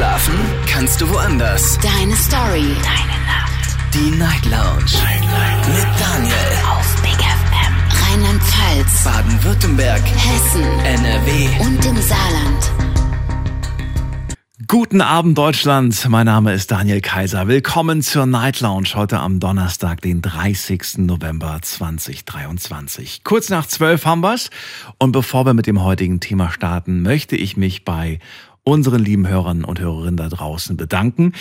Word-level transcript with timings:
Schlafen 0.00 0.34
kannst 0.66 0.98
du 1.02 1.10
woanders. 1.10 1.78
Deine 1.82 2.16
Story. 2.16 2.74
Deine 2.82 3.18
Nacht. 3.26 3.76
Die 3.92 4.10
Night 4.16 4.46
Lounge. 4.46 4.96
Night, 5.04 5.20
Night. 5.20 5.68
Mit 5.68 6.00
Daniel. 6.00 6.34
Auf 6.70 7.02
Big 7.02 7.20
FM. 7.20 7.74
Rheinland-Pfalz. 8.08 9.04
Baden-Württemberg. 9.04 10.00
Hessen. 10.00 10.62
NRW. 10.86 11.48
Und 11.66 11.84
im 11.84 11.96
Saarland. 12.00 12.90
Guten 14.68 15.00
Abend 15.00 15.36
Deutschland, 15.36 16.08
mein 16.08 16.26
Name 16.26 16.54
ist 16.54 16.70
Daniel 16.70 17.00
Kaiser. 17.00 17.48
Willkommen 17.48 18.02
zur 18.02 18.24
Night 18.24 18.60
Lounge 18.60 18.90
heute 18.94 19.18
am 19.18 19.40
Donnerstag, 19.40 20.00
den 20.00 20.22
30. 20.22 20.98
November 20.98 21.58
2023. 21.60 23.24
Kurz 23.24 23.50
nach 23.50 23.66
zwölf 23.66 24.06
haben 24.06 24.22
wir's 24.22 24.48
und 24.98 25.10
bevor 25.10 25.44
wir 25.44 25.54
mit 25.54 25.66
dem 25.66 25.82
heutigen 25.82 26.20
Thema 26.20 26.52
starten, 26.52 27.02
möchte 27.02 27.34
ich 27.34 27.56
mich 27.56 27.84
bei 27.84 28.20
unseren 28.64 29.02
lieben 29.02 29.26
Hörern 29.26 29.64
und 29.64 29.80
Hörerinnen 29.80 30.16
da 30.16 30.28
draußen 30.28 30.76
bedanken. 30.76 31.32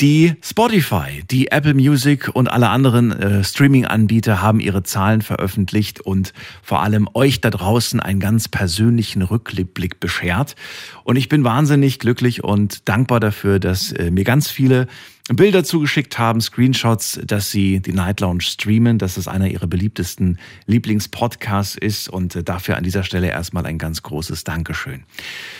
Die 0.00 0.34
Spotify, 0.42 1.22
die 1.30 1.50
Apple 1.50 1.74
Music 1.74 2.30
und 2.32 2.48
alle 2.48 2.68
anderen 2.68 3.12
äh, 3.12 3.44
Streaming-Anbieter 3.44 4.42
haben 4.42 4.60
ihre 4.60 4.82
Zahlen 4.82 5.22
veröffentlicht 5.22 6.00
und 6.00 6.32
vor 6.62 6.82
allem 6.82 7.08
euch 7.14 7.40
da 7.40 7.50
draußen 7.50 8.00
einen 8.00 8.20
ganz 8.20 8.48
persönlichen 8.48 9.22
Rückblick 9.22 10.00
beschert. 10.00 10.56
Und 11.04 11.16
ich 11.16 11.28
bin 11.28 11.44
wahnsinnig 11.44 11.98
glücklich 11.98 12.42
und 12.42 12.88
dankbar 12.88 13.20
dafür, 13.20 13.58
dass 13.60 13.92
äh, 13.92 14.10
mir 14.10 14.24
ganz 14.24 14.50
viele 14.50 14.88
Bilder 15.30 15.64
zugeschickt 15.64 16.18
haben, 16.18 16.42
Screenshots, 16.42 17.18
dass 17.24 17.50
sie 17.50 17.80
die 17.80 17.94
Night 17.94 18.20
Lounge 18.20 18.42
streamen, 18.42 18.98
dass 18.98 19.16
es 19.16 19.26
einer 19.26 19.48
ihrer 19.48 19.66
beliebtesten 19.66 20.38
Lieblingspodcasts 20.66 21.76
ist 21.76 22.10
und 22.10 22.36
äh, 22.36 22.44
dafür 22.44 22.76
an 22.76 22.84
dieser 22.84 23.04
Stelle 23.04 23.28
erstmal 23.28 23.64
ein 23.64 23.78
ganz 23.78 24.02
großes 24.02 24.44
Dankeschön. 24.44 25.04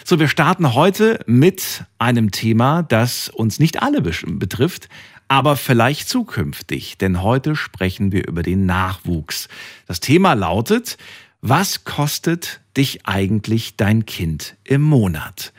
So, 0.04 0.18
wir 0.18 0.28
starten 0.28 0.74
heute 0.74 1.20
mit 1.26 1.84
einem 1.98 2.30
Thema, 2.30 2.82
das 2.82 3.30
uns 3.30 3.58
nicht 3.58 3.82
alle 3.82 4.02
betrifft, 4.02 4.90
aber 5.28 5.56
vielleicht 5.56 6.10
zukünftig, 6.10 6.98
denn 6.98 7.22
heute 7.22 7.56
sprechen 7.56 8.12
wir 8.12 8.28
über 8.28 8.42
den 8.42 8.66
Nachwuchs. 8.66 9.48
Das 9.86 10.00
Thema 10.00 10.34
lautet, 10.34 10.98
was 11.40 11.84
kostet 11.84 12.60
dich 12.76 13.06
eigentlich 13.06 13.76
dein 13.76 14.04
Kind 14.04 14.56
im 14.64 14.82
Monat? 14.82 15.54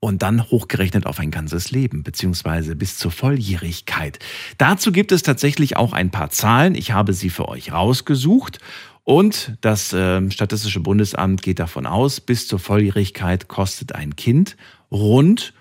Und 0.00 0.22
dann 0.22 0.50
hochgerechnet 0.50 1.06
auf 1.06 1.18
ein 1.18 1.30
ganzes 1.30 1.70
Leben, 1.70 2.02
beziehungsweise 2.02 2.76
bis 2.76 2.98
zur 2.98 3.10
Volljährigkeit. 3.10 4.18
Dazu 4.58 4.92
gibt 4.92 5.12
es 5.12 5.22
tatsächlich 5.22 5.76
auch 5.76 5.92
ein 5.92 6.10
paar 6.10 6.30
Zahlen. 6.30 6.74
Ich 6.74 6.92
habe 6.92 7.12
sie 7.12 7.30
für 7.30 7.48
euch 7.48 7.72
rausgesucht. 7.72 8.58
Und 9.04 9.56
das 9.60 9.92
äh, 9.92 10.30
Statistische 10.30 10.80
Bundesamt 10.80 11.42
geht 11.42 11.60
davon 11.60 11.86
aus, 11.86 12.20
bis 12.20 12.48
zur 12.48 12.58
Volljährigkeit 12.58 13.48
kostet 13.48 13.94
ein 13.94 14.16
Kind 14.16 14.56
rund 14.90 15.54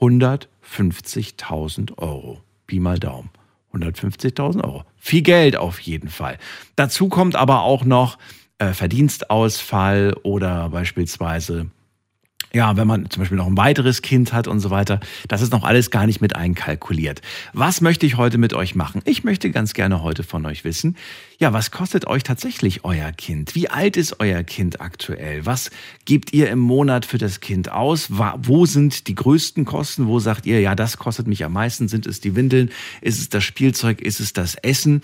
150.000 0.00 1.98
Euro. 1.98 2.40
Pi 2.66 2.80
mal 2.80 2.98
Daumen. 2.98 3.30
150.000 3.74 4.62
Euro. 4.64 4.84
Viel 4.96 5.22
Geld 5.22 5.56
auf 5.56 5.80
jeden 5.80 6.08
Fall. 6.08 6.38
Dazu 6.76 7.08
kommt 7.08 7.36
aber 7.36 7.62
auch 7.62 7.84
noch 7.84 8.18
äh, 8.58 8.72
Verdienstausfall 8.72 10.14
oder 10.22 10.68
beispielsweise 10.68 11.70
ja, 12.54 12.76
wenn 12.76 12.86
man 12.86 13.08
zum 13.10 13.20
Beispiel 13.22 13.38
noch 13.38 13.46
ein 13.46 13.56
weiteres 13.56 14.02
Kind 14.02 14.32
hat 14.32 14.48
und 14.48 14.60
so 14.60 14.70
weiter, 14.70 15.00
das 15.28 15.42
ist 15.42 15.52
noch 15.52 15.64
alles 15.64 15.90
gar 15.90 16.06
nicht 16.06 16.20
mit 16.20 16.36
einkalkuliert. 16.36 17.22
Was 17.52 17.80
möchte 17.80 18.06
ich 18.06 18.16
heute 18.16 18.38
mit 18.38 18.52
euch 18.54 18.74
machen? 18.74 19.02
Ich 19.04 19.24
möchte 19.24 19.50
ganz 19.50 19.74
gerne 19.74 20.02
heute 20.02 20.22
von 20.22 20.44
euch 20.46 20.64
wissen, 20.64 20.96
ja, 21.38 21.52
was 21.52 21.70
kostet 21.70 22.06
euch 22.06 22.22
tatsächlich 22.22 22.84
euer 22.84 23.10
Kind? 23.10 23.54
Wie 23.54 23.68
alt 23.68 23.96
ist 23.96 24.20
euer 24.20 24.42
Kind 24.44 24.80
aktuell? 24.80 25.44
Was 25.44 25.70
gebt 26.04 26.32
ihr 26.32 26.50
im 26.50 26.60
Monat 26.60 27.04
für 27.04 27.18
das 27.18 27.40
Kind 27.40 27.72
aus? 27.72 28.10
Wo 28.10 28.66
sind 28.66 29.08
die 29.08 29.14
größten 29.14 29.64
Kosten? 29.64 30.06
Wo 30.06 30.20
sagt 30.20 30.46
ihr, 30.46 30.60
ja, 30.60 30.74
das 30.74 30.98
kostet 30.98 31.26
mich 31.26 31.44
am 31.44 31.54
meisten? 31.54 31.88
Sind 31.88 32.06
es 32.06 32.20
die 32.20 32.36
Windeln? 32.36 32.70
Ist 33.00 33.18
es 33.18 33.28
das 33.28 33.42
Spielzeug? 33.42 34.00
Ist 34.00 34.20
es 34.20 34.32
das 34.32 34.54
Essen? 34.54 35.02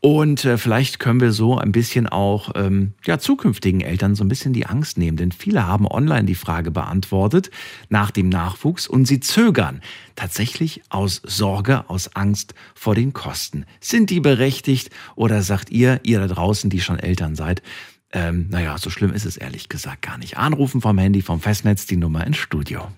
Und 0.00 0.46
äh, 0.46 0.56
vielleicht 0.56 0.98
können 0.98 1.20
wir 1.20 1.30
so 1.30 1.58
ein 1.58 1.72
bisschen 1.72 2.06
auch 2.08 2.52
ähm, 2.54 2.94
ja, 3.04 3.18
zukünftigen 3.18 3.82
Eltern 3.82 4.14
so 4.14 4.24
ein 4.24 4.28
bisschen 4.28 4.54
die 4.54 4.64
Angst 4.64 4.96
nehmen. 4.96 5.18
Denn 5.18 5.30
viele 5.30 5.66
haben 5.66 5.86
online 5.86 6.24
die 6.24 6.34
Frage 6.34 6.70
beantwortet 6.70 7.50
nach 7.90 8.10
dem 8.10 8.30
Nachwuchs 8.30 8.86
und 8.86 9.04
sie 9.04 9.20
zögern 9.20 9.82
tatsächlich 10.16 10.82
aus 10.88 11.20
Sorge, 11.24 11.84
aus 11.88 12.16
Angst 12.16 12.54
vor 12.74 12.94
den 12.94 13.12
Kosten. 13.12 13.66
Sind 13.80 14.08
die 14.08 14.20
berechtigt 14.20 14.88
oder 15.16 15.42
sagt 15.42 15.70
ihr, 15.70 16.00
ihr 16.02 16.18
da 16.20 16.28
draußen, 16.28 16.70
die 16.70 16.80
schon 16.80 16.98
Eltern 16.98 17.36
seid, 17.36 17.62
ähm, 18.12 18.46
naja, 18.50 18.76
so 18.78 18.90
schlimm 18.90 19.12
ist 19.12 19.26
es 19.26 19.36
ehrlich 19.36 19.68
gesagt 19.68 20.02
gar 20.02 20.18
nicht. 20.18 20.36
Anrufen 20.36 20.80
vom 20.80 20.98
Handy, 20.98 21.22
vom 21.22 21.40
Festnetz, 21.40 21.86
die 21.86 21.96
Nummer 21.96 22.26
ins 22.26 22.38
Studio. 22.38 22.88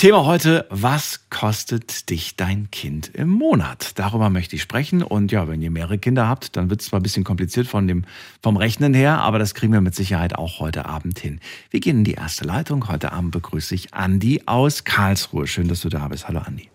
Thema 0.00 0.24
heute, 0.24 0.66
was 0.70 1.28
kostet 1.28 2.08
dich 2.08 2.34
dein 2.34 2.70
Kind 2.70 3.14
im 3.14 3.28
Monat? 3.28 3.98
Darüber 3.98 4.30
möchte 4.30 4.56
ich 4.56 4.62
sprechen. 4.62 5.02
Und 5.02 5.30
ja, 5.30 5.46
wenn 5.46 5.60
ihr 5.60 5.70
mehrere 5.70 5.98
Kinder 5.98 6.26
habt, 6.26 6.56
dann 6.56 6.70
wird 6.70 6.80
es 6.80 6.86
zwar 6.86 7.00
ein 7.00 7.02
bisschen 7.02 7.22
kompliziert 7.22 7.66
von 7.66 7.86
dem, 7.86 8.06
vom 8.42 8.56
Rechnen 8.56 8.94
her, 8.94 9.18
aber 9.18 9.38
das 9.38 9.52
kriegen 9.52 9.74
wir 9.74 9.82
mit 9.82 9.94
Sicherheit 9.94 10.38
auch 10.38 10.58
heute 10.58 10.86
Abend 10.86 11.18
hin. 11.18 11.38
Wir 11.68 11.80
gehen 11.80 11.98
in 11.98 12.04
die 12.04 12.14
erste 12.14 12.46
Leitung. 12.46 12.88
Heute 12.88 13.12
Abend 13.12 13.32
begrüße 13.32 13.74
ich 13.74 13.92
Andi 13.92 14.44
aus 14.46 14.84
Karlsruhe. 14.84 15.46
Schön, 15.46 15.68
dass 15.68 15.82
du 15.82 15.90
da 15.90 16.08
bist. 16.08 16.26
Hallo 16.26 16.40
Andi. 16.46 16.70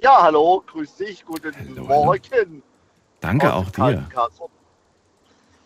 Ja, 0.00 0.22
hallo, 0.22 0.62
grüß 0.68 0.94
dich, 0.94 1.24
guten 1.24 1.52
hallo, 1.52 1.82
Morgen. 1.82 2.22
Hallo. 2.30 2.62
Danke 3.18 3.52
auch 3.52 3.70
dir. 3.70 4.08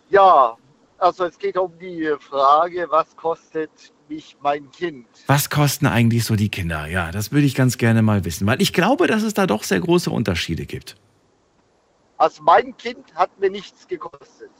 Ja, 0.09 0.57
also 1.01 1.25
es 1.25 1.37
geht 1.37 1.57
um 1.57 1.77
die 1.79 2.13
Frage, 2.19 2.87
was 2.89 3.15
kostet 3.15 3.71
mich 4.07 4.37
mein 4.41 4.69
Kind. 4.71 5.07
Was 5.27 5.49
kosten 5.49 5.87
eigentlich 5.87 6.25
so 6.25 6.35
die 6.35 6.49
Kinder? 6.49 6.85
Ja, 6.87 7.11
das 7.11 7.31
würde 7.31 7.45
ich 7.45 7.55
ganz 7.55 7.77
gerne 7.77 8.01
mal 8.01 8.23
wissen, 8.23 8.45
weil 8.45 8.61
ich 8.61 8.71
glaube, 8.71 9.07
dass 9.07 9.23
es 9.23 9.33
da 9.33 9.47
doch 9.47 9.63
sehr 9.63 9.79
große 9.79 10.11
Unterschiede 10.11 10.65
gibt. 10.65 10.95
Also 12.17 12.43
mein 12.43 12.77
Kind 12.77 13.15
hat 13.15 13.37
mir 13.39 13.49
nichts 13.49 13.87
gekostet. 13.87 14.51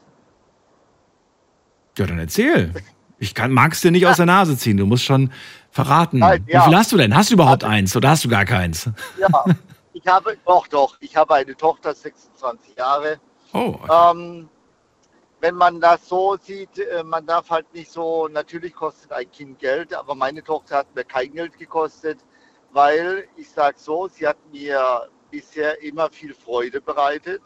Ja, 1.97 2.07
dann 2.07 2.18
erzähl. 2.18 2.73
Ich 3.19 3.35
mag 3.38 3.73
es 3.73 3.81
dir 3.81 3.91
nicht 3.91 4.08
aus 4.08 4.18
der 4.18 4.25
Nase 4.25 4.58
ziehen. 4.58 4.78
Du 4.78 4.88
musst 4.88 5.03
schon 5.03 5.31
verraten. 5.69 6.19
Nein, 6.19 6.44
ja. 6.47 6.62
Wie 6.62 6.69
viel 6.69 6.78
hast 6.78 6.91
du 6.91 6.97
denn? 6.97 7.16
Hast 7.16 7.29
du 7.29 7.35
überhaupt 7.35 7.63
also, 7.63 7.75
eins 7.75 7.96
oder 7.96 8.09
hast 8.09 8.25
du 8.25 8.29
gar 8.29 8.46
keins? 8.46 8.90
Ja, 9.19 9.46
ich 9.94 10.08
habe, 10.08 10.38
doch, 10.44 10.68
doch. 10.68 10.97
Ich 11.02 11.16
habe 11.16 11.35
eine 11.35 11.56
Tochter, 11.56 11.94
26 11.94 12.75
Jahre. 12.75 13.19
Oh. 13.53 13.78
Okay. 13.84 14.18
Ähm, 14.18 14.50
wenn 15.41 15.56
man 15.56 15.81
das 15.81 16.07
so 16.07 16.38
sieht, 16.38 16.78
äh, 16.78 17.03
man 17.03 17.25
darf 17.25 17.50
halt 17.50 17.74
nicht 17.74 17.91
so, 17.91 18.28
natürlich 18.28 18.74
kostet 18.74 19.12
ein 19.12 19.29
Kind 19.31 19.57
Geld, 19.59 19.94
aber 19.94 20.13
meine 20.13 20.44
Tochter 20.44 20.78
hat 20.78 20.96
mir 20.96 21.03
kein 21.03 21.34
Geld 21.34 21.57
gekostet, 21.57 22.19
weil 22.72 23.28
ich 23.35 23.50
sage 23.50 23.78
so, 23.79 24.07
sie 24.07 24.28
hat 24.28 24.38
mir 24.52 25.09
bisher 25.31 25.81
immer 25.81 26.09
viel 26.12 26.35
Freude 26.35 26.79
bereitet. 26.79 27.41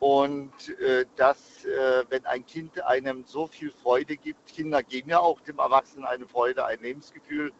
Und 0.00 0.52
äh, 0.80 1.06
dass, 1.16 1.64
äh, 1.64 2.04
wenn 2.10 2.26
ein 2.26 2.44
Kind 2.44 2.82
einem 2.82 3.24
so 3.24 3.46
viel 3.46 3.70
Freude 3.70 4.16
gibt, 4.16 4.52
Kinder 4.52 4.82
geben 4.82 5.10
ja 5.10 5.20
auch 5.20 5.40
dem 5.40 5.58
Erwachsenen 5.60 6.04
eine 6.04 6.26
Freude, 6.26 6.66
ein 6.66 6.80
Lebensgefühl, 6.80 7.52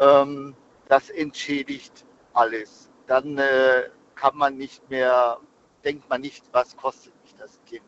ähm, 0.00 0.56
das 0.88 1.10
entschädigt 1.10 2.06
alles. 2.32 2.90
Dann 3.06 3.38
äh, 3.38 3.90
kann 4.14 4.36
man 4.36 4.56
nicht 4.56 4.88
mehr, 4.88 5.38
denkt 5.84 6.08
man 6.08 6.22
nicht, 6.22 6.44
was 6.50 6.76
kostet 6.76 7.12
mich 7.22 7.34
das 7.36 7.60
Kind. 7.66 7.84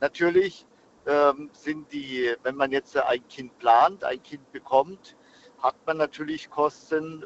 Natürlich 0.00 0.66
ähm, 1.06 1.50
sind 1.52 1.92
die, 1.92 2.34
wenn 2.42 2.56
man 2.56 2.72
jetzt 2.72 2.96
ein 2.96 3.26
Kind 3.28 3.56
plant, 3.58 4.04
ein 4.04 4.22
Kind 4.22 4.50
bekommt, 4.52 5.16
hat 5.62 5.76
man 5.86 5.96
natürlich 5.96 6.50
Kosten, 6.50 7.24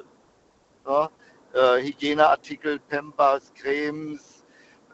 ja, 0.87 1.11
äh, 1.53 1.83
Hygieneartikel, 1.83 2.79
Pampers, 2.79 3.53
Cremes, 3.55 4.45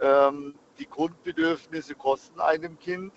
ähm, 0.00 0.54
die 0.78 0.88
Grundbedürfnisse 0.88 1.94
kosten 1.94 2.41
einem 2.41 2.78
Kind. 2.78 3.12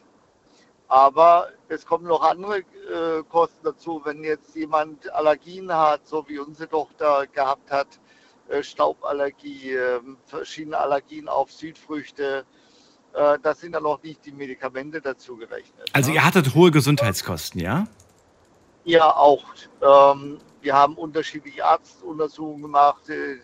Aber 0.87 1.49
es 1.67 1.85
kommen 1.85 2.07
noch 2.07 2.23
andere 2.23 2.59
äh, 2.59 3.23
Kosten 3.29 3.63
dazu, 3.63 4.01
wenn 4.03 4.23
jetzt 4.23 4.55
jemand 4.55 5.11
Allergien 5.13 5.71
hat, 5.71 6.07
so 6.07 6.27
wie 6.27 6.39
unsere 6.39 6.67
Tochter 6.67 7.27
gehabt 7.27 7.71
hat, 7.71 7.99
äh, 8.47 8.63
Stauballergie, 8.63 9.73
ähm, 9.73 10.17
verschiedene 10.25 10.79
Allergien 10.79 11.29
auf 11.29 11.51
Südfrüchte, 11.51 12.45
das 13.13 13.59
sind 13.59 13.73
dann 13.73 13.83
noch 13.83 14.01
nicht 14.03 14.25
die 14.25 14.31
Medikamente 14.31 15.01
dazu 15.01 15.35
gerechnet. 15.37 15.89
Also 15.93 16.09
ne? 16.09 16.15
ihr 16.15 16.25
hattet 16.25 16.53
hohe 16.53 16.71
Gesundheitskosten, 16.71 17.59
ja? 17.59 17.87
Ja, 18.83 19.15
auch. 19.15 19.43
Ähm, 19.81 20.37
wir 20.61 20.75
haben 20.75 20.95
unterschiedliche 20.95 21.65
Arztuntersuchungen 21.65 22.61
gemacht. 22.61 23.09
Äh, 23.09 23.39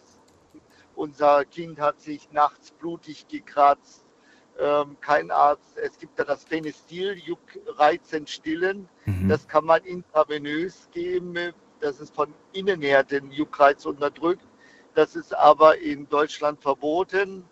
unser 0.95 1.45
Kind 1.45 1.79
hat 1.79 1.99
sich 1.99 2.31
nachts 2.31 2.71
blutig 2.71 3.27
gekratzt. 3.27 4.05
Ähm, 4.57 4.97
kein 5.01 5.31
Arzt. 5.31 5.77
Es 5.77 5.97
gibt 5.99 6.17
da 6.17 6.23
das 6.23 6.45
Phenestil, 6.45 7.13
Juckreizend 7.13 8.29
stillen. 8.29 8.87
Mhm. 9.05 9.27
Das 9.27 9.47
kann 9.47 9.65
man 9.65 9.83
intravenös 9.83 10.89
geben. 10.91 11.53
Das 11.81 11.99
ist 11.99 12.15
von 12.15 12.33
innen 12.53 12.81
her 12.81 13.03
den 13.03 13.31
Juckreiz 13.31 13.85
unterdrückt. 13.85 14.45
Das 14.93 15.15
ist 15.15 15.35
aber 15.35 15.77
in 15.79 16.07
Deutschland 16.07 16.61
verboten. 16.61 17.43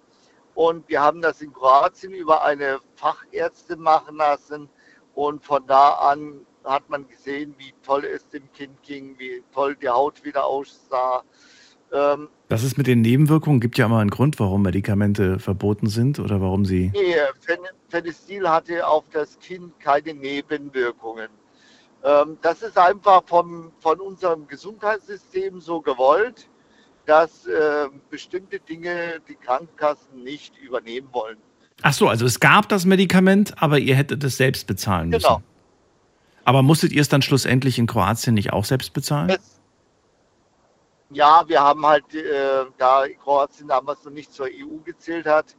Und 0.55 0.87
wir 0.87 1.01
haben 1.01 1.21
das 1.21 1.41
in 1.41 1.51
Kroatien 1.51 2.13
über 2.13 2.43
eine 2.43 2.79
Fachärztin 2.95 3.79
machen 3.79 4.17
lassen. 4.17 4.69
Und 5.15 5.43
von 5.43 5.65
da 5.67 5.91
an 5.93 6.41
hat 6.63 6.89
man 6.89 7.07
gesehen, 7.07 7.55
wie 7.57 7.73
toll 7.83 8.05
es 8.05 8.27
dem 8.29 8.51
Kind 8.53 8.81
ging, 8.83 9.17
wie 9.17 9.43
toll 9.53 9.75
die 9.75 9.89
Haut 9.89 10.23
wieder 10.23 10.45
aussah. 10.45 11.23
Ähm, 11.91 12.29
das 12.49 12.63
ist 12.63 12.77
mit 12.77 12.87
den 12.87 13.01
Nebenwirkungen, 13.01 13.59
gibt 13.59 13.77
ja 13.77 13.85
immer 13.85 13.99
einen 13.99 14.09
Grund, 14.09 14.39
warum 14.39 14.63
Medikamente 14.63 15.39
verboten 15.39 15.87
sind 15.87 16.19
oder 16.19 16.41
warum 16.41 16.65
sie. 16.65 16.91
Nee, 16.93 17.15
Phenestil 17.89 18.49
hatte 18.49 18.87
auf 18.87 19.05
das 19.11 19.37
Kind 19.39 19.79
keine 19.79 20.13
Nebenwirkungen. 20.13 21.29
Ähm, 22.03 22.37
das 22.41 22.61
ist 22.63 22.77
einfach 22.77 23.23
vom, 23.25 23.71
von 23.79 23.99
unserem 23.99 24.47
Gesundheitssystem 24.47 25.61
so 25.61 25.81
gewollt, 25.81 26.49
dass 27.05 27.45
äh, 27.45 27.89
bestimmte 28.09 28.59
Dinge 28.59 29.21
die 29.27 29.35
Krankenkassen 29.35 30.23
nicht 30.23 30.57
übernehmen 30.57 31.09
wollen. 31.11 31.37
Ach 31.81 31.93
so, 31.93 32.07
also 32.07 32.25
es 32.25 32.39
gab 32.39 32.69
das 32.69 32.85
Medikament, 32.85 33.61
aber 33.61 33.79
ihr 33.79 33.95
hättet 33.95 34.23
es 34.23 34.37
selbst 34.37 34.67
bezahlen 34.67 35.09
müssen. 35.09 35.27
Genau. 35.27 35.41
Aber 36.45 36.61
musstet 36.61 36.91
ihr 36.91 37.01
es 37.01 37.09
dann 37.09 37.21
schlussendlich 37.21 37.79
in 37.79 37.87
Kroatien 37.87 38.33
nicht 38.35 38.53
auch 38.53 38.65
selbst 38.65 38.93
bezahlen? 38.93 39.29
Es, 39.29 39.59
ja, 41.09 41.43
wir 41.47 41.61
haben 41.61 41.85
halt, 41.85 42.13
äh, 42.13 42.65
da 42.77 43.05
Kroatien 43.21 43.67
damals 43.67 44.03
noch 44.03 44.11
nicht 44.11 44.33
zur 44.33 44.47
EU 44.47 44.77
gezählt 44.83 45.25
hat, 45.25 45.55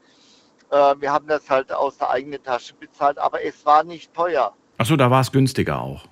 äh, 0.70 0.94
wir 0.98 1.12
haben 1.12 1.26
das 1.26 1.48
halt 1.48 1.72
aus 1.72 1.98
der 1.98 2.10
eigenen 2.10 2.42
Tasche 2.42 2.74
bezahlt, 2.74 3.18
aber 3.18 3.44
es 3.44 3.64
war 3.64 3.84
nicht 3.84 4.12
teuer. 4.14 4.52
Achso, 4.78 4.96
da 4.96 5.10
war 5.10 5.20
es 5.20 5.30
günstiger 5.30 5.80
auch. 5.80 6.06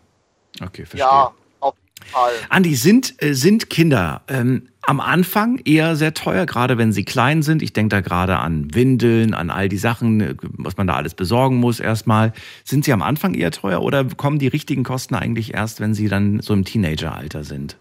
Okay, 0.63 0.85
verstehe. 0.85 1.01
Ja, 1.01 1.33
auf 1.61 1.75
jeden 1.99 2.11
Fall. 2.11 2.33
Andi, 2.49 2.75
sind, 2.75 3.21
äh, 3.23 3.35
sind 3.35 3.71
Kinder 3.71 4.23
ähm, 4.29 4.69
am 4.83 5.01
Anfang 5.01 5.59
eher 5.65 5.97
sehr 5.97 6.13
teuer, 6.13 6.45
gerade 6.45 6.77
wenn 6.77 6.93
sie 6.93 7.05
klein 7.05 7.43
sind? 7.43 7.63
Ich 7.63 7.73
denke 7.73 7.97
da 7.97 8.01
gerade 8.01 8.39
an 8.39 8.75
Windeln, 8.75 9.33
an 9.33 9.51
all 9.51 9.69
die 9.69 9.79
Sachen, 9.79 10.21
äh, 10.21 10.35
was 10.43 10.77
man 10.77 10.87
da 10.87 10.95
alles 10.95 11.15
besorgen 11.15 11.57
muss 11.57 11.81
erstmal. 11.81 12.33
Sind 12.65 12.85
sie 12.85 12.93
am 12.93 13.03
Anfang 13.03 13.35
eher 13.35 13.53
teuer 13.53 13.81
oder 13.83 14.05
kommen 14.05 14.39
die 14.39 14.49
richtigen 14.49 14.83
Kosten 14.83 15.15
eigentlich 15.15 15.55
erst, 15.55 15.81
wenn 15.81 15.95
sie 15.95 16.09
dann 16.09 16.41
so 16.41 16.53
im 16.53 16.65
Teenageralter 16.65 17.45
sind? 17.45 17.77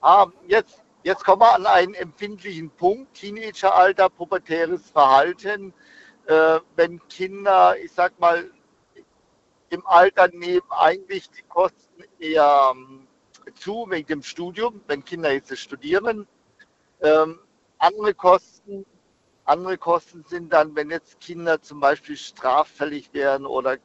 Ah, 0.00 0.26
jetzt, 0.46 0.82
jetzt 1.02 1.24
kommen 1.24 1.42
wir 1.42 1.54
an 1.54 1.66
einen 1.66 1.94
empfindlichen 1.94 2.70
Punkt. 2.70 3.14
Teenageralter, 3.14 4.08
pubertäres 4.10 4.90
Verhalten. 4.90 5.72
Äh, 6.26 6.60
wenn 6.76 7.00
Kinder, 7.08 7.74
ich 7.82 7.90
sag 7.92 8.18
mal, 8.20 8.44
im 9.70 9.84
Alter 9.86 10.28
nehmen 10.28 10.66
eigentlich 10.70 11.28
die 11.30 11.42
Kosten 11.48 12.04
eher 12.20 12.72
ähm, 12.72 13.03
zu 13.54 13.86
wegen 13.90 14.06
dem 14.06 14.22
Studium, 14.22 14.80
wenn 14.86 15.04
Kinder 15.04 15.32
jetzt 15.32 15.56
studieren. 15.58 16.26
Ähm, 17.02 17.38
andere 17.78 18.14
Kosten, 18.14 18.84
andere 19.44 19.78
Kosten 19.78 20.24
sind 20.28 20.52
dann, 20.52 20.74
wenn 20.74 20.90
jetzt 20.90 21.20
Kinder 21.20 21.60
zum 21.60 21.80
Beispiel 21.80 22.16
straffällig 22.16 23.12
werden 23.12 23.46
oder 23.46 23.76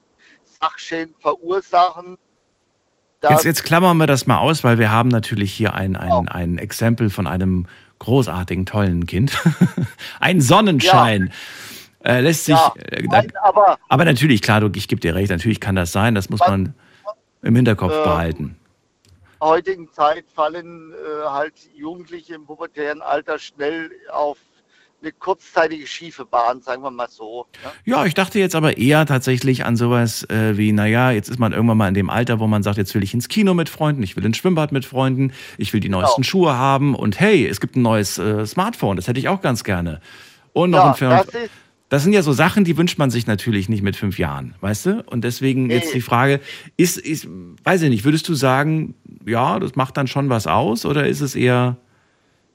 Sachschäden 0.43 1.15
verursachen. 1.19 2.17
Jetzt, 3.21 3.43
jetzt 3.43 3.63
klammern 3.63 3.97
wir 3.97 4.07
das 4.07 4.27
mal 4.27 4.37
aus, 4.37 4.63
weil 4.63 4.79
wir 4.79 4.91
haben 4.91 5.09
natürlich 5.09 5.51
hier 5.51 5.73
ein, 5.73 5.97
ein, 5.97 6.11
oh. 6.11 6.25
ein 6.29 6.57
Exempel 6.57 7.09
von 7.09 7.27
einem 7.27 7.67
großartigen, 7.99 8.65
tollen 8.65 9.05
Kind. 9.05 9.37
ein 10.21 10.39
Sonnenschein. 10.39 11.33
Ja. 12.03 12.11
Äh, 12.11 12.21
lässt 12.21 12.45
sich. 12.45 12.55
Ja, 12.55 12.73
äh, 12.77 13.03
nein, 13.03 13.31
aber, 13.43 13.77
aber, 13.89 14.05
natürlich, 14.05 14.41
klar, 14.41 14.63
ich 14.73 14.87
gebe 14.87 15.01
dir 15.01 15.15
recht, 15.15 15.31
natürlich 15.31 15.59
kann 15.59 15.75
das 15.75 15.91
sein, 15.91 16.15
das 16.15 16.29
muss 16.29 16.39
man 16.39 16.73
im 17.41 17.55
Hinterkopf 17.55 17.93
äh, 17.93 18.03
behalten. 18.03 18.58
Heutigen 19.41 19.91
Zeit 19.91 20.25
fallen 20.33 20.93
äh, 20.93 21.25
halt 21.27 21.53
Jugendliche 21.73 22.35
im 22.35 22.45
pubertären 22.45 23.01
Alter 23.01 23.39
schnell 23.39 23.91
auf 24.11 24.37
eine 25.01 25.11
kurzzeitige 25.13 25.87
schiefe 25.87 26.25
Bahn, 26.25 26.61
sagen 26.61 26.83
wir 26.83 26.91
mal 26.91 27.07
so. 27.09 27.45
Ne? 27.63 27.71
Ja, 27.85 28.05
ich 28.05 28.13
dachte 28.13 28.39
jetzt 28.39 28.55
aber 28.55 28.77
eher 28.77 29.05
tatsächlich 29.05 29.65
an 29.65 29.77
sowas 29.77 30.23
äh, 30.29 30.57
wie, 30.57 30.71
naja, 30.71 31.11
jetzt 31.11 31.29
ist 31.29 31.39
man 31.39 31.53
irgendwann 31.53 31.77
mal 31.77 31.87
in 31.87 31.93
dem 31.93 32.09
Alter, 32.09 32.39
wo 32.39 32.47
man 32.47 32.63
sagt, 32.63 32.77
jetzt 32.77 32.93
will 32.95 33.03
ich 33.03 33.13
ins 33.13 33.29
Kino 33.29 33.53
mit 33.53 33.69
Freunden, 33.69 34.03
ich 34.03 34.15
will 34.17 34.25
ins 34.25 34.37
Schwimmbad 34.37 34.71
mit 34.71 34.85
Freunden, 34.85 35.31
ich 35.57 35.73
will 35.73 35.79
die 35.79 35.87
genau. 35.87 36.01
neuesten 36.01 36.23
Schuhe 36.23 36.57
haben 36.57 36.95
und 36.95 37.19
hey, 37.19 37.47
es 37.47 37.61
gibt 37.61 37.75
ein 37.75 37.81
neues 37.81 38.17
äh, 38.17 38.45
Smartphone, 38.45 38.97
das 38.97 39.07
hätte 39.07 39.19
ich 39.19 39.29
auch 39.29 39.41
ganz 39.41 39.63
gerne. 39.63 40.01
Und 40.51 40.71
noch 40.71 40.79
ja, 40.79 40.89
ein 40.89 40.95
Fernseher. 40.95 41.49
Das 41.89 42.03
sind 42.03 42.13
ja 42.13 42.21
so 42.21 42.31
Sachen, 42.31 42.63
die 42.63 42.77
wünscht 42.77 42.99
man 42.99 43.09
sich 43.09 43.25
natürlich 43.25 43.67
nicht 43.67 43.81
mit 43.81 43.95
fünf 43.95 44.19
Jahren, 44.19 44.53
weißt 44.61 44.85
du? 44.85 45.03
Und 45.07 45.23
deswegen 45.23 45.71
jetzt 45.71 45.93
die 45.93 46.01
Frage, 46.01 46.39
ist, 46.77 46.97
ist, 46.97 47.27
weiß 47.63 47.81
ich 47.81 47.89
nicht, 47.89 48.05
würdest 48.05 48.29
du 48.29 48.35
sagen, 48.35 48.93
ja, 49.25 49.59
das 49.59 49.75
macht 49.75 49.97
dann 49.97 50.05
schon 50.05 50.29
was 50.29 50.45
aus 50.45 50.85
oder 50.85 51.07
ist 51.07 51.21
es 51.21 51.35
eher, 51.35 51.77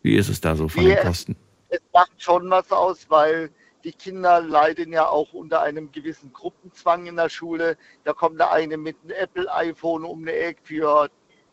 wie 0.03 0.15
ist 0.15 0.29
es 0.29 0.41
da 0.41 0.55
so 0.55 0.69
von 0.69 0.85
den 0.85 0.97
Kosten? 0.99 1.37
Es, 1.69 1.79
es 1.79 1.83
macht 1.93 2.13
schon 2.23 2.49
was 2.49 2.71
aus, 2.71 3.07
weil 3.09 3.51
die 3.83 3.93
Kinder 3.93 4.41
leiden 4.41 4.93
ja 4.93 5.09
auch 5.09 5.33
unter 5.33 5.63
einem 5.63 5.91
gewissen 5.91 6.33
Gruppenzwang 6.33 7.07
in 7.07 7.17
der 7.17 7.29
Schule. 7.29 7.77
Da 8.05 8.13
kommt 8.13 8.39
der 8.39 8.53
eine 8.53 8.77
mit 8.77 8.97
einem 9.03 9.17
Apple-iPhone 9.19 10.05
um 10.05 10.23
eine 10.23 10.33
Ecke 10.33 10.61
für 10.63 11.11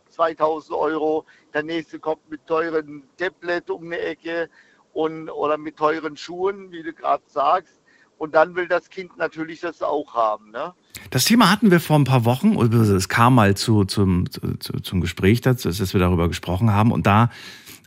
2000 0.10 0.78
Euro, 0.78 1.26
der 1.54 1.64
nächste 1.64 2.00
kommt 2.00 2.30
mit 2.30 2.46
teuren 2.46 3.04
Tablet 3.18 3.70
um 3.70 3.86
eine 3.86 4.00
Ecke 4.00 4.50
und, 4.94 5.30
oder 5.30 5.58
mit 5.58 5.78
teuren 5.78 6.18
Schuhen, 6.18 6.72
wie 6.72 6.84
du 6.84 6.94
gerade 6.94 7.24
sagst. 7.28 7.74
Und 8.18 8.36
dann 8.36 8.56
will 8.56 8.68
das 8.68 8.90
Kind 8.90 9.18
natürlich 9.18 9.62
das 9.62 9.82
auch 9.82 10.14
haben. 10.14 10.52
Ne? 10.52 10.74
Das 11.10 11.26
Thema 11.26 11.50
hatten 11.50 11.72
wir 11.72 11.80
vor 11.80 11.98
ein 11.98 12.04
paar 12.04 12.24
Wochen, 12.24 12.56
es 12.56 13.10
kam 13.10 13.34
mal 13.34 13.56
zu, 13.56 13.84
zum, 13.86 14.30
zu, 14.30 14.80
zum 14.80 15.02
Gespräch 15.02 15.42
dazu, 15.42 15.70
dass 15.70 15.94
wir 15.94 16.00
darüber 16.00 16.28
gesprochen 16.28 16.72
haben. 16.72 16.92
Und 16.92 17.08
da 17.08 17.32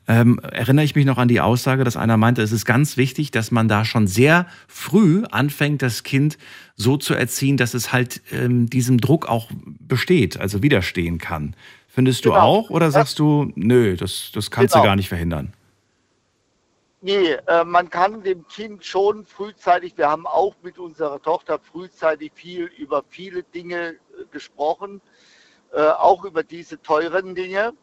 ähm, 0.06 0.38
erinnere 0.40 0.84
ich 0.84 0.94
mich 0.94 1.06
noch 1.06 1.18
an 1.18 1.28
die 1.28 1.40
Aussage, 1.40 1.84
dass 1.84 1.96
einer 1.96 2.16
meinte, 2.16 2.42
es 2.42 2.52
ist 2.52 2.64
ganz 2.64 2.96
wichtig, 2.96 3.30
dass 3.30 3.50
man 3.50 3.68
da 3.68 3.84
schon 3.84 4.06
sehr 4.06 4.46
früh 4.66 5.24
anfängt, 5.30 5.82
das 5.82 6.02
Kind 6.02 6.36
so 6.76 6.96
zu 6.96 7.14
erziehen, 7.14 7.56
dass 7.56 7.72
es 7.74 7.92
halt 7.92 8.20
ähm, 8.32 8.68
diesem 8.68 8.98
Druck 8.98 9.26
auch 9.28 9.50
besteht, 9.80 10.38
also 10.38 10.62
widerstehen 10.62 11.18
kann. 11.18 11.54
Findest 11.88 12.24
du 12.24 12.30
genau. 12.30 12.42
auch 12.42 12.70
oder 12.70 12.90
sagst 12.90 13.18
du, 13.18 13.52
nö, 13.54 13.96
das, 13.96 14.30
das 14.34 14.50
kannst 14.50 14.72
genau. 14.72 14.84
du 14.84 14.88
gar 14.88 14.96
nicht 14.96 15.08
verhindern? 15.08 15.52
Nee, 17.06 17.32
äh, 17.48 17.64
man 17.64 17.90
kann 17.90 18.22
dem 18.22 18.48
Kind 18.48 18.82
schon 18.82 19.26
frühzeitig, 19.26 19.98
wir 19.98 20.08
haben 20.08 20.26
auch 20.26 20.54
mit 20.62 20.78
unserer 20.78 21.20
Tochter 21.20 21.58
frühzeitig 21.58 22.32
viel 22.34 22.64
über 22.64 23.04
viele 23.06 23.42
Dinge 23.42 23.88
äh, 23.88 23.96
gesprochen, 24.30 25.02
äh, 25.74 25.82
auch 25.82 26.24
über 26.24 26.42
diese 26.42 26.80
teuren 26.80 27.34
Dinge, 27.34 27.74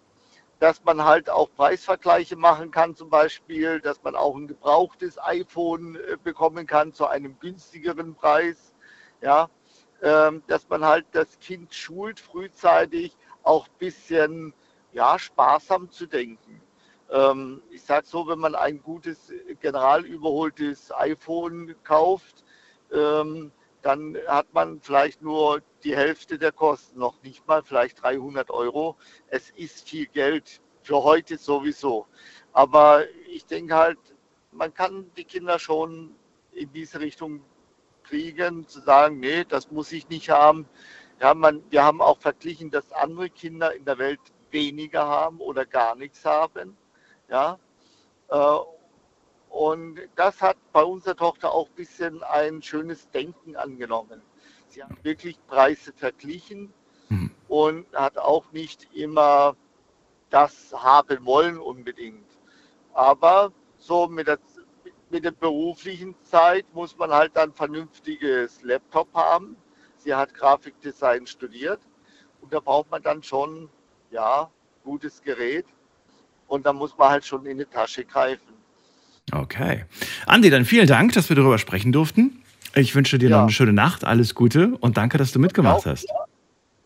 dass 0.58 0.84
man 0.86 1.06
halt 1.06 1.30
auch 1.30 1.52
Preisvergleiche 1.56 2.36
machen 2.36 2.72
kann, 2.72 2.96
zum 2.96 3.12
Beispiel, 3.12 3.80
dass 3.80 4.02
man 4.02 4.16
auch 4.16 4.36
ein 4.36 4.48
gebrauchtes 4.48 5.20
iPhone 5.20 5.98
äh, 5.98 6.18
bekommen 6.24 6.66
kann 6.66 6.92
zu 6.92 7.06
einem 7.06 7.38
günstigeren 7.40 8.16
Preis, 8.16 8.74
ja, 9.22 9.52
ähm, 10.02 10.42
dass 10.48 10.68
man 10.68 10.84
halt 10.84 11.06
das 11.12 11.38
Kind 11.38 11.76
schult 11.76 12.20
frühzeitig 12.20 13.16
auch 13.44 13.68
ein 13.68 13.78
bisschen 13.78 14.54
ja, 14.94 15.20
sparsam 15.20 15.92
zu 15.92 16.08
denken. 16.08 16.60
Ähm, 17.12 17.62
ich 17.70 17.84
sage 17.84 18.08
so, 18.08 18.28
wenn 18.28 18.40
man 18.40 18.56
ein 18.56 18.82
gutes, 18.82 19.32
general 19.60 20.06
überholtes 20.06 20.92
iPhone 20.94 21.76
kauft, 21.84 22.44
ähm, 22.92 23.52
dann 23.82 24.18
hat 24.28 24.54
man 24.54 24.80
vielleicht 24.80 25.22
nur 25.22 25.62
die 25.84 25.96
Hälfte 25.96 26.38
der 26.38 26.52
Kosten, 26.52 27.00
noch 27.00 27.22
nicht 27.24 27.46
mal 27.48 27.64
vielleicht 27.64 28.02
300 28.02 28.50
Euro. 28.52 28.96
Es 29.28 29.50
ist 29.52 29.90
viel 29.90 30.06
Geld 30.06 30.62
für 30.84 31.04
heute 31.04 31.38
sowieso. 31.38 32.06
Aber 32.54 33.04
ich 33.28 33.46
denke 33.46 33.76
halt, 33.76 34.00
man 34.52 34.74
kann 34.74 35.10
die 35.18 35.24
Kinder 35.24 35.58
schon 35.60 36.16
in 36.52 36.72
diese 36.74 37.00
Richtung 37.00 37.42
kriegen, 38.04 38.68
zu 38.68 38.82
sagen, 38.82 39.20
nee, 39.20 39.44
das 39.46 39.72
muss 39.72 39.92
ich 39.92 40.10
nicht 40.10 40.30
haben. 40.30 40.68
Ja, 41.20 41.34
man, 41.34 41.64
wir 41.70 41.84
haben 41.84 42.02
auch 42.02 42.20
verglichen, 42.20 42.70
dass 42.72 42.92
andere 42.92 43.30
Kinder 43.30 43.74
in 43.74 43.86
der 43.86 43.98
Welt 43.98 44.20
weniger 44.52 45.08
haben 45.08 45.40
oder 45.40 45.66
gar 45.66 45.96
nichts 45.96 46.26
haben. 46.26 46.78
Ja? 47.32 47.58
Äh, 48.30 48.58
und 49.50 50.00
das 50.16 50.42
hat 50.42 50.58
bei 50.72 50.84
unserer 50.84 51.16
Tochter 51.16 51.52
auch 51.52 51.68
ein 51.68 51.76
bisschen 51.76 52.24
ein 52.24 52.62
schönes 52.62 53.10
Denken 53.10 53.56
angenommen. 53.56 54.22
Sie 54.70 54.84
hat 54.84 55.04
wirklich 55.04 55.38
Preise 55.48 55.92
verglichen 55.94 56.72
mhm. 57.10 57.32
und 57.48 57.86
hat 57.94 58.18
auch 58.18 58.52
nicht 58.52 58.88
immer 58.94 59.56
das 60.30 60.74
haben 60.74 61.26
wollen 61.26 61.58
unbedingt. 61.58 62.28
Aber 62.94 63.52
so 63.78 64.08
mit 64.08 64.28
der, 64.28 64.40
mit 65.10 65.26
der 65.26 65.32
beruflichen 65.32 66.16
Zeit 66.24 66.66
muss 66.74 66.98
man 66.98 67.12
halt 67.12 67.36
dann 67.36 67.52
vernünftiges 67.54 68.62
Laptop 68.62 69.14
haben. 69.14 69.58
Sie 69.98 70.16
hat 70.16 70.34
Grafikdesign 70.34 71.28
studiert 71.28 71.82
und 72.40 72.54
da 72.54 72.62
braucht 72.62 72.90
man 72.90 73.04
dann 73.04 73.22
schon, 73.22 73.70
ja, 74.10 74.50
gutes 74.84 75.22
Gerät 75.22 75.66
und 76.52 76.66
dann 76.66 76.76
muss 76.76 76.98
man 76.98 77.10
halt 77.10 77.26
schon 77.26 77.46
in 77.46 77.58
die 77.58 77.66
Tasche 77.66 78.04
greifen. 78.04 78.54
Okay. 79.32 79.86
Andi, 80.26 80.50
dann 80.50 80.66
vielen 80.66 80.88
Dank, 80.88 81.14
dass 81.14 81.30
wir 81.30 81.36
darüber 81.36 81.58
sprechen 81.58 81.94
durften. 81.94 82.44
Ich 82.76 82.94
wünsche 82.94 83.18
dir 83.18 83.30
ja. 83.30 83.38
noch 83.38 83.44
eine 83.44 83.52
schöne 83.52 83.74
Nacht, 83.74 84.04
alles 84.04 84.36
Gute 84.36 84.76
und 84.82 84.98
danke, 84.98 85.18
dass 85.18 85.32
du 85.32 85.40
mitgemacht 85.40 85.86
hast. 85.86 86.08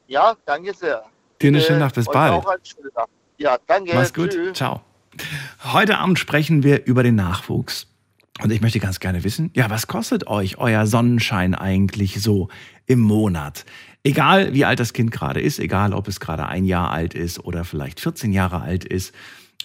Ja, 0.07 0.35
danke 0.45 0.73
sehr. 0.73 1.03
Dir 1.41 1.47
eine 1.47 1.61
schöne 1.61 1.79
Nacht, 1.79 1.95
bis 1.95 2.05
bald. 2.05 2.43
Ja, 3.37 3.57
danke. 3.65 3.95
Mach's 3.95 4.13
gut. 4.13 4.31
Tschüss. 4.31 4.55
Ciao. 4.55 4.81
Heute 5.63 5.97
Abend 5.97 6.19
sprechen 6.19 6.63
wir 6.63 6.85
über 6.85 7.01
den 7.01 7.15
Nachwuchs. 7.15 7.87
Und 8.41 8.51
ich 8.51 8.61
möchte 8.61 8.79
ganz 8.79 8.99
gerne 8.99 9.23
wissen, 9.23 9.49
ja, 9.55 9.69
was 9.69 9.87
kostet 9.87 10.27
euch 10.27 10.57
euer 10.57 10.85
Sonnenschein 10.85 11.55
eigentlich 11.55 12.21
so 12.21 12.49
im 12.85 12.99
Monat? 12.99 13.65
Egal 14.03 14.53
wie 14.53 14.65
alt 14.65 14.79
das 14.79 14.93
Kind 14.93 15.11
gerade 15.11 15.41
ist, 15.41 15.57
egal 15.57 15.93
ob 15.93 16.07
es 16.07 16.19
gerade 16.19 16.45
ein 16.45 16.65
Jahr 16.65 16.91
alt 16.91 17.13
ist 17.13 17.39
oder 17.39 17.63
vielleicht 17.63 17.99
14 17.99 18.33
Jahre 18.33 18.61
alt 18.61 18.83
ist, 18.85 19.13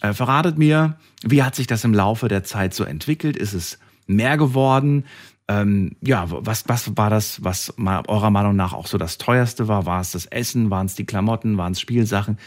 verratet 0.00 0.59
mir, 0.59 0.97
wie 1.23 1.42
hat 1.42 1.54
sich 1.54 1.66
das 1.66 1.85
im 1.85 1.95
Laufe 1.95 2.28
der 2.28 2.45
Zeit 2.45 2.75
so 2.75 2.85
entwickelt? 2.85 3.37
Ist 3.37 3.52
es 3.52 3.78
mehr 4.07 4.37
geworden? 4.37 5.04
Ähm, 5.49 5.97
ja, 6.00 6.26
was, 6.28 6.69
was 6.69 6.97
war 6.97 7.11
das, 7.11 7.42
was 7.45 7.75
eurer 7.78 8.30
Meinung 8.30 8.57
nach 8.57 8.73
auch 8.73 8.87
so 8.87 8.99
das 8.99 9.19
teuerste 9.19 9.69
war? 9.69 9.85
War 9.85 10.00
es 10.00 10.12
das 10.12 10.26
Essen? 10.26 10.71
Waren 10.71 10.87
es 10.87 10.95
die 10.95 11.07
Klamotten? 11.07 11.59
Waren 11.59 11.73
es 11.73 11.80
Spielsachen? 11.80 12.38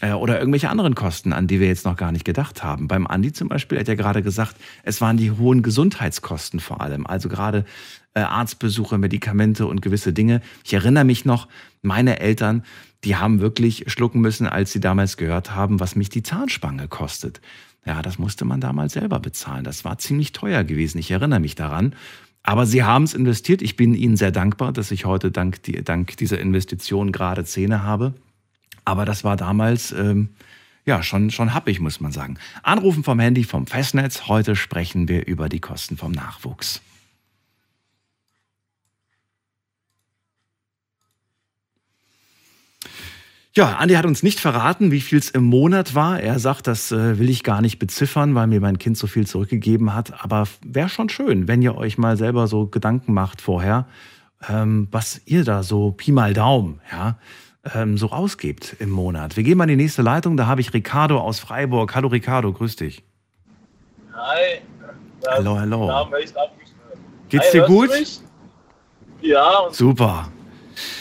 Äh, 0.00 0.12
oder 0.12 0.38
irgendwelche 0.38 0.68
anderen 0.68 0.94
Kosten, 0.94 1.32
an 1.32 1.46
die 1.46 1.60
wir 1.60 1.68
jetzt 1.68 1.84
noch 1.84 1.96
gar 1.96 2.10
nicht 2.10 2.24
gedacht 2.24 2.64
haben. 2.64 2.88
Beim 2.88 3.06
Andi 3.06 3.32
zum 3.32 3.48
Beispiel 3.48 3.78
hat 3.78 3.88
ja 3.88 3.94
gerade 3.94 4.22
gesagt, 4.22 4.56
es 4.82 5.00
waren 5.00 5.16
die 5.16 5.30
hohen 5.30 5.62
Gesundheitskosten 5.62 6.58
vor 6.58 6.80
allem. 6.80 7.06
Also 7.06 7.28
gerade 7.28 7.64
äh, 8.14 8.20
Arztbesuche, 8.20 8.98
Medikamente 8.98 9.66
und 9.66 9.82
gewisse 9.82 10.12
Dinge. 10.12 10.40
Ich 10.64 10.74
erinnere 10.74 11.04
mich 11.04 11.24
noch, 11.24 11.48
meine 11.82 12.18
Eltern, 12.20 12.64
die 13.04 13.16
haben 13.16 13.40
wirklich 13.40 13.84
schlucken 13.86 14.20
müssen, 14.20 14.46
als 14.46 14.72
sie 14.72 14.80
damals 14.80 15.16
gehört 15.16 15.54
haben, 15.54 15.80
was 15.80 15.96
mich 15.96 16.10
die 16.10 16.22
Zahnspange 16.22 16.88
kostet. 16.88 17.40
Ja, 17.86 18.02
das 18.02 18.18
musste 18.18 18.44
man 18.44 18.60
damals 18.60 18.92
selber 18.92 19.20
bezahlen. 19.20 19.64
Das 19.64 19.84
war 19.84 19.98
ziemlich 19.98 20.32
teuer 20.32 20.64
gewesen. 20.64 20.98
Ich 20.98 21.10
erinnere 21.10 21.40
mich 21.40 21.54
daran. 21.54 21.94
Aber 22.42 22.66
sie 22.66 22.82
haben 22.82 23.04
es 23.04 23.14
investiert. 23.14 23.62
Ich 23.62 23.76
bin 23.76 23.94
ihnen 23.94 24.16
sehr 24.16 24.32
dankbar, 24.32 24.72
dass 24.72 24.90
ich 24.90 25.04
heute 25.04 25.30
dank, 25.30 25.60
dank 25.84 26.16
dieser 26.16 26.38
Investition 26.40 27.12
gerade 27.12 27.44
Zähne 27.44 27.82
habe. 27.82 28.14
Aber 28.84 29.04
das 29.04 29.24
war 29.24 29.36
damals 29.36 29.92
ähm, 29.92 30.30
ja 30.86 31.02
schon, 31.02 31.30
schon 31.30 31.54
happig, 31.54 31.80
muss 31.80 32.00
man 32.00 32.12
sagen. 32.12 32.38
Anrufen 32.62 33.04
vom 33.04 33.18
Handy 33.18 33.44
vom 33.44 33.66
Festnetz. 33.66 34.26
Heute 34.26 34.56
sprechen 34.56 35.08
wir 35.08 35.26
über 35.26 35.48
die 35.48 35.60
Kosten 35.60 35.96
vom 35.96 36.12
Nachwuchs. 36.12 36.82
Ja, 43.56 43.76
Andi 43.78 43.94
hat 43.94 44.06
uns 44.06 44.22
nicht 44.22 44.38
verraten, 44.38 44.92
wie 44.92 45.00
viel 45.00 45.18
es 45.18 45.28
im 45.28 45.42
Monat 45.42 45.96
war. 45.96 46.20
Er 46.20 46.38
sagt, 46.38 46.68
das 46.68 46.92
äh, 46.92 47.18
will 47.18 47.28
ich 47.28 47.42
gar 47.42 47.60
nicht 47.60 47.80
beziffern, 47.80 48.36
weil 48.36 48.46
mir 48.46 48.60
mein 48.60 48.78
Kind 48.78 48.96
so 48.96 49.08
viel 49.08 49.26
zurückgegeben 49.26 49.92
hat. 49.92 50.22
Aber 50.22 50.46
wäre 50.64 50.88
schon 50.88 51.08
schön, 51.08 51.48
wenn 51.48 51.60
ihr 51.60 51.76
euch 51.76 51.98
mal 51.98 52.16
selber 52.16 52.46
so 52.46 52.66
Gedanken 52.66 53.12
macht 53.12 53.40
vorher, 53.40 53.86
ähm, 54.48 54.86
was 54.92 55.20
ihr 55.26 55.44
da 55.44 55.64
so 55.64 55.90
Pi 55.90 56.12
mal 56.12 56.32
Daumen, 56.32 56.80
ja, 56.92 57.18
ähm, 57.74 57.98
so 57.98 58.10
ausgibt 58.10 58.76
im 58.78 58.90
Monat. 58.90 59.36
Wir 59.36 59.42
gehen 59.42 59.58
mal 59.58 59.64
in 59.64 59.76
die 59.76 59.82
nächste 59.82 60.02
Leitung. 60.02 60.36
Da 60.36 60.46
habe 60.46 60.60
ich 60.60 60.72
Ricardo 60.72 61.18
aus 61.18 61.40
Freiburg. 61.40 61.92
Hallo 61.96 62.06
Ricardo, 62.06 62.52
grüß 62.52 62.76
dich. 62.76 63.02
Hi. 64.14 64.60
hallo, 65.26 65.58
hallo. 65.58 66.08
Geht's 67.28 67.50
dir 67.50 67.64
gut? 67.64 67.90
Ja. 69.22 69.66
Super. 69.72 70.30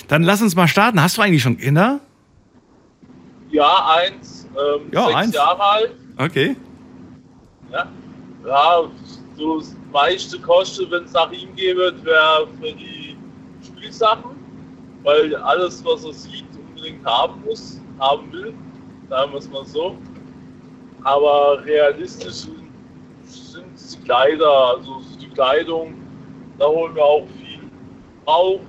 Dann 0.07 0.23
lass 0.23 0.41
uns 0.41 0.55
mal 0.55 0.67
starten. 0.67 1.01
Hast 1.01 1.17
du 1.17 1.21
eigentlich 1.21 1.43
schon 1.43 1.57
Kinder? 1.57 2.01
Ja, 3.51 3.95
eins. 3.97 4.47
Ähm, 4.55 4.89
ja, 4.91 5.05
sechs 5.05 5.15
eins. 5.15 5.35
Jahre 5.35 5.63
alt. 5.63 5.95
Okay. 6.17 6.55
Ja. 7.71 7.87
Ja, 8.45 8.83
so 9.37 9.59
das 9.59 9.75
meiste 9.91 10.39
kostet, 10.39 10.91
wenn 10.91 11.03
es 11.03 11.13
nach 11.13 11.31
ihm 11.31 11.55
geht, 11.55 11.77
wäre 11.77 12.47
für 12.59 12.73
die 12.73 13.17
Spielsachen 13.65 14.39
weil 15.03 15.35
alles, 15.35 15.83
was 15.85 16.03
er 16.03 16.13
sieht, 16.13 16.45
unbedingt 16.67 17.05
haben 17.05 17.41
muss, 17.45 17.79
haben 17.99 18.31
will, 18.31 18.53
sagen 19.09 19.31
wir 19.31 19.39
es 19.39 19.49
mal 19.49 19.65
so. 19.65 19.97
Aber 21.03 21.63
realistisch 21.65 22.47
sind 23.23 23.65
die 23.75 24.03
Kleider, 24.03 24.75
also 24.77 25.01
die 25.19 25.29
Kleidung, 25.29 25.93
da 26.57 26.65
holen 26.65 26.95
wir 26.95 27.03
auch 27.03 27.27
viel 27.37 27.59
braucht 28.25 28.61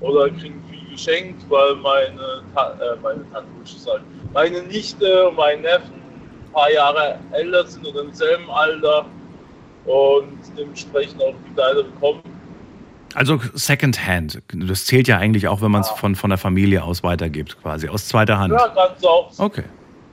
oder 0.00 0.30
kriegen 0.30 0.62
geschenkt, 0.98 1.44
weil 1.48 1.76
meine, 1.76 2.20
äh, 2.56 2.96
meine 3.02 3.24
Tante, 3.32 3.48
sagen, 3.64 4.04
meine 4.34 4.62
Nichte 4.62 5.28
und 5.28 5.36
mein 5.36 5.62
Neffen 5.62 5.94
ein 5.94 6.52
paar 6.52 6.70
Jahre 6.70 7.18
älter 7.32 7.66
sind 7.66 7.86
oder 7.86 8.02
im 8.02 8.12
selben 8.12 8.50
Alter 8.50 9.06
und 9.84 10.38
dementsprechend 10.56 11.22
auch 11.22 11.34
die 11.46 11.54
Kleider 11.54 11.84
bekommen. 11.84 12.22
Also 13.14 13.40
Secondhand, 13.54 14.42
das 14.52 14.84
zählt 14.84 15.08
ja 15.08 15.18
eigentlich 15.18 15.48
auch, 15.48 15.62
wenn 15.62 15.70
man 15.70 15.80
es 15.80 15.88
von, 15.88 16.14
von 16.14 16.30
der 16.30 16.38
Familie 16.38 16.82
aus 16.82 17.02
weitergibt, 17.02 17.60
quasi, 17.62 17.88
aus 17.88 18.06
zweiter 18.08 18.38
Hand. 18.38 18.52
Ja, 18.52 18.66
ganz 18.68 19.02
auch. 19.04 19.32
Okay. 19.38 19.64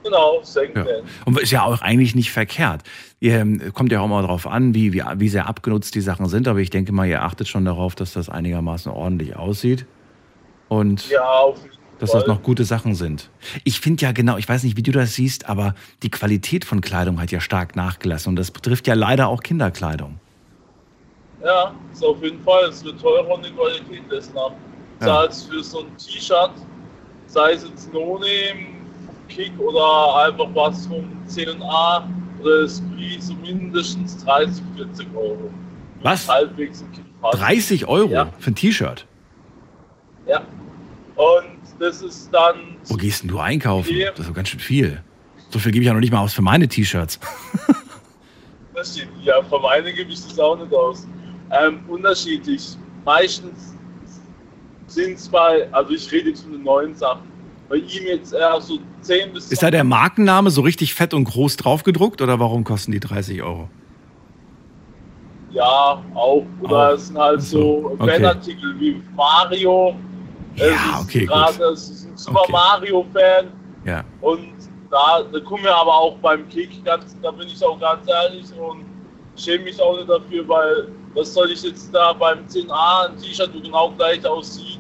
Genau, 0.04 0.40
Secondhand. 0.44 0.88
Ja. 0.88 1.04
Und 1.26 1.40
ist 1.40 1.52
ja 1.52 1.64
auch 1.64 1.82
eigentlich 1.82 2.16
nicht 2.16 2.32
verkehrt. 2.32 2.84
Ihr 3.20 3.40
ähm, 3.40 3.74
kommt 3.74 3.92
ja 3.92 4.02
auch 4.02 4.08
mal 4.08 4.22
darauf 4.22 4.48
an, 4.48 4.76
wie, 4.76 4.94
wie, 4.94 5.04
wie 5.16 5.30
sehr 5.30 5.48
abgenutzt 5.48 5.96
die 5.96 6.02
Sachen 6.02 6.28
sind, 6.28 6.48
aber 6.48 6.60
ich 6.60 6.70
denke 6.70 6.92
mal, 6.92 7.08
ihr 7.08 7.24
achtet 7.24 7.48
schon 7.48 7.66
darauf, 7.66 7.96
dass 7.96 8.14
das 8.14 8.30
einigermaßen 8.30 8.92
ordentlich 8.92 9.36
aussieht. 9.36 9.88
Und 10.68 11.10
ja, 11.10 11.54
dass 12.00 12.12
das 12.12 12.28
noch 12.28 12.42
gute 12.44 12.66
Sachen 12.66 12.96
sind. 12.96 13.30
Ich 13.64 13.80
finde 13.80 14.04
ja 14.04 14.12
genau, 14.12 14.38
ich 14.38 14.48
weiß 14.48 14.64
nicht, 14.64 14.78
wie 14.78 14.84
du 14.84 14.92
das 14.92 15.16
siehst, 15.16 15.48
aber 15.48 15.76
die 16.04 16.10
Qualität 16.10 16.66
von 16.66 16.82
Kleidung 16.82 17.22
hat 17.22 17.32
ja 17.32 17.40
stark 17.40 17.76
nachgelassen 17.76 18.32
und 18.32 18.36
das 18.36 18.52
betrifft 18.52 18.88
ja 18.88 18.94
leider 18.94 19.28
auch 19.28 19.42
Kinderkleidung. 19.42 20.20
Ja, 21.44 21.74
ist 21.92 22.04
auf 22.04 22.22
jeden 22.24 22.42
Fall. 22.44 22.66
Es 22.70 22.84
wird 22.84 23.00
teurer 23.00 23.30
und 23.30 23.46
die 23.46 23.52
Qualität 23.52 24.02
lässt 24.10 24.34
nach. 24.34 24.52
Ja. 25.02 25.08
Zahlst 25.08 25.50
für 25.50 25.64
so 25.64 25.82
ein 25.82 25.98
T-Shirt, 25.98 26.52
sei 27.28 27.52
es 27.52 27.68
jetzt 27.68 27.94
No-Name, 27.94 28.76
Kick 29.28 29.52
oder 29.60 30.26
einfach 30.26 30.48
was 30.54 30.88
vom 30.88 31.06
C&A 31.28 32.10
oder 32.42 32.64
Esprit, 32.64 33.22
so 33.22 33.34
mindestens 33.36 34.24
30, 34.24 34.64
40 34.76 35.08
Euro. 35.16 35.50
Was? 36.02 36.28
Halbwegs 36.28 36.84
30 37.32 37.88
Euro 37.88 38.10
ja. 38.10 38.32
für 38.40 38.52
ein 38.52 38.56
T-Shirt? 38.56 39.06
Ja. 40.28 40.42
Und 41.16 41.60
das 41.80 42.02
ist 42.02 42.30
dann. 42.34 42.78
Wo 42.86 42.96
gehst 42.96 43.24
denn 43.24 43.30
du 43.30 43.40
einkaufen? 43.40 43.94
Das 44.00 44.20
ist 44.20 44.30
doch 44.30 44.34
ganz 44.34 44.50
schön 44.50 44.60
viel. 44.60 45.02
So 45.50 45.60
viel 45.60 45.72
gebe 45.72 45.84
ich 45.84 45.88
ja 45.88 45.94
noch 45.94 46.02
nicht 46.02 46.12
mal 46.12 46.22
aus 46.22 46.34
für 46.34 46.42
meine 46.42 46.68
T-Shirts. 46.68 47.20
das. 48.76 49.00
Ja, 49.24 49.42
für 49.44 49.60
meine 49.60 49.94
gebe 49.94 50.12
ich 50.12 50.22
das 50.22 50.38
auch 50.40 50.58
nicht 50.58 50.74
aus 50.74 51.08
ähm, 51.52 51.80
unterschiedlich. 51.88 52.78
Meistens 53.04 53.76
sind 54.88 55.18
es 55.18 55.30
bei, 55.30 55.68
also 55.72 55.94
ich 55.94 56.12
rede 56.12 56.30
jetzt 56.30 56.44
von 56.44 56.52
den 56.54 56.64
neuen 56.64 56.96
Sachen, 56.96 57.28
bei 57.70 57.78
ihm 57.78 58.06
jetzt 58.06 58.34
eher 58.34 58.60
so 58.62 58.80
10 59.02 59.34
bis 59.34 59.52
Ist 59.52 59.64
da 59.64 59.72
der 59.72 59.84
Markenname 59.84 60.50
so 60.50 60.62
richtig 60.62 60.94
fett 60.94 61.14
und 61.14 61.26
groß 61.26 61.58
draufgedruckt 61.58 62.22
oder 62.22 62.40
warum 62.40 62.64
kosten 62.64 62.92
die 62.92 63.00
30 63.00 63.42
Euro? 63.42 63.70
Ja, 65.52 66.04
auch. 66.14 66.46
Oder 66.62 66.94
es 66.94 67.08
sind 67.08 67.18
halt 67.18 67.42
so, 67.42 67.96
so 67.98 68.06
Fanartikel 68.06 68.72
okay. 68.72 68.80
wie 68.80 69.02
Mario. 69.16 69.96
Ja, 70.56 71.00
okay, 71.02 71.28
ist 71.74 72.06
ein 72.06 72.18
Super 72.18 72.42
okay. 72.42 72.52
Mario-Fan. 72.52 73.48
Ja. 73.86 74.04
Und 74.22 74.54
da, 74.90 75.24
da 75.32 75.40
kommen 75.42 75.64
wir 75.64 75.76
aber 75.76 75.94
auch 75.94 76.18
beim 76.20 76.48
Kick, 76.50 76.84
ganz, 76.86 77.16
da 77.22 77.32
bin 77.32 77.48
ich 77.48 77.64
auch 77.64 77.80
ganz 77.80 78.08
ehrlich 78.08 78.46
und 78.58 78.86
schäme 79.36 79.66
mich 79.66 79.80
auch 79.82 79.98
nicht 79.98 80.10
dafür, 80.10 80.48
weil 80.48 80.88
was 81.14 81.34
soll 81.34 81.52
ich 81.52 81.64
jetzt 81.64 81.94
da 81.94 82.14
beim 82.14 82.40
10a 82.46 83.10
ein 83.10 83.18
T-Shirt, 83.18 83.52
wo 83.54 83.60
genau 83.60 83.92
gleich 83.92 84.26
aussieht, 84.26 84.80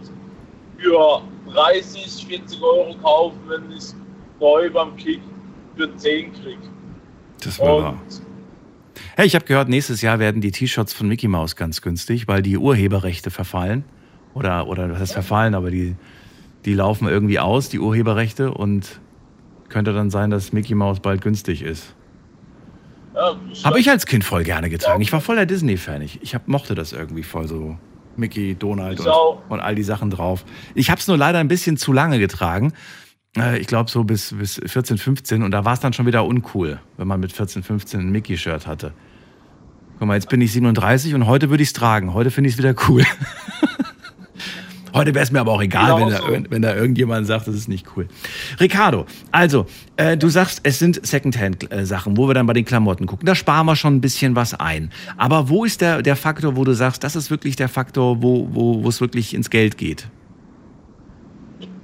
für 0.77 1.21
30, 1.53 2.25
40 2.27 2.61
Euro 2.61 2.95
kaufen, 3.01 3.39
wenn 3.47 3.71
ich 3.71 3.77
es 3.77 3.95
neu 4.39 4.69
beim 4.69 4.95
Kick 4.97 5.21
für 5.75 5.95
10 5.95 6.33
kriege. 6.33 6.57
Das 7.41 7.59
war 7.59 7.83
wahr. 7.83 8.01
Hey, 9.15 9.27
ich 9.27 9.35
habe 9.35 9.45
gehört, 9.45 9.69
nächstes 9.69 10.01
Jahr 10.01 10.19
werden 10.19 10.41
die 10.41 10.51
T-Shirts 10.51 10.93
von 10.93 11.07
Mickey 11.07 11.27
Mouse 11.27 11.55
ganz 11.55 11.81
günstig, 11.81 12.27
weil 12.27 12.41
die 12.41 12.57
Urheberrechte 12.57 13.31
verfallen. 13.31 13.85
Oder, 14.35 14.67
oder 14.67 14.87
das 14.87 14.99
heißt 14.99 15.13
verfallen, 15.13 15.55
aber 15.55 15.71
die, 15.71 15.95
die 16.65 16.75
laufen 16.75 17.07
irgendwie 17.07 17.39
aus, 17.39 17.69
die 17.69 17.79
Urheberrechte. 17.79 18.53
Und 18.53 18.99
könnte 19.69 19.93
dann 19.93 20.09
sein, 20.09 20.29
dass 20.29 20.53
Mickey 20.53 20.75
Mouse 20.75 20.99
bald 20.99 21.21
günstig 21.21 21.61
ist. 21.61 21.95
Ja, 23.15 23.35
Habe 23.63 23.79
ich 23.79 23.89
als 23.89 24.05
Kind 24.05 24.23
voll 24.23 24.43
gerne 24.43 24.69
getragen. 24.69 25.01
Ich 25.01 25.11
war 25.11 25.21
voll 25.21 25.37
der 25.37 25.45
Disney-Fan. 25.45 26.01
Ich, 26.01 26.21
ich 26.21 26.35
hab, 26.35 26.47
mochte 26.47 26.75
das 26.75 26.93
irgendwie 26.93 27.23
voll 27.23 27.47
so. 27.47 27.77
Mickey, 28.17 28.55
Donald 28.55 29.01
und, 29.01 29.07
und, 29.49 29.59
all 29.59 29.75
die 29.75 29.83
Sachen 29.83 30.09
drauf. 30.09 30.45
Ich 30.73 30.89
habe 30.89 31.01
es 31.01 31.07
nur 31.07 31.17
leider 31.17 31.39
ein 31.39 31.49
bisschen 31.49 31.75
zu 31.75 31.91
lange 31.91 32.19
getragen. 32.19 32.71
Äh, 33.37 33.59
ich 33.59 33.67
glaube 33.67 33.89
so 33.89 34.05
bis, 34.05 34.33
bis 34.33 34.61
14, 34.65 34.97
15. 34.97 35.43
Und 35.43 35.51
da 35.51 35.65
war 35.65 35.73
es 35.73 35.81
dann 35.81 35.91
schon 35.91 36.05
wieder 36.05 36.23
uncool, 36.25 36.79
wenn 36.95 37.07
man 37.07 37.19
mit 37.19 37.33
14, 37.33 37.63
15 37.63 37.99
ein 37.99 38.11
Mickey-Shirt 38.11 38.67
hatte. 38.67 38.93
Guck 39.99 40.07
mal, 40.07 40.13
jetzt 40.13 40.29
bin 40.29 40.39
ich 40.41 40.53
37 40.53 41.13
und 41.13 41.25
heute 41.25 41.49
würde 41.49 41.63
ich 41.63 41.69
es 41.69 41.73
tragen. 41.73 42.13
Heute 42.13 42.31
finde 42.31 42.49
ich 42.49 42.55
es 42.55 42.57
wieder 42.57 42.75
cool. 42.87 43.03
Heute 44.95 45.13
wäre 45.13 45.23
es 45.23 45.31
mir 45.31 45.41
aber 45.41 45.51
auch 45.51 45.61
egal, 45.61 45.99
wenn, 45.99 46.09
so. 46.09 46.25
da, 46.25 46.49
wenn 46.49 46.61
da 46.61 46.73
irgendjemand 46.73 47.27
sagt, 47.27 47.47
das 47.47 47.55
ist 47.55 47.67
nicht 47.67 47.85
cool. 47.95 48.07
Ricardo, 48.61 49.05
also, 49.29 49.65
äh, 49.97 50.15
du 50.15 50.29
sagst, 50.29 50.61
es 50.63 50.79
sind 50.79 51.05
Secondhand-Sachen, 51.05 52.15
wo 52.15 52.29
wir 52.29 52.33
dann 52.33 52.45
bei 52.45 52.53
den 52.53 52.63
Klamotten 52.63 53.05
gucken. 53.05 53.25
Da 53.25 53.35
sparen 53.35 53.65
wir 53.65 53.75
schon 53.75 53.95
ein 53.95 54.01
bisschen 54.01 54.37
was 54.37 54.53
ein. 54.53 54.91
Aber 55.17 55.49
wo 55.49 55.65
ist 55.65 55.81
der, 55.81 56.01
der 56.01 56.15
Faktor, 56.15 56.55
wo 56.55 56.63
du 56.63 56.71
sagst, 56.73 57.03
das 57.03 57.17
ist 57.17 57.29
wirklich 57.29 57.57
der 57.57 57.67
Faktor, 57.67 58.23
wo, 58.23 58.47
wo, 58.51 58.83
wo 58.83 58.87
es 58.87 59.01
wirklich 59.01 59.33
ins 59.33 59.49
Geld 59.49 59.77
geht? 59.77 60.07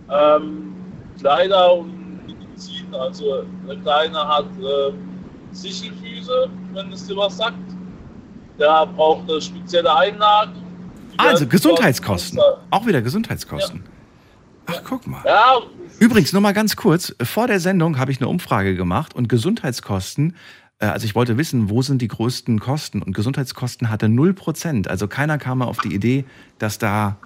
Ähm, 0.09 0.73
Kleider 1.19 1.73
und 1.75 2.25
Medizin. 2.25 2.87
Also, 2.93 3.43
der 3.67 3.75
Kleine 3.75 4.17
hat 4.17 4.45
äh, 4.61 4.93
Sichelfüße, 5.51 6.49
wenn 6.73 6.93
es 6.93 7.05
dir 7.07 7.17
was 7.17 7.35
sagt. 7.35 7.57
der 8.57 8.85
braucht 8.85 9.29
eine 9.29 9.41
spezielle 9.41 9.93
Einlage. 9.93 10.51
Also 11.29 11.47
Gesundheitskosten. 11.47 12.39
Auch 12.69 12.85
wieder 12.85 13.01
Gesundheitskosten. 13.01 13.83
Ach, 14.67 14.81
guck 14.83 15.07
mal. 15.07 15.23
Übrigens, 15.99 16.33
nur 16.33 16.41
mal 16.41 16.53
ganz 16.53 16.75
kurz. 16.75 17.15
Vor 17.21 17.47
der 17.47 17.59
Sendung 17.59 17.97
habe 17.97 18.11
ich 18.11 18.19
eine 18.19 18.27
Umfrage 18.27 18.75
gemacht 18.75 19.15
und 19.15 19.27
Gesundheitskosten, 19.29 20.35
äh, 20.79 20.85
also 20.87 21.05
ich 21.05 21.15
wollte 21.15 21.37
wissen, 21.37 21.69
wo 21.69 21.81
sind 21.81 22.01
die 22.01 22.07
größten 22.07 22.59
Kosten? 22.59 23.01
Und 23.01 23.13
Gesundheitskosten 23.13 23.89
hatte 23.89 24.07
0%. 24.07 24.87
Also 24.87 25.07
keiner 25.07 25.37
kam 25.37 25.61
auf 25.61 25.79
die 25.79 25.93
Idee, 25.93 26.25
dass 26.59 26.77
da 26.77 27.17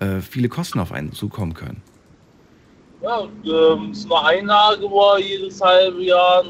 äh, 0.00 0.20
viele 0.20 0.48
Kosten 0.48 0.78
auf 0.78 0.92
einen 0.92 1.12
zukommen 1.12 1.54
können. 1.54 1.82
Ja, 3.00 3.22
ähm, 3.44 3.94
so 3.94 4.14
eine 4.14 4.28
Einlage, 4.28 4.82
wo 4.82 5.12
er 5.12 5.20
jedes 5.20 5.60
halbe 5.60 6.02
Jahr 6.02 6.44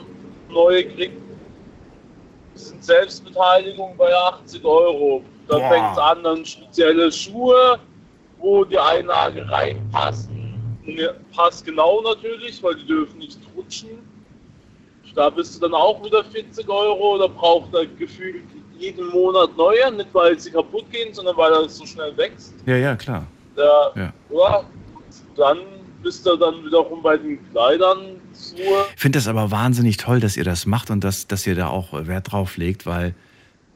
neue 0.50 0.84
kriegt. 0.86 1.20
Das 2.54 2.68
sind 2.68 2.82
Selbstbeteiligung 2.82 3.94
bei 3.96 4.12
80 4.14 4.64
Euro. 4.64 5.22
Da 5.48 5.68
fängt 5.68 5.92
es 5.92 5.98
an, 5.98 6.22
dann 6.22 6.44
spezielle 6.44 7.10
Schuhe, 7.10 7.78
wo 8.38 8.64
die 8.64 8.78
Einlage 8.78 9.48
reinpasst. 9.50 10.30
Passt 11.34 11.64
genau 11.64 12.00
natürlich, 12.02 12.62
weil 12.62 12.74
die 12.76 12.86
dürfen 12.86 13.18
nicht 13.18 13.38
rutschen. 13.56 13.90
Da 15.14 15.30
bist 15.30 15.56
du 15.56 15.60
dann 15.60 15.74
auch 15.74 16.02
wieder 16.04 16.24
40 16.24 16.68
Euro. 16.68 17.18
Da 17.18 17.26
braucht 17.26 17.74
er 17.74 17.86
gefühlt 17.86 18.44
jeden 18.78 19.08
Monat 19.08 19.56
neue, 19.56 19.90
nicht 19.92 20.08
weil 20.12 20.38
sie 20.38 20.50
kaputt 20.50 20.90
gehen, 20.90 21.12
sondern 21.12 21.36
weil 21.36 21.52
er 21.52 21.68
so 21.68 21.84
schnell 21.84 22.16
wächst. 22.16 22.54
Ja, 22.66 22.76
ja, 22.76 22.94
klar. 22.94 23.26
Da, 23.56 23.92
ja. 23.96 24.12
ja. 24.30 24.64
dann 25.36 25.58
bist 26.02 26.24
du 26.24 26.36
dann 26.36 26.64
wiederum 26.64 27.02
bei 27.02 27.16
den 27.16 27.38
Kleidern 27.50 28.20
zu. 28.32 28.56
Ich 28.56 29.00
finde 29.00 29.18
das 29.18 29.26
aber 29.26 29.50
wahnsinnig 29.50 29.96
toll, 29.96 30.20
dass 30.20 30.36
ihr 30.36 30.44
das 30.44 30.66
macht 30.66 30.90
und 30.90 31.02
dass, 31.02 31.26
dass 31.26 31.46
ihr 31.46 31.56
da 31.56 31.68
auch 31.68 31.88
Wert 31.92 32.30
drauf 32.30 32.56
legt, 32.56 32.86
weil 32.86 33.14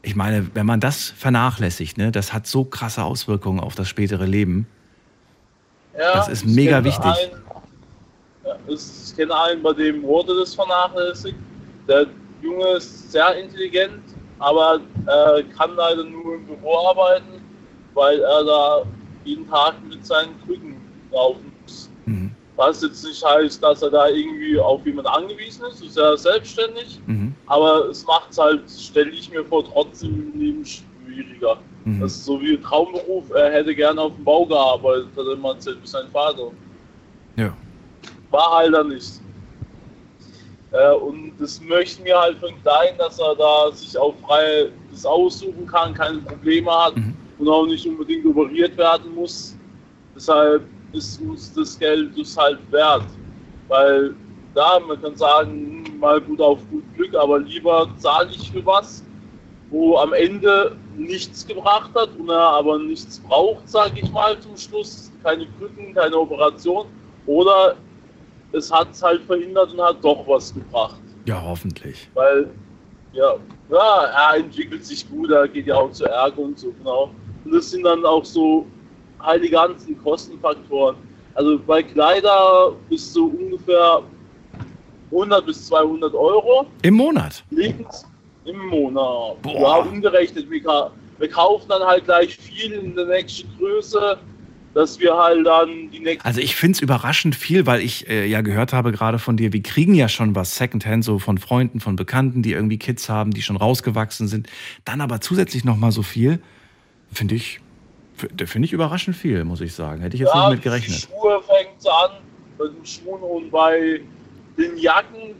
ich 0.03 0.17
meine, 0.17 0.51
wenn 0.55 0.67
man 0.67 0.81
das 0.81 1.11
vernachlässigt, 1.11 1.97
ne, 1.97 2.11
das 2.11 2.33
hat 2.33 2.47
so 2.47 2.65
krasse 2.65 3.05
Auswirkungen 3.05 3.61
auf 3.61 3.75
das 3.75 3.89
spätere 3.89 4.27
Leben. 4.27 4.67
Ja, 5.97 6.15
das 6.15 6.29
ist 6.29 6.45
mega 6.45 6.83
wichtig. 6.83 7.05
Einen, 7.05 7.43
ja, 8.45 8.57
ich 8.67 9.17
kenne 9.17 9.35
einen, 9.39 9.63
bei 9.63 9.73
dem 9.73 10.03
wurde 10.03 10.39
das 10.39 10.55
vernachlässigt. 10.55 11.37
Der 11.87 12.07
Junge 12.43 12.67
ist 12.77 13.13
sehr 13.13 13.37
intelligent, 13.37 14.03
aber 14.39 14.81
äh, 15.07 15.43
kann 15.57 15.77
leider 15.77 16.03
nur 16.03 16.35
im 16.35 16.47
Büro 16.47 16.79
arbeiten, 16.89 17.41
weil 17.95 18.19
er 18.19 18.45
da 18.45 18.83
jeden 19.25 19.49
Tag 19.49 19.75
mit 19.89 20.05
seinen 20.05 20.35
Krücken 20.45 20.77
laufen 21.13 21.53
muss. 21.63 21.91
Mhm. 22.07 22.33
Was 22.57 22.83
jetzt 22.83 23.05
nicht 23.05 23.25
heißt, 23.25 23.63
dass 23.63 23.83
er 23.83 23.91
da 23.91 24.09
irgendwie 24.09 24.59
auf 24.59 24.85
jemanden 24.85 25.11
angewiesen 25.11 25.65
ist, 25.67 25.83
ist 25.83 25.97
er 25.97 26.17
selbstständig. 26.17 27.01
Mhm. 27.07 27.32
Aber 27.53 27.91
es 27.91 28.07
macht 28.07 28.31
es 28.31 28.39
halt, 28.39 28.63
stelle 28.71 29.11
ich 29.11 29.31
mir 29.31 29.45
vor, 29.45 29.63
trotzdem 29.63 30.33
im 30.33 30.41
Leben 30.41 30.65
schwieriger. 30.65 31.59
Mhm. 31.85 32.01
Das 32.01 32.13
ist 32.13 32.25
so 32.25 32.41
wie 32.41 32.55
ein 32.55 32.63
Traumberuf, 32.63 33.31
er 33.31 33.53
hätte 33.53 33.75
gerne 33.75 34.01
auf 34.01 34.15
dem 34.15 34.25
Bau 34.25 34.47
gearbeitet, 34.47 35.09
hat 35.15 35.27
er 35.27 35.33
immer 35.35 35.51
erzählt, 35.51 35.77
wie 35.83 35.87
sein 35.87 36.09
Vater. 36.11 36.51
Ja. 37.37 37.55
War 38.31 38.57
halt 38.57 38.73
dann 38.73 38.89
nicht. 38.89 39.21
Äh, 40.71 40.95
und 40.95 41.35
das 41.39 41.61
möchten 41.61 42.07
wir 42.07 42.19
halt 42.19 42.39
von 42.39 42.55
klein, 42.63 42.97
dass 42.97 43.19
er 43.19 43.37
da 43.37 43.71
sich 43.71 43.99
auch 43.99 44.15
frei 44.27 44.71
das 44.91 45.05
aussuchen 45.05 45.67
kann, 45.67 45.93
keine 45.93 46.21
Probleme 46.21 46.71
hat 46.71 46.97
mhm. 46.97 47.15
und 47.39 47.49
auch 47.51 47.67
nicht 47.67 47.87
unbedingt 47.87 48.25
operiert 48.25 48.79
werden 48.79 49.15
muss. 49.15 49.59
Deshalb 50.17 50.63
ist 50.95 51.21
uns 51.21 51.53
das 51.53 51.79
Geld 51.79 52.19
das 52.19 52.35
halt 52.35 52.61
wert. 52.71 53.05
Weil 53.69 54.15
da, 54.55 54.81
man 54.81 55.03
kann 55.03 55.17
sagen, 55.17 55.72
mal 56.03 56.21
gut 56.21 56.41
auf 56.41 56.59
gut 56.71 56.83
Glück, 56.95 57.15
aber 57.15 57.39
lieber 57.39 57.89
zahle 57.97 58.31
ich 58.31 58.51
für 58.51 58.65
was, 58.67 59.03
wo 59.71 59.97
am 59.97 60.13
Ende 60.13 60.77
nichts 60.97 61.47
gebracht 61.47 61.91
hat 61.95 62.11
und 62.19 62.29
er 62.29 62.39
aber 62.39 62.79
nichts 62.79 63.21
braucht, 63.21 63.67
sage 63.67 64.01
ich 64.01 64.11
mal 64.13 64.39
zum 64.41 64.57
Schluss. 64.57 65.11
Keine 65.23 65.47
Krücken, 65.59 65.95
keine 65.95 66.19
Operation. 66.19 66.87
Oder 67.25 67.77
es 68.53 68.71
hat 68.71 68.89
es 68.91 69.03
halt 69.03 69.23
verhindert 69.23 69.73
und 69.73 69.81
hat 69.81 69.97
doch 70.03 70.27
was 70.27 70.53
gebracht. 70.53 71.01
Ja, 71.25 71.41
hoffentlich. 71.41 72.11
Weil, 72.15 72.51
ja, 73.13 73.37
ja, 73.71 74.05
er 74.05 74.41
entwickelt 74.41 74.85
sich 74.85 75.09
gut, 75.09 75.31
er 75.31 75.49
geht 75.49 75.67
ja 75.67 75.77
auch 75.77 75.93
zu 75.93 76.05
Ärger 76.05 76.41
und 76.41 76.59
so, 76.59 76.73
genau. 76.73 77.11
Und 77.45 77.55
das 77.55 77.71
sind 77.71 77.85
dann 77.85 78.05
auch 78.05 78.25
so 78.25 78.67
halt 79.21 79.45
die 79.45 79.51
ganzen 79.51 79.97
Kostenfaktoren. 80.03 80.97
Also 81.35 81.59
bei 81.59 81.83
Kleider 81.83 82.73
bis 82.91 83.13
zu 83.13 83.31
ungefähr 83.31 84.03
100 85.13 85.47
bis 85.47 85.67
200 85.67 86.15
Euro. 86.15 86.67
Im 86.83 86.95
Monat? 86.95 87.45
Im 88.45 88.59
Monat. 88.69 89.43
Boah. 89.43 89.61
Ja, 89.61 89.77
umgerechnet. 89.77 90.51
Wir, 90.51 90.91
wir 91.19 91.29
kaufen 91.29 91.67
dann 91.69 91.83
halt 91.83 92.05
gleich 92.05 92.37
viel 92.37 92.73
in 92.73 92.97
der 92.97 93.07
nächsten 93.07 93.49
Größe 93.59 94.19
dass 94.75 94.99
wir 94.99 95.17
halt 95.17 95.47
dann 95.47 95.91
die 95.91 96.01
nächsten. 96.01 96.27
Also 96.27 96.41
ich 96.41 96.57
finde 96.57 96.77
es 96.77 96.81
überraschend 96.81 97.35
viel, 97.35 97.67
weil 97.67 97.81
ich 97.81 98.09
äh, 98.09 98.27
ja 98.27 98.41
gehört 98.41 98.73
habe 98.73 98.93
gerade 98.93 99.19
von 99.19 99.37
dir, 99.37 99.53
wir 99.53 99.63
kriegen 99.63 99.95
ja 99.95 100.09
schon 100.09 100.35
was 100.35 100.57
Secondhand, 100.57 101.05
so 101.05 101.19
von 101.19 101.39
Freunden, 101.39 101.81
von 101.81 101.97
Bekannten, 101.97 102.43
die 102.43 102.53
irgendwie 102.53 102.79
Kids 102.79 103.09
haben, 103.09 103.33
die 103.33 103.43
schon 103.43 103.57
rausgewachsen 103.57 104.29
sind. 104.29 104.49
Dann 104.85 105.01
aber 105.01 105.21
zusätzlich 105.21 105.65
nochmal 105.65 105.93
so 105.93 106.03
viel, 106.03 106.41
finde 107.13 107.35
ich, 107.35 107.61
finde 108.15 108.67
ich 108.67 108.73
überraschend 108.73 109.17
viel, 109.17 109.45
muss 109.45 109.61
ich 109.61 109.75
sagen. 109.75 110.01
Hätte 110.01 110.17
ich 110.17 110.21
jetzt 110.21 110.35
ja, 110.35 110.49
nicht 110.49 110.57
mit 110.57 110.63
gerechnet. 110.65 110.97
Die 110.97 111.03
Schuhe 111.03 111.43
fängt 111.43 111.87
an, 111.87 112.23
bei 112.57 112.65
den 112.69 112.87
Schuhen 112.87 113.23
und 113.23 113.51
bei 113.51 114.01
den 114.57 114.77
Jacken, 114.77 115.35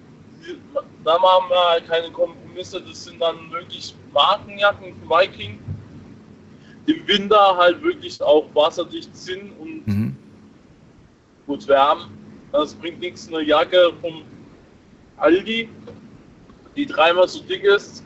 da 1.05 1.19
machen 1.19 1.49
wir 1.49 1.71
halt 1.71 1.89
keine 1.89 2.11
Kompromisse, 2.11 2.81
das 2.81 3.05
sind 3.05 3.21
dann 3.21 3.51
wirklich 3.51 3.95
Markenjacken 4.13 4.95
von 5.01 5.09
Viking 5.09 5.59
im 6.87 7.07
Winter 7.07 7.57
halt 7.57 7.83
wirklich 7.83 8.21
auch 8.21 8.47
wasserdicht 8.55 9.15
sind 9.17 9.53
und 9.59 9.87
mhm. 9.87 10.17
gut 11.47 11.67
wärmen. 11.69 12.07
Das 12.51 12.75
bringt 12.75 13.01
nichts, 13.01 13.29
eine 13.29 13.43
Jacke 13.43 13.93
vom 14.01 14.23
Aldi, 15.17 15.69
die 16.77 16.87
dreimal 16.87 17.29
so 17.29 17.41
dick 17.43 17.63
ist, 17.63 18.05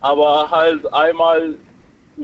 aber 0.00 0.50
halt 0.50 0.92
einmal 0.92 1.54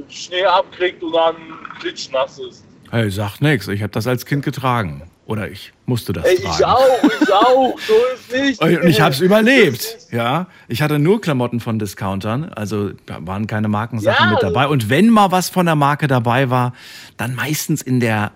Schnee 0.08 0.44
abkriegt 0.44 1.02
und 1.02 1.12
dann 1.12 1.36
klitschnass 1.80 2.38
ist. 2.38 2.64
Hey, 2.90 3.10
sag 3.10 3.40
nix, 3.40 3.68
ich 3.68 3.82
habe 3.82 3.92
das 3.92 4.06
als 4.06 4.26
Kind 4.26 4.44
getragen. 4.44 5.03
Oder 5.26 5.50
ich 5.50 5.72
musste 5.86 6.12
das 6.12 6.26
Ey, 6.26 6.36
tragen. 6.36 6.54
Ich 6.58 6.64
auch, 6.64 7.04
ich 7.22 7.32
auch, 7.32 7.78
so 7.80 7.94
ist 8.14 8.32
nicht. 8.42 8.60
Und 8.60 8.88
ich 8.88 9.00
habe 9.00 9.14
es 9.14 9.20
überlebt. 9.20 9.96
Ja, 10.10 10.48
ich 10.68 10.82
hatte 10.82 10.98
nur 10.98 11.20
Klamotten 11.20 11.60
von 11.60 11.78
Discountern, 11.78 12.50
also 12.50 12.90
da 13.06 13.26
waren 13.26 13.46
keine 13.46 13.68
Markensachen 13.68 14.26
ja. 14.26 14.32
mit 14.32 14.42
dabei. 14.42 14.66
Und 14.66 14.90
wenn 14.90 15.08
mal 15.08 15.30
was 15.30 15.48
von 15.48 15.64
der 15.64 15.76
Marke 15.76 16.08
dabei 16.08 16.50
war, 16.50 16.74
dann 17.16 17.34
meistens 17.34 17.80
in 17.80 18.00
der 18.00 18.32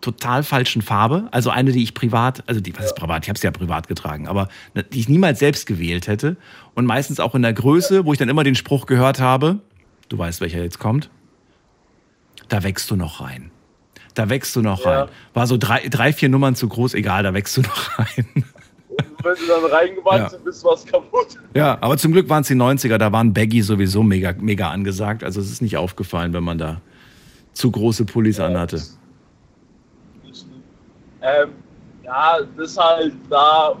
total 0.00 0.42
falschen 0.42 0.82
Farbe. 0.82 1.28
Also 1.30 1.50
eine, 1.50 1.70
die 1.70 1.84
ich 1.84 1.94
privat, 1.94 2.42
also 2.48 2.60
die, 2.60 2.76
was 2.76 2.86
ist 2.86 2.96
privat? 2.96 3.24
Ich 3.24 3.28
habe 3.28 3.36
es 3.36 3.42
ja 3.42 3.52
privat 3.52 3.86
getragen, 3.86 4.26
aber 4.26 4.48
die 4.92 4.98
ich 4.98 5.08
niemals 5.08 5.38
selbst 5.38 5.66
gewählt 5.66 6.08
hätte. 6.08 6.36
Und 6.74 6.86
meistens 6.86 7.20
auch 7.20 7.36
in 7.36 7.42
der 7.42 7.52
Größe, 7.52 8.04
wo 8.04 8.12
ich 8.12 8.18
dann 8.18 8.28
immer 8.28 8.42
den 8.42 8.56
Spruch 8.56 8.86
gehört 8.86 9.20
habe, 9.20 9.60
du 10.08 10.18
weißt, 10.18 10.40
welcher 10.40 10.60
jetzt 10.60 10.80
kommt, 10.80 11.08
da 12.48 12.64
wächst 12.64 12.90
du 12.90 12.96
noch 12.96 13.20
rein. 13.20 13.51
Da 14.14 14.28
wächst 14.28 14.54
du 14.56 14.62
noch 14.62 14.84
ja. 14.84 15.02
rein. 15.02 15.08
War 15.34 15.46
so 15.46 15.56
drei, 15.56 15.88
drei, 15.88 16.12
vier 16.12 16.28
Nummern 16.28 16.54
zu 16.54 16.68
groß, 16.68 16.94
egal, 16.94 17.22
da 17.22 17.34
wächst 17.34 17.56
du 17.56 17.62
noch 17.62 17.98
rein. 17.98 18.26
Wenn 19.22 19.36
du 19.36 19.46
dann 19.46 19.70
reingewachsen 19.70 20.38
ja. 20.38 20.44
bist, 20.44 20.64
war 20.64 20.74
es 20.74 20.84
kaputt. 20.84 21.38
Ja, 21.54 21.78
aber 21.80 21.96
zum 21.96 22.12
Glück 22.12 22.28
waren 22.28 22.42
es 22.42 22.48
die 22.48 22.54
90er, 22.54 22.98
da 22.98 23.12
waren 23.12 23.32
Baggy 23.32 23.62
sowieso 23.62 24.02
mega, 24.02 24.34
mega 24.38 24.70
angesagt. 24.70 25.22
Also 25.24 25.40
es 25.40 25.50
ist 25.50 25.62
nicht 25.62 25.76
aufgefallen, 25.76 26.32
wenn 26.32 26.42
man 26.42 26.58
da 26.58 26.80
zu 27.52 27.70
große 27.70 28.04
Pullis 28.04 28.38
ja, 28.38 28.46
anhatte. 28.46 28.82
Ähm, 31.22 31.50
ja, 32.02 32.38
das 32.56 32.72
ist 32.72 32.78
halt 32.78 33.14
da, 33.30 33.76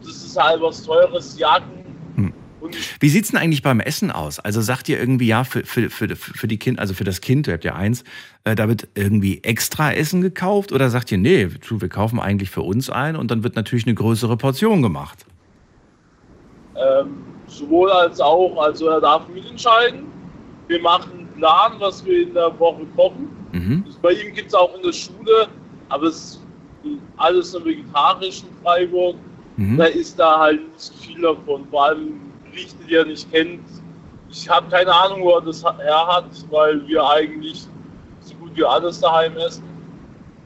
das 0.00 0.24
ist 0.24 0.42
halt 0.42 0.60
was 0.62 0.82
teures, 0.82 1.38
Jacken 1.38 1.77
wie 3.00 3.08
sieht 3.08 3.24
es 3.24 3.30
denn 3.30 3.40
eigentlich 3.40 3.62
beim 3.62 3.80
Essen 3.80 4.10
aus? 4.10 4.40
Also 4.40 4.60
sagt 4.60 4.88
ihr 4.88 4.98
irgendwie, 4.98 5.26
ja, 5.26 5.44
für, 5.44 5.64
für, 5.64 5.90
für, 5.90 6.14
für 6.16 6.48
die 6.48 6.58
Kind, 6.58 6.78
also 6.78 6.94
für 6.94 7.04
das 7.04 7.20
Kind, 7.20 7.46
ihr 7.46 7.54
habt 7.54 7.64
ja 7.64 7.74
eins, 7.74 8.04
äh, 8.44 8.54
da 8.54 8.68
wird 8.68 8.88
irgendwie 8.94 9.42
extra 9.42 9.92
Essen 9.92 10.20
gekauft 10.20 10.72
oder 10.72 10.90
sagt 10.90 11.12
ihr, 11.12 11.18
nee, 11.18 11.48
wir 11.68 11.88
kaufen 11.88 12.20
eigentlich 12.20 12.50
für 12.50 12.62
uns 12.62 12.90
ein 12.90 13.16
und 13.16 13.30
dann 13.30 13.42
wird 13.44 13.56
natürlich 13.56 13.86
eine 13.86 13.94
größere 13.94 14.36
Portion 14.36 14.82
gemacht? 14.82 15.24
Ähm, 16.76 17.24
sowohl 17.46 17.90
als 17.90 18.20
auch, 18.20 18.56
also 18.60 18.88
er 18.88 19.00
darf 19.00 19.28
mitentscheiden. 19.28 20.06
Wir 20.68 20.80
machen 20.80 21.12
einen 21.12 21.28
Plan, 21.28 21.72
was 21.78 22.04
wir 22.04 22.22
in 22.22 22.34
der 22.34 22.58
Woche 22.58 22.84
kochen. 22.94 23.28
Mhm. 23.52 23.84
Bei 24.02 24.12
ihm 24.12 24.34
gibt 24.34 24.48
es 24.48 24.54
auch 24.54 24.74
in 24.76 24.82
der 24.82 24.92
Schule, 24.92 25.48
aber 25.88 26.06
es 26.06 26.16
ist 26.16 26.40
alles 27.16 27.52
nur 27.52 27.64
vegetarisch 27.64 28.42
in 28.42 28.62
Freiburg. 28.62 29.16
Mhm. 29.56 29.76
Da 29.76 29.84
ist 29.86 30.18
da 30.18 30.38
halt 30.38 30.60
nicht 30.72 30.92
viel 31.00 31.20
davon. 31.20 31.66
Vor 31.70 31.86
allem 31.86 32.27
Gerichte, 32.50 32.84
die 32.88 32.94
er 32.94 33.04
nicht 33.04 33.30
kennt. 33.32 33.60
Ich 34.30 34.48
habe 34.48 34.68
keine 34.70 34.92
Ahnung, 34.92 35.22
wo 35.22 35.36
er 35.36 35.42
das 35.42 35.64
her 35.64 36.06
hat, 36.06 36.30
weil 36.50 36.86
wir 36.86 37.08
eigentlich 37.08 37.66
so 38.20 38.34
gut 38.34 38.50
wie 38.54 38.64
alles 38.64 39.00
daheim 39.00 39.36
essen. 39.36 39.64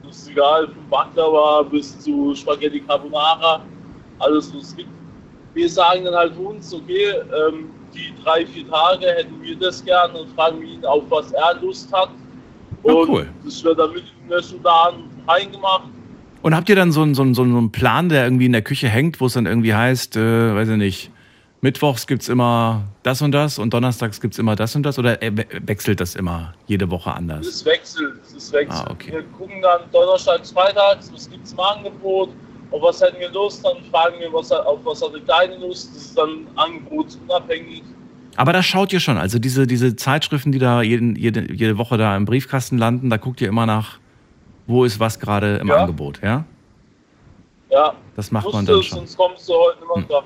Das 0.04 0.18
ist 0.18 0.30
egal, 0.30 0.68
vom 0.68 0.88
Baklava 0.90 1.62
bis 1.62 1.98
zu 2.00 2.34
Spaghetti 2.34 2.80
Carbonara, 2.80 3.62
alles 4.18 4.54
was 4.54 4.64
es 4.64 4.76
gibt. 4.76 4.90
Wir 5.54 5.68
sagen 5.68 6.04
dann 6.04 6.14
halt 6.14 6.36
uns, 6.36 6.72
okay, 6.72 7.14
ähm, 7.48 7.70
die 7.94 8.12
drei, 8.22 8.46
vier 8.46 8.68
Tage 8.68 9.06
hätten 9.06 9.42
wir 9.42 9.56
das 9.56 9.84
gern 9.84 10.12
und 10.12 10.28
fragen 10.34 10.62
ihn, 10.62 10.84
auf 10.84 11.04
was 11.10 11.32
er 11.32 11.60
Lust 11.60 11.92
hat. 11.92 12.10
Und 12.82 13.08
cool. 13.08 13.28
das 13.44 13.62
wird 13.62 13.78
dann 13.78 13.92
mit 13.92 14.04
dem 14.28 14.42
Sudan 14.42 15.04
reingemacht. 15.26 15.88
Und 16.42 16.56
habt 16.56 16.68
ihr 16.68 16.76
dann 16.76 16.90
so 16.90 17.02
einen, 17.02 17.14
so, 17.14 17.22
einen, 17.22 17.34
so 17.34 17.42
einen 17.42 17.70
Plan, 17.70 18.08
der 18.08 18.24
irgendwie 18.24 18.46
in 18.46 18.52
der 18.52 18.62
Küche 18.62 18.88
hängt, 18.88 19.20
wo 19.20 19.26
es 19.26 19.34
dann 19.34 19.46
irgendwie 19.46 19.74
heißt, 19.74 20.16
äh, 20.16 20.54
weiß 20.54 20.70
ich 20.70 20.76
nicht, 20.76 21.10
Mittwochs 21.64 22.08
gibt 22.08 22.22
es 22.22 22.28
immer 22.28 22.82
das 23.04 23.22
und 23.22 23.30
das 23.30 23.56
und 23.56 23.72
Donnerstags 23.72 24.20
gibt 24.20 24.34
es 24.34 24.38
immer 24.40 24.56
das 24.56 24.74
und 24.74 24.82
das 24.82 24.98
oder 24.98 25.16
wechselt 25.20 26.00
das 26.00 26.16
immer 26.16 26.54
jede 26.66 26.90
Woche 26.90 27.12
anders? 27.12 27.46
Es 27.46 27.64
wechselt, 27.64 28.14
es 28.36 28.52
wechselt. 28.52 28.84
Ah, 28.88 28.90
okay. 28.90 29.12
Wir 29.12 29.22
gucken 29.38 29.62
dann 29.62 29.82
Donnerstags, 29.92 30.50
Freitags, 30.50 31.12
was 31.12 31.30
gibt 31.30 31.46
es 31.46 31.52
im 31.52 31.60
Angebot, 31.60 32.30
auf 32.72 32.82
was 32.82 33.00
hätten 33.00 33.20
wir 33.20 33.30
Lust, 33.30 33.64
dann 33.64 33.76
fragen 33.92 34.18
wir, 34.18 34.32
was, 34.32 34.50
auf 34.50 34.80
was 34.82 35.02
hat 35.02 35.14
der 35.14 35.20
Kleine 35.20 35.56
Lust, 35.58 35.94
das 35.94 36.02
ist 36.02 36.18
dann 36.18 36.48
angebotsunabhängig. 36.56 37.84
Aber 38.34 38.52
da 38.52 38.60
schaut 38.60 38.92
ihr 38.92 38.98
schon, 38.98 39.16
also 39.16 39.38
diese, 39.38 39.68
diese 39.68 39.94
Zeitschriften, 39.94 40.50
die 40.50 40.58
da 40.58 40.82
jeden, 40.82 41.14
jede, 41.14 41.52
jede 41.52 41.78
Woche 41.78 41.96
da 41.96 42.16
im 42.16 42.24
Briefkasten 42.24 42.76
landen, 42.76 43.08
da 43.08 43.18
guckt 43.18 43.40
ihr 43.40 43.46
immer 43.46 43.66
nach, 43.66 44.00
wo 44.66 44.84
ist 44.84 44.98
was 44.98 45.20
gerade 45.20 45.58
im 45.58 45.68
ja. 45.68 45.76
Angebot, 45.76 46.22
ja? 46.24 46.44
Ja. 47.70 47.94
Das 48.16 48.32
macht 48.32 48.52
man 48.52 48.66
dann 48.66 48.82
schon. 48.82 48.98
Sonst 48.98 49.16
kommst 49.16 49.48
du 49.48 49.52
heute 49.54 49.78
mehr 49.84 50.18
hm. 50.18 50.24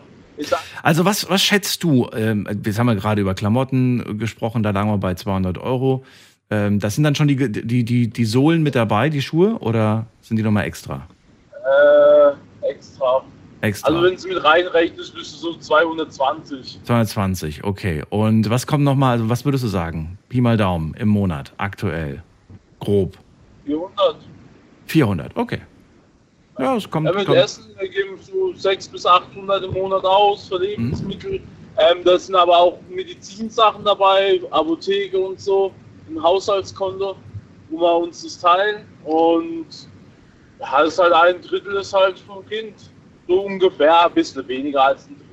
Also 0.82 1.04
was, 1.04 1.28
was 1.28 1.42
schätzt 1.42 1.82
du? 1.82 2.08
Ähm, 2.12 2.48
jetzt 2.64 2.78
haben 2.78 2.86
wir 2.86 2.94
gerade 2.94 3.20
über 3.20 3.34
Klamotten 3.34 4.18
gesprochen, 4.18 4.62
da 4.62 4.70
lagen 4.70 4.90
wir 4.90 4.98
bei 4.98 5.14
200 5.14 5.58
Euro. 5.58 6.04
Ähm, 6.50 6.78
das 6.78 6.94
sind 6.94 7.04
dann 7.04 7.14
schon 7.14 7.28
die, 7.28 7.50
die, 7.50 7.84
die, 7.84 8.08
die 8.08 8.24
Sohlen 8.24 8.62
mit 8.62 8.74
dabei, 8.74 9.08
die 9.08 9.22
Schuhe, 9.22 9.58
oder 9.58 10.06
sind 10.20 10.36
die 10.36 10.42
nochmal 10.42 10.64
extra? 10.64 11.06
Äh, 11.52 12.68
extra. 12.68 13.22
Extra. 13.62 13.88
Also 13.88 14.02
wenn 14.02 14.16
du 14.16 14.28
mit 14.28 14.44
reinrechnest, 14.44 15.14
bist 15.14 15.34
du 15.34 15.38
so 15.38 15.54
220. 15.56 16.80
220, 16.84 17.64
okay. 17.64 18.02
Und 18.10 18.48
was 18.50 18.66
kommt 18.66 18.84
nochmal, 18.84 19.12
also 19.12 19.28
was 19.28 19.44
würdest 19.44 19.64
du 19.64 19.68
sagen? 19.68 20.18
Pi 20.28 20.40
mal 20.40 20.56
Daumen 20.56 20.94
im 20.94 21.08
Monat, 21.08 21.52
aktuell. 21.56 22.22
Grob. 22.78 23.18
400. 23.64 24.16
400, 24.86 25.36
okay. 25.36 25.60
Ja, 26.58 26.76
es 26.76 26.90
kommt. 26.90 27.06
Ja, 27.06 27.12
mit 27.12 27.26
kommt. 27.26 27.38
Essen, 27.38 27.64
wir 27.78 27.88
geben 27.88 28.18
so 28.20 28.52
600 28.54 28.92
bis 28.92 29.06
800 29.06 29.64
im 29.64 29.72
Monat 29.72 30.04
aus 30.04 30.48
für 30.48 30.58
Lebensmittel. 30.58 31.40
Mhm. 31.40 31.56
Ähm, 31.78 32.04
da 32.04 32.18
sind 32.18 32.34
aber 32.34 32.56
auch 32.56 32.78
Medizinsachen 32.88 33.84
dabei, 33.84 34.40
Apotheke 34.50 35.18
und 35.18 35.38
so, 35.38 35.72
ein 36.08 36.22
Haushaltskonto, 36.22 37.16
wo 37.68 37.80
wir 37.80 37.96
uns 37.98 38.22
das 38.22 38.40
teilen. 38.40 38.84
Und 39.04 39.66
ja, 40.58 40.82
das 40.82 40.94
ist 40.94 40.98
halt 40.98 41.12
ein 41.12 41.42
Drittel 41.42 41.76
ist 41.76 41.92
halt 41.92 42.18
vom 42.20 42.46
Kind. 42.46 42.74
So 43.28 43.40
ungefähr 43.42 44.06
ein 44.06 44.12
bisschen 44.12 44.46
weniger 44.48 44.84
als 44.84 45.06
ein 45.06 45.16
Drittel. 45.16 45.26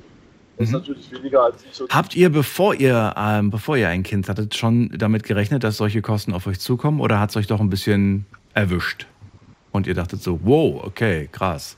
Das 0.56 0.66
ist 0.66 0.72
mhm. 0.72 0.78
natürlich 0.80 1.12
weniger 1.12 1.44
als 1.44 1.64
ich. 1.64 1.82
Habt 1.88 2.14
ihr, 2.14 2.28
bevor 2.30 2.74
ihr, 2.74 3.14
ähm, 3.16 3.50
bevor 3.50 3.76
ihr 3.78 3.88
ein 3.88 4.02
Kind 4.02 4.28
hattet, 4.28 4.54
schon 4.54 4.90
damit 4.90 5.22
gerechnet, 5.22 5.64
dass 5.64 5.78
solche 5.78 6.02
Kosten 6.02 6.34
auf 6.34 6.46
euch 6.46 6.60
zukommen 6.60 7.00
oder 7.00 7.18
hat 7.18 7.30
es 7.30 7.36
euch 7.36 7.46
doch 7.46 7.60
ein 7.60 7.70
bisschen 7.70 8.26
erwischt? 8.52 9.06
Und 9.74 9.88
ihr 9.88 9.94
dachtet 9.94 10.22
so, 10.22 10.38
wow, 10.44 10.84
okay, 10.84 11.28
krass. 11.32 11.76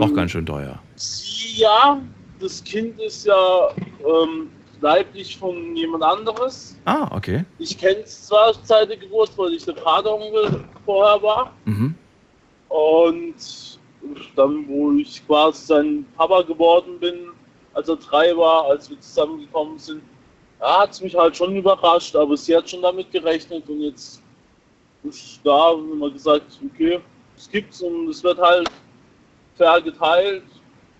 Auch 0.00 0.12
ganz 0.12 0.32
schön 0.32 0.44
teuer. 0.44 0.80
Ja, 1.54 2.00
das 2.40 2.64
Kind 2.64 3.00
ist 3.00 3.24
ja 3.24 3.68
ähm, 4.00 4.50
leiblich 4.80 5.38
von 5.38 5.76
jemand 5.76 6.02
anderes. 6.02 6.76
Ah, 6.86 7.08
okay. 7.14 7.44
Ich 7.60 7.78
kenne 7.78 8.00
es 8.00 8.26
zwar 8.26 8.52
seit 8.64 8.90
der 8.90 8.96
Geburt, 8.96 9.30
weil 9.36 9.54
ich 9.54 9.64
der 9.64 9.76
Vateronkel 9.76 10.64
vorher 10.84 11.22
war. 11.22 11.52
Mhm. 11.66 11.94
Und 12.68 13.78
dann, 14.34 14.66
wo 14.66 14.90
ich 14.90 15.24
quasi 15.24 15.66
sein 15.66 16.06
Papa 16.16 16.42
geworden 16.42 16.98
bin, 16.98 17.28
als 17.74 17.88
er 17.88 17.96
drei 17.96 18.36
war, 18.36 18.64
als 18.64 18.90
wir 18.90 18.98
zusammengekommen 18.98 19.78
sind, 19.78 20.02
ja, 20.60 20.80
hat 20.80 20.90
es 20.90 21.00
mich 21.00 21.14
halt 21.14 21.36
schon 21.36 21.54
überrascht, 21.54 22.16
aber 22.16 22.36
sie 22.36 22.56
hat 22.56 22.68
schon 22.68 22.82
damit 22.82 23.12
gerechnet 23.12 23.68
und 23.68 23.82
jetzt 23.82 24.20
ist 25.04 25.40
da 25.44 25.72
immer 25.72 26.10
gesagt, 26.10 26.58
okay, 26.64 27.00
es 27.36 27.50
gibt's 27.50 27.80
und 27.82 28.08
es 28.08 28.22
wird 28.22 28.38
halt 28.38 28.68
fair 29.56 29.80
geteilt. 29.80 30.44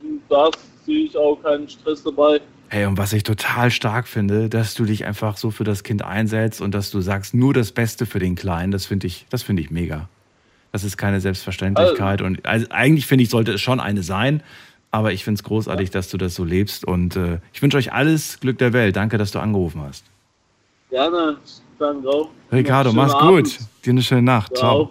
Und 0.03 0.23
da 0.29 0.51
sehe 0.85 1.05
ich 1.05 1.17
auch 1.17 1.37
keinen 1.43 1.69
Stress 1.69 2.03
dabei. 2.03 2.41
Hey, 2.69 2.85
und 2.85 2.99
was 2.99 3.13
ich 3.13 3.23
total 3.23 3.71
stark 3.71 4.07
finde, 4.07 4.49
dass 4.49 4.75
du 4.75 4.85
dich 4.85 5.07
einfach 5.07 5.39
so 5.39 5.51
für 5.51 5.65
das 5.65 5.83
Kind 5.83 6.05
einsetzt 6.05 6.61
und 6.61 6.75
dass 6.75 6.91
du 6.91 7.01
sagst, 7.01 7.35
nur 7.35 7.55
das 7.55 7.73
Beste 7.73 8.05
für 8.05 8.19
den 8.19 8.35
Kleinen, 8.35 8.73
das 8.73 8.85
finde 8.85 9.07
ich, 9.07 9.27
das 9.31 9.43
finde 9.43 9.63
ich 9.63 9.71
mega. 9.71 10.09
Das 10.71 10.85
ist 10.85 10.99
keine 10.99 11.21
Selbstverständlichkeit. 11.21 12.21
Also, 12.21 12.25
und 12.27 12.47
also 12.47 12.67
eigentlich 12.71 13.07
finde 13.07 13.25
ich, 13.25 13.31
sollte 13.31 13.53
es 13.53 13.61
schon 13.61 13.81
eine 13.81 14.03
sein. 14.03 14.43
Aber 14.91 15.13
ich 15.13 15.25
finde 15.25 15.39
es 15.39 15.45
großartig, 15.45 15.91
dass 15.91 16.09
du 16.09 16.19
das 16.19 16.35
so 16.35 16.45
lebst. 16.45 16.85
Und 16.85 17.17
äh, 17.17 17.41
ich 17.53 17.63
wünsche 17.63 17.77
euch 17.77 17.93
alles 17.93 18.41
Glück 18.41 18.59
der 18.59 18.73
Welt. 18.73 18.97
Danke, 18.97 19.19
dass 19.19 19.31
du 19.33 19.39
angerufen 19.39 19.83
hast. 19.83 20.05
Gerne. 20.91 21.39
Danke 21.79 22.09
auch. 22.09 22.29
Ricardo, 22.53 22.93
mach's 22.93 23.15
Abend. 23.15 23.45
gut. 23.45 23.59
Dir 23.85 23.91
eine 23.91 24.03
schöne 24.03 24.23
Nacht. 24.23 24.57
Ciao. 24.57 24.91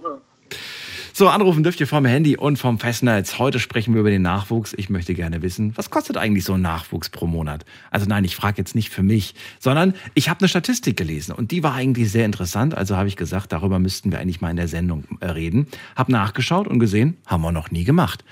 So, 1.17 1.30
anrufen 1.30 1.63
dürft 1.63 1.80
ihr 1.80 1.88
vom 1.88 2.06
Handy 2.06 2.38
und 2.38 2.58
vom 2.58 2.78
Festnetz. 2.78 3.39
Heute 3.39 3.58
sprechen 3.58 3.95
wir 3.95 4.02
über 4.02 4.12
den 4.12 4.21
Nachwuchs. 4.21 4.76
Ich 4.78 4.91
möchte 4.91 5.15
gerne 5.15 5.41
wissen, 5.41 5.76
was 5.76 5.89
kostet 5.89 6.15
eigentlich 6.15 6.43
so 6.43 6.54
ein 6.54 6.62
Nachwuchs 6.62 7.10
pro 7.10 7.26
Monat? 7.26 7.65
Also 7.89 8.06
nein, 8.06 8.23
ich 8.23 8.36
frage 8.36 8.60
jetzt 8.60 8.76
nicht 8.76 8.89
für 8.89 9.02
mich, 9.02 9.34
sondern 9.58 9.95
ich 10.13 10.30
habe 10.30 10.41
eine 10.41 10.47
Statistik 10.47 10.95
gelesen 10.95 11.32
und 11.32 11.50
die 11.50 11.63
war 11.63 11.73
eigentlich 11.73 12.12
sehr 12.12 12.23
interessant. 12.23 12.78
Also 12.78 12.97
habe 12.97 13.08
ich 13.08 13.15
gesagt, 13.15 13.52
darüber 13.52 13.80
müssten 13.80 14.12
wir 14.12 14.19
eigentlich 14.19 14.41
mal 14.41 14.52
in 14.52 14.58
der 14.58 14.67
Sendung 14.67 15.06
äh, 15.19 15.32
reden. 15.32 15.65
Hab 15.95 16.08
nachgeschaut 16.08 16.67
und 16.67 16.78
gesehen, 16.78 17.17
haben 17.26 17.41
wir 17.41 17.52
noch 17.52 17.71
nie 17.71 17.84
gemacht. 17.84 18.23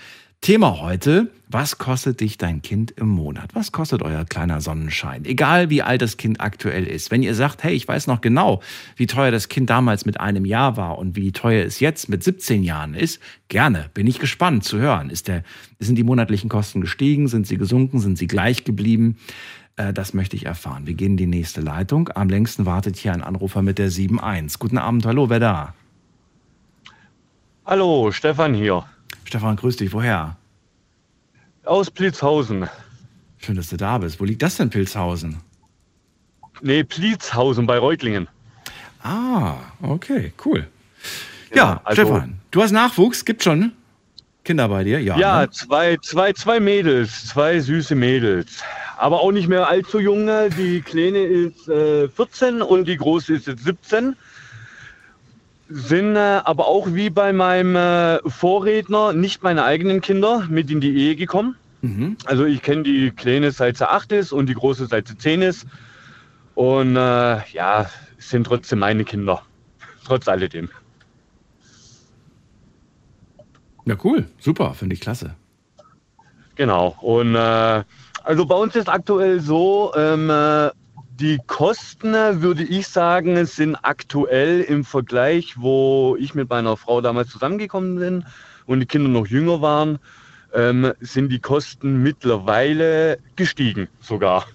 Thema 0.46 0.80
heute, 0.80 1.32
was 1.50 1.80
kostet 1.80 2.20
dich 2.22 2.38
dein 2.38 2.62
Kind 2.62 2.92
im 2.92 3.08
Monat? 3.08 3.56
Was 3.56 3.72
kostet 3.72 4.04
euer 4.04 4.26
kleiner 4.26 4.62
Sonnenschein? 4.62 5.26
Egal 5.26 5.72
wie 5.72 5.82
alt 5.82 6.04
das 6.04 6.18
Kind 6.18 6.40
aktuell 6.40 6.86
ist. 6.86 7.10
Wenn 7.10 7.24
ihr 7.24 7.34
sagt, 7.34 7.64
hey, 7.64 7.74
ich 7.74 7.88
weiß 7.88 8.06
noch 8.06 8.22
genau, 8.22 8.62
wie 8.96 9.08
teuer 9.08 9.32
das 9.32 9.50
Kind 9.50 9.72
damals 9.72 10.06
mit 10.06 10.20
einem 10.20 10.46
Jahr 10.46 10.78
war 10.78 11.00
und 11.00 11.16
wie 11.16 11.32
teuer 11.32 11.66
es 11.66 11.80
jetzt 11.80 12.10
mit 12.10 12.24
17 12.24 12.62
Jahren 12.62 12.94
ist, 12.94 13.20
gerne, 13.48 13.90
bin 13.96 14.06
ich 14.06 14.20
gespannt 14.20 14.64
zu 14.64 14.78
hören. 14.78 15.10
Ist 15.10 15.30
der, 15.30 15.42
sind 15.80 15.96
die 15.96 16.04
monatlichen 16.04 16.48
Kosten 16.48 16.80
gestiegen? 16.80 17.28
Sind 17.28 17.48
sie 17.48 17.58
gesunken? 17.58 18.00
Sind 18.00 18.20
sie 18.20 18.28
gleich 18.28 18.66
geblieben? 18.66 19.18
Äh, 19.78 19.94
das 19.94 20.14
möchte 20.14 20.36
ich 20.36 20.46
erfahren. 20.46 20.86
Wir 20.86 20.94
gehen 20.94 21.14
in 21.14 21.18
die 21.18 21.26
nächste 21.26 21.62
Leitung. 21.62 22.10
Am 22.14 22.30
längsten 22.30 22.68
wartet 22.68 22.98
hier 22.98 23.14
ein 23.14 23.24
Anrufer 23.24 23.64
mit 23.64 23.80
der 23.80 23.90
7.1. 23.90 24.60
Guten 24.60 24.78
Abend, 24.78 25.08
hallo, 25.08 25.28
wer 25.32 25.40
da? 25.40 25.74
Hallo, 27.66 28.12
Stefan 28.12 28.54
hier. 28.54 28.86
Stefan, 29.24 29.56
grüß 29.56 29.78
dich. 29.78 29.94
Woher? 29.94 30.38
Aus 31.64 31.90
Plitzhausen. 31.90 32.70
Schön, 33.38 33.56
dass 33.56 33.70
du 33.70 33.78
da 33.78 33.98
bist. 33.98 34.20
Wo 34.20 34.26
liegt 34.26 34.42
das 34.42 34.58
denn, 34.58 34.70
Pilzhausen? 34.70 35.42
Nee, 36.62 36.84
Plitzhausen 36.84 37.66
bei 37.66 37.78
Reutlingen. 37.78 38.28
Ah, 39.04 39.56
okay, 39.82 40.34
cool. 40.46 40.68
Ja, 41.52 41.58
ja 41.58 41.82
also, 41.84 42.02
Stefan, 42.02 42.40
du 42.52 42.64
hast 42.64 42.72
Nachwuchs, 42.72 43.24
gibt 43.26 43.44
schon 43.44 43.72
Kinder 44.44 44.70
bei 44.70 44.84
dir? 44.84 45.00
Ja, 45.00 45.18
ja 45.18 45.42
ne? 45.42 45.50
zwei, 45.50 45.98
zwei, 45.98 46.32
zwei 46.34 46.60
Mädels, 46.60 47.28
zwei 47.28 47.60
süße 47.60 47.96
Mädels. 47.96 48.64
Aber 48.98 49.20
auch 49.20 49.32
nicht 49.32 49.50
mehr 49.50 49.68
allzu 49.68 50.00
junge. 50.00 50.50
Die 50.52 50.82
Kleine 50.82 51.20
ist 51.20 51.68
äh, 51.68 52.08
14 52.08 52.62
und 52.62 52.88
die 52.88 52.96
Große 52.96 53.34
ist 53.34 53.48
jetzt 53.48 53.64
17 53.66 54.16
sind 55.68 56.16
äh, 56.16 56.42
aber 56.44 56.68
auch 56.68 56.94
wie 56.94 57.10
bei 57.10 57.34
meinem 57.34 57.76
äh, 57.76 58.20
Vorredner 58.30 59.14
nicht 59.14 59.44
meine 59.44 59.64
eigenen 59.64 60.02
Kinder 60.02 60.46
mit 60.50 60.70
in 60.70 60.82
die 60.82 60.96
Ehe 60.96 61.16
gekommen. 61.16 61.56
Mhm. 61.82 62.18
Also 62.26 62.46
ich 62.46 62.62
kenne 62.62 62.84
die 62.84 63.12
Kleine 63.12 63.52
seit 63.52 63.78
sie 63.78 63.90
acht 63.90 64.12
ist 64.12 64.32
und 64.32 64.48
die 64.48 64.54
Große 64.54 64.88
seit 64.88 65.08
sie 65.08 65.18
zehn 65.18 65.42
ist. 65.42 65.66
Und 66.54 66.96
äh, 66.96 67.48
ja, 67.52 67.90
sind 68.18 68.46
trotzdem 68.46 68.80
meine 68.80 69.04
Kinder. 69.04 69.42
Trotz 70.06 70.28
alledem. 70.28 70.70
Ja, 73.86 73.96
cool. 74.04 74.28
Super. 74.40 74.74
Finde 74.74 74.96
ich 74.96 75.02
klasse. 75.02 75.36
Genau. 76.56 76.96
Und 77.02 77.36
äh, 77.36 77.84
also 78.24 78.46
bei 78.46 78.56
uns 78.56 78.76
ist 78.76 78.90
aktuell 78.90 79.40
so, 79.40 79.94
ähm, 79.96 80.30
äh, 80.30 80.70
die 81.20 81.40
Kosten, 81.48 82.14
würde 82.42 82.64
ich 82.64 82.88
sagen, 82.88 83.46
sind 83.46 83.76
aktuell 83.84 84.62
im 84.62 84.84
Vergleich, 84.84 85.56
wo 85.58 86.18
ich 86.20 86.36
mit 86.36 86.50
meiner 86.50 86.76
Frau 86.76 87.00
damals 87.02 87.30
zusammengekommen 87.30 87.98
bin 87.98 88.26
und 88.66 88.82
die 88.82 88.86
Kinder 88.86 89.10
noch 89.10 89.28
jünger 89.28 89.62
waren, 89.62 90.00
ähm, 90.54 90.94
sind 91.00 91.30
die 91.30 91.40
Kosten 91.40 92.04
mittlerweile 92.04 93.20
gestiegen 93.36 93.88
sogar. 94.02 94.46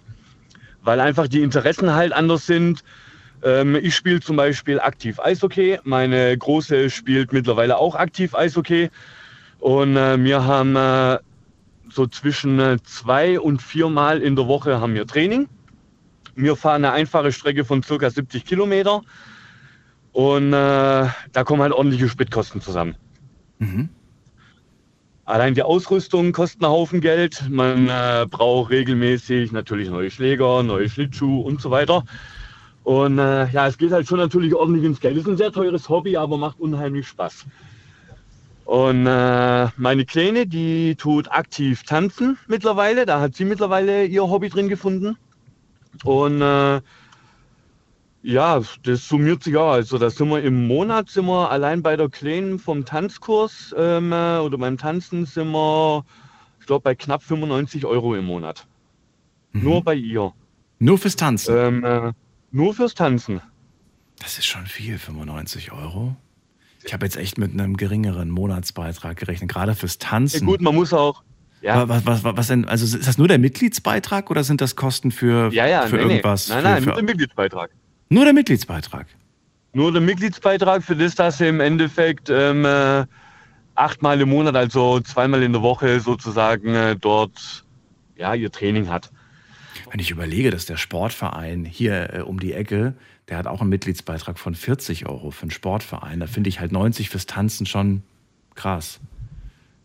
Weil 0.82 1.00
einfach 1.00 1.28
die 1.28 1.42
Interessen 1.42 1.94
halt 1.94 2.12
anders 2.12 2.46
sind. 2.46 2.84
Ähm, 3.42 3.76
ich 3.76 3.94
spiele 3.94 4.20
zum 4.20 4.36
Beispiel 4.36 4.80
aktiv 4.80 5.18
Eishockey. 5.18 5.78
Meine 5.84 6.36
Große 6.36 6.90
spielt 6.90 7.32
mittlerweile 7.32 7.78
auch 7.78 7.94
aktiv 7.94 8.34
Eishockey. 8.34 8.90
Und 9.60 9.96
äh, 9.96 10.22
wir 10.22 10.44
haben 10.44 10.76
äh, 10.76 11.18
so 11.90 12.06
zwischen 12.06 12.58
äh, 12.60 12.78
zwei 12.82 13.40
und 13.40 13.62
viermal 13.62 14.20
in 14.20 14.36
der 14.36 14.46
Woche 14.46 14.80
haben 14.80 14.94
wir 14.94 15.06
Training. 15.06 15.48
Wir 16.42 16.56
fahren 16.56 16.84
eine 16.84 16.92
einfache 16.92 17.32
Strecke 17.32 17.64
von 17.64 17.82
ca. 17.82 18.10
70 18.10 18.44
Kilometer 18.44 19.02
und 20.12 20.52
äh, 20.52 21.06
da 21.32 21.44
kommen 21.44 21.62
halt 21.62 21.72
ordentliche 21.72 22.08
Spritkosten 22.08 22.60
zusammen. 22.60 22.96
Mhm. 23.58 23.88
Allein 25.24 25.54
die 25.54 25.62
Ausrüstung 25.62 26.32
kostet 26.32 26.64
einen 26.64 26.72
Haufen 26.72 27.00
Geld. 27.00 27.48
Man 27.48 27.88
äh, 27.88 28.26
braucht 28.28 28.70
regelmäßig 28.70 29.52
natürlich 29.52 29.88
neue 29.88 30.10
Schläger, 30.10 30.62
neue 30.64 30.88
Schlittschuhe 30.88 31.44
und 31.44 31.60
so 31.60 31.70
weiter. 31.70 32.04
Und 32.82 33.18
äh, 33.18 33.48
ja, 33.50 33.68
es 33.68 33.78
geht 33.78 33.92
halt 33.92 34.08
schon 34.08 34.18
natürlich 34.18 34.54
ordentlich 34.54 34.84
ins 34.84 35.00
Geld. 35.00 35.16
Es 35.16 35.22
ist 35.22 35.28
ein 35.28 35.36
sehr 35.36 35.52
teures 35.52 35.88
Hobby, 35.88 36.16
aber 36.16 36.36
macht 36.36 36.58
unheimlich 36.58 37.06
Spaß. 37.06 37.46
Und 38.64 39.06
äh, 39.06 39.68
meine 39.76 40.04
Kleine, 40.04 40.46
die 40.46 40.96
tut 40.96 41.30
aktiv 41.30 41.84
tanzen 41.84 42.38
mittlerweile. 42.48 43.06
Da 43.06 43.20
hat 43.20 43.34
sie 43.34 43.44
mittlerweile 43.44 44.06
ihr 44.06 44.22
Hobby 44.22 44.48
drin 44.48 44.68
gefunden. 44.68 45.16
Und 46.04 46.40
äh, 46.40 46.80
ja, 48.22 48.60
das 48.82 49.08
summiert 49.08 49.42
sich 49.42 49.56
auch. 49.56 49.72
Also 49.72 49.98
da 49.98 50.10
sind 50.10 50.28
wir 50.28 50.42
im 50.42 50.66
Monat, 50.66 51.08
sind 51.08 51.26
wir 51.26 51.50
allein 51.50 51.82
bei 51.82 51.96
der 51.96 52.08
Kleinen 52.08 52.58
vom 52.58 52.84
Tanzkurs 52.84 53.74
ähm, 53.76 54.12
äh, 54.12 54.38
oder 54.38 54.58
beim 54.58 54.76
Tanzen 54.76 55.26
sind 55.26 55.50
wir, 55.50 56.04
ich 56.60 56.66
glaube, 56.66 56.82
bei 56.82 56.94
knapp 56.94 57.22
95 57.22 57.86
Euro 57.86 58.14
im 58.14 58.26
Monat. 58.26 58.66
Mhm. 59.52 59.62
Nur 59.64 59.84
bei 59.84 59.94
ihr. 59.94 60.32
Nur 60.78 60.98
fürs 60.98 61.16
Tanzen? 61.16 61.56
Ähm, 61.56 61.84
äh, 61.84 62.12
nur 62.50 62.74
fürs 62.74 62.94
Tanzen. 62.94 63.40
Das 64.18 64.38
ist 64.38 64.46
schon 64.46 64.66
viel, 64.66 64.98
95 64.98 65.72
Euro. 65.72 66.16
Ich 66.84 66.92
habe 66.92 67.04
jetzt 67.06 67.16
echt 67.16 67.38
mit 67.38 67.52
einem 67.52 67.76
geringeren 67.76 68.30
Monatsbeitrag 68.30 69.16
gerechnet, 69.16 69.50
gerade 69.50 69.74
fürs 69.74 69.98
Tanzen. 69.98 70.40
Ja, 70.40 70.46
gut, 70.46 70.60
man 70.60 70.74
muss 70.74 70.92
auch. 70.92 71.22
Ja. 71.62 71.88
Was, 71.88 72.06
was, 72.06 72.24
was, 72.24 72.46
denn? 72.48 72.64
Also 72.66 72.96
ist 72.96 73.06
das 73.06 73.18
nur 73.18 73.28
der 73.28 73.38
Mitgliedsbeitrag 73.38 74.30
oder 74.30 74.44
sind 74.44 74.60
das 74.60 74.76
Kosten 74.76 75.10
für, 75.10 75.52
ja, 75.52 75.66
ja, 75.66 75.82
für 75.82 75.96
nee, 75.96 76.02
irgendwas? 76.02 76.48
Nee. 76.48 76.54
Nein, 76.54 76.62
für, 76.62 76.68
nein, 76.68 76.82
für, 76.82 76.88
nur 76.88 76.96
der 76.96 77.04
Mitgliedsbeitrag. 77.04 77.70
Nur 78.08 78.24
der 78.24 78.34
Mitgliedsbeitrag. 78.34 79.06
Nur 79.72 79.92
der 79.92 80.00
Mitgliedsbeitrag 80.00 80.82
für 80.82 80.96
das, 80.96 81.14
dass 81.14 81.38
sie 81.38 81.48
im 81.48 81.60
Endeffekt 81.60 82.28
ähm, 82.30 82.64
äh, 82.64 83.04
achtmal 83.74 84.20
im 84.20 84.30
Monat, 84.30 84.56
also 84.56 85.00
zweimal 85.00 85.42
in 85.42 85.52
der 85.52 85.62
Woche 85.62 86.00
sozusagen 86.00 86.74
äh, 86.74 86.96
dort 86.96 87.64
ja, 88.16 88.34
ihr 88.34 88.50
Training 88.50 88.88
hat. 88.88 89.10
Wenn 89.90 90.00
ich 90.00 90.10
überlege, 90.10 90.50
dass 90.50 90.66
der 90.66 90.76
Sportverein 90.76 91.64
hier 91.64 92.14
äh, 92.14 92.20
um 92.20 92.40
die 92.40 92.52
Ecke, 92.52 92.94
der 93.28 93.38
hat 93.38 93.46
auch 93.46 93.60
einen 93.60 93.70
Mitgliedsbeitrag 93.70 94.38
von 94.38 94.54
40 94.54 95.06
Euro 95.06 95.30
für 95.30 95.42
einen 95.42 95.50
Sportverein. 95.50 96.20
Da 96.20 96.26
finde 96.26 96.48
ich 96.48 96.58
halt 96.60 96.72
90 96.72 97.10
fürs 97.10 97.26
Tanzen 97.26 97.66
schon 97.66 98.02
krass. 98.54 99.00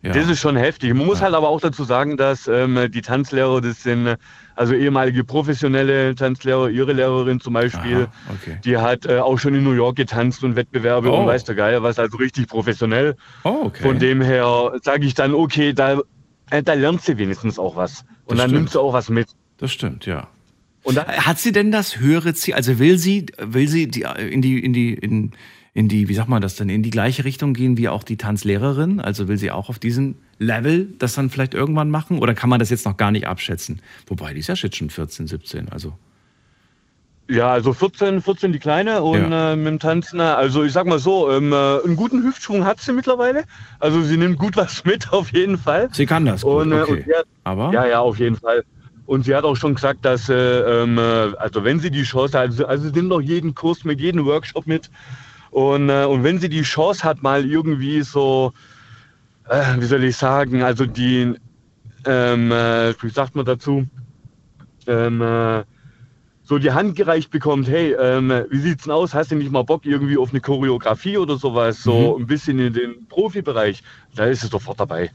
Ja. 0.05 0.13
Das 0.13 0.29
ist 0.29 0.39
schon 0.39 0.55
heftig. 0.55 0.93
Man 0.93 1.05
muss 1.07 1.21
halt 1.21 1.33
aber 1.33 1.49
auch 1.49 1.59
dazu 1.59 1.83
sagen, 1.83 2.15
dass 2.15 2.47
ähm, 2.47 2.91
die 2.91 3.01
Tanzlehrer, 3.01 3.59
das 3.59 3.81
sind 3.83 4.15
also 4.55 4.73
ehemalige 4.73 5.23
professionelle 5.23 6.13
Tanzlehrer, 6.15 6.69
ihre 6.69 6.93
Lehrerin 6.93 7.39
zum 7.39 7.53
Beispiel, 7.53 8.07
Aha, 8.27 8.33
okay. 8.41 8.57
die 8.63 8.77
hat 8.77 9.05
äh, 9.07 9.17
auch 9.19 9.37
schon 9.39 9.55
in 9.55 9.63
New 9.63 9.73
York 9.73 9.95
getanzt 9.95 10.43
und 10.43 10.55
Wettbewerbe 10.55 11.11
Oh. 11.11 11.21
und 11.21 11.27
weiß 11.27 11.43
der 11.45 11.55
Geier 11.55 11.81
was, 11.83 11.97
also 11.99 12.17
richtig 12.17 12.47
professionell. 12.47 13.15
Oh, 13.43 13.63
okay. 13.65 13.81
Von 13.83 13.99
dem 13.99 14.21
her 14.21 14.73
sage 14.83 15.05
ich 15.07 15.13
dann, 15.15 15.33
okay, 15.33 15.73
da, 15.73 15.99
äh, 16.51 16.61
da 16.61 16.73
lernt 16.73 17.01
sie 17.01 17.17
wenigstens 17.17 17.57
auch 17.57 17.75
was. 17.75 18.05
Und 18.25 18.37
Das 18.37 18.37
dann 18.37 18.49
stimmt. 18.49 18.53
nimmt 18.53 18.69
sie 18.71 18.79
auch 18.79 18.93
was 18.93 19.09
mit. 19.09 19.27
Das 19.57 19.71
stimmt, 19.71 20.05
ja. 20.05 20.27
Und 20.83 20.97
da, 20.97 21.05
Hat 21.07 21.39
sie 21.39 21.51
denn 21.51 21.71
das 21.71 21.97
höhere 21.99 22.35
Ziel? 22.35 22.53
Also 22.53 22.77
will 22.77 22.99
sie, 22.99 23.25
will 23.39 23.67
sie 23.67 23.87
die, 23.87 24.05
in 24.29 24.41
die, 24.43 24.63
in 24.63 24.71
die, 24.71 24.93
in, 24.93 25.31
in 25.75 25.89
die, 25.89 26.07
wie 26.09 26.13
sagt 26.15 26.29
man 26.29 26.41
das 26.41 26.55
denn, 26.55 26.69
in 26.69 26.81
die 26.81 26.89
gleiche 26.89 27.25
Richtung 27.25 27.53
gehen 27.53 27.77
wie 27.77 27.89
auch 27.89 28.03
die 28.03 28.17
Tanzlehrerin? 28.17 28.99
Also 29.01 29.27
will 29.27 29.37
sie 29.37 29.51
auch 29.51 29.69
auf 29.69 29.77
diesem 29.77 30.15
Level 30.39 30.87
das 30.99 31.13
dann 31.15 31.29
vielleicht 31.29 31.53
irgendwann 31.53 31.91
machen? 31.91 32.17
Oder 32.19 32.33
kann 32.33 32.49
man 32.49 32.59
das 32.59 32.71
jetzt 32.71 32.85
noch 32.85 32.97
gar 32.97 33.11
nicht 33.11 33.27
abschätzen? 33.27 33.81
Wobei, 34.07 34.33
die 34.33 34.39
ist 34.39 34.47
ja 34.47 34.55
jetzt 34.55 34.77
schon 34.77 34.89
14, 34.89 35.27
17, 35.27 35.69
also. 35.69 35.93
ja, 37.29 37.51
also 37.51 37.73
14, 37.73 38.21
14 38.21 38.53
die 38.53 38.59
Kleine 38.59 39.01
und 39.03 39.31
Ja. 39.31 39.51
äh, 39.53 39.55
mit 39.57 39.67
dem 39.67 39.79
Tanzen, 39.79 40.21
also 40.21 40.63
ich 40.63 40.71
sag 40.71 40.85
mal 40.85 40.99
so, 40.99 41.29
ähm, 41.31 41.51
äh, 41.51 41.83
einen 41.83 41.95
guten 41.97 42.23
Hüftschwung 42.23 42.63
hat 42.63 42.79
sie 42.79 42.93
mittlerweile. 42.93 43.43
Also 43.79 44.01
sie 44.01 44.15
nimmt 44.15 44.37
gut 44.39 44.55
was 44.55 44.85
mit, 44.85 45.09
auf 45.11 45.33
jeden 45.33 45.57
Fall. 45.57 45.89
Sie 45.91 46.05
kann 46.05 46.23
das 46.25 46.41
gut, 46.43 46.61
Und, 46.61 46.71
äh, 46.71 46.81
okay. 46.83 46.91
und 47.07 47.15
hat, 47.17 47.25
Aber? 47.43 47.73
Ja, 47.73 47.85
ja, 47.85 47.99
auf 47.99 48.17
jeden 48.19 48.37
Fall. 48.37 48.63
Und 49.07 49.25
sie 49.25 49.35
hat 49.35 49.43
auch 49.43 49.55
schon 49.55 49.75
gesagt, 49.75 50.05
dass, 50.05 50.29
äh, 50.29 50.33
ähm, 50.83 50.97
äh, 50.97 51.01
also 51.37 51.63
wenn 51.63 51.79
sie 51.79 51.91
die 51.91 52.03
Chance 52.03 52.37
hat, 52.37 52.45
also, 52.49 52.65
also 52.65 52.85
sie 52.87 52.93
nimmt 52.93 53.11
doch 53.11 53.21
jeden 53.21 53.53
Kurs 53.53 53.83
mit, 53.83 53.99
jeden 53.99 54.23
Workshop 54.25 54.65
mit. 54.67 54.89
Und, 55.55 55.87
äh, 55.87 56.03
und 56.03 56.25
wenn 56.25 56.37
sie 56.37 56.49
die 56.49 56.63
Chance 56.63 57.05
hat, 57.05 57.23
mal 57.23 57.45
irgendwie 57.45 58.01
so, 58.01 58.51
äh, 59.47 59.79
wie 59.79 59.85
soll 59.85 60.03
ich 60.03 60.17
sagen, 60.17 60.63
also 60.63 60.85
die, 60.85 61.33
ähm, 62.05 62.51
äh, 62.51 62.93
wie 63.01 63.09
sagt 63.09 63.37
man 63.37 63.45
dazu, 63.45 63.87
ähm, 64.85 65.21
äh, 65.21 65.63
so 66.43 66.59
die 66.59 66.73
Hand 66.73 66.97
gereicht 66.97 67.31
bekommt, 67.31 67.69
hey, 67.69 67.95
ähm, 67.97 68.33
wie 68.49 68.57
sieht's 68.59 68.83
denn 68.83 68.91
aus? 68.91 69.13
Hast 69.13 69.31
du 69.31 69.35
nicht 69.37 69.49
mal 69.49 69.63
Bock 69.63 69.85
irgendwie 69.85 70.17
auf 70.17 70.31
eine 70.31 70.41
Choreografie 70.41 71.17
oder 71.17 71.37
sowas? 71.37 71.81
So 71.81 72.17
ein 72.17 72.27
bisschen 72.27 72.59
in 72.59 72.73
den 72.73 73.07
Profibereich, 73.07 73.81
da 74.13 74.25
ist 74.25 74.41
sie 74.41 74.47
sofort 74.47 74.81
dabei. 74.81 75.09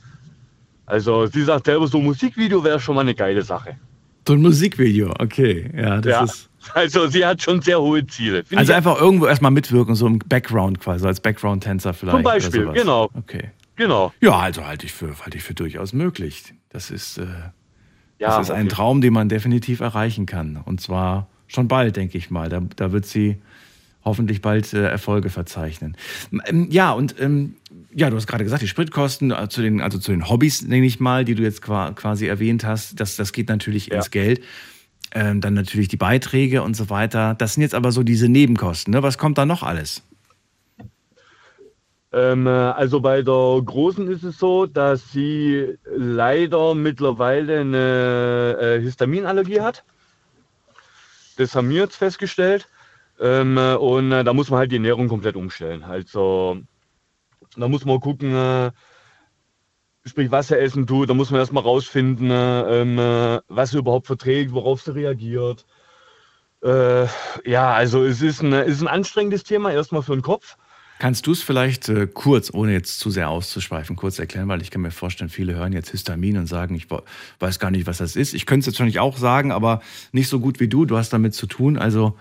Also 0.87 1.27
sie 1.27 1.43
sagt 1.43 1.67
selber, 1.67 1.87
so 1.87 1.99
ein 1.99 2.05
Musikvideo 2.05 2.65
wäre 2.65 2.81
schon 2.81 2.95
mal 2.95 3.03
eine 3.03 3.15
geile 3.15 3.43
Sache. 3.43 3.77
So 4.27 4.33
ein 4.33 4.41
Musikvideo, 4.41 5.13
okay. 5.19 5.71
Ja, 5.77 6.01
das 6.01 6.13
Ja. 6.13 6.25
ist. 6.25 6.50
Also 6.75 7.09
sie 7.09 7.25
hat 7.25 7.43
schon 7.43 7.63
sehr 7.63 7.81
hohe 7.81 8.07
Ziele. 8.07 8.45
Find 8.45 8.59
Also 8.59 8.73
einfach 8.73 9.01
irgendwo 9.01 9.27
erstmal 9.27 9.51
mitwirken, 9.51 9.95
so 9.95 10.07
im 10.07 10.19
Background 10.19 10.81
quasi, 10.81 11.07
als 11.07 11.21
Background-Tänzer 11.21 11.95
vielleicht. 11.95 12.17
Zum 12.17 12.23
Beispiel, 12.23 12.67
genau. 12.73 13.09
Okay. 13.15 13.51
genau. 13.77 14.13
Ja, 14.21 14.39
also 14.39 14.65
halte 14.67 14.87
ich 14.87 14.93
für, 14.93 15.19
halte 15.25 15.39
ich 15.39 15.43
für 15.45 15.55
durchaus 15.55 15.93
möglich. 15.93 16.55
Das 16.69 16.91
ist, 16.91 17.19
äh, 17.19 17.27
Ja, 18.19 18.37
das 18.37 18.49
ist 18.49 18.51
ein 18.51 18.67
okay. 18.67 18.75
Traum, 18.75 19.01
den 19.01 19.13
man 19.13 19.29
definitiv 19.29 19.81
erreichen 19.81 20.27
kann. 20.27 20.59
Und 20.65 20.81
zwar 20.81 21.29
schon 21.47 21.67
bald, 21.67 21.97
denke 21.97 22.19
ich 22.19 22.31
mal. 22.31 22.49
Da, 22.49 22.61
da 22.77 22.93
wird 22.93 23.07
sie 23.07 23.37
hoffentlich 24.05 24.41
bald 24.41 24.73
äh, 24.73 24.87
Erfolge 24.89 25.29
verzeichnen. 25.31 25.97
Ähm, 26.47 26.69
ja, 26.71 26.93
und 26.93 27.15
ähm, 27.21 27.57
ja, 27.95 28.09
du 28.09 28.17
hast 28.17 28.27
gerade 28.27 28.45
gesagt, 28.45 28.63
die 28.63 28.69
Spritkosten 28.69 29.31
äh, 29.31 29.49
zu 29.49 29.61
den, 29.63 29.81
also 29.81 29.99
zu 29.99 30.11
den 30.11 30.29
Hobbys, 30.29 30.63
nenne 30.63 30.87
ich 30.87 31.01
mal, 31.01 31.25
die 31.25 31.35
du 31.35 31.43
jetzt 31.43 31.61
qua- 31.63 31.93
quasi 31.93 32.27
erwähnt 32.27 32.65
hast, 32.65 32.99
das, 33.01 33.17
das 33.17 33.33
geht 33.33 33.49
natürlich 33.49 33.87
Ja. 33.89 33.97
ins 33.97 34.11
Geld. 34.11 34.43
Ähm, 35.13 35.41
dann 35.41 35.55
natürlich 35.55 35.89
die 35.89 35.97
Beiträge 35.97 36.63
und 36.63 36.75
so 36.75 36.89
weiter. 36.89 37.35
Das 37.35 37.55
sind 37.55 37.63
jetzt 37.63 37.75
aber 37.75 37.91
so 37.91 38.03
diese 38.03 38.29
Nebenkosten. 38.29 38.93
Ne? 38.93 39.03
Was 39.03 39.19
kommt 39.19 39.39
da 39.39 39.47
noch 39.47 39.63
alles? 39.63 40.03
Ähm, 42.13 42.47
äh, 42.47 42.51
also 42.51 43.01
bei 43.01 43.23
der 43.23 43.63
Großen 43.65 44.09
ist 44.09 44.25
es 44.25 44.39
so, 44.39 44.67
dass 44.67 45.13
sie 45.13 45.77
leider 45.85 46.75
mittlerweile 46.75 47.61
eine 47.61 48.59
äh, 48.61 48.81
Histaminallergie 48.81 49.61
hat. 49.61 49.85
Das 51.37 51.55
haben 51.55 51.71
wir 51.71 51.83
jetzt 51.83 51.97
festgestellt. 51.97 52.69
Ähm, 53.21 53.57
äh, 53.59 53.75
und 53.75 54.13
äh, 54.13 54.25
da 54.25 54.33
muss 54.33 54.51
man 54.51 54.59
halt 54.61 54.73
die 54.73 54.77
Ernährung 54.77 55.09
komplett 55.09 55.37
umstellen. 55.37 55.85
Also 55.85 56.59
da 57.57 57.69
muss 57.69 57.85
man 57.85 58.01
gucken, 58.01 58.35
äh, 58.35 58.71
sprich 60.05 60.31
was 60.31 60.51
er 60.51 60.61
essen 60.61 60.87
tut. 60.87 61.11
Da 61.11 61.15
muss 61.15 61.31
man 61.31 61.41
erstmal 61.41 61.63
rausfinden, 61.63 62.31
äh, 62.31 62.83
ähm, 62.83 62.99
äh, 62.99 63.41
was 63.49 63.75
er 63.75 63.81
überhaupt 63.81 64.07
verträgt, 64.07 64.53
worauf 64.53 64.83
sie 64.83 64.95
reagiert. 64.95 65.67
Äh, 66.63 67.07
ja, 67.45 67.73
also 67.73 68.05
es 68.05 68.23
ist 68.23 68.43
ein, 68.43 68.53
ist 68.53 68.83
ein 68.83 68.89
anstrengendes 68.89 69.45
Thema, 69.45 69.73
erstmal 69.73 70.03
für 70.03 70.13
den 70.13 70.23
Kopf. 70.23 70.57
Kannst 70.99 71.27
du 71.27 71.33
es 71.33 71.43
vielleicht 71.43 71.89
äh, 71.89 72.07
kurz, 72.07 72.53
ohne 72.53 72.73
jetzt 72.73 73.01
zu 73.01 73.11
sehr 73.11 73.31
auszuschweifen, 73.31 73.97
kurz 73.97 74.19
erklären, 74.19 74.49
weil 74.49 74.61
ich 74.61 74.71
kann 74.71 74.83
mir 74.83 74.91
vorstellen, 74.91 75.31
viele 75.31 75.55
hören 75.55 75.73
jetzt 75.73 75.91
Histamin 75.91 76.37
und 76.37 76.47
sagen, 76.47 76.75
ich 76.75 76.89
weiß 77.39 77.59
gar 77.59 77.71
nicht, 77.71 77.87
was 77.87 77.99
das 77.99 78.17
ist. 78.17 78.35
Ich 78.35 78.45
könnte 78.45 78.61
es 78.61 78.67
jetzt 78.67 78.75
wahrscheinlich 78.75 79.01
auch 79.01 79.17
sagen, 79.17 79.51
aber 79.51 79.81
nicht 80.13 80.29
so 80.29 80.41
gut 80.41 80.61
wie 80.61 80.69
du. 80.69 80.85
Du 80.85 80.99
hast 80.99 81.11
damit 81.15 81.33
zu 81.33 81.47
tun. 81.47 81.79
Also 81.79 82.19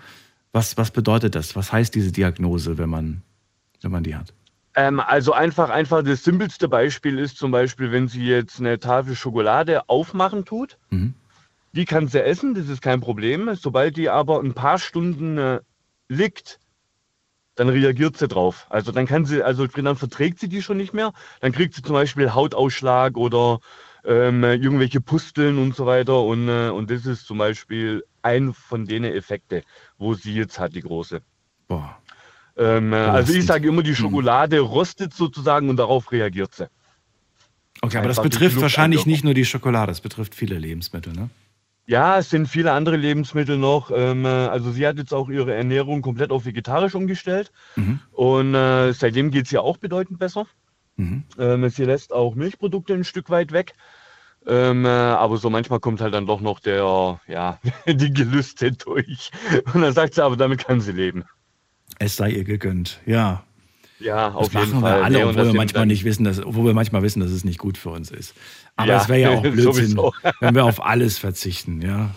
was, 0.52 0.78
was 0.78 0.90
bedeutet 0.92 1.34
das? 1.34 1.56
Was 1.56 1.72
heißt 1.72 1.94
diese 1.94 2.10
Diagnose, 2.10 2.78
wenn 2.78 2.88
man, 2.88 3.22
wenn 3.82 3.90
man 3.90 4.02
die 4.02 4.16
hat? 4.16 4.32
Ähm, 4.80 4.98
also 4.98 5.32
einfach, 5.32 5.68
einfach 5.68 6.02
das 6.02 6.24
simpelste 6.24 6.66
Beispiel 6.66 7.18
ist 7.18 7.36
zum 7.36 7.50
Beispiel, 7.50 7.92
wenn 7.92 8.08
sie 8.08 8.24
jetzt 8.26 8.60
eine 8.60 8.78
Tafel 8.78 9.14
Schokolade 9.14 9.88
aufmachen 9.90 10.46
tut, 10.46 10.78
Mhm. 10.88 11.12
die 11.72 11.84
kann 11.84 12.08
sie 12.08 12.24
essen, 12.24 12.54
das 12.54 12.68
ist 12.68 12.80
kein 12.80 13.02
Problem. 13.02 13.54
Sobald 13.56 13.98
die 13.98 14.08
aber 14.08 14.40
ein 14.40 14.54
paar 14.54 14.78
Stunden 14.78 15.36
äh, 15.36 15.60
liegt, 16.08 16.60
dann 17.56 17.68
reagiert 17.68 18.16
sie 18.16 18.26
drauf. 18.26 18.66
Also 18.70 18.90
dann 18.90 19.06
kann 19.06 19.26
sie, 19.26 19.42
also 19.42 19.66
dann 19.66 19.96
verträgt 19.96 20.40
sie 20.40 20.48
die 20.48 20.62
schon 20.62 20.78
nicht 20.78 20.94
mehr. 20.94 21.12
Dann 21.40 21.52
kriegt 21.52 21.74
sie 21.74 21.82
zum 21.82 21.92
Beispiel 21.92 22.32
Hautausschlag 22.32 23.18
oder 23.18 23.60
ähm, 24.04 24.42
irgendwelche 24.44 25.02
Pusteln 25.02 25.58
und 25.58 25.76
so 25.76 25.84
weiter. 25.84 26.22
Und, 26.22 26.48
äh, 26.48 26.70
und 26.70 26.90
das 26.90 27.04
ist 27.04 27.26
zum 27.26 27.36
Beispiel 27.36 28.02
ein 28.22 28.54
von 28.54 28.86
den 28.86 29.04
Effekten, 29.04 29.60
wo 29.98 30.14
sie 30.14 30.34
jetzt 30.34 30.58
hat, 30.58 30.74
die 30.74 30.80
große. 30.80 31.20
Boah. 31.68 31.99
Ähm, 32.60 32.92
äh, 32.92 32.96
also 32.96 33.32
ich 33.32 33.46
sage 33.46 33.68
immer, 33.68 33.82
die 33.82 33.94
Schokolade 33.94 34.60
rostet 34.60 35.14
sozusagen 35.14 35.70
und 35.70 35.78
darauf 35.78 36.12
reagiert 36.12 36.54
sie. 36.54 36.68
Okay, 37.80 37.96
aber 37.96 38.08
das 38.08 38.22
betrifft 38.22 38.60
wahrscheinlich 38.60 39.06
nicht 39.06 39.24
nur 39.24 39.32
die 39.32 39.46
Schokolade, 39.46 39.90
das 39.90 40.02
betrifft 40.02 40.34
viele 40.34 40.58
Lebensmittel, 40.58 41.14
ne? 41.14 41.30
Ja, 41.86 42.18
es 42.18 42.30
sind 42.30 42.46
viele 42.46 42.70
andere 42.72 42.96
Lebensmittel 42.96 43.56
noch. 43.56 43.90
Ähm, 43.92 44.24
äh, 44.24 44.28
also 44.28 44.70
sie 44.70 44.86
hat 44.86 44.98
jetzt 44.98 45.12
auch 45.12 45.28
ihre 45.28 45.54
Ernährung 45.54 46.02
komplett 46.02 46.30
auf 46.30 46.44
vegetarisch 46.44 46.94
umgestellt. 46.94 47.50
Mhm. 47.74 47.98
Und 48.12 48.54
äh, 48.54 48.92
seitdem 48.92 49.32
geht 49.32 49.46
es 49.46 49.52
ihr 49.52 49.62
auch 49.62 49.76
bedeutend 49.76 50.20
besser. 50.20 50.46
Mhm. 50.96 51.24
Ähm, 51.36 51.68
sie 51.68 51.84
lässt 51.84 52.12
auch 52.12 52.36
Milchprodukte 52.36 52.94
ein 52.94 53.02
Stück 53.02 53.28
weit 53.28 53.50
weg. 53.50 53.74
Ähm, 54.46 54.84
äh, 54.84 54.88
aber 54.88 55.38
so 55.38 55.50
manchmal 55.50 55.80
kommt 55.80 56.00
halt 56.00 56.14
dann 56.14 56.26
doch 56.26 56.40
noch 56.40 56.60
der, 56.60 57.20
ja, 57.26 57.58
die 57.86 58.12
Gelüste 58.12 58.70
durch. 58.70 59.32
Und 59.74 59.82
dann 59.82 59.92
sagt 59.92 60.14
sie, 60.14 60.22
aber 60.22 60.36
damit 60.36 60.64
kann 60.64 60.80
sie 60.80 60.92
leben. 60.92 61.24
Es 62.00 62.16
sei 62.16 62.30
ihr 62.30 62.44
gegönnt, 62.44 62.98
ja. 63.04 63.44
Ja, 64.00 64.30
auf 64.32 64.48
das 64.48 64.64
jeden 64.64 64.80
machen 64.80 64.82
wir 64.82 64.90
Fall. 64.90 65.02
alle, 65.02 65.18
Nee, 65.18 65.24
obwohl 65.24 65.46
wir 65.48 65.54
manchmal 65.54 65.84
nicht 65.84 66.04
wissen, 66.04 66.24
dass, 66.24 66.42
obwohl 66.42 66.64
wir 66.64 66.72
manchmal 66.72 67.02
wissen, 67.02 67.20
dass 67.20 67.30
es 67.30 67.44
nicht 67.44 67.58
gut 67.58 67.76
für 67.76 67.90
uns 67.90 68.10
ist. 68.10 68.34
Aber 68.74 68.88
Ja, 68.88 69.02
es 69.02 69.08
wäre 69.10 69.20
ja 69.20 69.30
auch 69.38 69.42
Blödsinn, 69.42 70.00
wenn 70.40 70.54
wir 70.54 70.64
auf 70.64 70.82
alles 70.82 71.18
verzichten, 71.18 71.82
ja. 71.82 72.10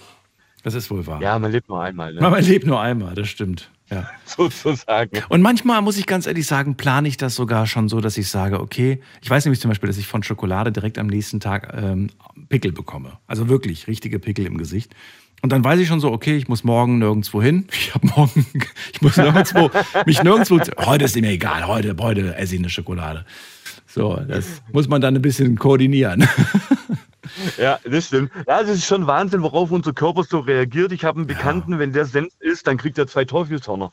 Das 0.63 0.73
ist 0.73 0.89
wohl 0.89 1.05
wahr. 1.05 1.21
Ja, 1.21 1.37
man 1.37 1.51
lebt 1.51 1.67
nur 1.67 1.81
einmal, 1.83 2.13
ne? 2.13 2.21
Man 2.21 2.41
lebt 2.41 2.65
nur 2.65 2.79
einmal, 2.79 3.13
das 3.15 3.27
stimmt. 3.27 3.69
Ja. 3.91 4.09
sozusagen. 4.25 5.21
Und 5.27 5.41
manchmal 5.41 5.81
muss 5.81 5.97
ich 5.97 6.05
ganz 6.05 6.25
ehrlich 6.25 6.47
sagen, 6.47 6.75
plane 6.77 7.09
ich 7.09 7.17
das 7.17 7.35
sogar 7.35 7.67
schon 7.67 7.89
so, 7.89 7.99
dass 7.99 8.17
ich 8.17 8.29
sage, 8.29 8.61
okay, 8.61 9.01
ich 9.21 9.29
weiß 9.29 9.43
nämlich 9.43 9.59
zum 9.59 9.67
Beispiel, 9.67 9.87
dass 9.87 9.97
ich 9.97 10.07
von 10.07 10.23
Schokolade 10.23 10.71
direkt 10.71 10.97
am 10.97 11.07
nächsten 11.07 11.41
Tag 11.41 11.73
ähm, 11.75 12.09
Pickel 12.47 12.71
bekomme. 12.71 13.17
Also 13.27 13.49
wirklich 13.49 13.87
richtige 13.87 14.19
Pickel 14.19 14.45
im 14.45 14.57
Gesicht. 14.57 14.95
Und 15.43 15.51
dann 15.51 15.61
weiß 15.61 15.77
ich 15.81 15.89
schon 15.89 15.99
so, 15.99 16.09
okay, 16.09 16.37
ich 16.37 16.47
muss 16.47 16.63
morgen 16.63 16.99
nirgendwo 16.99 17.41
hin. 17.41 17.67
Ich 17.73 17.93
habe 17.93 18.07
morgen, 18.07 18.47
ich 18.93 19.01
muss 19.01 19.17
nirgendwo, 19.17 19.69
mich 20.05 20.23
nirgendwo, 20.23 20.57
heute 20.85 21.03
ist 21.03 21.19
mir 21.19 21.31
egal, 21.31 21.67
heute, 21.67 21.95
heute 21.99 22.35
esse 22.37 22.55
ich 22.55 22.61
eine 22.61 22.69
Schokolade. 22.69 23.25
So, 23.85 24.15
das 24.15 24.61
muss 24.71 24.87
man 24.87 25.01
dann 25.01 25.15
ein 25.15 25.21
bisschen 25.21 25.57
koordinieren. 25.59 26.27
Ja, 27.57 27.79
das 27.83 28.07
stimmt. 28.07 28.31
Ja, 28.47 28.61
das 28.61 28.69
ist 28.69 28.85
schon 28.85 29.07
Wahnsinn, 29.07 29.41
worauf 29.41 29.71
unser 29.71 29.91
Körper 29.93 30.23
so 30.23 30.39
reagiert. 30.39 30.91
Ich 30.91 31.03
habe 31.03 31.17
einen 31.17 31.25
Bekannten, 31.25 31.79
wenn 31.79 31.91
der 31.91 32.05
Senf 32.05 32.31
isst, 32.39 32.67
dann 32.67 32.77
kriegt 32.77 32.97
er 32.97 33.07
zwei 33.07 33.25
Teufelshörner. 33.25 33.91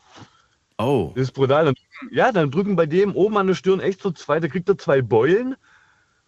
Oh, 0.79 1.13
Das 1.15 1.23
ist 1.23 1.33
brutal. 1.33 1.73
Ja, 2.11 2.33
dann 2.33 2.51
drücken 2.51 2.77
bei 2.77 2.85
dem 2.87 3.15
oben 3.15 3.39
an 3.39 3.47
der 3.47 3.55
Stirn 3.55 3.81
echt 3.81 4.03
so 4.03 4.11
zwei, 4.11 4.41
da 4.41 4.49
kriegt 4.49 4.69
er 4.69 4.77
zwei 4.77 5.01
Beulen. 5.01 5.55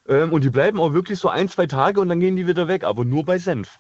Ähm, 0.09 0.33
und 0.33 0.43
die 0.43 0.49
bleiben 0.49 0.81
auch 0.81 0.95
wirklich 0.95 1.19
so 1.19 1.29
ein, 1.29 1.49
zwei 1.49 1.67
Tage 1.67 2.01
und 2.01 2.09
dann 2.09 2.21
gehen 2.21 2.37
die 2.37 2.47
wieder 2.47 2.67
weg, 2.67 2.85
aber 2.85 3.05
nur 3.05 3.25
bei 3.25 3.37
Senf. 3.39 3.79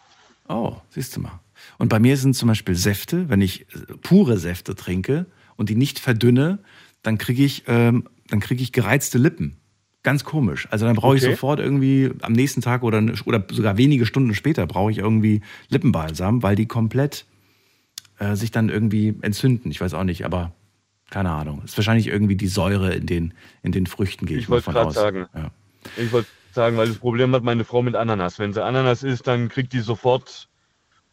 Oh, 0.53 0.77
siehst 0.91 1.17
du 1.17 1.21
mal. 1.21 1.41
Und 1.79 1.88
bei 1.88 1.99
mir 1.99 2.17
sind 2.17 2.35
zum 2.35 2.49
Beispiel 2.49 2.75
Säfte, 2.75 3.29
wenn 3.29 3.41
ich 3.41 3.62
äh, 3.75 3.95
pure 4.03 4.38
Säfte 4.38 4.75
trinke 4.75 5.27
und 5.57 5.69
die 5.69 5.75
nicht 5.77 5.99
verdünne, 5.99 6.59
dann 7.03 7.19
kriege 7.19 7.45
ich, 7.45 7.65
ähm, 7.67 8.09
dann 8.29 8.41
kriege 8.41 8.62
ich 8.62 8.73
gereizte 8.73 9.19
Lippen. 9.19 9.57
Ganz 10.03 10.25
komisch. 10.25 10.67
Also 10.71 10.85
dann 10.87 10.97
brauche 10.97 11.17
ich 11.17 11.23
Okay. 11.23 11.33
sofort 11.33 11.61
irgendwie 11.61 12.11
am 12.23 12.33
nächsten 12.33 12.61
Tag 12.61 12.83
oder, 12.83 13.01
oder 13.25 13.45
sogar 13.51 13.77
wenige 13.77 14.05
Stunden 14.07 14.35
später 14.35 14.67
brauche 14.67 14.91
ich 14.91 14.99
irgendwie 14.99 15.43
Lippenbalsam, 15.69 16.43
weil 16.43 16.57
die 16.57 16.67
komplett 16.67 17.25
äh, 18.19 18.35
sich 18.35 18.51
dann 18.51 18.69
irgendwie 18.69 19.15
entzünden. 19.23 19.71
Ich 19.71 19.81
weiß 19.81 19.95
auch 19.95 20.03
nicht, 20.05 20.25
aber 20.25 20.53
keine 21.11 21.31
Ahnung. 21.31 21.62
Ist 21.65 21.77
wahrscheinlich 21.77 22.09
irgendwie 22.09 22.35
die 22.37 22.49
Säure 22.49 22.95
in 22.95 23.07
den, 23.07 23.35
in 23.62 23.71
den 23.71 23.87
Früchten, 23.87 24.27
gehe 24.27 24.38
ich, 24.38 24.45
Ich 24.45 24.49
mal 24.49 24.61
von 24.62 24.77
aus. 24.77 24.95
sagen. 24.95 25.27
Ja. 25.37 25.51
Ich 25.97 26.11
wollte 26.11 26.29
sagen, 26.55 26.77
weil 26.77 26.88
das 26.88 26.99
Problem 26.99 27.35
hat 27.35 27.43
meine 27.43 27.65
Frau 27.65 27.83
mit 27.83 27.97
Ananas. 27.97 28.38
Wenn 28.38 28.53
sie 28.53 28.65
Ananas 28.65 29.03
isst, 29.03 29.27
dann 29.27 29.49
kriegt 29.49 29.73
die 29.73 29.81
sofort 29.81 30.49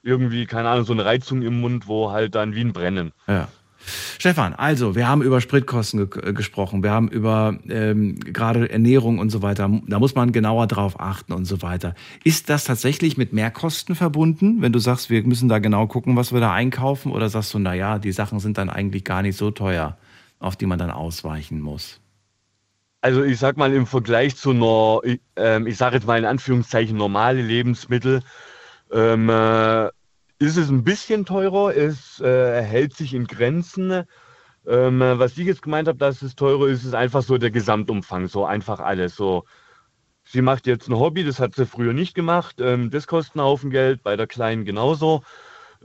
irgendwie, 0.04 0.46
keine 0.46 0.70
Ahnung, 0.70 0.86
so 0.86 0.94
eine 0.94 1.06
Reizung 1.06 1.42
im 1.42 1.60
Mund, 1.62 1.88
wo 1.88 2.12
halt 2.12 2.36
dann 2.36 2.56
wie 2.56 2.62
ein 2.62 2.74
Brennen. 2.74 3.12
Ja. 3.28 3.50
Stefan, 4.18 4.54
also 4.54 4.96
wir 4.96 5.08
haben 5.08 5.22
über 5.22 5.40
Spritkosten 5.40 6.10
ge 6.10 6.30
äh, 6.30 6.34
gesprochen, 6.34 6.84
wir 6.84 6.92
haben 6.92 7.08
über 7.08 7.58
ähm, 7.70 8.20
gerade 8.20 8.70
Ernährung 8.70 9.20
und 9.20 9.30
so 9.30 9.42
weiter. 9.42 9.70
Da 9.88 10.00
muss 10.00 10.16
man 10.16 10.32
genauer 10.32 10.68
drauf 10.68 11.00
achten 11.00 11.32
und 11.32 11.46
so 11.46 11.62
weiter. 11.62 11.96
Ist 12.24 12.50
das 12.50 12.66
tatsächlich 12.66 13.18
mit 13.18 13.32
Mehrkosten 13.32 13.96
verbunden, 13.96 14.62
wenn 14.62 14.74
du 14.74 14.80
sagst, 14.80 15.10
wir 15.10 15.24
müssen 15.24 15.48
da 15.48 15.60
genau 15.60 15.88
gucken, 15.88 16.16
was 16.18 16.34
wir 16.34 16.42
da 16.42 16.54
einkaufen? 16.54 17.12
Oder 17.12 17.30
sagst 17.30 17.54
du, 17.54 17.60
naja, 17.60 18.00
die 18.00 18.12
Sachen 18.12 18.40
sind 18.40 18.58
dann 18.58 18.70
eigentlich 18.70 19.06
gar 19.06 19.22
nicht 19.22 19.38
so 19.38 19.50
teuer, 19.52 19.98
auf 20.40 20.56
die 20.56 20.66
man 20.66 20.78
dann 20.78 20.92
ausweichen 20.92 21.62
muss? 21.62 22.02
Also 23.02 23.24
ich 23.24 23.40
sag 23.40 23.56
mal 23.58 23.74
im 23.74 23.86
Vergleich 23.88 24.36
zu 24.36 24.52
einer, 24.52 25.00
ähm, 25.38 25.68
ich 25.68 25.78
sage 25.78 25.96
jetzt 25.96 26.06
mal 26.06 26.20
in 26.20 26.26
Anführungszeichen 26.26 26.98
normale 26.98 27.42
Lebensmittel, 27.42 28.22
ähm, 28.92 29.30
äh, 29.30 29.88
ist 30.40 30.58
es 30.58 30.70
ein 30.70 30.84
bisschen 30.84 31.26
teurer. 31.26 31.76
Es 31.76 32.20
äh, 32.20 32.62
hält 32.62 32.94
sich 32.96 33.14
in 33.14 33.26
Grenzen. 33.28 34.04
Ähm, 34.68 35.02
äh, 35.02 35.18
was 35.18 35.38
ich 35.38 35.46
jetzt 35.46 35.62
gemeint 35.62 35.88
habe, 35.88 35.98
dass 35.98 36.22
es 36.22 36.36
teurer 36.36 36.68
ist, 36.68 36.84
ist 36.84 36.94
einfach 36.94 37.22
so 37.24 37.38
der 37.38 37.52
Gesamtumfang, 37.52 38.28
so 38.28 38.46
einfach 38.46 38.80
alles. 38.82 39.16
So, 39.16 39.46
sie 40.26 40.42
macht 40.42 40.68
jetzt 40.68 40.90
ein 40.90 41.00
Hobby, 41.00 41.24
das 41.24 41.40
hat 41.40 41.56
sie 41.56 41.66
früher 41.66 41.94
nicht 41.94 42.16
gemacht. 42.16 42.58
Ähm, 42.60 42.90
das 42.90 43.08
kostet 43.08 43.36
einen 43.38 43.46
Haufen 43.46 43.70
Geld, 43.72 44.04
bei 44.04 44.18
der 44.18 44.28
Kleinen 44.28 44.66
genauso. 44.66 45.24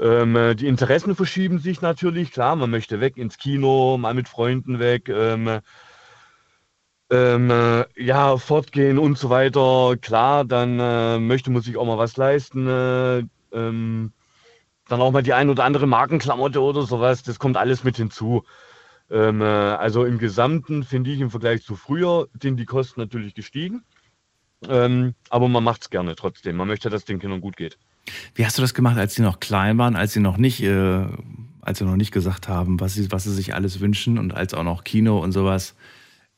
Ähm, 0.01 0.35
äh, 0.35 0.55
die 0.57 0.67
Interessen 0.67 1.15
verschieben 1.15 1.61
sich 1.61 1.81
natürlich, 1.81 2.33
klar, 2.33 2.57
man 2.57 2.71
möchte 2.71 3.01
weg 3.01 3.17
ins 3.17 3.39
Kino, 3.39 3.99
mal 3.99 4.15
mit 4.15 4.29
Freunden 4.29 4.81
weg. 4.81 5.09
Ähm, 7.11 7.51
äh, 7.51 7.85
ja, 8.03 8.37
fortgehen 8.39 8.99
und 8.99 9.19
so 9.19 9.31
weiter. 9.31 9.97
Klar, 10.01 10.45
dann 10.45 10.81
äh, 10.81 11.19
möchte 11.19 11.51
man 11.51 11.63
sich 11.63 11.77
auch 11.77 11.87
mal 11.87 11.99
was 11.99 12.17
leisten. 12.17 12.67
Äh, 12.67 13.25
ähm, 13.53 14.13
dann 14.89 15.01
auch 15.01 15.13
mal 15.13 15.23
die 15.23 15.33
ein 15.33 15.51
oder 15.51 15.65
andere 15.65 15.87
Markenklamotte 15.87 16.61
oder 16.61 16.83
sowas. 16.83 17.23
Das 17.23 17.39
kommt 17.39 17.57
alles 17.57 17.85
mit 17.85 17.97
hinzu. 17.97 18.45
Ähm, 19.11 19.43
äh, 19.43 19.45
also 19.45 20.05
im 20.05 20.19
Gesamten 20.19 20.83
finde 20.83 21.11
ich 21.11 21.21
im 21.21 21.31
Vergleich 21.31 21.63
zu 21.63 21.77
früher 21.77 22.29
sind 22.41 22.57
die 22.57 22.65
Kosten 22.65 23.01
natürlich 23.01 23.35
gestiegen. 23.35 23.85
Ähm, 24.69 25.15
aber 25.29 25.49
man 25.49 25.63
macht 25.63 25.83
es 25.83 25.91
gerne 25.91 26.17
trotzdem. 26.17 26.57
Man 26.57 26.69
möchte, 26.69 26.89
dass 26.89 27.03
es 27.03 27.05
den 27.05 27.19
Kindern 27.19 27.41
gut 27.41 27.57
geht. 27.57 27.79
Wie 28.35 28.45
hast 28.45 28.59
du 28.59 28.63
das 28.63 28.75
gemacht, 28.75 28.99
als 28.99 29.15
sie 29.15 29.23
noch 29.23 29.41
klein 29.41 29.79
waren, 29.79 29.97
als 29.97 30.13
sie 30.13 30.21
noch 30.21 30.37
nicht, 30.37 30.63
äh, 30.63 31.07
als 31.61 31.79
sie 31.79 31.85
noch 31.85 31.97
nicht 31.97 32.13
gesagt 32.13 32.49
haben, 32.49 32.81
was 32.81 32.95
sie, 32.95 33.11
was 33.13 33.25
sie 33.25 33.33
sich 33.33 33.55
alles 33.55 33.81
wünschen 33.81 34.19
und 34.19 34.35
als 34.35 34.55
auch 34.55 34.65
noch 34.65 34.85
Kino 34.85 35.19
und 35.19 35.33
sowas 35.33 35.75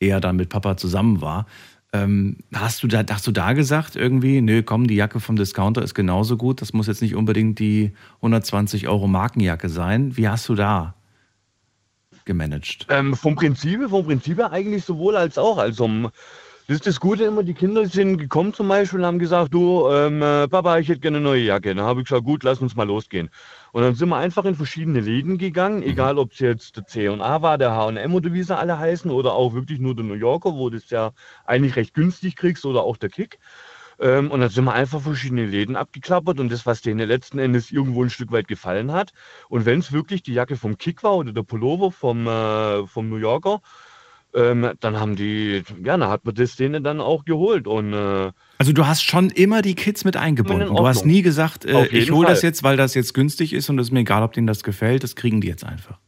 eher 0.01 0.21
dann 0.21 0.37
mit 0.37 0.49
Papa 0.49 0.77
zusammen 0.77 1.21
war? 1.21 1.47
Ähm, 1.93 2.39
hast 2.55 2.83
du 2.83 2.89
da, 2.89 3.05
hast 3.09 3.27
du 3.27 3.33
da 3.33 3.53
gesagt 3.53 3.97
irgendwie, 3.97 4.41
nö, 4.41 4.63
komm, 4.63 4.87
die 4.87 4.97
Jacke 4.97 5.21
vom 5.21 5.37
Discounter 5.37 5.83
ist 5.83 5.95
genauso 5.95 6.37
gut, 6.37 6.61
das 6.61 6.73
muss 6.73 6.89
jetzt 6.89 7.01
nicht 7.01 7.15
unbedingt 7.15 7.59
die 7.59 7.93
120 8.17 8.89
Euro 8.89 9.07
Markenjacke 9.07 9.69
sein. 9.69 10.17
Wie 10.17 10.29
hast 10.29 10.49
du 10.49 10.55
da 10.55 10.95
gemanagt? 12.25 12.87
Ähm, 12.91 13.15
vom 13.15 13.37
Prinzip, 13.37 13.89
vom 13.89 14.05
Prinzip 14.05 14.41
eigentlich 14.41 14.85
sowohl 14.85 15.17
als 15.17 15.39
auch. 15.39 15.59
Also 15.59 16.11
das 16.69 16.79
ist 16.79 16.87
das 16.89 16.99
Gute 16.99 17.23
immer, 17.23 17.45
die 17.45 17.55
Kinder 17.55 17.87
sind 17.87 18.19
gekommen 18.19 18.53
zum 18.53 18.67
Beispiel 18.67 18.99
und 18.99 19.07
haben 19.07 19.19
gesagt, 19.21 19.55
du, 19.55 19.89
ähm, 19.89 20.21
äh, 20.21 20.49
Papa, 20.49 20.79
ich 20.79 20.89
hätte 20.89 20.99
gerne 20.99 21.19
eine 21.19 21.25
neue 21.25 21.43
Jacke. 21.43 21.73
Dann 21.73 21.85
habe 21.85 22.01
ich 22.01 22.09
gesagt, 22.09 22.25
gut, 22.25 22.43
lass 22.43 22.61
uns 22.61 22.75
mal 22.75 22.89
losgehen. 22.89 23.31
Und 23.71 23.83
dann 23.83 23.95
sind 23.95 24.09
wir 24.09 24.17
einfach 24.17 24.45
in 24.45 24.57
verschiedene 24.57 24.99
Läden 24.99 25.39
gegangen, 25.39 25.85
egal 25.85 26.19
ob 26.19 26.33
es 26.33 26.41
jetzt 26.41 26.77
der 26.77 26.85
C&A 26.85 27.41
war, 27.41 27.57
der 27.57 27.71
H&M 27.71 28.13
oder 28.13 28.33
wie 28.33 28.43
sie 28.43 28.57
alle 28.57 28.81
heißen, 28.81 29.13
oder 29.13 29.35
auch 29.35 29.55
wirklich 29.55 29.79
nur 29.79 29.95
der 29.95 30.05
New 30.05 30.15
Yorker, 30.15 30.55
wo 30.55 30.69
du 30.69 30.77
es 30.77 30.91
ja 30.91 31.13
eigentlich 31.45 31.77
recht 31.77 31.95
günstig 31.95 32.35
kriegst, 32.35 32.67
oder 32.67 32.83
auch 32.83 32.97
der 32.97 33.11
Kick. 33.11 33.39
Ähm, 34.01 34.33
und 34.33 34.41
dann 34.41 34.51
sind 34.51 34.65
wir 34.65 34.73
einfach 34.73 35.01
verschiedene 35.01 35.47
Läden 35.47 35.77
abgeklappert 35.77 36.41
und 36.41 36.51
das, 36.51 36.67
was 36.67 36.83
denen 36.83 37.09
letzten 37.09 37.39
Endes 37.39 37.71
irgendwo 37.71 38.03
ein 38.03 38.11
Stück 38.11 38.33
weit 38.33 38.49
gefallen 38.49 38.91
hat. 38.91 39.13
Und 39.49 39.67
wenn 39.67 39.79
es 39.79 39.93
wirklich 39.93 40.25
die 40.25 40.35
Jacke 40.35 40.57
vom 40.57 40.79
Kick 40.79 41.05
war 41.05 41.17
oder 41.17 41.33
der 41.33 41.45
Pullover 41.45 41.93
vom, 41.93 42.27
äh, 42.27 42.87
vom 42.89 43.09
New 43.09 43.19
Yorker, 43.19 43.61
ähm, 44.37 44.71
dann 44.81 45.01
haben 45.01 45.17
die, 45.17 45.63
ja, 45.83 45.97
dann 45.97 46.09
hat 46.09 46.25
man 46.25 46.35
das 46.35 46.55
denen 46.57 46.85
dann 46.85 47.01
auch 47.01 47.25
geholt. 47.25 47.67
Und 47.67 47.93
äh, 47.95 48.31
Also 48.59 48.73
du 48.73 48.87
hast 48.87 49.03
schon 49.03 49.31
immer 49.31 49.63
die 49.63 49.75
Kids 49.75 50.05
mit 50.05 50.17
eingebunden. 50.17 50.75
Du 50.77 50.87
hast 50.87 51.07
nie 51.07 51.23
gesagt, 51.23 51.65
äh, 51.65 51.87
ich 51.87 52.11
hole 52.13 52.29
das 52.29 52.43
jetzt, 52.43 52.63
weil 52.63 52.77
das 52.77 52.95
jetzt 52.95 53.15
günstig 53.15 53.53
ist 53.53 53.71
und 53.71 53.79
es 53.79 53.89
ist 53.89 53.93
mir 53.93 54.01
egal, 54.01 54.23
ob 54.23 54.33
denen 54.35 54.47
das 54.47 54.63
gefällt, 54.63 55.03
das 55.03 55.17
kriegen 55.17 55.41
die 55.41 55.49
jetzt 55.49 55.65
einfach. 55.65 55.99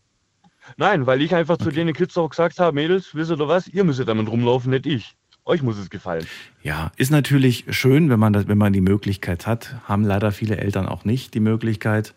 nein, 0.76 1.06
weil 1.06 1.22
ich 1.22 1.34
einfach 1.34 1.56
zu 1.56 1.70
den 1.70 1.92
Kids 1.92 2.16
auch 2.18 2.28
gesagt 2.28 2.60
habe, 2.60 2.74
Mädels, 2.74 3.14
wisst 3.14 3.30
ihr 3.30 3.38
was, 3.48 3.66
ihr 3.66 3.84
müsst 3.84 4.06
damit 4.06 4.28
rumlaufen, 4.28 4.70
nicht 4.70 4.86
ich. 4.86 5.14
Euch 5.44 5.62
muss 5.62 5.78
es 5.78 5.88
gefallen. 5.88 6.26
Ja, 6.62 6.92
ist 6.98 7.10
natürlich 7.10 7.64
schön, 7.70 8.10
wenn 8.10 8.20
man, 8.20 8.34
das, 8.34 8.48
wenn 8.48 8.58
man 8.58 8.74
die 8.74 8.82
Möglichkeit 8.82 9.46
hat. 9.46 9.76
Haben 9.84 10.04
leider 10.04 10.30
viele 10.30 10.58
Eltern 10.58 10.86
auch 10.86 11.06
nicht 11.06 11.32
die 11.32 11.40
Möglichkeit. 11.40 12.14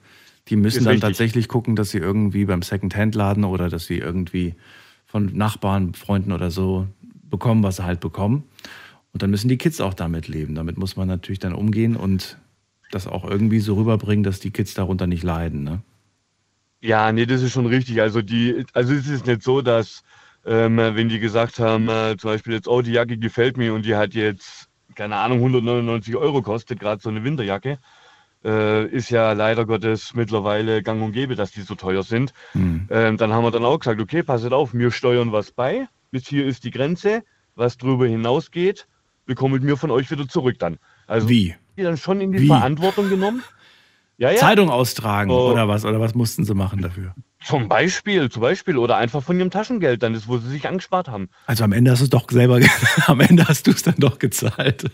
Die 0.50 0.58
müssen 0.58 0.80
Ist 0.80 0.86
dann 0.86 0.92
richtig. 0.96 1.08
tatsächlich 1.08 1.48
gucken, 1.48 1.78
dass 1.78 1.92
sie 1.92 2.00
irgendwie 2.00 2.44
beim 2.44 2.62
Second-Hand-Laden 2.62 3.46
oder 3.46 3.70
dass 3.70 3.86
sie 3.86 4.00
irgendwie 4.00 4.56
von 5.12 5.36
Nachbarn, 5.36 5.94
Freunden 5.94 6.32
oder 6.32 6.52
so 6.52 6.88
bekommen, 7.30 7.64
was 7.64 7.76
sie 7.76 7.84
halt 7.84 8.00
bekommen. 8.00 8.46
Und 9.12 9.22
dann 9.22 9.30
müssen 9.30 9.50
die 9.50 9.58
Kids 9.58 9.82
auch 9.82 9.94
damit 9.94 10.30
leben. 10.30 10.56
Damit 10.56 10.78
muss 10.78 10.96
man 10.96 11.10
natürlich 11.10 11.40
dann 11.40 11.54
umgehen 11.54 11.98
und 11.98 12.38
das 12.92 13.08
auch 13.08 13.26
irgendwie 13.26 13.60
so 13.60 13.76
rüberbringen, 13.76 14.24
dass 14.24 14.40
die 14.40 14.52
Kids 14.52 14.74
darunter 14.74 15.08
nicht 15.08 15.24
leiden. 15.24 15.66
Ne? 15.66 15.82
Ja, 16.80 17.12
nee, 17.12 17.26
das 17.26 17.42
ist 17.42 17.52
schon 17.52 17.66
richtig. 17.66 18.02
Also 18.02 18.22
die, 18.22 18.66
also 18.72 18.94
es 18.94 19.08
ist 19.10 19.28
nicht 19.28 19.44
so, 19.44 19.62
dass 19.62 20.02
ähm, 20.46 20.78
wenn 20.78 21.10
die 21.10 21.20
gesagt 21.20 21.60
haben, 21.60 21.90
äh, 21.90 22.16
zum 22.18 22.32
Beispiel 22.32 22.54
jetzt, 22.54 22.70
oh, 22.70 22.82
die 22.82 22.94
Jacke 22.94 23.18
gefällt 23.18 23.58
mir 23.58 23.74
und 23.74 23.86
die 23.86 23.96
hat 23.96 24.14
jetzt, 24.14 24.70
keine 24.96 25.18
Ahnung, 25.18 25.40
199 25.40 26.16
Euro 26.16 26.42
kostet, 26.42 26.80
gerade 26.80 27.02
so 27.02 27.10
eine 27.10 27.26
Winterjacke, 27.26 27.80
äh, 28.44 28.88
ist 28.88 29.10
ja 29.10 29.34
leider 29.34 29.66
Gottes 29.66 30.14
mittlerweile 30.14 30.82
gang 30.84 31.02
und 31.02 31.12
gäbe, 31.12 31.36
dass 31.36 31.52
die 31.52 31.62
so 31.62 31.76
teuer 31.76 32.04
sind. 32.04 32.34
Hm. 32.54 32.88
Ähm, 32.90 33.18
dann 33.18 33.34
haben 33.34 33.44
wir 33.44 33.52
dann 33.52 33.66
auch 33.66 33.80
gesagt, 33.80 34.02
okay, 34.02 34.24
passet 34.24 34.54
auf, 34.54 34.74
wir 34.74 34.92
steuern 34.92 35.32
was 35.32 35.52
bei, 35.52 35.88
bis 36.12 36.28
hier 36.28 36.46
ist 36.46 36.64
die 36.64 36.72
Grenze, 36.72 37.24
was 37.56 37.78
drüber 37.78 38.08
hinausgeht, 38.08 38.88
bekommt 39.26 39.64
mir 39.64 39.78
von 39.78 39.92
euch 39.92 40.10
wieder 40.12 40.28
zurück 40.28 40.58
dann. 40.60 40.78
Also 41.08 41.30
Wie? 41.30 41.56
die 41.78 41.84
dann 41.84 41.98
schon 41.98 42.22
in 42.22 42.32
die 42.32 42.42
Wie? 42.42 42.48
Verantwortung 42.48 43.10
genommen. 43.10 43.44
Ja, 44.22 44.30
ja. 44.30 44.38
Zeitung 44.38 44.70
austragen 44.70 45.32
Oh. 45.32 45.50
oder 45.52 45.68
was? 45.68 45.84
Oder 45.84 46.00
was 46.00 46.14
mussten 46.14 46.44
sie 46.46 46.54
machen 46.54 46.80
dafür? 46.84 47.16
Zum 47.44 47.68
Beispiel, 47.68 48.30
zum 48.30 48.44
Beispiel. 48.44 48.78
Oder 48.78 48.98
einfach 48.98 49.24
von 49.24 49.36
ihrem 49.40 49.50
Taschengeld, 49.50 50.04
dann 50.04 50.14
das, 50.14 50.28
wo 50.28 50.38
sie 50.38 50.48
sich 50.48 50.68
angespart 50.68 51.08
haben. 51.08 51.28
Also 51.48 51.64
am 51.64 51.72
Ende 51.72 51.90
hast 51.90 52.02
du 52.02 52.04
es 52.04 52.10
doch 52.12 52.30
selber, 52.30 52.60
am 53.08 53.20
Ende 53.20 53.48
hast 53.48 53.66
du 53.66 53.72
es 53.72 53.82
dann 53.82 53.96
doch 53.98 54.20
gezahlt. 54.20 54.86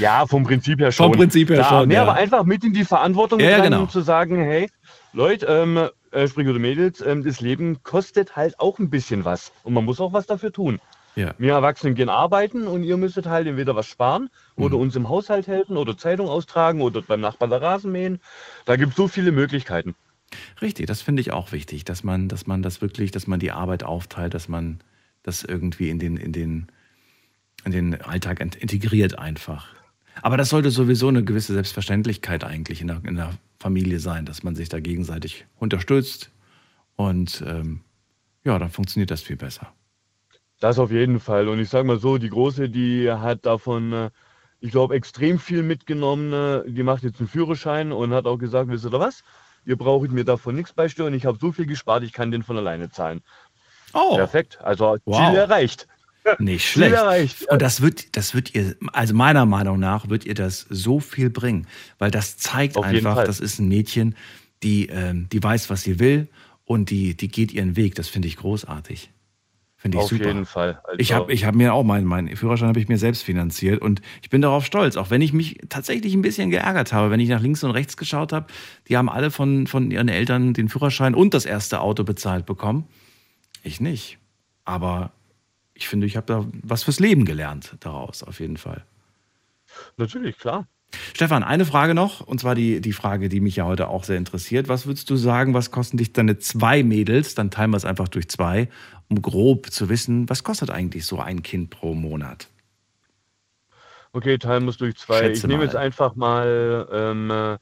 Ja, 0.00 0.26
vom 0.26 0.42
Prinzip 0.42 0.80
her 0.80 0.90
schon. 0.90 1.06
Vom 1.12 1.16
Prinzip 1.18 1.50
her 1.50 1.58
ja, 1.58 1.68
schon, 1.68 1.86
Nee, 1.86 1.94
ja. 1.94 2.02
aber 2.02 2.14
einfach 2.14 2.42
mit 2.42 2.64
in 2.64 2.72
die 2.72 2.84
Verantwortung 2.84 3.38
Ja, 3.38 3.60
genau. 3.60 3.86
zu 3.86 4.00
sagen, 4.00 4.42
hey, 4.42 4.68
Leute, 5.12 5.46
ähm, 5.46 5.88
äh, 6.10 6.26
sprich 6.26 6.48
oder 6.48 6.58
Mädels, 6.58 7.00
ähm, 7.00 7.22
das 7.22 7.40
Leben 7.40 7.80
kostet 7.84 8.34
halt 8.34 8.58
auch 8.58 8.80
ein 8.80 8.90
bisschen 8.90 9.24
was. 9.24 9.52
Und 9.62 9.72
man 9.72 9.84
muss 9.84 10.00
auch 10.00 10.12
was 10.12 10.26
dafür 10.26 10.50
tun. 10.52 10.80
Ja. 11.16 11.34
Wir 11.38 11.54
Erwachsenen 11.54 11.94
gehen 11.94 12.10
arbeiten 12.10 12.66
und 12.66 12.84
ihr 12.84 12.98
müsstet 12.98 13.26
halt 13.26 13.46
entweder 13.46 13.74
was 13.74 13.86
sparen 13.86 14.28
oder 14.54 14.76
mhm. 14.76 14.82
uns 14.82 14.96
im 14.96 15.08
Haushalt 15.08 15.46
helfen 15.46 15.78
oder 15.78 15.96
Zeitung 15.96 16.28
austragen 16.28 16.82
oder 16.82 17.00
beim 17.00 17.22
Nachbarn 17.22 17.50
der 17.50 17.62
Rasen 17.62 17.90
mähen. 17.90 18.20
Da 18.66 18.76
gibt 18.76 18.90
es 18.90 18.96
so 18.96 19.08
viele 19.08 19.32
Möglichkeiten. 19.32 19.94
Richtig, 20.60 20.86
das 20.86 21.00
finde 21.00 21.22
ich 21.22 21.32
auch 21.32 21.52
wichtig, 21.52 21.84
dass 21.84 22.04
man, 22.04 22.28
dass 22.28 22.46
man 22.46 22.62
das 22.62 22.82
wirklich, 22.82 23.12
dass 23.12 23.26
man 23.26 23.40
die 23.40 23.50
Arbeit 23.50 23.82
aufteilt, 23.82 24.34
dass 24.34 24.48
man 24.48 24.80
das 25.22 25.42
irgendwie 25.42 25.88
in 25.88 25.98
den, 25.98 26.18
in 26.18 26.32
den, 26.32 26.66
in 27.64 27.72
den 27.72 28.00
Alltag 28.02 28.40
integriert 28.40 29.18
einfach. 29.18 29.68
Aber 30.20 30.36
das 30.36 30.50
sollte 30.50 30.70
sowieso 30.70 31.08
eine 31.08 31.24
gewisse 31.24 31.54
Selbstverständlichkeit 31.54 32.44
eigentlich 32.44 32.82
in 32.82 32.88
der, 32.88 33.00
in 33.04 33.16
der 33.16 33.32
Familie 33.58 34.00
sein, 34.00 34.26
dass 34.26 34.42
man 34.42 34.54
sich 34.54 34.68
da 34.68 34.80
gegenseitig 34.80 35.46
unterstützt 35.56 36.30
und 36.96 37.42
ähm, 37.46 37.80
ja, 38.44 38.58
dann 38.58 38.70
funktioniert 38.70 39.10
das 39.10 39.22
viel 39.22 39.36
besser. 39.36 39.72
Das 40.60 40.78
auf 40.78 40.90
jeden 40.90 41.20
Fall. 41.20 41.48
Und 41.48 41.58
ich 41.60 41.68
sage 41.68 41.86
mal 41.86 41.98
so, 41.98 42.18
die 42.18 42.30
Große, 42.30 42.70
die 42.70 43.10
hat 43.10 43.44
davon, 43.44 43.92
äh, 43.92 44.10
ich 44.60 44.70
glaube, 44.70 44.94
extrem 44.94 45.38
viel 45.38 45.62
mitgenommen. 45.62 46.32
Äh, 46.32 46.70
die 46.70 46.82
macht 46.82 47.02
jetzt 47.02 47.20
einen 47.20 47.28
Führerschein 47.28 47.92
und 47.92 48.12
hat 48.12 48.26
auch 48.26 48.38
gesagt, 48.38 48.70
wisst 48.70 48.84
ihr 48.84 48.92
was? 48.92 49.22
Ihr 49.66 49.76
braucht 49.76 50.10
mir 50.10 50.24
davon 50.24 50.54
nichts 50.54 50.72
beisteuern. 50.72 51.12
Ich 51.12 51.26
habe 51.26 51.38
so 51.40 51.52
viel 51.52 51.66
gespart, 51.66 52.04
ich 52.04 52.12
kann 52.12 52.30
den 52.30 52.42
von 52.42 52.56
alleine 52.56 52.88
zahlen. 52.88 53.20
Oh. 53.92 54.16
Perfekt. 54.16 54.58
Also 54.62 54.96
wow. 55.04 55.28
Ziel 55.28 55.38
erreicht. 55.38 55.88
Nicht 56.38 56.68
schlecht. 56.68 57.46
Und 57.50 57.62
das 57.62 57.80
wird, 57.80 58.16
das 58.16 58.34
wird 58.34 58.54
ihr, 58.54 58.76
also 58.92 59.14
meiner 59.14 59.46
Meinung 59.46 59.78
nach, 59.78 60.08
wird 60.08 60.24
ihr 60.24 60.34
das 60.34 60.66
so 60.68 61.00
viel 61.00 61.30
bringen. 61.30 61.66
Weil 61.98 62.10
das 62.10 62.36
zeigt 62.36 62.76
Auf 62.76 62.84
einfach, 62.84 63.24
das 63.24 63.40
ist 63.40 63.58
ein 63.58 63.68
Mädchen, 63.68 64.16
die, 64.62 64.86
ähm, 64.86 65.28
die 65.30 65.42
weiß, 65.42 65.70
was 65.70 65.82
sie 65.82 66.00
will 66.00 66.28
und 66.64 66.90
die, 66.90 67.16
die 67.16 67.28
geht 67.28 67.52
ihren 67.52 67.76
Weg. 67.76 67.94
Das 67.94 68.08
finde 68.08 68.28
ich 68.28 68.36
großartig. 68.36 69.10
Finde 69.78 69.98
ich 69.98 70.04
Auf 70.04 70.10
super. 70.10 70.22
Auf 70.22 70.28
jeden 70.28 70.46
Fall. 70.46 70.80
Also 70.84 70.98
ich 70.98 71.12
habe 71.12 71.32
ich 71.32 71.44
hab 71.44 71.54
mir 71.54 71.74
auch 71.74 71.84
meinen, 71.84 72.06
meinen 72.06 72.34
Führerschein 72.34 72.68
habe 72.68 72.80
ich 72.80 72.88
mir 72.88 72.96
selbst 72.96 73.22
finanziert 73.22 73.82
und 73.82 74.00
ich 74.22 74.30
bin 74.30 74.40
darauf 74.40 74.64
stolz, 74.64 74.96
auch 74.96 75.10
wenn 75.10 75.20
ich 75.20 75.34
mich 75.34 75.58
tatsächlich 75.68 76.14
ein 76.14 76.22
bisschen 76.22 76.50
geärgert 76.50 76.92
habe, 76.92 77.10
wenn 77.10 77.20
ich 77.20 77.28
nach 77.28 77.42
links 77.42 77.62
und 77.62 77.72
rechts 77.72 77.96
geschaut 77.96 78.32
habe. 78.32 78.46
Die 78.88 78.96
haben 78.96 79.10
alle 79.10 79.30
von, 79.30 79.66
von 79.66 79.90
ihren 79.90 80.08
Eltern 80.08 80.54
den 80.54 80.68
Führerschein 80.68 81.14
und 81.14 81.34
das 81.34 81.44
erste 81.44 81.80
Auto 81.80 82.04
bezahlt 82.04 82.46
bekommen. 82.46 82.86
Ich 83.62 83.80
nicht. 83.80 84.18
Aber 84.64 85.12
ich 85.74 85.88
finde, 85.88 86.06
ich 86.06 86.16
habe 86.16 86.26
da 86.26 86.46
was 86.62 86.84
fürs 86.84 86.98
Leben 86.98 87.26
gelernt 87.26 87.76
daraus, 87.80 88.22
auf 88.22 88.40
jeden 88.40 88.56
Fall. 88.56 88.84
Natürlich, 89.98 90.38
klar. 90.38 90.66
Stefan, 91.14 91.42
eine 91.42 91.64
Frage 91.64 91.94
noch, 91.94 92.20
und 92.20 92.40
zwar 92.40 92.54
die, 92.54 92.80
die 92.80 92.92
Frage, 92.92 93.28
die 93.28 93.40
mich 93.40 93.56
ja 93.56 93.64
heute 93.64 93.88
auch 93.88 94.04
sehr 94.04 94.16
interessiert. 94.16 94.68
Was 94.68 94.86
würdest 94.86 95.10
du 95.10 95.16
sagen, 95.16 95.52
was 95.52 95.70
kosten 95.70 95.96
dich 95.96 96.12
deine 96.12 96.38
zwei 96.38 96.82
Mädels? 96.82 97.34
Dann 97.34 97.50
teilen 97.50 97.70
wir 97.70 97.76
es 97.76 97.84
einfach 97.84 98.08
durch 98.08 98.28
zwei, 98.28 98.68
um 99.08 99.22
grob 99.22 99.70
zu 99.70 99.88
wissen, 99.88 100.28
was 100.28 100.44
kostet 100.44 100.70
eigentlich 100.70 101.06
so 101.06 101.18
ein 101.18 101.42
Kind 101.42 101.70
pro 101.70 101.94
Monat? 101.94 102.48
Okay, 104.12 104.38
teilen 104.38 104.66
es 104.68 104.78
durch 104.78 104.96
zwei. 104.96 105.18
Schätze 105.18 105.32
ich 105.32 105.44
nehme 105.44 105.64
jetzt 105.64 105.76
einfach 105.76 106.14
mal. 106.14 106.88
Ähm, 106.90 107.30
äh, 107.30 107.58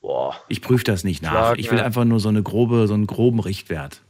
boah, 0.00 0.36
ich 0.48 0.62
prüfe 0.62 0.84
das 0.84 1.02
nicht 1.02 1.22
nach. 1.22 1.32
Sagen, 1.32 1.60
ich 1.60 1.70
will 1.70 1.80
einfach 1.80 2.04
nur 2.04 2.20
so 2.20 2.28
eine 2.28 2.42
grobe, 2.42 2.86
so 2.86 2.94
einen 2.94 3.06
groben 3.06 3.40
Richtwert. 3.40 4.02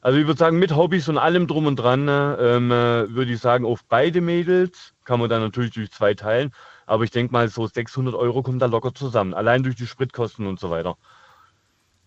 Also 0.00 0.18
ich 0.18 0.26
würde 0.26 0.38
sagen, 0.38 0.58
mit 0.58 0.74
Hobbys 0.74 1.08
und 1.08 1.16
allem 1.16 1.46
drum 1.46 1.66
und 1.66 1.76
dran 1.76 2.06
ne, 2.06 2.36
ähm, 2.40 2.72
äh, 2.72 3.14
würde 3.14 3.32
ich 3.32 3.38
sagen, 3.38 3.64
auf 3.64 3.84
beide 3.88 4.20
Mädels 4.20 4.94
kann 5.04 5.20
man 5.20 5.30
dann 5.30 5.42
natürlich 5.42 5.70
durch 5.70 5.92
zwei 5.92 6.14
teilen. 6.14 6.50
Aber 6.86 7.04
ich 7.04 7.12
denke 7.12 7.32
mal, 7.32 7.48
so 7.48 7.68
600 7.68 8.14
Euro 8.14 8.42
kommen 8.42 8.58
da 8.58 8.66
locker 8.66 8.92
zusammen. 8.92 9.32
Allein 9.32 9.62
durch 9.62 9.76
die 9.76 9.86
Spritkosten 9.86 10.46
und 10.46 10.58
so 10.58 10.70
weiter. 10.70 10.96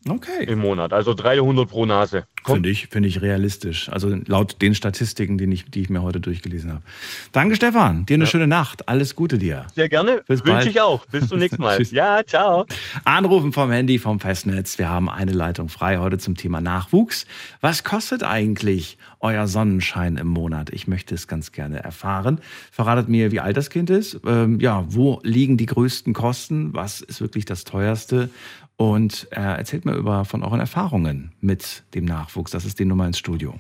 Okay. 0.08 0.44
Im 0.46 0.60
Monat. 0.60 0.94
Also 0.94 1.16
300 1.16 1.68
pro 1.68 1.86
Nase. 1.86 2.26
Finde 2.46 2.70
ich, 2.70 2.88
find 2.88 3.08
ich 3.08 3.24
realistisch. 3.24 3.90
Also 3.90 4.16
laut 4.28 4.62
den 4.62 4.76
Statistiken, 4.76 5.40
die 5.40 5.52
ich, 5.52 5.66
die 5.66 5.82
ich 5.82 5.90
mir 5.90 6.04
heute 6.04 6.20
durchgelesen 6.20 6.74
habe. 6.74 6.84
Danke, 7.32 7.56
Stefan. 7.56 8.06
Dir 8.06 8.14
eine 8.14 8.26
ja. 8.26 8.30
schöne 8.30 8.46
Nacht. 8.46 8.88
Alles 8.88 9.16
Gute 9.16 9.40
dir. 9.40 9.66
Sehr 9.74 9.90
gerne. 9.90 10.22
Bis 10.28 10.46
Wünsche 10.46 10.70
ich 10.70 10.80
auch. 10.80 11.08
Bis 11.08 11.28
zum 11.28 11.40
nächsten 11.40 11.60
Mal. 11.60 11.82
ja, 11.92 12.22
ciao. 12.24 12.68
Anrufen 13.04 13.52
vom 13.52 13.72
Handy, 13.72 13.98
vom 13.98 14.20
Festnetz. 14.20 14.78
Wir 14.78 14.90
haben 14.90 15.10
eine 15.10 15.32
Leitung 15.32 15.70
frei 15.70 15.98
heute 15.98 16.20
zum 16.20 16.36
Thema 16.36 16.62
Nachwuchs. 16.62 17.26
Was 17.62 17.84
kostet 17.84 18.22
eigentlich 18.22 19.00
euer 19.22 19.48
Sonnenschein 19.48 20.18
im 20.18 20.28
Monat? 20.28 20.70
Ich 20.70 20.88
möchte 20.88 21.16
es 21.16 21.28
ganz 21.28 21.52
gerne 21.52 21.84
erfahren. 21.84 22.42
Verratet 22.72 23.10
mir, 23.10 23.32
wie 23.32 23.40
alt 23.40 23.58
das 23.58 23.72
Kind 23.72 23.90
ist. 23.90 24.20
Ähm, 24.24 24.60
ja, 24.60 24.86
wo 24.88 25.20
liegen 25.24 25.58
die 25.58 25.66
größten 25.66 26.14
Kosten? 26.14 26.76
Was 26.76 27.02
ist 27.02 27.22
wirklich 27.22 27.46
das 27.46 27.64
teuerste? 27.64 28.30
Und 28.78 29.28
äh, 29.32 29.40
erzählt 29.40 29.86
mir 29.86 29.94
über 29.94 30.26
von 30.26 30.44
euren 30.44 30.60
Erfahrungen 30.60 31.32
mit 31.40 31.84
dem 31.94 32.06
Nachwuchs. 32.06 32.52
Das 32.52 32.66
ist 32.66 32.80
die 32.80 32.86
Nummer 32.86 33.08
ins 33.08 33.18
Studio. 33.18 33.60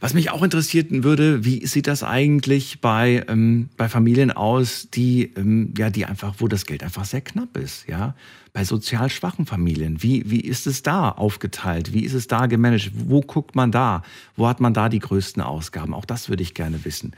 Was 0.00 0.12
mich 0.12 0.30
auch 0.30 0.42
interessieren 0.42 1.04
würde, 1.04 1.44
wie 1.44 1.66
sieht 1.66 1.86
das 1.86 2.02
eigentlich 2.02 2.80
bei, 2.80 3.24
ähm, 3.28 3.70
bei 3.76 3.88
Familien 3.88 4.30
aus, 4.30 4.88
die, 4.90 5.32
ähm, 5.36 5.72
ja, 5.76 5.90
die 5.90 6.04
einfach, 6.04 6.34
wo 6.38 6.48
das 6.48 6.66
Geld 6.66 6.82
einfach 6.82 7.04
sehr 7.04 7.22
knapp 7.22 7.56
ist, 7.56 7.88
ja? 7.88 8.14
Bei 8.52 8.64
sozial 8.64 9.10
schwachen 9.10 9.46
Familien. 9.46 10.02
Wie, 10.02 10.30
wie 10.30 10.40
ist 10.40 10.66
es 10.66 10.82
da 10.82 11.10
aufgeteilt? 11.10 11.92
Wie 11.92 12.04
ist 12.04 12.14
es 12.14 12.26
da 12.26 12.46
gemanagt? 12.46 12.90
Wo 12.94 13.20
guckt 13.20 13.54
man 13.54 13.72
da? 13.72 14.02
Wo 14.34 14.46
hat 14.46 14.60
man 14.60 14.74
da 14.74 14.88
die 14.88 14.98
größten 14.98 15.42
Ausgaben? 15.42 15.94
Auch 15.94 16.04
das 16.04 16.28
würde 16.28 16.42
ich 16.42 16.54
gerne 16.54 16.84
wissen. 16.84 17.12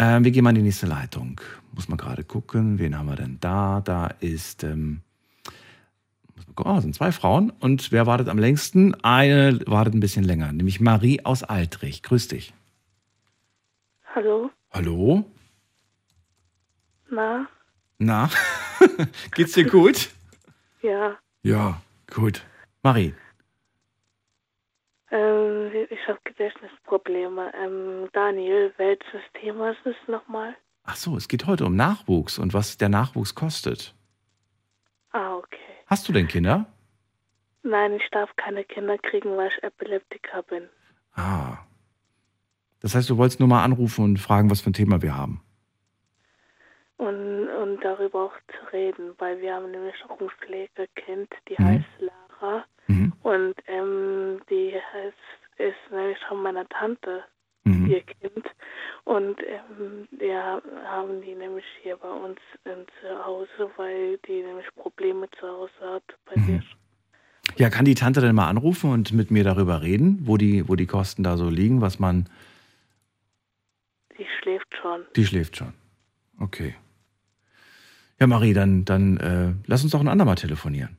Ähm, 0.00 0.24
wir 0.24 0.30
gehen 0.30 0.44
mal 0.44 0.50
in 0.50 0.56
die 0.56 0.62
nächste 0.62 0.86
Leitung. 0.86 1.40
Muss 1.74 1.88
man 1.88 1.98
gerade 1.98 2.22
gucken, 2.22 2.78
wen 2.78 2.96
haben 2.96 3.08
wir 3.08 3.16
denn 3.16 3.38
da? 3.40 3.80
Da 3.84 4.06
ist, 4.20 4.62
ähm, 4.62 5.00
oh, 6.56 6.78
sind 6.80 6.94
zwei 6.94 7.10
Frauen. 7.10 7.50
Und 7.50 7.90
wer 7.90 8.06
wartet 8.06 8.28
am 8.28 8.38
längsten? 8.38 8.94
Eine 9.02 9.60
wartet 9.66 9.94
ein 9.94 10.00
bisschen 10.00 10.24
länger, 10.24 10.52
nämlich 10.52 10.80
Marie 10.80 11.24
aus 11.24 11.42
Altrich. 11.42 12.04
Grüß 12.04 12.28
dich. 12.28 12.54
Hallo. 14.14 14.50
Hallo? 14.70 15.24
Na? 17.10 17.48
Na? 17.98 18.30
Geht's 19.34 19.52
dir 19.52 19.64
gut? 19.64 20.10
Ja. 20.80 21.16
Ja, 21.42 21.80
gut. 22.14 22.44
Marie, 22.84 23.14
ähm, 25.10 25.70
ich 25.90 26.08
habe 26.08 26.18
Gedächtnisprobleme. 26.24 27.52
Ähm, 27.54 28.08
Daniel, 28.12 28.72
welches 28.76 29.22
Thema 29.40 29.70
ist 29.70 29.86
es 29.86 29.96
nochmal? 30.06 30.54
Ach 30.84 30.96
so, 30.96 31.16
es 31.16 31.28
geht 31.28 31.46
heute 31.46 31.66
um 31.66 31.76
Nachwuchs 31.76 32.38
und 32.38 32.54
was 32.54 32.78
der 32.78 32.88
Nachwuchs 32.88 33.34
kostet. 33.34 33.94
Ah, 35.12 35.36
okay. 35.36 35.58
Hast 35.86 36.08
du 36.08 36.12
denn 36.12 36.28
Kinder? 36.28 36.66
Nein, 37.62 37.92
ich 37.94 38.08
darf 38.10 38.34
keine 38.36 38.64
Kinder 38.64 38.98
kriegen, 38.98 39.36
weil 39.36 39.48
ich 39.48 39.62
Epileptiker 39.62 40.42
bin. 40.42 40.68
Ah. 41.14 41.58
Das 42.80 42.94
heißt, 42.94 43.10
du 43.10 43.16
wolltest 43.16 43.40
nur 43.40 43.48
mal 43.48 43.64
anrufen 43.64 44.04
und 44.04 44.18
fragen, 44.18 44.50
was 44.50 44.60
für 44.60 44.70
ein 44.70 44.74
Thema 44.74 45.02
wir 45.02 45.16
haben. 45.16 45.42
Und, 46.96 47.48
und 47.48 47.84
darüber 47.84 48.24
auch 48.24 48.34
zu 48.46 48.72
reden, 48.72 49.14
weil 49.18 49.40
wir 49.40 49.54
haben 49.54 49.70
nämlich 49.70 49.94
auch 50.08 50.20
ein 50.20 50.30
Pflegekind, 50.40 51.32
die 51.48 51.56
mhm. 51.58 51.64
heißt 51.64 51.86
Lara. 52.00 52.64
Mhm. 52.88 53.12
Und 53.22 53.54
ähm, 53.66 54.40
die 54.50 54.72
heißt, 54.72 55.16
ist 55.58 55.92
nämlich 55.92 56.18
von 56.28 56.42
meiner 56.42 56.68
Tante, 56.68 57.24
mhm. 57.64 57.86
ihr 57.86 58.02
Kind. 58.02 58.44
Und 59.04 59.38
ähm, 59.40 60.08
ja, 60.20 60.60
haben 60.84 61.22
die 61.22 61.34
nämlich 61.34 61.64
hier 61.82 61.96
bei 61.96 62.10
uns 62.10 62.38
zu 63.00 63.24
Hause, 63.24 63.70
weil 63.76 64.18
die 64.26 64.42
nämlich 64.42 64.66
Probleme 64.76 65.28
zu 65.38 65.46
Hause 65.46 65.72
hat 65.94 66.04
bei 66.26 66.40
mhm. 66.40 66.46
dir. 66.46 66.62
Ja, 67.56 67.70
kann 67.70 67.84
die 67.84 67.94
Tante 67.94 68.20
denn 68.20 68.34
mal 68.34 68.48
anrufen 68.48 68.92
und 68.92 69.12
mit 69.12 69.30
mir 69.30 69.42
darüber 69.42 69.82
reden, 69.82 70.20
wo 70.22 70.36
die, 70.36 70.68
wo 70.68 70.76
die 70.76 70.86
Kosten 70.86 71.22
da 71.22 71.36
so 71.36 71.48
liegen, 71.48 71.80
was 71.80 71.98
man. 71.98 72.28
Die 74.18 74.26
schläft 74.40 74.68
schon. 74.80 75.04
Die 75.16 75.24
schläft 75.24 75.56
schon. 75.56 75.72
Okay. 76.38 76.74
Ja, 78.20 78.26
Marie, 78.26 78.52
dann, 78.52 78.84
dann 78.84 79.16
äh, 79.18 79.54
lass 79.66 79.82
uns 79.82 79.92
doch 79.92 80.00
ein 80.00 80.08
andermal 80.08 80.34
telefonieren. 80.34 80.97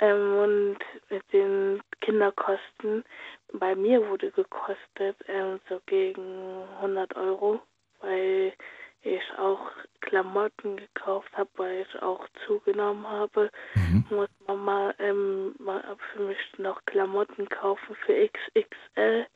Ähm, 0.00 0.36
und 0.36 0.78
mit 1.10 1.32
den 1.32 1.82
Kinderkosten, 2.00 3.04
bei 3.52 3.74
mir 3.74 4.06
wurde 4.08 4.30
gekostet 4.30 5.16
ähm, 5.28 5.60
so 5.68 5.80
gegen 5.86 6.62
100 6.78 7.16
Euro, 7.16 7.60
weil 8.00 8.54
ich 9.02 9.22
auch 9.38 9.70
Klamotten 10.00 10.76
gekauft 10.76 11.30
habe, 11.36 11.50
weil 11.56 11.86
ich 11.88 12.02
auch 12.02 12.26
zugenommen 12.46 13.06
habe. 13.06 13.50
Mhm. 13.74 14.04
Muss 14.10 14.28
Mama 14.46 14.92
ähm, 14.98 15.54
mal 15.58 15.82
für 16.12 16.20
mich 16.20 16.38
noch 16.58 16.84
Klamotten 16.86 17.48
kaufen 17.48 17.96
für 18.04 18.28
XXL 18.28 19.26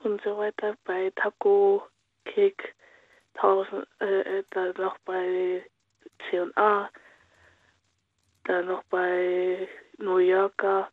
und 0.00 0.22
so 0.22 0.38
weiter. 0.38 0.76
Bei 0.84 1.10
Taco 1.16 1.86
Kick 2.24 2.74
1000, 3.34 3.86
äh, 4.00 4.20
äh, 4.38 4.44
dann 4.50 4.74
noch 4.76 4.98
bei 5.04 5.64
C&A, 6.30 6.90
dann 8.44 8.66
noch 8.66 8.82
bei 8.84 9.68
New 9.98 10.18
Yorker, 10.18 10.88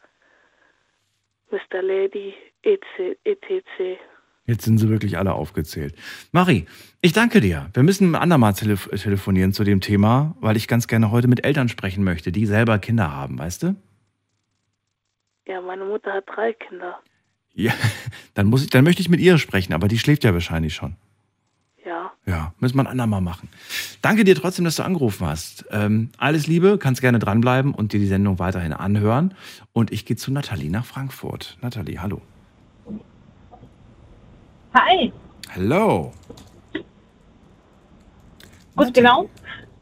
Mr. 1.52 1.82
Lady, 1.82 2.34
etc. 2.64 4.00
Jetzt 4.45 4.66
sind 4.66 4.80
sie 4.80 4.89
wirklich 4.89 5.18
alle 5.18 5.34
aufgezählt. 5.34 5.95
Marie, 6.32 6.66
ich 7.02 7.14
danke 7.14 7.39
dir. 7.39 7.70
Wir 7.74 7.84
müssen 7.84 8.12
ein 8.12 8.16
andermal 8.16 8.54
telef 8.54 8.89
telefonieren 8.89 9.54
zu 9.54 9.64
dem 9.64 9.80
Thema, 9.80 10.36
weil 10.39 10.58
ich 10.58 10.68
ganz 10.68 10.88
gerne 10.88 11.12
heute 11.12 11.28
mit 11.28 11.45
Eltern 11.45 11.70
sprechen 11.70 12.04
möchte, 12.04 12.32
die 12.32 12.45
selber 12.45 12.80
Kinder 12.80 13.12
haben, 13.12 13.38
weißt 13.38 13.64
du? 13.64 13.76
Ja, 15.45 15.62
meine 15.62 15.86
Mutter 15.86 16.14
hat 16.14 16.26
drei 16.28 16.54
Kinder. 16.54 17.00
Ja, 17.54 17.74
dann, 18.34 18.47
muss 18.47 18.64
ich, 18.64 18.70
dann 18.70 18.84
möchte 18.84 19.02
ich 19.02 19.10
mit 19.10 19.20
ihr 19.20 19.38
sprechen, 19.38 19.74
aber 19.74 19.88
die 19.88 20.00
schläft 20.00 20.24
ja 20.24 20.34
wahrscheinlich 20.34 20.74
schon. 20.74 20.95
Ja. 22.26 22.54
Müssen 22.60 22.76
wir 22.78 22.84
ein 22.84 22.88
andermal 22.88 23.22
machen. 23.22 23.50
Danke 24.02 24.24
dir 24.24 24.36
trotzdem, 24.36 24.66
dass 24.66 24.76
du 24.76 24.84
angerufen 24.84 25.26
hast. 25.26 25.66
Ähm, 25.72 26.10
alles 26.18 26.48
Liebe, 26.48 26.78
kannst 26.78 27.02
gerne 27.02 27.20
dranbleiben 27.20 27.74
und 27.74 27.94
dir 27.94 28.00
die 28.00 28.08
Sendung 28.08 28.40
weiterhin 28.40 28.74
anhören. 28.74 29.34
Und 29.74 29.92
ich 29.92 30.06
gehe 30.06 30.18
zu 30.18 30.32
Nathalie 30.32 30.70
nach 30.70 30.86
Frankfurt. 30.86 31.58
Nathalie, 31.62 32.02
hallo. 32.02 32.22
Hi. 34.74 35.12
Hallo. 35.56 36.14
Gut 38.76 38.94
gelaunt? 38.94 39.30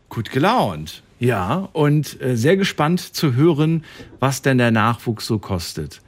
Gut 0.10 0.32
gelaunt. 0.32 1.04
Ja, 1.20 1.68
und 1.74 2.22
äh, 2.22 2.38
sehr 2.38 2.58
gespannt 2.58 3.02
zu 3.02 3.34
hören, 3.34 3.84
was 4.20 4.42
denn 4.42 4.58
der 4.58 4.72
Nachwuchs 4.72 5.26
so 5.26 5.40
kostet. 5.40 6.02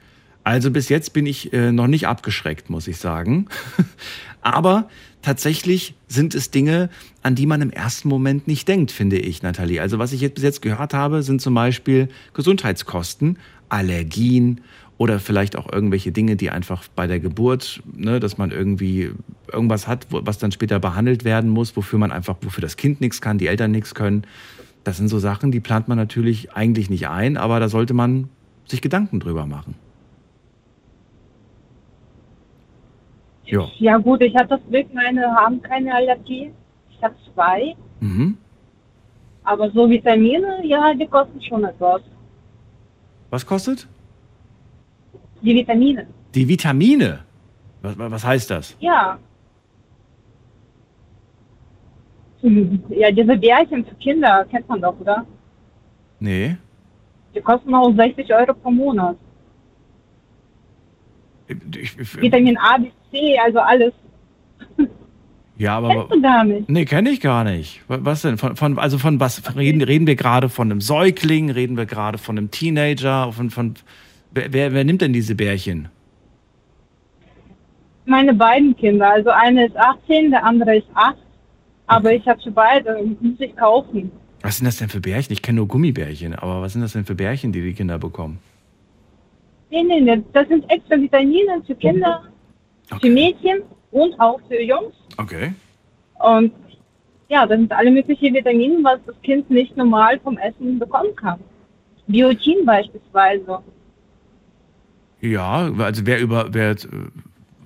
Also 0.43 0.71
bis 0.71 0.89
jetzt 0.89 1.13
bin 1.13 1.25
ich 1.25 1.51
äh, 1.51 1.71
noch 1.71 1.87
nicht 1.87 2.07
abgeschreckt, 2.07 2.69
muss 2.69 2.87
ich 2.87 2.97
sagen. 2.97 3.47
Aber 4.41 4.87
tatsächlich 5.21 5.95
sind 6.07 6.33
es 6.35 6.51
Dinge, 6.51 6.89
an 7.23 7.35
die 7.35 7.45
man 7.45 7.61
im 7.61 7.71
ersten 7.71 8.07
Moment 8.07 8.47
nicht 8.47 8.67
denkt, 8.67 8.91
finde 8.91 9.17
ich, 9.17 9.43
Nathalie. 9.43 9.81
Also 9.81 9.99
was 9.99 10.13
ich 10.13 10.21
jetzt 10.21 10.35
bis 10.35 10.43
jetzt 10.43 10.61
gehört 10.61 10.93
habe, 10.93 11.23
sind 11.23 11.41
zum 11.41 11.53
Beispiel 11.53 12.09
Gesundheitskosten, 12.33 13.37
Allergien 13.67 14.61
oder 14.97 15.19
vielleicht 15.19 15.55
auch 15.55 15.71
irgendwelche 15.71 16.11
Dinge, 16.11 16.35
die 16.35 16.49
einfach 16.49 16.83
bei 16.95 17.07
der 17.07 17.19
Geburt, 17.19 17.81
ne, 17.93 18.19
dass 18.19 18.37
man 18.37 18.51
irgendwie 18.51 19.11
irgendwas 19.51 19.87
hat, 19.87 20.07
was 20.09 20.37
dann 20.37 20.51
später 20.51 20.79
behandelt 20.79 21.23
werden 21.23 21.49
muss, 21.49 21.75
wofür 21.75 21.99
man 21.99 22.11
einfach, 22.11 22.37
wofür 22.41 22.61
das 22.61 22.77
Kind 22.77 22.99
nichts 23.01 23.21
kann, 23.21 23.37
die 23.37 23.47
Eltern 23.47 23.71
nichts 23.71 23.95
können. 23.95 24.23
Das 24.83 24.97
sind 24.97 25.07
so 25.07 25.19
Sachen, 25.19 25.51
die 25.51 25.59
plant 25.59 25.87
man 25.87 25.97
natürlich 25.97 26.53
eigentlich 26.53 26.89
nicht 26.89 27.07
ein, 27.07 27.37
aber 27.37 27.59
da 27.59 27.69
sollte 27.69 27.93
man 27.93 28.29
sich 28.67 28.81
Gedanken 28.81 29.19
drüber 29.19 29.45
machen. 29.45 29.75
Ja. 33.51 33.67
ja 33.79 33.97
gut, 33.97 34.21
ich 34.21 34.35
habe 34.35 34.47
das 34.47 34.59
Glück, 34.69 34.93
meine 34.93 35.23
haben 35.35 35.61
keine 35.61 35.93
Allergie. 35.93 36.51
Ich 36.91 37.03
habe 37.03 37.15
zwei. 37.33 37.75
Mhm. 37.99 38.37
Aber 39.43 39.71
so 39.71 39.89
Vitamine, 39.89 40.65
ja, 40.65 40.93
die 40.93 41.07
kosten 41.07 41.41
schon 41.41 41.63
etwas. 41.63 42.01
Was 43.29 43.45
kostet? 43.45 43.87
Die 45.41 45.55
Vitamine. 45.55 46.05
Die 46.35 46.47
Vitamine? 46.47 47.19
Was, 47.81 47.97
was 47.97 48.25
heißt 48.25 48.51
das? 48.51 48.75
Ja. 48.79 49.17
Ja, 52.89 53.11
diese 53.11 53.35
Bärchen 53.37 53.85
für 53.85 53.95
Kinder 53.95 54.45
kennt 54.45 54.67
man 54.69 54.81
doch, 54.81 54.97
oder? 54.99 55.25
Nee. 56.19 56.57
Die 57.33 57.41
kosten 57.41 57.73
auch 57.73 57.93
60 57.93 58.33
Euro 58.33 58.53
pro 58.53 58.71
Monat. 58.71 59.17
Ich, 61.47 61.97
ich, 61.99 62.21
Vitamin 62.21 62.57
A 62.57 62.77
bis 62.77 62.93
C, 63.11 63.37
also 63.37 63.59
alles. 63.59 63.93
Ja, 65.57 65.77
aber. 65.77 65.89
Kennst 65.89 66.13
du 66.13 66.21
gar 66.21 66.43
nicht? 66.45 66.69
Nee, 66.69 66.85
kenne 66.85 67.09
ich 67.09 67.19
gar 67.19 67.43
nicht. 67.43 67.81
Was 67.87 68.21
denn? 68.21 68.37
Von, 68.37 68.55
von, 68.55 68.79
also 68.79 68.97
von 68.97 69.19
was 69.19 69.55
reden, 69.55 69.81
reden 69.81 70.07
wir 70.07 70.15
gerade 70.15 70.47
von 70.47 70.71
einem 70.71 70.79
Säugling? 70.79 71.49
Reden 71.49 71.75
wir 71.75 71.85
gerade 71.85 72.17
von 72.17 72.37
einem 72.37 72.49
Teenager? 72.49 73.33
Von, 73.33 73.49
von, 73.49 73.73
wer, 74.31 74.53
wer, 74.53 74.73
wer 74.73 74.83
nimmt 74.85 75.01
denn 75.01 75.11
diese 75.11 75.35
Bärchen? 75.35 75.89
Meine 78.05 78.33
beiden 78.33 78.75
Kinder. 78.77 79.11
Also 79.11 79.31
eine 79.31 79.67
ist 79.67 79.75
18, 79.75 80.31
der 80.31 80.45
andere 80.45 80.77
ist 80.77 80.87
8. 80.93 81.17
Aber 81.87 82.13
ich 82.13 82.25
habe 82.27 82.41
für 82.41 82.51
beide, 82.51 83.03
muss 83.19 83.39
ich 83.39 83.55
kaufen. 83.55 84.11
Was 84.41 84.57
sind 84.57 84.65
das 84.65 84.77
denn 84.77 84.89
für 84.89 85.01
Bärchen? 85.01 85.33
Ich 85.33 85.41
kenne 85.41 85.57
nur 85.57 85.67
Gummibärchen, 85.67 86.35
aber 86.35 86.61
was 86.61 86.73
sind 86.73 86.81
das 86.81 86.93
denn 86.93 87.03
für 87.03 87.15
Bärchen, 87.15 87.51
die 87.51 87.61
die 87.61 87.73
Kinder 87.73 87.97
bekommen? 87.97 88.39
Nee, 89.69 89.83
nee, 89.83 89.99
nee. 89.99 90.23
Das 90.33 90.47
sind 90.47 90.69
extra 90.71 90.95
Vitamine 90.95 91.61
für 91.67 91.75
Kinder, 91.75 92.23
Okay. 92.91 92.99
für 93.07 93.13
Mädchen 93.13 93.61
und 93.91 94.19
auch 94.19 94.39
für 94.47 94.61
Jungs. 94.61 94.93
Okay. 95.17 95.53
Und 96.19 96.51
ja, 97.29 97.45
das 97.45 97.57
sind 97.59 97.71
alle 97.71 97.91
möglichen 97.91 98.33
Vitamine, 98.33 98.83
was 98.83 98.99
das 99.05 99.15
Kind 99.21 99.49
nicht 99.49 99.77
normal 99.77 100.19
vom 100.19 100.37
Essen 100.37 100.79
bekommen 100.79 101.15
kann. 101.15 101.39
Biotin 102.07 102.65
beispielsweise. 102.65 103.59
Ja, 105.21 105.71
also 105.77 106.05
wer 106.05 106.19
über, 106.19 106.47
wer, 106.53 106.69
jetzt, 106.69 106.85
äh, 106.85 106.89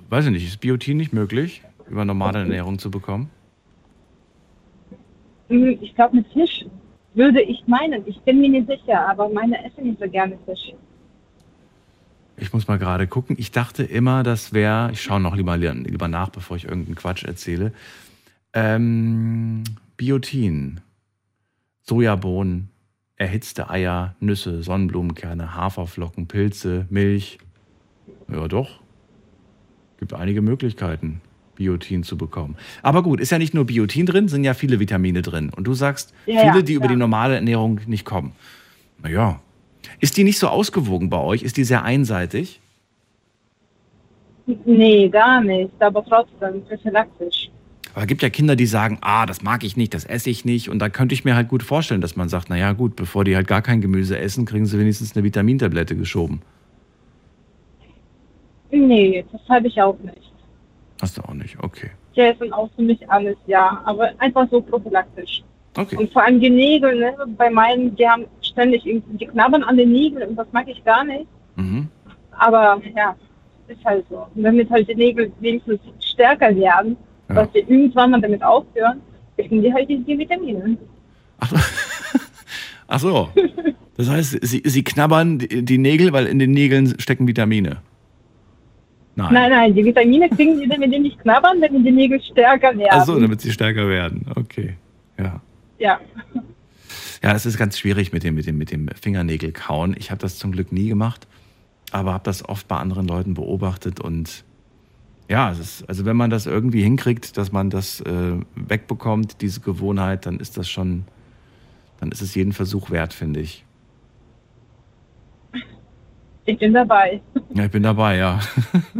weiß 0.09 0.25
ich 0.25 0.31
nicht, 0.31 0.45
ist 0.45 0.59
Biotin 0.59 0.97
nicht 0.97 1.13
möglich, 1.13 1.61
über 1.89 2.03
normale 2.03 2.39
Ernährung 2.39 2.77
zu 2.77 2.91
bekommen? 2.91 3.29
Hm, 5.49 5.77
Ich 5.81 5.95
glaube 5.95 6.17
mit 6.17 6.27
Fisch 6.33 6.65
würde 7.13 7.41
ich 7.41 7.65
meinen. 7.67 8.03
Ich 8.07 8.19
bin 8.21 8.41
mir 8.41 8.49
nicht 8.49 8.67
sicher, 8.67 9.07
aber 9.07 9.29
meine 9.29 9.63
essen 9.63 9.83
nicht 9.85 9.99
so 9.99 10.09
gerne 10.09 10.37
Fisch. 10.45 10.73
Ich 12.43 12.51
muss 12.51 12.67
mal 12.67 12.77
gerade 12.77 13.07
gucken. 13.07 13.37
Ich 13.39 13.51
dachte 13.51 13.83
immer, 13.83 14.21
das 14.21 14.51
wäre, 14.51 14.91
ich 14.91 15.01
schaue 15.01 15.21
noch 15.21 15.33
lieber, 15.33 15.55
lieber 15.55 16.09
nach, 16.09 16.27
bevor 16.27 16.57
ich 16.57 16.65
irgendeinen 16.65 16.95
Quatsch 16.95 17.23
erzähle. 17.23 17.71
Ähm, 18.51 19.63
Biotin, 19.95 20.81
Sojabohnen, 21.83 22.67
erhitzte 23.15 23.69
Eier, 23.69 24.15
Nüsse, 24.19 24.61
Sonnenblumenkerne, 24.61 25.55
Haferflocken, 25.55 26.27
Pilze, 26.27 26.85
Milch. 26.89 27.37
Ja, 28.27 28.49
doch. 28.49 28.81
Gibt 29.97 30.13
einige 30.13 30.41
Möglichkeiten, 30.41 31.21
Biotin 31.55 32.03
zu 32.03 32.17
bekommen. 32.17 32.57
Aber 32.81 33.03
gut, 33.03 33.21
ist 33.21 33.29
ja 33.31 33.37
nicht 33.37 33.53
nur 33.53 33.63
Biotin 33.63 34.05
drin, 34.05 34.27
sind 34.27 34.43
ja 34.43 34.53
viele 34.53 34.81
Vitamine 34.81 35.21
drin. 35.21 35.49
Und 35.49 35.63
du 35.65 35.73
sagst, 35.73 36.13
Ja, 36.25 36.41
viele, 36.41 36.55
ja, 36.57 36.61
die 36.61 36.73
über 36.73 36.87
klar. 36.87 36.93
die 36.95 36.99
normale 36.99 37.35
Ernährung 37.35 37.79
nicht 37.87 38.03
kommen. 38.03 38.33
Naja. 39.01 39.39
Ist 39.99 40.17
die 40.17 40.23
nicht 40.23 40.39
so 40.39 40.47
ausgewogen 40.47 41.09
bei 41.09 41.19
euch? 41.19 41.43
Ist 41.43 41.57
die 41.57 41.63
sehr 41.63 41.83
einseitig? 41.83 42.59
Nee, 44.65 45.09
gar 45.09 45.41
nicht. 45.41 45.71
Aber 45.79 46.03
trotzdem 46.03 46.63
prophylaktisch. 46.65 47.49
Aber 47.93 48.01
es 48.01 48.07
gibt 48.07 48.23
ja 48.23 48.29
Kinder, 48.29 48.55
die 48.55 48.65
sagen, 48.65 48.97
ah, 49.01 49.25
das 49.25 49.43
mag 49.43 49.63
ich 49.63 49.77
nicht, 49.77 49.93
das 49.93 50.03
esse 50.03 50.29
ich 50.29 50.45
nicht. 50.45 50.69
Und 50.69 50.79
da 50.79 50.89
könnte 50.89 51.13
ich 51.13 51.25
mir 51.25 51.35
halt 51.35 51.47
gut 51.47 51.61
vorstellen, 51.61 52.01
dass 52.01 52.15
man 52.15 52.27
sagt, 52.27 52.49
naja 52.49 52.73
gut, 52.73 52.95
bevor 52.95 53.23
die 53.23 53.35
halt 53.35 53.47
gar 53.47 53.61
kein 53.61 53.81
Gemüse 53.81 54.17
essen, 54.17 54.45
kriegen 54.45 54.65
sie 54.65 54.79
wenigstens 54.79 55.15
eine 55.15 55.23
Vitamintablette 55.23 55.95
geschoben. 55.95 56.41
Nee, 58.71 59.23
das 59.31 59.41
habe 59.47 59.67
ich 59.67 59.79
auch 59.79 59.97
nicht. 59.99 60.31
Hast 61.01 61.17
du 61.17 61.21
auch 61.21 61.33
nicht, 61.33 61.57
okay. 61.61 61.91
Die 62.15 62.21
essen 62.21 62.51
auch 62.51 62.69
für 62.75 62.81
mich 62.81 63.07
alles, 63.09 63.37
ja. 63.45 63.81
Aber 63.85 64.09
einfach 64.17 64.47
so 64.49 64.59
prophylaktisch. 64.61 65.43
Okay. 65.77 65.97
Und 65.97 66.11
vor 66.11 66.23
allem 66.23 66.39
die 66.39 66.49
Nägel, 66.49 66.99
ne? 66.99 67.13
bei 67.37 67.49
meinen, 67.49 67.95
die 67.95 68.07
haben 68.07 68.25
ständig 68.53 68.85
irgendwie, 68.85 69.17
die 69.17 69.27
knabbern 69.27 69.63
an 69.63 69.77
den 69.77 69.91
Nägeln 69.91 70.29
und 70.29 70.35
das 70.35 70.47
mag 70.51 70.67
ich 70.67 70.83
gar 70.83 71.03
nicht. 71.03 71.25
Mhm. 71.55 71.87
Aber 72.31 72.81
ja, 72.95 73.15
ist 73.67 73.83
halt 73.85 74.05
so. 74.09 74.25
Und 74.33 74.43
damit 74.43 74.69
halt 74.69 74.87
die 74.87 74.95
Nägel 74.95 75.31
wenigstens 75.39 75.79
stärker 75.99 76.55
werden, 76.55 76.95
Ja. 77.29 77.35
dass 77.35 77.53
wir 77.53 77.61
irgendwann 77.61 78.11
mal 78.11 78.21
damit 78.21 78.43
aufhören, 78.43 79.01
kriegen 79.37 79.61
die 79.61 79.73
halt 79.73 79.89
die, 79.89 80.05
Vitamine. 80.05 80.77
Ach 82.87 82.99
so. 82.99 83.29
Das 83.97 84.09
heißt, 84.09 84.39
sie, 84.41 84.61
sie 84.65 84.83
knabbern 84.83 85.39
die 85.39 85.63
die 85.63 85.77
Nägel, 85.77 86.13
weil 86.13 86.25
in 86.27 86.39
den 86.39 86.51
Nägeln 86.51 86.95
stecken 86.99 87.27
Vitamine. 87.27 87.77
Nein. 89.15 89.33
Nein, 89.33 89.51
nein, 89.51 89.75
die 89.75 89.85
Vitamine 89.85 90.27
kriegen 90.29 90.59
die, 90.59 90.67
wenn 90.69 90.89
die 90.89 90.99
nicht 90.99 91.19
knabbern, 91.19 91.61
wenn 91.61 91.83
die 91.83 91.91
Nägel 91.91 92.19
stärker 92.21 92.75
werden. 92.75 92.89
Ach 92.91 93.05
so, 93.05 93.19
damit 93.19 93.41
sie 93.41 93.51
stärker 93.51 93.87
werden. 93.87 94.25
Okay. 94.35 94.75
Ja. 95.19 95.39
ja. 95.77 95.99
Ja, 97.23 97.31
es 97.31 97.45
ist 97.45 97.57
ganz 97.57 97.79
schwierig 97.79 98.11
mit 98.11 98.23
dem, 98.23 98.35
mit 98.35 98.45
dem, 98.45 98.57
mit 98.57 98.71
dem 98.71 98.89
Fingernägel 98.89 99.53
kauen. 99.53 99.95
Ich 99.97 100.11
habe 100.11 100.19
das 100.19 100.37
zum 100.37 100.51
Glück 100.51 100.73
nie 100.73 100.89
gemacht, 100.89 101.25
aber 101.91 102.11
habe 102.11 102.25
das 102.25 102.47
oft 102.47 102.67
bei 102.67 102.75
anderen 102.75 103.07
Leuten 103.07 103.33
beobachtet 103.33 104.01
und 104.01 104.43
ja, 105.29 105.49
es 105.51 105.59
ist, 105.59 105.89
also 105.89 106.03
wenn 106.03 106.17
man 106.17 106.29
das 106.29 106.45
irgendwie 106.45 106.83
hinkriegt, 106.83 107.37
dass 107.37 107.53
man 107.53 107.69
das 107.69 108.01
äh, 108.01 108.35
wegbekommt, 108.55 109.41
diese 109.41 109.61
Gewohnheit, 109.61 110.25
dann 110.25 110.37
ist 110.37 110.57
das 110.57 110.69
schon, 110.69 111.05
dann 112.01 112.11
ist 112.11 112.21
es 112.21 112.35
jeden 112.35 112.51
Versuch 112.51 112.91
wert, 112.91 113.13
finde 113.13 113.39
ich. 113.39 113.63
Ich 116.45 116.57
bin 116.57 116.73
dabei. 116.73 117.21
Ja, 117.53 117.63
ich 117.63 117.71
bin 117.71 117.83
dabei, 117.83 118.17
ja. 118.17 118.41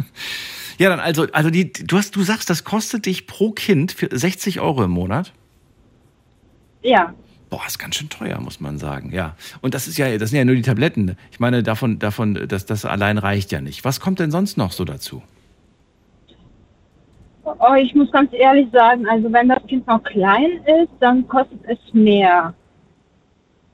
ja, 0.77 0.89
dann 0.89 1.01
also, 1.01 1.27
also 1.33 1.49
die, 1.49 1.73
du 1.73 1.97
hast, 1.97 2.15
du 2.15 2.21
sagst, 2.21 2.49
das 2.49 2.63
kostet 2.63 3.05
dich 3.05 3.27
pro 3.27 3.51
Kind 3.51 3.91
für 3.91 4.07
60 4.09 4.61
Euro 4.61 4.85
im 4.85 4.91
Monat. 4.91 5.33
Ja. 6.83 7.13
Boah, 7.53 7.61
ist 7.67 7.77
ganz 7.77 7.97
schön 7.97 8.09
teuer, 8.09 8.41
muss 8.41 8.59
man 8.59 8.79
sagen. 8.79 9.11
Ja. 9.13 9.35
Und 9.61 9.75
das 9.75 9.87
ist 9.87 9.99
ja, 9.99 10.17
das 10.17 10.31
sind 10.31 10.39
ja 10.39 10.43
nur 10.43 10.55
die 10.55 10.63
Tabletten. 10.63 11.15
Ich 11.29 11.39
meine, 11.39 11.61
davon, 11.61 11.99
davon, 11.99 12.47
das, 12.47 12.65
das 12.65 12.83
allein 12.83 13.19
reicht 13.19 13.51
ja 13.51 13.61
nicht. 13.61 13.85
Was 13.85 13.99
kommt 13.99 14.17
denn 14.17 14.31
sonst 14.31 14.57
noch 14.57 14.71
so 14.71 14.85
dazu? 14.85 15.21
Oh, 17.43 17.75
ich 17.79 17.93
muss 17.93 18.11
ganz 18.11 18.33
ehrlich 18.33 18.69
sagen, 18.71 19.07
also 19.07 19.31
wenn 19.31 19.49
das 19.49 19.61
Kind 19.67 19.85
noch 19.85 20.01
klein 20.01 20.61
ist, 20.65 20.89
dann 20.99 21.27
kostet 21.27 21.59
es 21.67 21.77
mehr. 21.93 22.55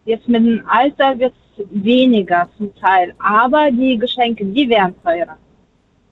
Jetzt 0.03 0.27
mit 0.27 0.45
dem 0.45 0.61
Alter 0.67 1.17
wird 1.17 1.33
es 1.57 1.65
weniger 1.71 2.49
zum 2.57 2.75
Teil, 2.75 3.15
aber 3.19 3.71
die 3.71 3.97
Geschenke, 3.97 4.43
die 4.43 4.67
werden 4.67 4.93
teurer. 5.01 5.37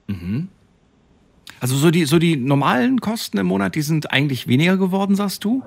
Mhm. 0.06 0.48
Also 1.60 1.76
so 1.76 1.90
die, 1.90 2.06
so 2.06 2.18
die 2.18 2.34
normalen 2.36 2.98
Kosten 3.02 3.36
im 3.36 3.48
Monat, 3.48 3.74
die 3.74 3.82
sind 3.82 4.10
eigentlich 4.10 4.48
weniger 4.48 4.78
geworden, 4.78 5.16
sagst 5.16 5.44
du? 5.44 5.62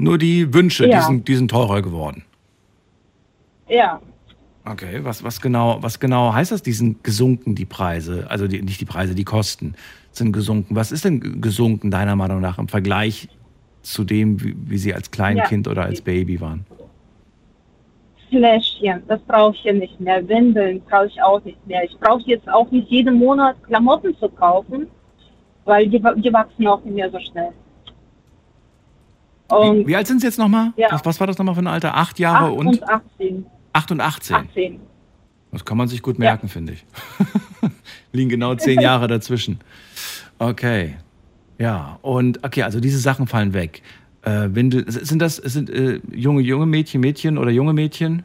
Nur 0.00 0.16
die 0.16 0.52
Wünsche, 0.54 0.88
ja. 0.88 0.98
die, 0.98 1.04
sind, 1.04 1.28
die 1.28 1.36
sind 1.36 1.50
teurer 1.50 1.82
geworden. 1.82 2.24
Ja. 3.68 4.00
Okay, 4.64 5.00
was, 5.02 5.22
was, 5.22 5.40
genau, 5.40 5.78
was 5.82 6.00
genau 6.00 6.32
heißt 6.32 6.52
das, 6.52 6.62
die 6.62 6.72
sind 6.72 7.04
gesunken, 7.04 7.54
die 7.54 7.66
Preise? 7.66 8.26
Also 8.28 8.48
die, 8.48 8.62
nicht 8.62 8.80
die 8.80 8.86
Preise, 8.86 9.14
die 9.14 9.24
Kosten 9.24 9.74
sind 10.12 10.32
gesunken. 10.32 10.74
Was 10.74 10.90
ist 10.90 11.04
denn 11.04 11.40
gesunken, 11.40 11.90
deiner 11.90 12.16
Meinung 12.16 12.40
nach, 12.40 12.58
im 12.58 12.68
Vergleich 12.68 13.28
zu 13.82 14.04
dem, 14.04 14.42
wie, 14.42 14.56
wie 14.66 14.78
sie 14.78 14.94
als 14.94 15.10
Kleinkind 15.10 15.66
ja. 15.66 15.72
oder 15.72 15.82
als 15.82 16.00
Baby 16.00 16.40
waren? 16.40 16.64
Fläschchen, 18.30 19.02
das 19.06 19.20
brauche 19.22 19.54
ich 19.56 19.64
ja 19.64 19.72
nicht 19.72 20.00
mehr. 20.00 20.26
Windeln 20.26 20.80
brauche 20.88 21.06
ich 21.06 21.22
auch 21.22 21.44
nicht 21.44 21.66
mehr. 21.66 21.84
Ich 21.84 21.98
brauche 21.98 22.22
jetzt 22.26 22.48
auch 22.48 22.70
nicht 22.70 22.88
jeden 22.88 23.18
Monat 23.18 23.62
Klamotten 23.64 24.16
zu 24.16 24.28
kaufen, 24.28 24.86
weil 25.64 25.88
die, 25.88 26.00
die 26.16 26.32
wachsen 26.32 26.66
auch 26.66 26.82
nicht 26.84 26.94
mehr 26.94 27.10
so 27.10 27.18
schnell. 27.18 27.52
Wie, 29.50 29.86
wie, 29.86 29.96
alt 29.96 30.06
sind 30.06 30.20
Sie 30.20 30.26
jetzt 30.26 30.38
nochmal? 30.38 30.72
Ja. 30.76 30.88
Was, 30.90 31.04
was 31.04 31.20
war 31.20 31.26
das 31.26 31.38
nochmal 31.38 31.54
für 31.54 31.62
ein 31.62 31.66
Alter? 31.66 31.96
Acht 31.96 32.18
Jahre 32.18 32.46
8 32.46 32.56
und? 32.56 32.66
und 32.68 32.88
18. 32.88 33.46
8 33.72 33.92
und 33.92 34.00
18. 34.00 34.36
18. 34.36 34.80
Das 35.52 35.64
kann 35.64 35.76
man 35.76 35.88
sich 35.88 36.02
gut 36.02 36.18
merken, 36.18 36.46
ja. 36.46 36.52
finde 36.52 36.74
ich. 36.74 36.84
Liegen 38.12 38.28
genau 38.28 38.54
zehn 38.54 38.80
Jahre 38.80 39.08
dazwischen. 39.08 39.58
Okay. 40.38 40.94
Ja, 41.58 41.98
und 42.02 42.42
okay, 42.44 42.62
also 42.62 42.80
diese 42.80 42.98
Sachen 42.98 43.26
fallen 43.26 43.52
weg. 43.52 43.82
Äh, 44.22 44.48
Windel, 44.52 44.84
sind 44.90 45.20
das 45.20 45.36
sind 45.36 45.70
äh, 45.70 46.00
junge, 46.10 46.42
junge 46.42 46.66
Mädchen, 46.66 47.00
Mädchen 47.00 47.38
oder 47.38 47.50
junge 47.50 47.72
Mädchen? 47.72 48.22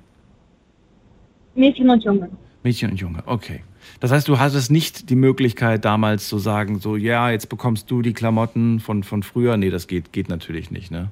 Mädchen 1.55 1.89
und 1.89 2.03
Junge. 2.03 2.29
Mädchen 2.63 2.91
und 2.91 2.97
Junge, 2.99 3.23
okay. 3.25 3.61
Das 3.99 4.11
heißt, 4.11 4.27
du 4.27 4.39
hattest 4.39 4.71
nicht 4.71 5.09
die 5.09 5.15
Möglichkeit 5.15 5.85
damals 5.85 6.27
zu 6.27 6.37
sagen, 6.37 6.79
so, 6.79 6.95
ja, 6.95 7.29
jetzt 7.31 7.49
bekommst 7.49 7.89
du 7.89 8.01
die 8.01 8.13
Klamotten 8.13 8.79
von, 8.79 9.03
von 9.03 9.23
früher. 9.23 9.57
Nee, 9.57 9.69
das 9.69 9.87
geht, 9.87 10.13
geht 10.13 10.29
natürlich 10.29 10.71
nicht, 10.71 10.91
ne? 10.91 11.11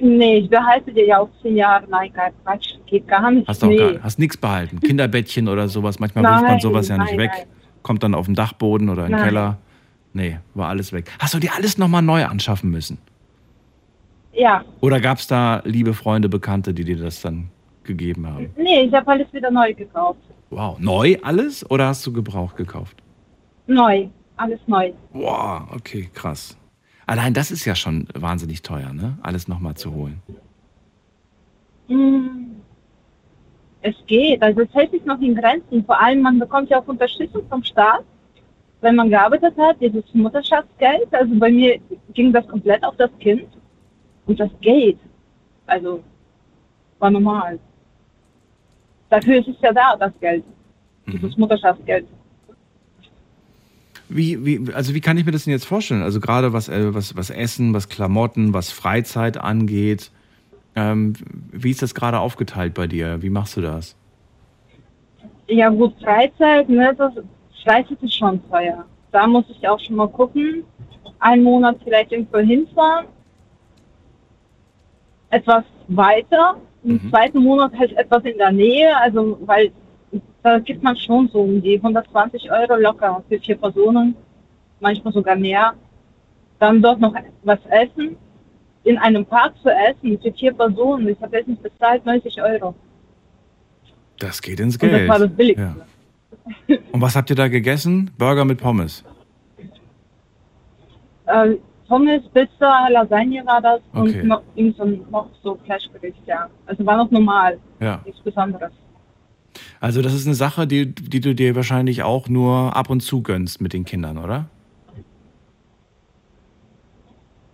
Nee, 0.00 0.38
ich 0.38 0.50
behalte 0.50 0.92
dir 0.92 1.06
ja 1.06 1.18
auch 1.18 1.28
zehn 1.42 1.56
Jahre. 1.56 1.84
Nein, 1.88 2.12
Quatsch, 2.12 2.74
geht 2.86 3.08
gar 3.08 3.30
nicht. 3.30 3.48
Hast 3.48 3.62
du 3.62 3.66
nee. 3.66 3.80
auch 3.80 3.92
gar, 3.94 4.02
hast 4.02 4.18
nichts 4.18 4.36
behalten? 4.36 4.80
Kinderbettchen 4.84 5.48
oder 5.48 5.68
sowas? 5.68 5.98
Manchmal 5.98 6.24
wirft 6.24 6.42
man 6.42 6.60
sowas 6.60 6.88
ja 6.88 6.98
nicht 6.98 7.10
nein, 7.10 7.18
weg. 7.18 7.30
Nein. 7.34 7.46
Kommt 7.82 8.02
dann 8.02 8.14
auf 8.14 8.26
den 8.26 8.34
Dachboden 8.34 8.88
oder 8.88 9.06
in 9.06 9.12
den 9.12 9.22
Keller. 9.22 9.58
Nee, 10.12 10.38
war 10.54 10.68
alles 10.68 10.92
weg. 10.92 11.10
Hast 11.18 11.34
du 11.34 11.40
dir 11.40 11.54
alles 11.54 11.76
nochmal 11.76 12.02
neu 12.02 12.24
anschaffen 12.24 12.70
müssen? 12.70 12.98
Ja. 14.32 14.64
Oder 14.80 15.00
gab 15.00 15.18
es 15.18 15.26
da 15.26 15.60
liebe 15.64 15.92
Freunde, 15.92 16.28
Bekannte, 16.28 16.72
die 16.72 16.84
dir 16.84 16.96
das 16.96 17.20
dann 17.20 17.50
gegeben 17.82 18.26
haben? 18.26 18.50
Nee, 18.56 18.82
ich 18.82 18.94
habe 18.94 19.10
alles 19.10 19.32
wieder 19.32 19.50
neu 19.50 19.74
gekauft. 19.74 20.20
Wow. 20.54 20.78
Neu 20.78 21.16
alles 21.22 21.68
oder 21.68 21.88
hast 21.88 22.06
du 22.06 22.12
Gebrauch 22.12 22.54
gekauft? 22.54 23.02
Neu. 23.66 24.08
Alles 24.36 24.60
neu. 24.66 24.92
Wow, 25.12 25.62
okay, 25.74 26.08
krass. 26.14 26.56
Allein 27.06 27.34
das 27.34 27.50
ist 27.50 27.64
ja 27.64 27.74
schon 27.74 28.06
wahnsinnig 28.14 28.62
teuer, 28.62 28.92
ne? 28.92 29.18
Alles 29.22 29.48
nochmal 29.48 29.74
zu 29.74 29.92
holen. 29.92 30.22
Hm. 31.88 32.60
Es 33.82 33.94
geht, 34.06 34.42
also 34.42 34.60
es 34.60 34.72
hält 34.72 34.92
sich 34.92 35.04
noch 35.04 35.20
in 35.20 35.34
Grenzen. 35.34 35.84
Vor 35.84 36.00
allem, 36.00 36.22
man 36.22 36.38
bekommt 36.38 36.70
ja 36.70 36.80
auch 36.80 36.86
Unterstützung 36.86 37.42
vom 37.48 37.62
Staat, 37.62 38.04
wenn 38.80 38.94
man 38.94 39.10
gearbeitet 39.10 39.54
hat, 39.58 39.80
dieses 39.80 40.04
Mutterschaftsgeld. 40.14 41.12
Also 41.12 41.34
bei 41.38 41.50
mir 41.50 41.80
ging 42.14 42.32
das 42.32 42.46
komplett 42.46 42.82
auf 42.84 42.96
das 42.96 43.10
Kind. 43.18 43.48
Und 44.26 44.38
das 44.38 44.50
geht. 44.60 44.98
Also 45.66 46.02
war 47.00 47.10
normal. 47.10 47.58
Dafür 49.14 49.38
ist 49.38 49.46
es 49.46 49.54
ja 49.62 49.72
da, 49.72 49.96
das 49.96 50.12
Geld. 50.20 50.42
Dieses 51.06 51.36
mhm. 51.36 51.42
Mutterschaftsgeld. 51.42 52.06
Wie, 54.08 54.44
wie, 54.44 54.74
also 54.74 54.92
wie 54.92 55.00
kann 55.00 55.16
ich 55.16 55.24
mir 55.24 55.30
das 55.30 55.44
denn 55.44 55.52
jetzt 55.52 55.66
vorstellen? 55.66 56.02
Also 56.02 56.18
gerade 56.18 56.52
was, 56.52 56.68
äh, 56.68 56.92
was, 56.92 57.16
was 57.16 57.30
Essen, 57.30 57.72
was 57.74 57.88
Klamotten, 57.88 58.52
was 58.52 58.72
Freizeit 58.72 59.36
angeht. 59.36 60.10
Ähm, 60.74 61.12
wie 61.52 61.70
ist 61.70 61.80
das 61.80 61.94
gerade 61.94 62.18
aufgeteilt 62.18 62.74
bei 62.74 62.88
dir? 62.88 63.22
Wie 63.22 63.30
machst 63.30 63.56
du 63.56 63.60
das? 63.60 63.94
Ja 65.46 65.68
gut, 65.68 65.94
Freizeit, 66.02 66.68
ne, 66.68 66.92
das 66.98 67.12
Freizeit 67.62 68.02
ist 68.02 68.16
schon 68.16 68.42
teuer. 68.50 68.84
Da 69.12 69.28
muss 69.28 69.44
ich 69.48 69.68
auch 69.68 69.78
schon 69.78 69.94
mal 69.94 70.08
gucken. 70.08 70.64
Einen 71.20 71.44
Monat 71.44 71.76
vielleicht 71.84 72.10
irgendwo 72.10 72.38
hinfahren. 72.38 73.06
Etwas 75.30 75.64
weiter. 75.86 76.56
Im 76.84 76.92
mhm. 76.92 77.10
zweiten 77.10 77.42
Monat 77.42 77.72
halt 77.78 77.92
etwas 77.96 78.24
in 78.24 78.38
der 78.38 78.52
Nähe. 78.52 78.96
Also 78.96 79.38
weil 79.46 79.72
da 80.42 80.58
gibt 80.58 80.82
man 80.82 80.96
schon 80.96 81.28
so 81.28 81.40
um 81.40 81.60
die 81.62 81.76
120 81.76 82.50
Euro 82.50 82.76
locker 82.76 83.22
für 83.28 83.38
vier 83.40 83.56
Personen, 83.56 84.14
manchmal 84.80 85.12
sogar 85.12 85.36
mehr. 85.36 85.74
Dann 86.58 86.80
dort 86.82 87.00
noch 87.00 87.14
was 87.42 87.58
essen, 87.70 88.16
in 88.84 88.98
einem 88.98 89.24
Park 89.24 89.54
zu 89.62 89.70
essen 89.70 90.20
für 90.20 90.32
vier 90.32 90.52
Personen. 90.52 91.08
Ich 91.08 91.20
habe 91.20 91.36
jetzt 91.36 91.48
nicht 91.48 91.62
bezahlt, 91.62 92.04
90 92.04 92.42
Euro. 92.42 92.74
Das 94.18 94.40
geht 94.40 94.60
ins 94.60 94.78
Geld. 94.78 94.92
Und 94.92 95.00
das 95.00 95.08
war 95.08 95.18
das 95.26 95.36
Billigste. 95.36 95.74
Ja. 96.68 96.76
Und 96.92 97.00
was 97.00 97.16
habt 97.16 97.30
ihr 97.30 97.36
da 97.36 97.48
gegessen? 97.48 98.10
Burger 98.18 98.44
mit 98.44 98.60
Pommes? 98.60 99.02
Äh, 101.26 101.54
Pommes, 101.88 102.22
Pizza, 102.32 102.88
Lasagne 102.90 103.44
war 103.44 103.60
das 103.60 103.80
okay. 103.92 104.22
und 104.22 104.28
noch, 104.28 104.42
so, 104.76 104.84
noch 105.10 105.28
so 105.42 105.58
Fleischgericht, 105.64 106.20
ja. 106.26 106.48
Also 106.66 106.84
war 106.86 106.96
noch 106.96 107.10
normal. 107.10 107.58
Ja. 107.80 108.00
Nichts 108.04 108.20
Besonderes. 108.22 108.72
Also 109.80 110.02
das 110.02 110.14
ist 110.14 110.26
eine 110.26 110.34
Sache, 110.34 110.66
die, 110.66 110.94
die 110.94 111.20
du 111.20 111.34
dir 111.34 111.54
wahrscheinlich 111.54 112.02
auch 112.02 112.28
nur 112.28 112.74
ab 112.74 112.90
und 112.90 113.00
zu 113.00 113.22
gönnst 113.22 113.60
mit 113.60 113.72
den 113.72 113.84
Kindern, 113.84 114.18
oder? 114.18 114.46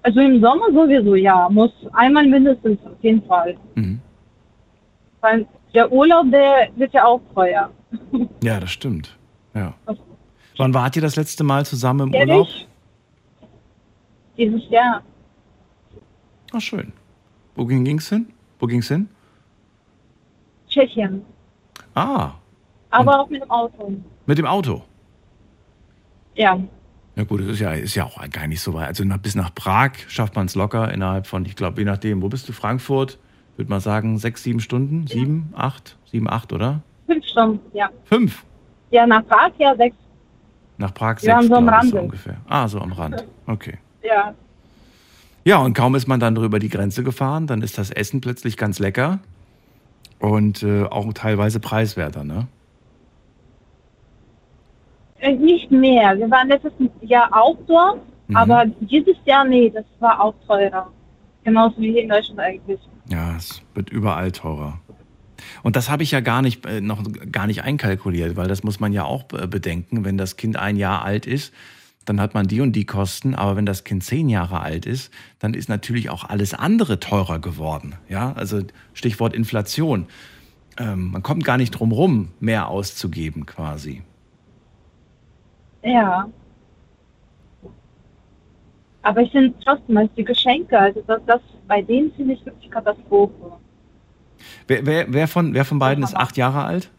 Also 0.03 0.21
im 0.21 0.41
Sommer 0.41 0.67
sowieso, 0.73 1.15
ja. 1.15 1.49
Muss 1.51 1.73
einmal 1.93 2.27
mindestens 2.27 2.79
auf 2.85 3.03
jeden 3.03 3.23
Fall. 3.25 3.57
Mhm. 3.75 4.01
Weil 5.21 5.47
der 5.75 5.93
Urlaub, 5.93 6.31
der 6.31 6.69
wird 6.77 6.93
ja 6.95 7.05
auch 7.05 7.21
teuer. 7.35 7.71
Ja, 8.43 8.61
das 8.61 8.71
stimmt. 8.71 9.19
Ja. 9.55 9.75
Wann 10.57 10.73
wart 10.73 10.97
ihr 10.97 11.03
das 11.03 11.17
letzte 11.17 11.45
Mal 11.45 11.67
zusammen 11.67 12.09
im 12.09 12.15
Ehrlich? 12.15 12.35
Urlaub? 12.35 12.49
Dieses 14.41 14.71
Jahr. 14.71 15.03
Ach, 16.55 16.61
schön. 16.63 16.95
Wo 17.55 17.67
ging 17.67 17.87
es 17.99 18.09
hin? 18.09 18.33
Wo 18.59 18.67
ging's 18.67 18.89
hin? 18.89 19.07
Tschechien. 20.67 21.23
Ah. 21.95 22.33
Aber 22.89 23.13
Und 23.13 23.19
auch 23.21 23.29
mit 23.29 23.43
dem 23.43 23.51
Auto. 23.51 23.93
Mit 24.25 24.39
dem 24.39 24.47
Auto? 24.47 24.83
Ja. 26.37 26.59
Ja 27.17 27.25
gut, 27.25 27.41
das 27.41 27.49
ist 27.49 27.59
ja, 27.59 27.73
ist 27.73 27.95
ja 27.95 28.05
auch 28.07 28.19
gar 28.31 28.47
nicht 28.47 28.63
so 28.63 28.73
weit. 28.73 28.89
Also 28.89 29.05
nach, 29.05 29.19
bis 29.19 29.35
nach 29.35 29.55
Prag 29.55 29.91
schafft 30.09 30.37
man 30.37 30.47
es 30.47 30.55
locker 30.55 30.91
innerhalb 30.91 31.27
von, 31.27 31.45
ich 31.45 31.55
glaube, 31.55 31.79
je 31.83 31.85
nachdem, 31.85 32.23
wo 32.23 32.31
bist 32.31 32.49
du? 32.49 32.55
Frankfurt? 32.55 33.19
Würde 33.57 33.69
man 33.69 33.81
sagen, 33.81 34.17
sechs, 34.17 34.43
sieben 34.43 34.61
Stunden? 34.61 35.03
Ja. 35.03 35.17
Sieben, 35.17 35.53
acht? 35.55 35.99
Sieben, 36.07 36.31
acht, 36.31 36.55
oder? 36.55 36.81
Fünf 37.07 37.27
Stunden, 37.27 37.77
ja. 37.77 37.91
Fünf? 38.05 38.47
Ja, 38.91 39.07
nach 39.07 39.27
Prag 39.27 39.51
ja 39.59 39.77
sechs. 39.77 39.97
Nach 40.79 40.95
Prag 40.95 41.19
sechs, 41.19 41.25
ja, 41.25 41.43
so 41.43 41.57
am 41.57 41.69
Rand. 41.69 41.91
So 41.91 41.99
ungefähr. 41.99 42.39
Ah, 42.49 42.67
so 42.67 42.81
am 42.81 42.93
Rand. 42.93 43.27
Okay. 43.47 43.77
Ja. 44.03 44.35
Ja, 45.45 45.59
und 45.59 45.75
kaum 45.75 45.95
ist 45.95 46.07
man 46.07 46.21
dann 46.21 46.35
drüber 46.35 46.59
die 46.59 46.69
Grenze 46.69 47.03
gefahren, 47.03 47.47
dann 47.47 47.63
ist 47.63 47.79
das 47.79 47.91
Essen 47.91 48.21
plötzlich 48.21 48.57
ganz 48.57 48.79
lecker. 48.79 49.21
Und 50.19 50.63
äh, 50.63 50.85
auch 50.85 51.11
teilweise 51.15 51.61
preiswerter, 51.61 52.25
ne? 52.25 52.47
Äh, 55.19 55.33
nicht 55.33 55.71
mehr. 55.71 56.17
Wir 56.19 56.31
waren 56.31 56.49
letztes 56.49 56.73
Jahr 57.01 57.31
auch 57.33 57.57
dort, 57.67 58.01
mhm. 58.29 58.37
aber 58.37 58.67
dieses 58.81 59.17
Jahr, 59.25 59.45
nee, 59.47 59.71
das 59.71 59.85
war 59.99 60.21
auch 60.21 60.35
teurer. 60.47 60.91
Genauso 61.43 61.81
wie 61.81 61.93
hier 61.93 62.03
in 62.03 62.11
Deutschland 62.11 62.39
eigentlich. 62.39 62.81
Ja, 63.09 63.35
es 63.37 63.63
wird 63.73 63.89
überall 63.89 64.31
teurer. 64.31 64.79
Und 65.63 65.77
das 65.77 65.89
habe 65.89 66.03
ich 66.03 66.11
ja 66.11 66.21
gar 66.21 66.43
nicht, 66.43 66.67
äh, 66.67 66.83
noch 66.83 67.03
gar 67.33 67.47
nicht 67.47 67.65
einkalkuliert, 67.65 68.37
weil 68.37 68.47
das 68.47 68.63
muss 68.63 68.79
man 68.79 68.93
ja 68.93 69.05
auch 69.05 69.25
äh, 69.33 69.47
bedenken, 69.47 70.05
wenn 70.05 70.19
das 70.19 70.37
Kind 70.37 70.59
ein 70.59 70.77
Jahr 70.77 71.03
alt 71.03 71.27
ist 71.27 71.55
dann 72.05 72.21
hat 72.21 72.35
man 72.35 72.47
die 72.47 72.61
und 72.61 72.73
die 72.73 72.87
Kosten. 72.87 73.35
Aber 73.35 73.57
wenn 73.57 73.67
das 73.67 73.85
Kind 73.85 74.03
zehn 74.03 74.29
Jahre 74.29 74.61
alt 74.61 74.87
ist, 74.87 75.13
dann 75.39 75.55
ist 75.55 75.69
natürlich 75.69 76.11
auch 76.11 76.25
alles 76.25 76.55
andere 76.55 77.01
teurer 77.01 77.39
geworden. 77.39 77.95
Ja, 78.09 78.33
also 78.33 78.63
Stichwort 78.95 79.35
Inflation. 79.35 80.07
Ähm, 80.79 81.11
man 81.11 81.23
kommt 81.23 81.45
gar 81.45 81.57
nicht 81.57 81.73
drum 81.73 81.93
rum, 81.93 82.29
mehr 82.41 82.69
auszugeben 82.69 83.47
quasi. 83.47 84.03
Ja. 85.83 86.29
Aber 89.03 89.23
ich 89.23 89.31
finde 89.31 89.55
trotzdem, 89.65 89.97
als 89.97 90.11
die 90.17 90.25
Geschenke, 90.25 90.79
also 90.79 91.03
das, 91.07 91.21
das 91.27 91.41
bei 91.67 91.81
denen 91.81 92.13
finde 92.13 92.35
ich 92.35 92.45
wirklich 92.45 92.71
Katastrophe. 92.71 93.53
Wer, 94.67 94.87
wer, 94.87 95.13
wer, 95.13 95.29
von, 95.29 95.55
wer 95.55 95.65
von 95.65 95.79
beiden 95.79 96.03
ist 96.05 96.17
acht 96.17 96.37
Jahre 96.37 96.65
alt? 96.65 96.91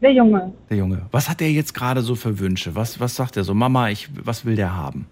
Der 0.00 0.12
Junge. 0.12 0.52
Der 0.68 0.76
Junge. 0.76 1.02
Was 1.10 1.28
hat 1.28 1.40
er 1.40 1.50
jetzt 1.50 1.72
gerade 1.72 2.02
so 2.02 2.14
für 2.14 2.38
Wünsche? 2.38 2.74
Was, 2.74 3.00
was 3.00 3.16
sagt 3.16 3.36
er 3.36 3.44
so? 3.44 3.54
Mama, 3.54 3.88
ich, 3.88 4.08
was 4.24 4.44
will 4.44 4.56
der 4.56 4.74
haben? 4.74 5.06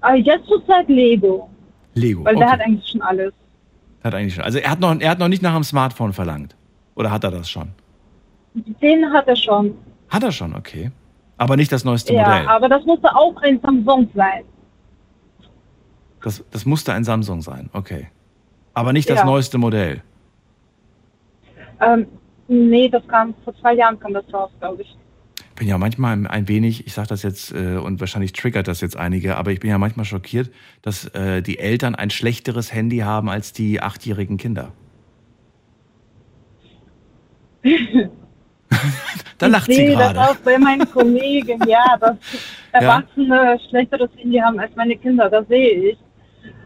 Aber 0.00 0.16
jetzt 0.16 0.46
zurzeit 0.46 0.88
Lego. 0.88 1.48
Lego. 1.94 2.24
Weil 2.24 2.34
okay. 2.34 2.44
der 2.44 2.52
hat 2.52 2.60
eigentlich 2.60 2.88
schon 2.90 3.02
alles. 3.02 3.32
Hat 4.02 4.14
eigentlich 4.14 4.34
schon. 4.34 4.44
Also 4.44 4.58
er 4.58 4.70
hat 4.70 4.80
noch, 4.80 4.98
er 4.98 5.10
hat 5.10 5.18
noch 5.20 5.28
nicht 5.28 5.42
nach 5.42 5.54
einem 5.54 5.64
Smartphone 5.64 6.12
verlangt. 6.12 6.56
Oder 6.96 7.10
hat 7.10 7.22
er 7.22 7.30
das 7.30 7.48
schon? 7.48 7.68
Den 8.54 9.12
hat 9.12 9.28
er 9.28 9.36
schon. 9.36 9.74
Hat 10.08 10.22
er 10.24 10.32
schon, 10.32 10.54
okay. 10.54 10.90
Aber 11.38 11.56
nicht 11.56 11.72
das 11.72 11.84
neueste 11.84 12.12
ja, 12.12 12.22
Modell. 12.22 12.44
Ja, 12.44 12.56
aber 12.56 12.68
das 12.68 12.84
musste 12.84 13.14
auch 13.14 13.36
ein 13.42 13.60
Samsung 13.60 14.10
sein. 14.14 14.44
Das, 16.22 16.44
das 16.50 16.66
musste 16.66 16.92
ein 16.92 17.04
Samsung 17.04 17.40
sein, 17.40 17.70
okay. 17.72 18.08
Aber 18.74 18.92
nicht 18.92 19.08
das 19.08 19.20
ja. 19.20 19.24
neueste 19.24 19.58
Modell. 19.58 20.02
Ähm, 21.80 22.06
nee, 22.52 22.88
das 22.88 23.06
kam 23.08 23.34
vor 23.44 23.54
zwei 23.60 23.74
Jahren 23.74 23.98
kam 23.98 24.12
das 24.14 24.24
raus, 24.32 24.50
glaube 24.60 24.82
ich. 24.82 24.96
Ich 25.38 25.56
bin 25.56 25.68
ja 25.68 25.78
manchmal 25.78 26.26
ein 26.26 26.48
wenig, 26.48 26.86
ich 26.86 26.94
sage 26.94 27.08
das 27.08 27.22
jetzt 27.22 27.52
äh, 27.52 27.76
und 27.76 28.00
wahrscheinlich 28.00 28.32
triggert 28.32 28.68
das 28.68 28.80
jetzt 28.80 28.96
einige, 28.96 29.36
aber 29.36 29.52
ich 29.52 29.60
bin 29.60 29.70
ja 29.70 29.78
manchmal 29.78 30.06
schockiert, 30.06 30.50
dass 30.80 31.06
äh, 31.08 31.42
die 31.42 31.58
Eltern 31.58 31.94
ein 31.94 32.10
schlechteres 32.10 32.72
Handy 32.72 32.98
haben 32.98 33.28
als 33.28 33.52
die 33.52 33.80
achtjährigen 33.80 34.38
Kinder. 34.38 34.72
da 39.38 39.46
lacht 39.46 39.68
ich 39.68 39.76
sie 39.76 39.86
gerade. 39.86 40.14
das 40.14 40.30
auch 40.30 40.36
bei 40.36 40.58
meinen 40.58 40.90
Kollegen, 40.90 41.60
ja, 41.68 41.96
dass 42.00 42.16
Erwachsene 42.72 43.36
ja. 43.36 43.58
schlechteres 43.68 44.10
Handy 44.16 44.38
haben 44.38 44.58
als 44.58 44.74
meine 44.74 44.96
Kinder, 44.96 45.28
das 45.28 45.46
sehe 45.48 45.90
ich. 45.90 45.98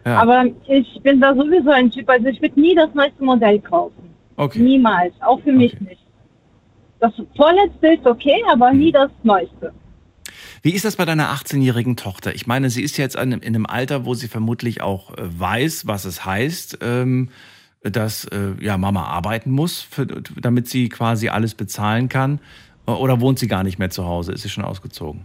Ja. 0.06 0.22
Aber 0.22 0.44
ich 0.68 1.00
bin 1.02 1.20
da 1.20 1.34
sowieso 1.34 1.70
ein 1.70 1.90
Typ, 1.90 2.08
also 2.08 2.28
ich 2.28 2.40
würde 2.40 2.60
nie 2.60 2.74
das 2.74 2.94
neueste 2.94 3.22
Modell 3.24 3.58
kaufen. 3.58 4.05
Okay. 4.36 4.58
Niemals, 4.58 5.14
auch 5.20 5.40
für 5.40 5.52
mich 5.52 5.78
nicht. 5.80 6.00
Das 7.00 7.12
vorletzte 7.36 7.94
ist 7.94 8.06
okay, 8.06 8.42
aber 8.50 8.72
nie 8.72 8.92
das 8.92 9.10
neueste. 9.22 9.72
Wie 10.62 10.72
ist 10.72 10.84
das 10.84 10.96
bei 10.96 11.04
deiner 11.04 11.32
18-jährigen 11.32 11.96
Tochter? 11.96 12.34
Ich 12.34 12.46
meine, 12.46 12.70
sie 12.70 12.82
ist 12.82 12.96
jetzt 12.96 13.16
in 13.16 13.34
einem 13.34 13.66
Alter, 13.66 14.04
wo 14.04 14.14
sie 14.14 14.28
vermutlich 14.28 14.80
auch 14.80 15.16
äh, 15.16 15.18
weiß, 15.18 15.86
was 15.86 16.04
es 16.04 16.24
heißt, 16.24 16.78
ähm, 16.82 17.28
dass 17.82 18.24
äh, 18.26 18.54
ja, 18.60 18.76
Mama 18.78 19.04
arbeiten 19.04 19.50
muss, 19.50 19.86
damit 20.40 20.68
sie 20.68 20.88
quasi 20.88 21.28
alles 21.28 21.54
bezahlen 21.54 22.08
kann. 22.08 22.40
Oder 22.86 23.20
wohnt 23.20 23.38
sie 23.38 23.48
gar 23.48 23.64
nicht 23.64 23.78
mehr 23.78 23.90
zu 23.90 24.06
Hause? 24.06 24.32
Ist 24.32 24.42
sie 24.42 24.48
schon 24.48 24.64
ausgezogen? 24.64 25.24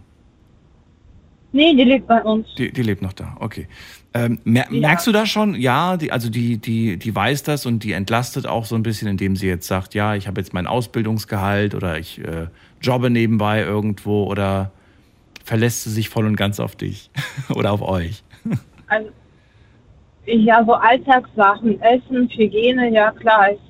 Nee, 1.52 1.74
die 1.74 1.84
lebt 1.84 2.06
bei 2.06 2.22
uns. 2.22 2.46
Die, 2.56 2.72
die 2.72 2.82
lebt 2.82 3.02
noch 3.02 3.12
da, 3.12 3.36
okay. 3.40 3.68
Ähm, 4.14 4.38
mer 4.44 4.66
ja. 4.70 4.80
Merkst 4.80 5.06
du 5.06 5.12
das 5.12 5.28
schon? 5.28 5.54
Ja, 5.54 5.96
die, 5.96 6.12
also 6.12 6.28
die, 6.28 6.58
die, 6.58 6.98
die 6.98 7.14
weiß 7.14 7.44
das 7.44 7.64
und 7.64 7.82
die 7.82 7.92
entlastet 7.92 8.46
auch 8.46 8.66
so 8.66 8.74
ein 8.74 8.82
bisschen, 8.82 9.08
indem 9.08 9.36
sie 9.36 9.46
jetzt 9.46 9.66
sagt, 9.66 9.94
ja, 9.94 10.14
ich 10.14 10.26
habe 10.26 10.40
jetzt 10.40 10.52
mein 10.52 10.66
Ausbildungsgehalt 10.66 11.74
oder 11.74 11.98
ich 11.98 12.18
äh, 12.18 12.48
jobbe 12.80 13.08
nebenbei 13.08 13.62
irgendwo 13.62 14.24
oder 14.24 14.70
verlässt 15.44 15.84
sie 15.84 15.90
sich 15.90 16.08
voll 16.08 16.26
und 16.26 16.36
ganz 16.36 16.60
auf 16.60 16.76
dich 16.76 17.10
oder 17.54 17.72
auf 17.72 17.82
euch? 17.82 18.22
Also, 18.88 19.08
ja, 20.26 20.62
so 20.64 20.74
Alltagssachen, 20.74 21.80
Essen, 21.80 22.28
Hygiene, 22.28 22.92
ja 22.92 23.10
klar, 23.12 23.50
ist 23.50 23.60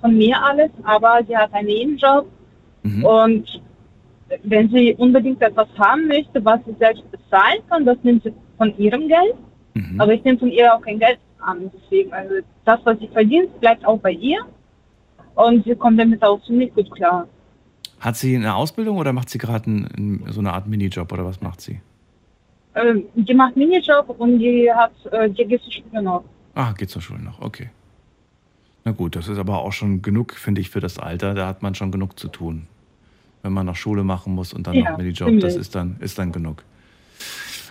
von 0.00 0.16
mir 0.16 0.42
alles, 0.42 0.70
aber 0.82 1.20
sie 1.28 1.36
hat 1.36 1.52
einen 1.52 1.68
Nebenjob 1.68 2.26
mhm. 2.82 3.04
und 3.04 3.60
wenn 4.44 4.70
sie 4.70 4.94
unbedingt 4.94 5.42
etwas 5.42 5.68
haben 5.76 6.06
möchte, 6.06 6.44
was 6.44 6.60
sie 6.64 6.74
selbst 6.78 7.04
bezahlen 7.10 7.58
kann, 7.68 7.84
das 7.84 7.98
nimmt 8.02 8.22
sie 8.22 8.32
von 8.56 8.76
ihrem 8.78 9.08
Geld. 9.08 9.34
Mhm. 9.74 10.00
Aber 10.00 10.12
ich 10.12 10.24
nehme 10.24 10.38
von 10.38 10.50
ihr 10.50 10.74
auch 10.74 10.80
kein 10.80 10.98
Geld 10.98 11.18
an. 11.40 11.70
Deswegen, 11.74 12.12
also 12.12 12.34
das, 12.64 12.80
was 12.84 12.98
sie 12.98 13.08
verdient, 13.08 13.58
bleibt 13.60 13.84
auch 13.84 13.98
bei 13.98 14.12
ihr. 14.12 14.38
Und 15.34 15.64
sie 15.64 15.74
kommt 15.74 15.98
damit 15.98 16.22
auch 16.22 16.42
ziemlich 16.44 16.74
gut 16.74 16.90
klar. 16.90 17.26
Hat 18.00 18.16
sie 18.16 18.34
eine 18.34 18.54
Ausbildung 18.54 18.96
oder 18.96 19.12
macht 19.12 19.30
sie 19.30 19.38
gerade 19.38 19.88
so 20.28 20.40
eine 20.40 20.52
Art 20.52 20.66
Minijob 20.66 21.12
oder 21.12 21.24
was 21.24 21.40
macht 21.40 21.60
sie? 21.60 21.80
Ähm, 22.74 23.04
die 23.14 23.34
macht 23.34 23.56
Minijob 23.56 24.08
und 24.18 24.38
die 24.38 24.70
hat, 24.72 24.92
äh, 25.12 25.28
die 25.28 25.44
geht 25.44 25.62
zur 25.62 25.72
Schule 25.72 26.02
noch. 26.02 26.24
Ah, 26.54 26.72
geht 26.72 26.90
zur 26.90 27.02
Schule 27.02 27.20
noch, 27.20 27.40
okay. 27.40 27.70
Na 28.84 28.92
gut, 28.92 29.16
das 29.16 29.28
ist 29.28 29.38
aber 29.38 29.58
auch 29.58 29.72
schon 29.72 30.02
genug, 30.02 30.34
finde 30.34 30.60
ich, 30.60 30.70
für 30.70 30.80
das 30.80 30.98
Alter. 30.98 31.34
Da 31.34 31.46
hat 31.46 31.62
man 31.62 31.74
schon 31.74 31.90
genug 31.90 32.18
zu 32.18 32.28
tun 32.28 32.66
wenn 33.42 33.52
man 33.52 33.66
noch 33.66 33.76
Schule 33.76 34.04
machen 34.04 34.34
muss 34.34 34.52
und 34.52 34.66
dann 34.66 34.74
ja, 34.74 34.90
noch 34.90 34.98
Minijob, 34.98 35.40
das 35.40 35.56
ist 35.56 35.74
dann, 35.74 35.96
ist 36.00 36.18
dann 36.18 36.32
genug. 36.32 36.62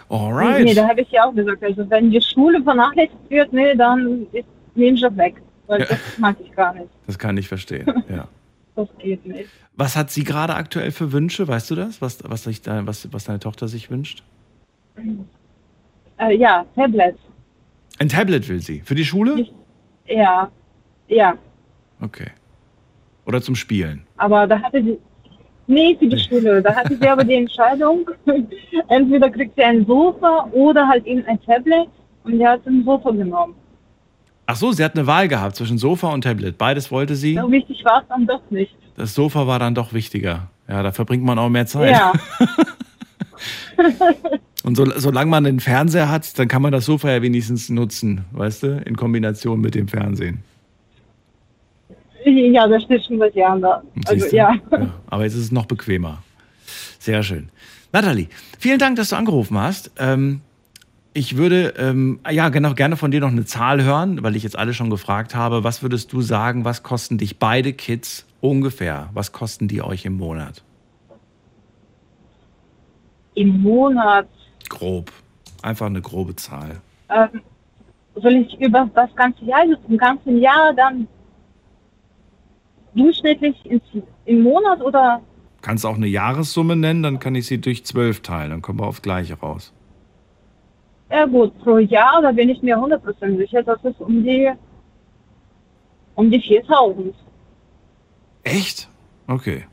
Alright. 0.10 0.66
Nee, 0.66 0.74
da 0.74 0.88
habe 0.88 1.02
ich 1.02 1.12
ja 1.12 1.26
auch 1.26 1.34
gesagt, 1.34 1.64
also 1.64 1.88
wenn 1.90 2.10
die 2.10 2.22
Schule 2.22 2.62
vernachlässigt 2.64 3.30
wird, 3.30 3.54
nee, 3.54 3.76
dann 3.76 4.26
ist 4.32 4.48
Nebenjob 4.76 5.16
weg. 5.18 5.36
Weil 5.68 5.82
ja. 5.82 5.86
das 5.86 6.18
mag 6.18 6.36
ich 6.44 6.52
gar 6.56 6.74
nicht. 6.74 6.90
Das 7.06 7.20
kann 7.20 7.38
ich 7.38 7.48
verstehen, 7.48 7.86
ja. 8.10 8.28
das 8.76 8.88
geht 8.98 9.26
nicht. 9.26 9.50
Was 9.76 9.96
hat 9.96 10.10
sie 10.10 10.24
gerade 10.24 10.56
aktuell 10.56 10.92
für 10.92 11.12
Wünsche? 11.12 11.48
Weißt 11.48 11.70
du 11.70 11.76
das? 11.76 12.02
Was, 12.02 12.24
was, 12.28 12.48
ich 12.48 12.66
was, 12.66 13.08
was 13.14 13.26
deine 13.26 13.40
Tochter 13.40 13.68
sich 13.68 13.92
wünscht? 13.92 14.24
Äh, 16.18 16.36
ja, 16.36 16.66
Tablet. 16.76 17.16
Ein 18.00 18.10
Tablet 18.10 18.50
will 18.50 18.62
sie? 18.62 18.82
Für 18.82 18.96
die 18.96 19.06
Schule? 19.06 19.46
Ja, 20.08 20.50
ja. 21.08 21.38
Okay. 22.02 22.32
Oder 23.26 23.42
zum 23.42 23.56
Spielen? 23.56 24.06
Aber 24.18 24.48
da 24.48 24.60
hatte 24.60 24.84
sie, 24.84 24.98
Nee, 25.70 25.96
für 26.00 26.08
die 26.08 26.20
Schule. 26.28 26.64
Da 26.64 26.76
hatte 26.76 26.98
sie 26.98 27.08
aber 27.08 27.24
die 27.24 27.36
Entscheidung, 27.36 28.10
entweder 28.88 29.30
kriegt 29.30 29.56
sie 29.56 29.64
ein 29.64 29.86
Sofa 29.86 30.50
oder 30.52 30.88
halt 30.88 31.06
eben 31.06 31.24
ein 31.26 31.40
Tablet 31.44 31.88
und 32.24 32.38
sie 32.38 32.46
hat 32.46 32.66
ein 32.66 32.84
Sofa 32.84 33.12
genommen. 33.12 33.54
Ach 34.48 34.56
so, 34.56 34.72
sie 34.72 34.84
hat 34.84 34.96
eine 34.96 35.06
Wahl 35.06 35.28
gehabt 35.28 35.56
zwischen 35.56 35.78
Sofa 35.78 36.12
und 36.12 36.24
Tablet. 36.24 36.58
Beides 36.58 36.90
wollte 36.90 37.16
sie. 37.16 37.36
So 37.36 37.52
wichtig 37.52 37.86
war 37.86 38.02
es 38.02 38.08
dann 38.10 38.26
doch 38.26 38.42
nicht. 38.50 38.76
Das 38.98 39.14
Sofa 39.14 39.46
war 39.46 39.60
dann 39.60 39.76
doch 39.76 39.94
wichtiger. 39.94 40.50
Ja, 40.68 40.82
da 40.82 40.92
verbringt 40.92 41.24
man 41.24 41.38
auch 41.38 41.50
mehr 41.50 41.68
Zeit. 41.68 41.92
Ja. 41.92 42.14
und 44.64 44.76
so, 44.76 44.86
solange 44.98 45.30
man 45.30 45.46
einen 45.46 45.60
Fernseher 45.60 46.10
hat, 46.10 46.38
dann 46.40 46.48
kann 46.48 46.64
man 46.64 46.72
das 46.72 46.86
Sofa 46.86 47.12
ja 47.12 47.22
wenigstens 47.22 47.70
nutzen, 47.70 48.26
weißt 48.32 48.64
du, 48.64 48.82
in 48.86 48.96
Kombination 48.96 49.62
mit 49.62 49.76
dem 49.76 49.88
Fernsehen. 49.88 50.44
Ja, 52.26 52.68
das 52.68 52.84
steht 52.84 53.06
schon 53.06 53.20
seit 53.20 53.36
Jahren 53.36 53.62
da. 53.62 53.82
Also, 54.08 54.36
ja. 54.36 54.54
ja. 54.72 54.90
Aber 55.08 55.24
jetzt 55.24 55.36
ist 55.36 55.44
es 55.44 55.52
noch 55.52 55.66
bequemer. 55.66 56.24
Sehr 57.00 57.24
schön. 57.24 57.50
Nathalie, 57.92 58.28
vielen 58.60 58.80
Dank, 58.80 58.98
dass 58.98 59.10
du 59.10 59.16
angerufen 59.16 59.58
hast. 59.58 59.92
Ähm, 59.98 60.42
ich 61.14 61.38
würde 61.38 61.74
ähm, 61.78 62.20
ja 62.30 62.50
genau, 62.50 62.74
gerne 62.74 62.96
von 62.96 63.12
dir 63.12 63.20
noch 63.20 63.32
eine 63.32 63.46
Zahl 63.46 63.84
hören, 63.84 64.22
weil 64.22 64.36
ich 64.36 64.44
jetzt 64.44 64.58
alle 64.58 64.74
schon 64.74 64.90
gefragt 64.90 65.34
habe. 65.34 65.64
Was 65.64 65.82
würdest 65.82 66.14
du 66.14 66.22
sagen, 66.22 66.66
was 66.66 66.84
kosten 66.84 67.18
dich 67.18 67.40
beide 67.40 67.74
Kids 67.74 68.26
ungefähr? 68.42 69.10
Was 69.14 69.32
kosten 69.32 69.68
die 69.68 69.82
euch 69.82 70.06
im 70.06 70.18
Monat? 70.18 70.64
Im 73.34 73.62
Monat? 73.62 74.28
Grob. 74.70 75.12
Einfach 75.62 75.88
eine 75.88 76.02
grobe 76.02 76.36
Zahl. 76.36 76.82
Ähm, 77.10 77.42
soll 78.16 78.36
ich 78.36 78.60
über 78.60 78.90
das 78.94 79.14
ganze 79.16 79.44
Jahr, 79.46 79.62
also 79.62 79.76
im 79.88 79.98
ganzen 79.98 80.40
Jahr 80.40 80.74
dann 80.74 81.08
durchschnittlich 82.96 83.56
im 84.26 84.44
Monat 84.44 84.82
oder? 84.82 85.22
Kannst 85.62 85.86
auch 85.86 85.96
eine 85.96 86.08
Jahressumme 86.08 86.76
nennen, 86.76 87.04
dann 87.04 87.20
kann 87.20 87.36
ich 87.36 87.48
sie 87.48 87.60
durch 87.60 87.86
zwölf 87.86 88.22
teilen, 88.22 88.52
dann 88.52 88.62
kommen 88.62 88.80
wir 88.80 88.88
aufs 88.88 89.02
Gleiche 89.02 89.36
raus. 89.36 89.74
Ja 91.12 91.26
gut, 91.26 91.58
pro 91.60 91.80
Jahr, 91.80 92.22
da 92.22 92.32
bin 92.32 92.50
ich 92.50 92.62
mir 92.62 92.78
100% 92.78 93.38
sicher, 93.38 93.64
dass 93.64 93.84
es 93.84 93.96
um 94.00 94.24
die, 94.24 94.52
um 96.16 96.30
die 96.30 96.40
4000. 96.40 97.16
Echt? 98.44 98.88
Okay. 99.28 99.66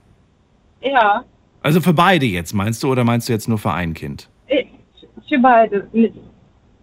Ja. 0.82 1.24
Also 1.62 1.80
für 1.80 1.92
beide 1.92 2.26
jetzt, 2.26 2.52
meinst 2.54 2.82
du, 2.82 2.90
oder 2.90 3.04
meinst 3.04 3.28
du 3.28 3.32
jetzt 3.32 3.48
nur 3.48 3.58
für 3.58 3.72
ein 3.72 3.92
Kind? 3.94 4.30
Äh, 4.46 4.64
für 5.28 5.38
beide. 5.38 5.88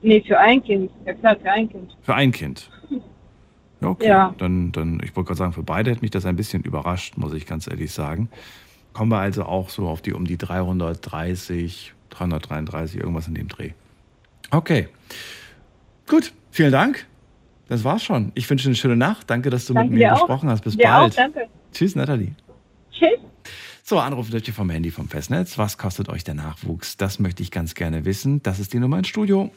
Nee, 0.02 0.22
für 0.22 0.38
ein 0.38 0.62
Kind. 0.62 0.92
Ja 1.06 1.14
klar, 1.14 1.36
für 1.42 1.52
ein 1.52 1.70
Kind. 1.70 1.98
Für 2.02 2.16
ein 2.16 2.32
Kind. 2.32 2.70
Okay, 3.84 4.08
ja. 4.08 4.34
dann, 4.38 4.72
dann, 4.72 5.00
ich 5.04 5.16
wollte 5.16 5.28
gerade 5.28 5.38
sagen, 5.38 5.54
für 5.54 5.64
beide 5.64 5.92
hätte 5.92 6.02
mich 6.02 6.12
das 6.12 6.26
ein 6.26 6.36
bisschen 6.36 6.64
überrascht, 6.64 7.18
muss 7.18 7.34
ich 7.34 7.46
ganz 7.46 7.68
ehrlich 7.68 7.92
sagen. 7.92 8.30
Kommen 8.94 9.12
wir 9.12 9.20
also 9.20 9.44
auch 9.44 9.70
so 9.70 9.88
auf 9.88 10.02
die 10.02 10.14
um 10.14 10.26
die 10.26 10.38
330, 10.38 11.94
333, 12.12 13.00
irgendwas 13.00 13.28
in 13.28 13.36
dem 13.36 13.48
Dreh. 13.48 13.72
Okay. 14.52 14.88
Gut, 16.08 16.34
vielen 16.52 16.72
Dank. 16.72 17.08
Das 17.68 17.84
war's 17.84 18.04
schon. 18.04 18.32
Ich 18.36 18.50
wünsche 18.50 18.68
eine 18.68 18.76
schöne 18.76 18.96
Nacht. 18.96 19.30
Danke, 19.30 19.50
dass 19.50 19.66
du 19.66 19.74
danke 19.74 19.92
mit 19.92 20.00
mir 20.00 20.12
gesprochen 20.12 20.50
hast. 20.50 20.64
Bis 20.64 20.78
dir 20.78 20.84
bald. 20.84 21.14
Auch, 21.14 21.16
danke. 21.16 21.48
Tschüss, 21.72 21.96
Nathalie. 21.96 22.36
Tschüss. 22.92 23.20
So, 23.82 24.00
Anruf 24.00 24.30
dürft 24.30 24.48
ihr 24.48 24.54
vom 24.54 24.70
Handy 24.70 24.92
vom 24.92 25.10
Festnetz. 25.10 25.58
Was 25.58 25.78
kostet 25.78 26.08
euch 26.10 26.24
der 26.24 26.36
Nachwuchs? 26.36 26.98
Das 26.98 27.20
möchte 27.20 27.42
ich 27.42 27.52
ganz 27.52 27.74
gerne 27.74 28.06
wissen. 28.06 28.44
Das 28.44 28.60
ist 28.60 28.74
die 28.74 28.80
Nummer 28.80 29.00
ins 29.00 29.08
Studio. 29.08 29.52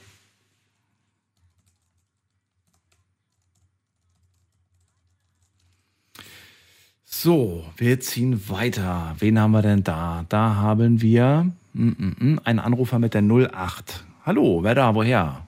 So, 7.19 7.65
wir 7.79 7.99
ziehen 7.99 8.47
weiter. 8.51 9.17
Wen 9.21 9.41
haben 9.41 9.53
wir 9.53 9.63
denn 9.63 9.83
da? 9.83 10.27
Da 10.29 10.57
haben 10.57 11.01
wir 11.01 11.51
mm, 11.73 11.89
mm, 11.89 12.17
mm, 12.19 12.41
einen 12.45 12.59
Anrufer 12.59 12.99
mit 12.99 13.15
der 13.15 13.23
08. 13.23 14.05
Hallo, 14.27 14.63
wer 14.63 14.75
da? 14.75 14.95
Woher? 14.95 15.47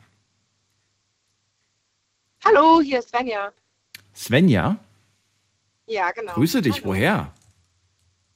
Hallo, 2.42 2.80
hier 2.80 3.00
ist 3.00 3.10
Svenja. 3.10 3.52
Svenja? 4.16 4.78
Ja, 5.86 6.10
genau. 6.12 6.32
Grüße 6.32 6.62
dich, 6.62 6.76
Hallo. 6.76 6.86
woher? 6.86 7.34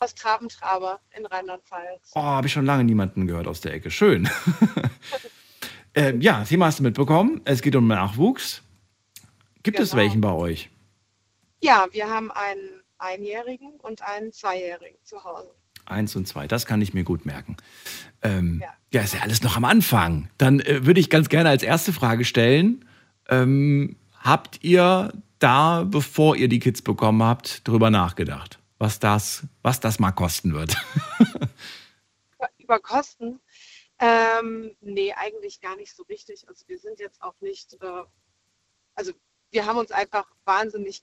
Aus 0.01 0.14
Trabentraber 0.14 1.01
in 1.16 1.24
Rheinland-Pfalz. 1.24 2.12
Oh, 2.14 2.20
habe 2.20 2.49
ich 2.49 2.53
schon 2.53 2.66
lange 2.66 2.85
niemanden 2.85 3.26
gehört 3.26 3.47
aus 3.47 3.62
der 3.62 3.72
Ecke. 3.72 3.91
Schön. 3.91 4.28
ähm, 5.95 6.20
ja, 6.20 6.45
Thema 6.45 6.66
hast 6.66 6.80
du 6.80 6.83
mitbekommen. 6.83 7.41
Es 7.47 7.62
geht 7.62 7.76
um 7.76 7.87
Nachwuchs. 7.87 8.61
Gibt 9.62 9.78
genau. 9.78 9.85
es 9.85 9.97
welchen 9.97 10.20
bei 10.20 10.33
euch? 10.33 10.68
Ja, 11.62 11.87
wir 11.93 12.11
haben 12.11 12.30
einen 12.30 12.82
Einjährigen 13.03 13.72
und 13.80 14.03
einen 14.03 14.32
Zweijährigen 14.32 14.98
zu 15.05 15.24
Hause. 15.24 15.50
Eins 15.84 16.14
und 16.14 16.28
zwei, 16.28 16.46
das 16.46 16.64
kann 16.64 16.80
ich 16.80 16.94
mir 16.94 17.03
gut 17.05 17.26
merken. 17.26 17.57
Ähm, 18.22 18.61
ja. 18.62 18.72
ja. 18.92 19.03
ist 19.03 19.14
ja 19.14 19.20
alles 19.20 19.42
noch 19.42 19.57
am 19.57 19.64
Anfang. 19.64 20.30
Dann 20.38 20.61
äh, 20.61 20.86
würde 20.86 21.00
ich 21.00 21.11
ganz 21.11 21.28
gerne 21.28 21.48
als 21.48 21.62
erste 21.62 21.92
Frage 21.92 22.24
stellen: 22.24 22.84
ähm, 23.28 23.96
Habt 24.20 24.62
ihr 24.62 25.12
da, 25.40 25.84
bevor 25.84 26.36
ihr 26.36 26.48
die 26.48 26.61
Kids 26.61 26.82
bekommen 26.82 27.22
habt, 27.24 27.66
drüber 27.66 27.90
nachgedacht, 27.90 28.61
was 28.78 29.00
das, 29.00 29.42
was 29.62 29.80
das 29.80 29.98
mal 29.98 30.12
kosten 30.12 30.55
wird? 30.55 30.76
Über 32.59 32.78
Kosten? 32.78 33.40
Ähm, 33.98 34.76
nee, 34.80 35.12
eigentlich 35.12 35.61
gar 35.61 35.76
nicht 35.76 35.94
so 35.94 36.05
richtig. 36.05 36.48
Also 36.48 36.66
wir 36.68 36.78
sind 36.78 37.00
jetzt 37.00 37.20
auch 37.22 37.34
nicht, 37.40 37.74
äh, 37.82 38.03
also 38.94 39.12
wir 39.50 39.66
haben 39.66 39.78
uns 39.78 39.90
einfach 39.90 40.26
wahnsinnig 40.44 41.03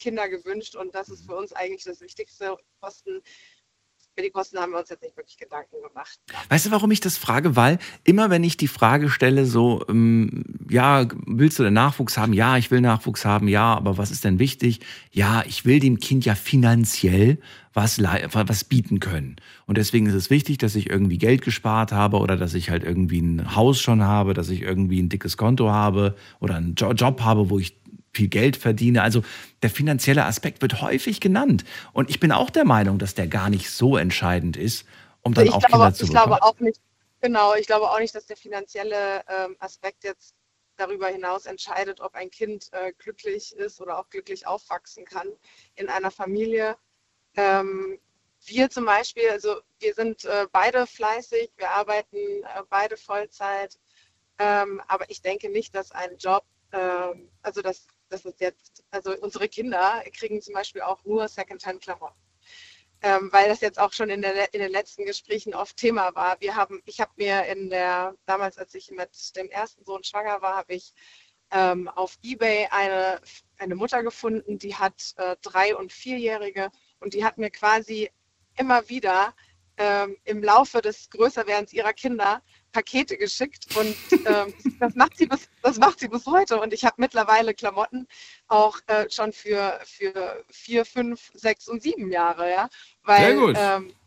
Kinder 0.00 0.28
gewünscht 0.28 0.74
und 0.74 0.94
das 0.94 1.08
ist 1.08 1.26
für 1.26 1.36
uns 1.36 1.52
eigentlich 1.52 1.84
das 1.84 2.00
Wichtigste. 2.00 2.56
Kosten 2.80 3.20
für 4.16 4.22
die 4.22 4.30
Kosten 4.30 4.58
haben 4.58 4.72
wir 4.72 4.78
uns 4.78 4.90
jetzt 4.90 5.02
nicht 5.02 5.16
wirklich 5.16 5.38
Gedanken 5.38 5.76
gemacht. 5.86 6.18
Weißt 6.48 6.66
du, 6.66 6.70
warum 6.70 6.90
ich 6.90 7.00
das 7.00 7.16
frage? 7.16 7.56
Weil 7.56 7.78
immer, 8.04 8.28
wenn 8.28 8.44
ich 8.44 8.56
die 8.56 8.68
Frage 8.68 9.08
stelle, 9.08 9.46
so, 9.46 9.84
ähm, 9.88 10.44
ja, 10.68 11.06
willst 11.26 11.58
du 11.58 11.62
denn 11.62 11.74
Nachwuchs 11.74 12.18
haben? 12.18 12.32
Ja, 12.32 12.56
ich 12.56 12.70
will 12.70 12.80
Nachwuchs 12.80 13.24
haben. 13.24 13.48
Ja, 13.48 13.74
aber 13.74 13.98
was 13.98 14.10
ist 14.10 14.24
denn 14.24 14.38
wichtig? 14.38 14.80
Ja, 15.12 15.42
ich 15.46 15.64
will 15.64 15.80
dem 15.80 16.00
Kind 16.00 16.24
ja 16.24 16.34
finanziell 16.34 17.38
was, 17.72 18.02
was 18.02 18.64
bieten 18.64 18.98
können. 18.98 19.36
Und 19.66 19.78
deswegen 19.78 20.06
ist 20.06 20.14
es 20.14 20.28
wichtig, 20.28 20.58
dass 20.58 20.74
ich 20.74 20.90
irgendwie 20.90 21.18
Geld 21.18 21.42
gespart 21.42 21.92
habe 21.92 22.18
oder 22.18 22.36
dass 22.36 22.54
ich 22.54 22.68
halt 22.68 22.82
irgendwie 22.82 23.20
ein 23.20 23.54
Haus 23.54 23.80
schon 23.80 24.02
habe, 24.02 24.34
dass 24.34 24.48
ich 24.48 24.62
irgendwie 24.62 25.00
ein 25.00 25.08
dickes 25.08 25.36
Konto 25.36 25.70
habe 25.70 26.16
oder 26.40 26.56
einen 26.56 26.74
Job 26.74 27.20
habe, 27.22 27.48
wo 27.48 27.58
ich 27.58 27.79
viel 28.12 28.28
Geld 28.28 28.56
verdiene. 28.56 29.02
Also 29.02 29.22
der 29.62 29.70
finanzielle 29.70 30.24
Aspekt 30.24 30.62
wird 30.62 30.80
häufig 30.82 31.20
genannt. 31.20 31.64
Und 31.92 32.10
ich 32.10 32.20
bin 32.20 32.32
auch 32.32 32.50
der 32.50 32.64
Meinung, 32.64 32.98
dass 32.98 33.14
der 33.14 33.26
gar 33.26 33.50
nicht 33.50 33.70
so 33.70 33.96
entscheidend 33.96 34.56
ist, 34.56 34.86
um 35.22 35.34
dann 35.34 35.46
ich 35.46 35.52
auch 35.52 35.60
glaube, 35.60 35.72
Kinder 35.72 35.94
zu 35.94 36.04
ich 36.04 36.10
bekommen. 36.10 36.26
Glaube 36.26 36.42
auch 36.42 36.60
nicht, 36.60 36.80
genau, 37.20 37.54
ich 37.54 37.66
glaube 37.66 37.90
auch 37.90 37.98
nicht, 37.98 38.14
dass 38.14 38.26
der 38.26 38.36
finanzielle 38.36 39.22
ähm, 39.28 39.56
Aspekt 39.58 40.04
jetzt 40.04 40.34
darüber 40.76 41.08
hinaus 41.08 41.46
entscheidet, 41.46 42.00
ob 42.00 42.14
ein 42.14 42.30
Kind 42.30 42.68
äh, 42.72 42.92
glücklich 42.98 43.54
ist 43.54 43.80
oder 43.80 43.98
auch 43.98 44.08
glücklich 44.08 44.46
aufwachsen 44.46 45.04
kann 45.04 45.28
in 45.74 45.88
einer 45.88 46.10
Familie. 46.10 46.76
Ähm, 47.36 47.98
wir 48.46 48.70
zum 48.70 48.86
Beispiel, 48.86 49.28
also 49.30 49.60
wir 49.78 49.94
sind 49.94 50.24
äh, 50.24 50.46
beide 50.50 50.86
fleißig, 50.86 51.50
wir 51.56 51.70
arbeiten 51.70 52.16
äh, 52.16 52.62
beide 52.70 52.96
Vollzeit, 52.96 53.78
ähm, 54.38 54.80
aber 54.88 55.10
ich 55.10 55.20
denke 55.20 55.50
nicht, 55.50 55.74
dass 55.74 55.92
ein 55.92 56.16
Job, 56.16 56.44
ähm, 56.72 57.28
also 57.42 57.60
dass 57.60 57.86
das 58.10 58.24
ist 58.24 58.40
jetzt, 58.40 58.84
also 58.90 59.16
unsere 59.18 59.48
Kinder 59.48 60.02
kriegen 60.12 60.42
zum 60.42 60.54
Beispiel 60.54 60.82
auch 60.82 61.04
nur 61.04 61.28
Secondhand-Klamotten. 61.28 62.18
Ähm, 63.02 63.32
weil 63.32 63.48
das 63.48 63.62
jetzt 63.62 63.78
auch 63.78 63.94
schon 63.94 64.10
in, 64.10 64.20
der, 64.20 64.52
in, 64.52 64.60
den 64.60 64.70
letzten 64.70 65.06
Gesprächen 65.06 65.54
oft 65.54 65.74
Thema 65.78 66.14
war. 66.14 66.38
Wir 66.40 66.54
haben, 66.54 66.82
ich 66.84 67.00
habe 67.00 67.12
mir 67.16 67.46
in 67.46 67.70
der, 67.70 68.14
damals 68.26 68.58
als 68.58 68.74
ich 68.74 68.90
mit 68.90 69.36
dem 69.36 69.48
ersten 69.48 69.82
Sohn 69.84 70.04
schwanger 70.04 70.42
war, 70.42 70.56
habe 70.56 70.74
ich 70.74 70.92
ähm, 71.50 71.88
auf 71.88 72.18
Ebay 72.22 72.68
eine, 72.70 73.20
eine 73.56 73.74
Mutter 73.74 74.02
gefunden, 74.02 74.58
die 74.58 74.74
hat 74.74 75.14
äh, 75.16 75.36
drei- 75.40 75.74
und 75.74 75.92
vierjährige 75.92 76.70
und 77.00 77.14
die 77.14 77.24
hat 77.24 77.38
mir 77.38 77.50
quasi 77.50 78.10
immer 78.58 78.86
wieder 78.90 79.34
ähm, 79.80 80.16
im 80.24 80.42
Laufe 80.42 80.82
des 80.82 81.08
Größerwerdens 81.08 81.72
ihrer 81.72 81.94
Kinder 81.94 82.42
Pakete 82.72 83.16
geschickt 83.16 83.66
und 83.76 83.96
ähm, 84.26 84.54
das, 84.78 84.94
macht 84.94 85.16
sie 85.16 85.26
bis, 85.26 85.48
das 85.62 85.78
macht 85.78 85.98
sie 85.98 86.08
bis 86.08 86.26
heute. 86.26 86.60
Und 86.60 86.72
ich 86.72 86.84
habe 86.84 86.96
mittlerweile 86.98 87.54
Klamotten 87.54 88.06
auch 88.46 88.78
äh, 88.86 89.10
schon 89.10 89.32
für, 89.32 89.80
für 89.84 90.44
vier, 90.50 90.84
fünf, 90.84 91.30
sechs 91.34 91.66
und 91.68 91.82
sieben 91.82 92.12
Jahre, 92.12 92.50
ja. 92.50 92.68
Weil, 93.02 93.24
Sehr 93.24 93.34
gut. 93.34 93.56
Ähm, 93.56 93.56
sehr 93.56 93.80
gut. 93.80 93.99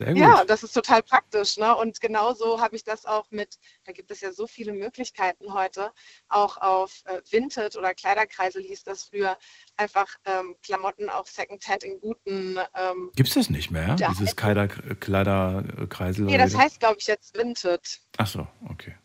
Ja, 0.00 0.44
das 0.44 0.62
ist 0.62 0.72
total 0.72 1.02
praktisch. 1.02 1.56
Ne? 1.56 1.74
Und 1.76 2.00
genauso 2.00 2.60
habe 2.60 2.76
ich 2.76 2.84
das 2.84 3.04
auch 3.06 3.30
mit, 3.30 3.58
da 3.84 3.92
gibt 3.92 4.10
es 4.10 4.20
ja 4.20 4.32
so 4.32 4.46
viele 4.46 4.72
Möglichkeiten 4.72 5.52
heute, 5.52 5.92
auch 6.28 6.56
auf 6.56 7.02
äh, 7.04 7.20
Vinted 7.30 7.76
oder 7.76 7.94
Kleiderkreisel 7.94 8.62
hieß 8.62 8.84
das 8.84 9.04
früher, 9.04 9.36
einfach 9.76 10.08
ähm, 10.24 10.56
Klamotten 10.62 11.08
auch 11.10 11.26
Secondhand 11.26 11.84
in 11.84 12.00
guten. 12.00 12.58
Ähm, 12.74 13.10
Gibt 13.14 13.28
es 13.28 13.34
das 13.34 13.50
nicht 13.50 13.70
mehr, 13.70 13.96
ja? 13.98 14.08
dieses 14.08 14.36
Kleider, 14.36 14.68
Kleiderkreisel? 14.68 16.24
Nee, 16.24 16.38
das 16.38 16.56
heißt, 16.56 16.80
glaube 16.80 16.96
ich, 16.98 17.06
jetzt 17.06 17.36
Vinted. 17.36 18.00
Ach 18.16 18.26
so, 18.26 18.46
okay. 18.68 18.96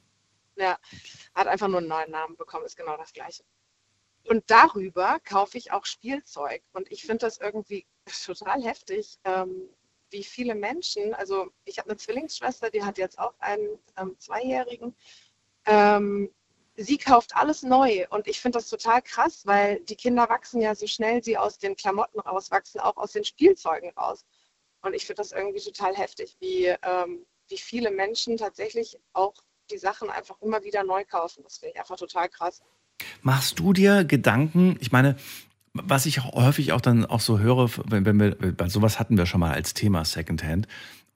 Ja, 0.57 0.77
hat 1.33 1.47
einfach 1.47 1.67
nur 1.67 1.79
einen 1.79 1.89
neuen 1.89 2.11
Namen 2.11 2.37
bekommen, 2.37 2.65
ist 2.65 2.77
genau 2.77 2.95
das 2.95 3.11
Gleiche. 3.11 3.43
Und 4.27 4.49
darüber 4.49 5.19
kaufe 5.23 5.57
ich 5.57 5.71
auch 5.71 5.85
Spielzeug. 5.85 6.61
Und 6.73 6.91
ich 6.91 7.01
finde 7.01 7.19
das 7.19 7.37
irgendwie 7.37 7.85
total 8.25 8.63
heftig. 8.63 9.19
Ähm, 9.23 9.69
wie 10.11 10.23
viele 10.23 10.55
Menschen, 10.55 11.13
also 11.13 11.47
ich 11.65 11.77
habe 11.77 11.89
eine 11.89 11.97
Zwillingsschwester, 11.97 12.69
die 12.69 12.83
hat 12.83 12.97
jetzt 12.97 13.19
auch 13.19 13.33
einen 13.39 13.79
ähm, 13.97 14.15
Zweijährigen. 14.19 14.95
Ähm, 15.65 16.29
sie 16.77 16.97
kauft 16.97 17.35
alles 17.35 17.63
neu 17.63 18.05
und 18.09 18.27
ich 18.27 18.39
finde 18.39 18.57
das 18.57 18.69
total 18.69 19.01
krass, 19.01 19.45
weil 19.45 19.79
die 19.81 19.95
Kinder 19.95 20.29
wachsen 20.29 20.61
ja 20.61 20.75
so 20.75 20.87
schnell, 20.87 21.23
sie 21.23 21.37
aus 21.37 21.57
den 21.57 21.75
Klamotten 21.75 22.19
rauswachsen, 22.19 22.81
auch 22.81 22.97
aus 22.97 23.13
den 23.13 23.23
Spielzeugen 23.23 23.91
raus. 23.91 24.25
Und 24.81 24.93
ich 24.93 25.05
finde 25.05 25.21
das 25.21 25.31
irgendwie 25.31 25.61
total 25.61 25.95
heftig, 25.95 26.35
wie, 26.39 26.65
ähm, 26.65 27.25
wie 27.47 27.57
viele 27.57 27.91
Menschen 27.91 28.37
tatsächlich 28.37 28.99
auch 29.13 29.33
die 29.71 29.77
Sachen 29.77 30.09
einfach 30.09 30.39
immer 30.41 30.63
wieder 30.63 30.83
neu 30.83 31.05
kaufen. 31.05 31.43
Das 31.43 31.57
finde 31.57 31.73
ich 31.73 31.79
einfach 31.79 31.97
total 31.97 32.29
krass. 32.29 32.61
Machst 33.21 33.59
du 33.59 33.73
dir 33.73 34.03
Gedanken, 34.03 34.77
ich 34.79 34.91
meine, 34.91 35.17
was 35.83 36.05
ich 36.05 36.23
häufig 36.23 36.71
auch 36.71 36.81
dann 36.81 37.05
auch 37.05 37.19
so 37.19 37.39
höre, 37.39 37.69
wenn, 37.87 38.05
wenn 38.05 38.19
wir, 38.19 38.35
bei 38.35 38.69
sowas 38.69 38.99
hatten 38.99 39.17
wir 39.17 39.25
schon 39.25 39.41
mal 39.41 39.51
als 39.51 39.73
Thema 39.73 40.05
Secondhand. 40.05 40.67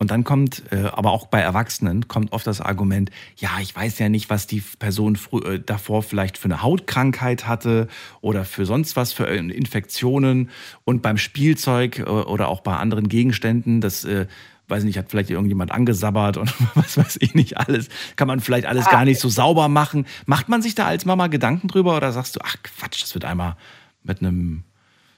Und 0.01 0.12
dann 0.12 0.24
kommt, 0.24 0.64
äh, 0.72 0.86
aber 0.93 1.12
auch 1.12 1.28
bei 1.28 1.41
Erwachsenen, 1.41 2.07
kommt 2.07 2.32
oft 2.32 2.47
das 2.47 2.62
Argument, 2.62 3.12
ja, 3.36 3.49
ich 3.62 3.76
weiß 3.76 3.99
ja 3.99 4.07
nicht, 4.07 4.30
was 4.30 4.47
die 4.47 4.64
Person 4.80 5.18
äh, 5.43 5.60
davor 5.60 6.03
vielleicht 6.03 6.38
für 6.38 6.45
eine 6.45 6.62
Hautkrankheit 6.62 7.47
hatte 7.47 7.89
oder 8.22 8.45
für 8.45 8.66
sonst 8.66 8.95
was, 8.95 9.12
für 9.12 9.26
Infektionen. 9.26 10.51
Und 10.86 11.01
beim 11.01 11.18
Spielzeug 11.18 11.99
äh, 11.99 12.03
oder 12.03 12.47
auch 12.47 12.62
bei 12.62 12.78
anderen 12.78 13.10
Gegenständen, 13.10 13.82
das, 13.82 14.05
äh, 14.05 14.28
weiß 14.70 14.86
nicht, 14.86 14.97
hat 14.97 15.10
vielleicht 15.10 15.32
irgendjemand 15.32 15.72
angesabbert 15.72 16.38
und 16.38 16.53
was 16.76 16.97
weiß 16.97 17.18
ich 17.20 17.34
nicht 17.34 17.57
alles, 17.57 17.89
kann 18.16 18.28
man 18.28 18.39
vielleicht 18.39 18.68
alles 18.68 18.86
gar 18.89 19.03
nicht 19.03 19.20
so 19.20 19.28
sauber 19.28 19.68
machen. 19.68 20.05
Macht 20.26 20.47
man 20.47 20.62
sich 20.62 20.76
da 20.76 20.86
als 20.86 21.03
Mama 21.03 21.28
Gedanken 21.28 21.68
drüber 21.68 21.97
oder 21.97 22.14
sagst 22.14 22.38
du, 22.38 22.39
ach 22.43 22.55
Quatsch, 22.64 23.03
das 23.03 23.14
wird 23.14 23.26
einmal 23.26 23.57
mit 24.04 24.20
einem 24.22 24.64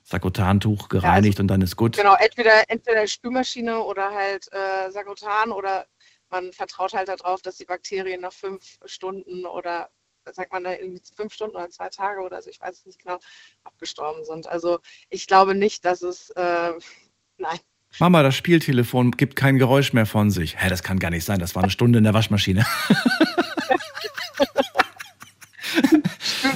Sakotantuch 0.03 0.89
gereinigt 0.89 1.35
ja, 1.35 1.39
also, 1.39 1.41
und 1.41 1.47
dann 1.47 1.61
ist 1.61 1.75
gut. 1.75 1.95
Genau, 1.97 2.15
entweder, 2.15 2.69
entweder 2.69 3.07
Spülmaschine 3.07 3.81
oder 3.81 4.11
halt 4.11 4.47
äh, 4.51 4.91
Sakotan 4.91 5.51
oder 5.51 5.85
man 6.29 6.51
vertraut 6.53 6.93
halt 6.93 7.09
darauf, 7.09 7.41
dass 7.41 7.57
die 7.57 7.65
Bakterien 7.65 8.21
nach 8.21 8.33
fünf 8.33 8.79
Stunden 8.85 9.45
oder 9.45 9.89
sagt 10.33 10.51
man 10.51 10.63
da 10.63 10.73
irgendwie 10.73 11.01
fünf 11.15 11.33
Stunden 11.33 11.55
oder 11.55 11.69
zwei 11.69 11.89
Tage 11.89 12.21
oder 12.21 12.41
so, 12.41 12.49
ich 12.49 12.61
weiß 12.61 12.77
es 12.77 12.85
nicht 12.85 12.99
genau, 12.99 13.19
abgestorben 13.63 14.23
sind. 14.23 14.47
Also 14.47 14.79
ich 15.09 15.27
glaube 15.27 15.55
nicht, 15.55 15.83
dass 15.85 16.01
es, 16.01 16.29
äh, 16.31 16.73
nein. 17.37 17.59
Mama, 17.99 18.23
das 18.23 18.35
Spieltelefon 18.35 19.11
gibt 19.11 19.35
kein 19.35 19.57
Geräusch 19.57 19.91
mehr 19.91 20.05
von 20.05 20.31
sich. 20.31 20.61
Hä, 20.61 20.69
das 20.69 20.81
kann 20.81 20.99
gar 20.99 21.09
nicht 21.09 21.25
sein, 21.25 21.39
das 21.39 21.55
war 21.55 21.63
eine 21.63 21.71
Stunde 21.71 21.97
in 21.97 22.05
der 22.05 22.13
Waschmaschine. 22.13 22.65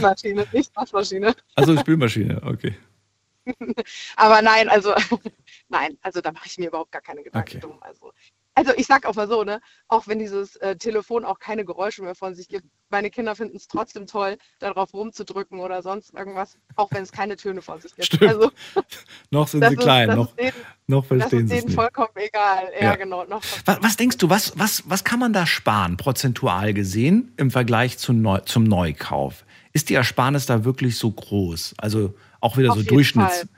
Spülmaschine, 0.06 0.48
nicht 0.52 0.76
Waschmaschine. 0.76 1.36
Also 1.56 1.78
Spülmaschine, 1.78 2.42
okay. 2.44 2.76
Aber 4.16 4.42
nein, 4.42 4.70
also 4.70 4.94
nein, 5.70 5.98
also 6.02 6.22
da 6.22 6.32
mache 6.32 6.48
ich 6.48 6.58
mir 6.58 6.68
überhaupt 6.68 6.92
gar 6.92 7.02
keine 7.02 7.24
Gedanken 7.24 7.58
okay. 7.58 7.60
drum. 7.60 7.78
Also, 7.82 8.12
also 8.58 8.72
ich 8.78 8.88
sag 8.88 9.06
auch 9.06 9.16
mal 9.16 9.28
so, 9.28 9.44
ne, 9.44 9.60
auch 9.90 10.08
wenn 10.08 10.18
dieses 10.18 10.56
äh, 10.58 10.78
Telefon 10.78 11.26
auch 11.26 11.40
keine 11.40 11.66
Geräusche 11.66 12.02
mehr 12.02 12.16
von 12.16 12.34
sich 12.36 12.48
gibt, 12.48 12.66
meine 12.90 13.10
Kinder 13.10 13.36
finden 13.36 13.58
es 13.58 13.68
trotzdem 13.68 14.08
toll, 14.08 14.38
darauf 14.60 14.94
rumzudrücken 14.94 15.60
oder 15.60 15.82
sonst 15.82 16.14
irgendwas, 16.14 16.58
auch 16.76 16.90
wenn 16.92 17.04
es 17.04 17.12
keine 17.12 17.36
Töne 17.36 17.62
von 17.62 17.82
sich 17.82 17.94
gibt. 17.96 18.06
Stimmt. 18.06 18.32
Also, 18.32 18.52
noch 19.30 19.48
sind 19.50 19.66
sie 19.66 19.74
ist, 19.74 19.80
klein, 19.80 20.08
noch, 20.16 20.34
denen, 20.36 20.54
noch 20.88 21.06
verstehen 21.06 21.48
sie 21.48 21.58
es 21.58 21.66
nicht. 21.66 21.76
vollkommen 21.76 22.16
egal. 22.16 22.72
Ja, 22.80 22.86
ja. 22.86 22.96
genau. 22.96 23.26
Noch 23.26 23.44
was, 23.66 23.84
was, 23.84 23.98
denkst 23.98 24.18
du, 24.18 24.30
was, 24.30 24.58
was, 24.58 24.84
was 24.90 25.04
kann 25.04 25.20
man 25.20 25.34
da 25.34 25.46
sparen, 25.46 25.98
prozentual 25.98 26.74
gesehen, 26.74 27.34
im 27.38 27.52
Vergleich 27.52 27.98
zum, 27.98 28.22
Neu 28.22 28.40
zum 28.40 28.64
Neukauf? 28.64 29.44
Ist 29.76 29.90
die 29.90 29.96
Ersparnis 29.96 30.46
da 30.46 30.64
wirklich 30.64 30.98
so 30.98 31.12
groß? 31.12 31.74
Also 31.78 32.16
auch 32.40 32.56
wieder 32.56 32.72
Auf 32.72 32.78
so 32.78 32.84
Durchschnitts. 32.84 33.40
Fall. 33.40 33.50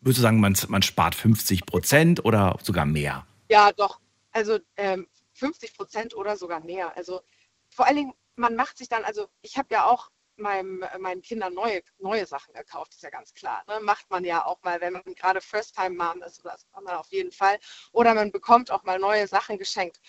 Würdest 0.00 0.18
du 0.18 0.22
sagen, 0.22 0.40
man, 0.40 0.56
man 0.66 0.82
spart 0.82 1.14
50 1.14 1.64
Prozent 1.64 2.24
oder 2.24 2.58
sogar 2.60 2.86
mehr? 2.86 3.24
Ja, 3.48 3.70
doch. 3.70 4.00
Also 4.32 4.58
ähm, 4.76 5.06
50 5.34 5.76
Prozent 5.76 6.16
oder 6.16 6.36
sogar 6.36 6.58
mehr. 6.58 6.96
Also 6.96 7.20
vor 7.68 7.86
allen 7.86 7.94
Dingen, 7.94 8.12
man 8.34 8.56
macht 8.56 8.78
sich 8.78 8.88
dann, 8.88 9.04
also 9.04 9.28
ich 9.42 9.58
habe 9.58 9.68
ja 9.70 9.84
auch 9.84 10.10
meinem, 10.34 10.84
meinen 10.98 11.22
Kindern 11.22 11.54
neue, 11.54 11.82
neue 12.00 12.26
Sachen 12.26 12.52
gekauft, 12.52 12.94
ist 12.94 13.04
ja 13.04 13.10
ganz 13.10 13.32
klar. 13.32 13.62
Ne? 13.68 13.78
Macht 13.78 14.10
man 14.10 14.24
ja 14.24 14.44
auch 14.44 14.60
mal, 14.64 14.80
wenn 14.80 14.94
man 14.94 15.04
gerade 15.14 15.40
First-Time-Mom 15.40 16.22
ist, 16.22 16.44
das 16.44 16.66
macht 16.72 16.84
man 16.84 16.96
auf 16.96 17.12
jeden 17.12 17.30
Fall. 17.30 17.60
Oder 17.92 18.14
man 18.14 18.32
bekommt 18.32 18.72
auch 18.72 18.82
mal 18.82 18.98
neue 18.98 19.28
Sachen 19.28 19.56
geschenkt. 19.56 20.00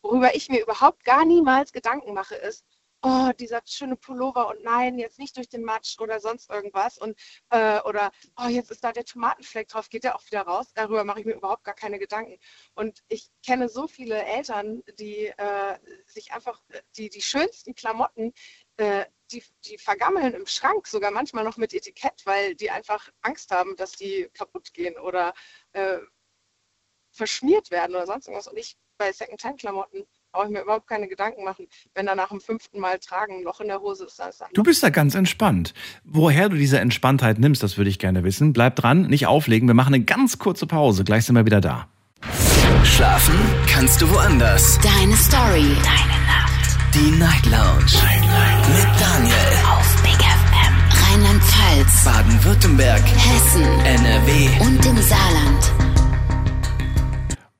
Worüber 0.00 0.36
ich 0.36 0.48
mir 0.48 0.62
überhaupt 0.62 1.02
gar 1.02 1.24
niemals 1.24 1.72
Gedanken 1.72 2.14
mache, 2.14 2.36
ist, 2.36 2.64
oh, 3.02 3.30
dieser 3.38 3.62
schöne 3.64 3.96
Pullover 3.96 4.48
und 4.48 4.62
nein, 4.62 4.98
jetzt 4.98 5.18
nicht 5.18 5.36
durch 5.36 5.48
den 5.48 5.62
Matsch 5.64 5.98
oder 6.00 6.20
sonst 6.20 6.50
irgendwas 6.50 6.98
und 6.98 7.18
äh, 7.50 7.80
oder 7.82 8.10
oh, 8.36 8.48
jetzt 8.48 8.70
ist 8.70 8.82
da 8.84 8.92
der 8.92 9.04
Tomatenfleck 9.04 9.68
drauf, 9.68 9.88
geht 9.88 10.04
der 10.04 10.16
auch 10.16 10.24
wieder 10.26 10.42
raus. 10.42 10.72
Darüber 10.74 11.04
mache 11.04 11.20
ich 11.20 11.26
mir 11.26 11.34
überhaupt 11.34 11.64
gar 11.64 11.74
keine 11.74 11.98
Gedanken. 11.98 12.38
Und 12.74 13.02
ich 13.08 13.30
kenne 13.44 13.68
so 13.68 13.86
viele 13.86 14.22
Eltern, 14.24 14.82
die 14.98 15.26
äh, 15.26 15.78
sich 16.06 16.32
einfach 16.32 16.60
die, 16.96 17.08
die 17.08 17.22
schönsten 17.22 17.74
Klamotten, 17.74 18.32
äh, 18.76 19.04
die, 19.30 19.44
die 19.64 19.78
vergammeln 19.78 20.34
im 20.34 20.46
Schrank, 20.46 20.86
sogar 20.88 21.10
manchmal 21.10 21.44
noch 21.44 21.56
mit 21.56 21.74
Etikett, 21.74 22.24
weil 22.24 22.54
die 22.54 22.70
einfach 22.70 23.10
Angst 23.22 23.50
haben, 23.50 23.76
dass 23.76 23.92
die 23.92 24.28
kaputt 24.32 24.72
gehen 24.72 24.96
oder 24.98 25.34
äh, 25.72 25.98
verschmiert 27.12 27.70
werden 27.70 27.94
oder 27.94 28.06
sonst 28.06 28.26
irgendwas. 28.26 28.48
Und 28.48 28.56
ich 28.56 28.76
bei 28.98 29.12
Second-Hand-Klamotten 29.12 30.06
brauche 30.38 30.46
ich 30.46 30.52
mir 30.52 30.62
überhaupt 30.62 30.86
keine 30.86 31.08
Gedanken 31.08 31.42
machen. 31.42 31.66
Wenn 31.94 32.06
da 32.06 32.14
nach 32.14 32.28
dem 32.28 32.40
fünften 32.40 32.78
Mal 32.78 33.00
tragen 33.00 33.38
ein 33.38 33.42
Loch 33.42 33.60
in 33.60 33.66
der 33.66 33.80
Hose 33.80 34.04
ist, 34.04 34.20
dann 34.20 34.30
ist 34.30 34.40
Du 34.52 34.62
bist 34.62 34.84
da 34.84 34.90
ganz 34.90 35.16
entspannt. 35.16 35.74
Woher 36.04 36.48
du 36.48 36.56
diese 36.56 36.78
Entspanntheit 36.78 37.40
nimmst, 37.40 37.64
das 37.64 37.76
würde 37.76 37.90
ich 37.90 37.98
gerne 37.98 38.22
wissen. 38.22 38.52
Bleib 38.52 38.76
dran, 38.76 39.08
nicht 39.08 39.26
auflegen. 39.26 39.66
Wir 39.68 39.74
machen 39.74 39.94
eine 39.94 40.04
ganz 40.04 40.38
kurze 40.38 40.68
Pause. 40.68 41.02
Gleich 41.02 41.24
sind 41.24 41.34
wir 41.34 41.44
wieder 41.44 41.60
da. 41.60 41.88
Schlafen 42.84 43.34
kannst 43.68 44.00
du 44.00 44.08
woanders. 44.10 44.78
Deine 44.78 45.16
Story. 45.16 45.74
Deine 45.82 46.18
Nacht. 46.28 46.94
Die 46.94 47.10
Night 47.18 47.44
Lounge. 47.46 47.90
Night, 48.00 48.22
Night. 48.22 48.68
Mit 48.68 49.00
Daniel. 49.00 49.34
Auf 49.72 50.02
Big 50.02 50.22
FM. 50.22 51.14
Rheinland-Pfalz. 51.14 52.04
Baden-Württemberg. 52.04 53.02
Hessen. 53.02 53.64
NRW. 53.84 54.48
Und 54.60 54.86
im 54.86 55.02
Saarland. 55.02 55.87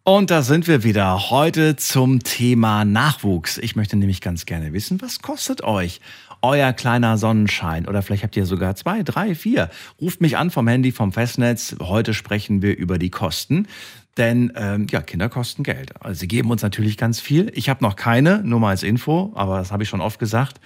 Und 0.09 0.31
da 0.31 0.41
sind 0.41 0.67
wir 0.67 0.85
wieder. 0.85 1.29
Heute 1.29 1.77
zum 1.77 2.23
Thema 2.23 2.87
Nachwuchs. 2.87 3.59
Ich 3.59 3.77
möchte 3.77 3.95
nämlich 3.95 4.23
ganz 4.23 4.47
gerne 4.47 4.73
wissen, 4.73 5.03
was 5.03 5.21
kostet 5.21 5.63
euch 5.63 6.01
euer 6.41 6.73
kleiner 6.73 7.19
Sonnenschein? 7.19 7.87
Oder 7.87 8.01
vielleicht 8.01 8.23
habt 8.23 8.35
ihr 8.35 8.47
sogar 8.47 8.75
zwei, 8.75 9.03
drei, 9.03 9.35
vier. 9.35 9.69
Ruft 10.01 10.23
mich 10.23 10.39
an 10.39 10.51
vom 10.51 10.67
Handy, 10.67 10.93
vom 10.93 11.13
Festnetz. 11.13 11.77
Heute 11.79 12.15
sprechen 12.15 12.63
wir 12.63 12.75
über 12.75 12.99
die 12.99 13.11
Kosten. 13.11 13.69
Denn 14.17 14.51
ähm, 14.57 14.87
ja, 14.89 15.03
Kinder 15.03 15.29
kosten 15.29 15.63
Geld. 15.63 16.03
Also 16.03 16.21
sie 16.21 16.29
geben 16.29 16.51
uns 16.51 16.63
natürlich 16.63 16.97
ganz 16.97 17.21
viel. 17.21 17.53
Ich 17.55 17.69
habe 17.69 17.85
noch 17.85 17.95
keine, 17.95 18.43
nur 18.43 18.61
mal 18.61 18.71
als 18.71 18.85
Info, 18.85 19.33
aber 19.35 19.59
das 19.59 19.73
habe 19.73 19.83
ich 19.83 19.91
schon 19.91 20.01
oft 20.01 20.19
gesagt. 20.19 20.59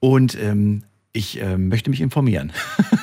Und 0.00 0.38
ähm, 0.40 0.84
ich 1.16 1.40
äh, 1.40 1.56
möchte 1.56 1.88
mich 1.88 2.02
informieren. 2.02 2.52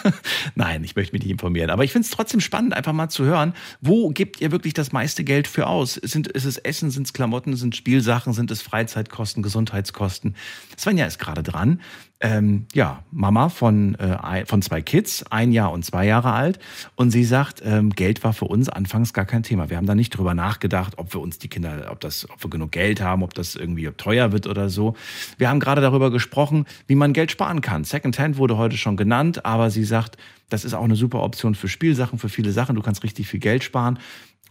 Nein, 0.56 0.84
ich 0.84 0.96
möchte 0.96 1.14
mich 1.14 1.24
nicht 1.24 1.32
informieren. 1.32 1.72
Aber 1.72 1.84
ich 1.84 1.92
finde 1.92 2.06
es 2.06 2.12
trotzdem 2.12 2.40
spannend, 2.40 2.76
einfach 2.76 2.94
mal 2.94 3.10
zu 3.10 3.26
hören, 3.26 3.54
wo 3.82 4.10
gebt 4.10 4.40
ihr 4.40 4.52
wirklich 4.52 4.76
das 4.76 4.92
meiste 4.92 5.24
Geld 5.24 5.48
für 5.48 5.66
aus? 5.66 5.96
Sind, 5.96 6.28
ist 6.28 6.46
es 6.46 6.58
Essen, 6.58 6.92
sind 6.92 7.08
es 7.08 7.14
Klamotten, 7.14 7.56
sind 7.56 7.74
es 7.74 7.78
Spielsachen, 7.80 8.34
sind 8.34 8.52
es 8.52 8.62
Freizeitkosten, 8.62 9.42
Gesundheitskosten? 9.42 10.36
Svenja 10.78 11.08
ist 11.08 11.18
gerade 11.18 11.42
dran 11.42 11.82
ähm, 12.24 12.68
ja, 12.74 13.04
Mama 13.12 13.50
von, 13.50 13.96
äh, 13.96 14.46
von 14.46 14.62
zwei 14.62 14.82
Kids, 14.82 15.26
ein 15.30 15.52
Jahr 15.52 15.74
und 15.74 15.84
zwei 15.84 16.06
Jahre 16.06 16.32
alt. 16.32 16.58
Und 16.96 17.12
sie 17.12 17.26
sagt, 17.26 17.62
ähm, 17.66 17.90
Geld 17.90 18.24
war 18.24 18.32
für 18.32 18.46
uns 18.46 18.70
anfangs 18.70 19.14
gar 19.14 19.26
kein 19.26 19.44
Thema. 19.44 19.70
Wir 19.70 19.76
haben 19.76 19.86
da 19.86 19.94
nicht 19.94 20.12
drüber 20.12 20.34
nachgedacht, 20.34 20.94
ob 20.98 21.14
wir 21.14 21.20
uns 21.20 21.38
die 21.38 21.50
Kinder, 21.50 21.90
ob 21.92 22.00
das, 22.00 22.30
ob 22.30 22.42
wir 22.42 22.50
genug 22.50 22.72
Geld 22.72 23.02
haben, 23.02 23.24
ob 23.24 23.34
das 23.34 23.56
irgendwie 23.56 23.90
teuer 23.98 24.32
wird 24.32 24.48
oder 24.48 24.70
so. 24.70 24.96
Wir 25.38 25.50
haben 25.50 25.60
gerade 25.60 25.82
darüber 25.82 26.12
gesprochen, 26.12 26.66
wie 26.88 26.96
man 26.96 27.12
Geld 27.12 27.30
sparen 27.30 27.60
kann. 27.60 27.84
Secondhand 27.84 28.38
wurde 28.38 28.58
heute 28.58 28.78
schon 28.78 28.96
genannt, 28.96 29.46
aber 29.46 29.70
sie 29.70 29.84
sagt, 29.84 30.16
das 30.50 30.64
ist 30.64 30.74
auch 30.74 30.86
eine 30.86 30.96
super 30.96 31.24
Option 31.24 31.56
für 31.56 31.68
Spielsachen, 31.68 32.20
für 32.20 32.30
viele 32.30 32.54
Sachen. 32.54 32.76
Du 32.76 32.82
kannst 32.82 33.04
richtig 33.04 33.28
viel 33.28 33.42
Geld 33.42 33.66
sparen. 33.66 34.00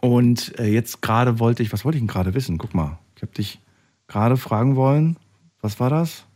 Und 0.02 0.58
äh, 0.58 0.66
jetzt 0.66 1.00
gerade 1.00 1.38
wollte 1.38 1.62
ich, 1.62 1.72
was 1.72 1.86
wollte 1.86 1.96
ich 1.96 2.02
denn 2.02 2.08
gerade 2.08 2.34
wissen? 2.34 2.58
Guck 2.58 2.74
mal, 2.74 2.98
ich 3.16 3.22
habe 3.22 3.32
dich 3.32 3.60
gerade 4.08 4.36
fragen 4.36 4.76
wollen. 4.76 5.16
Was 5.62 5.80
war 5.80 5.88
das? 5.88 6.26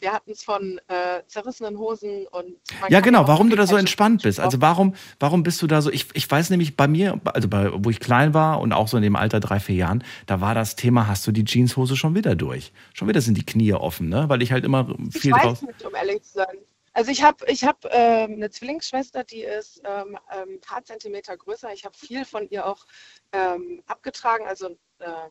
Wir 0.00 0.12
hatten 0.12 0.30
es 0.30 0.42
von 0.42 0.80
äh, 0.88 1.22
zerrissenen 1.26 1.78
Hosen 1.78 2.26
und 2.28 2.56
ja 2.88 3.00
genau 3.00 3.26
warum 3.28 3.50
du 3.50 3.56
da 3.56 3.66
so 3.66 3.76
entspannt 3.76 4.22
bist. 4.22 4.40
Also 4.40 4.60
warum 4.60 4.94
warum 5.18 5.42
bist 5.42 5.60
du 5.62 5.66
da 5.66 5.82
so 5.82 5.90
ich, 5.90 6.06
ich 6.14 6.30
weiß 6.30 6.50
nämlich 6.50 6.76
bei 6.76 6.88
mir 6.88 7.20
also 7.24 7.48
bei, 7.48 7.70
wo 7.72 7.90
ich 7.90 8.00
klein 8.00 8.34
war 8.34 8.60
und 8.60 8.72
auch 8.72 8.88
so 8.88 8.96
in 8.96 9.02
dem 9.02 9.16
Alter 9.16 9.40
drei 9.40 9.60
vier 9.60 9.76
Jahren 9.76 10.04
da 10.26 10.40
war 10.40 10.54
das 10.54 10.76
Thema 10.76 11.06
hast 11.06 11.26
du 11.26 11.32
die 11.32 11.44
Jeanshose 11.44 11.96
schon 11.96 12.14
wieder 12.14 12.34
durch? 12.34 12.72
Schon 12.94 13.08
wieder 13.08 13.20
sind 13.20 13.36
die 13.36 13.46
Knie 13.46 13.72
offen 13.72 14.08
ne? 14.08 14.28
Weil 14.28 14.42
ich 14.42 14.52
halt 14.52 14.64
immer 14.64 14.86
viel 15.10 15.32
ich 15.36 15.44
weiß 15.44 15.62
nicht 15.62 15.84
um 15.84 15.94
ehrlich 15.94 16.22
zu 16.22 16.34
sein. 16.34 16.58
Also 16.98 17.12
ich 17.12 17.22
habe 17.22 17.44
ich 17.46 17.62
hab, 17.62 17.84
ähm, 17.92 18.32
eine 18.32 18.50
Zwillingsschwester, 18.50 19.22
die 19.22 19.42
ist 19.42 19.80
ähm, 19.84 20.18
ein 20.26 20.60
paar 20.60 20.82
Zentimeter 20.82 21.36
größer. 21.36 21.72
Ich 21.72 21.84
habe 21.84 21.96
viel 21.96 22.24
von 22.24 22.48
ihr 22.50 22.66
auch 22.66 22.86
ähm, 23.32 23.84
abgetragen, 23.86 24.46
also 24.48 24.76
äh, 24.98 25.28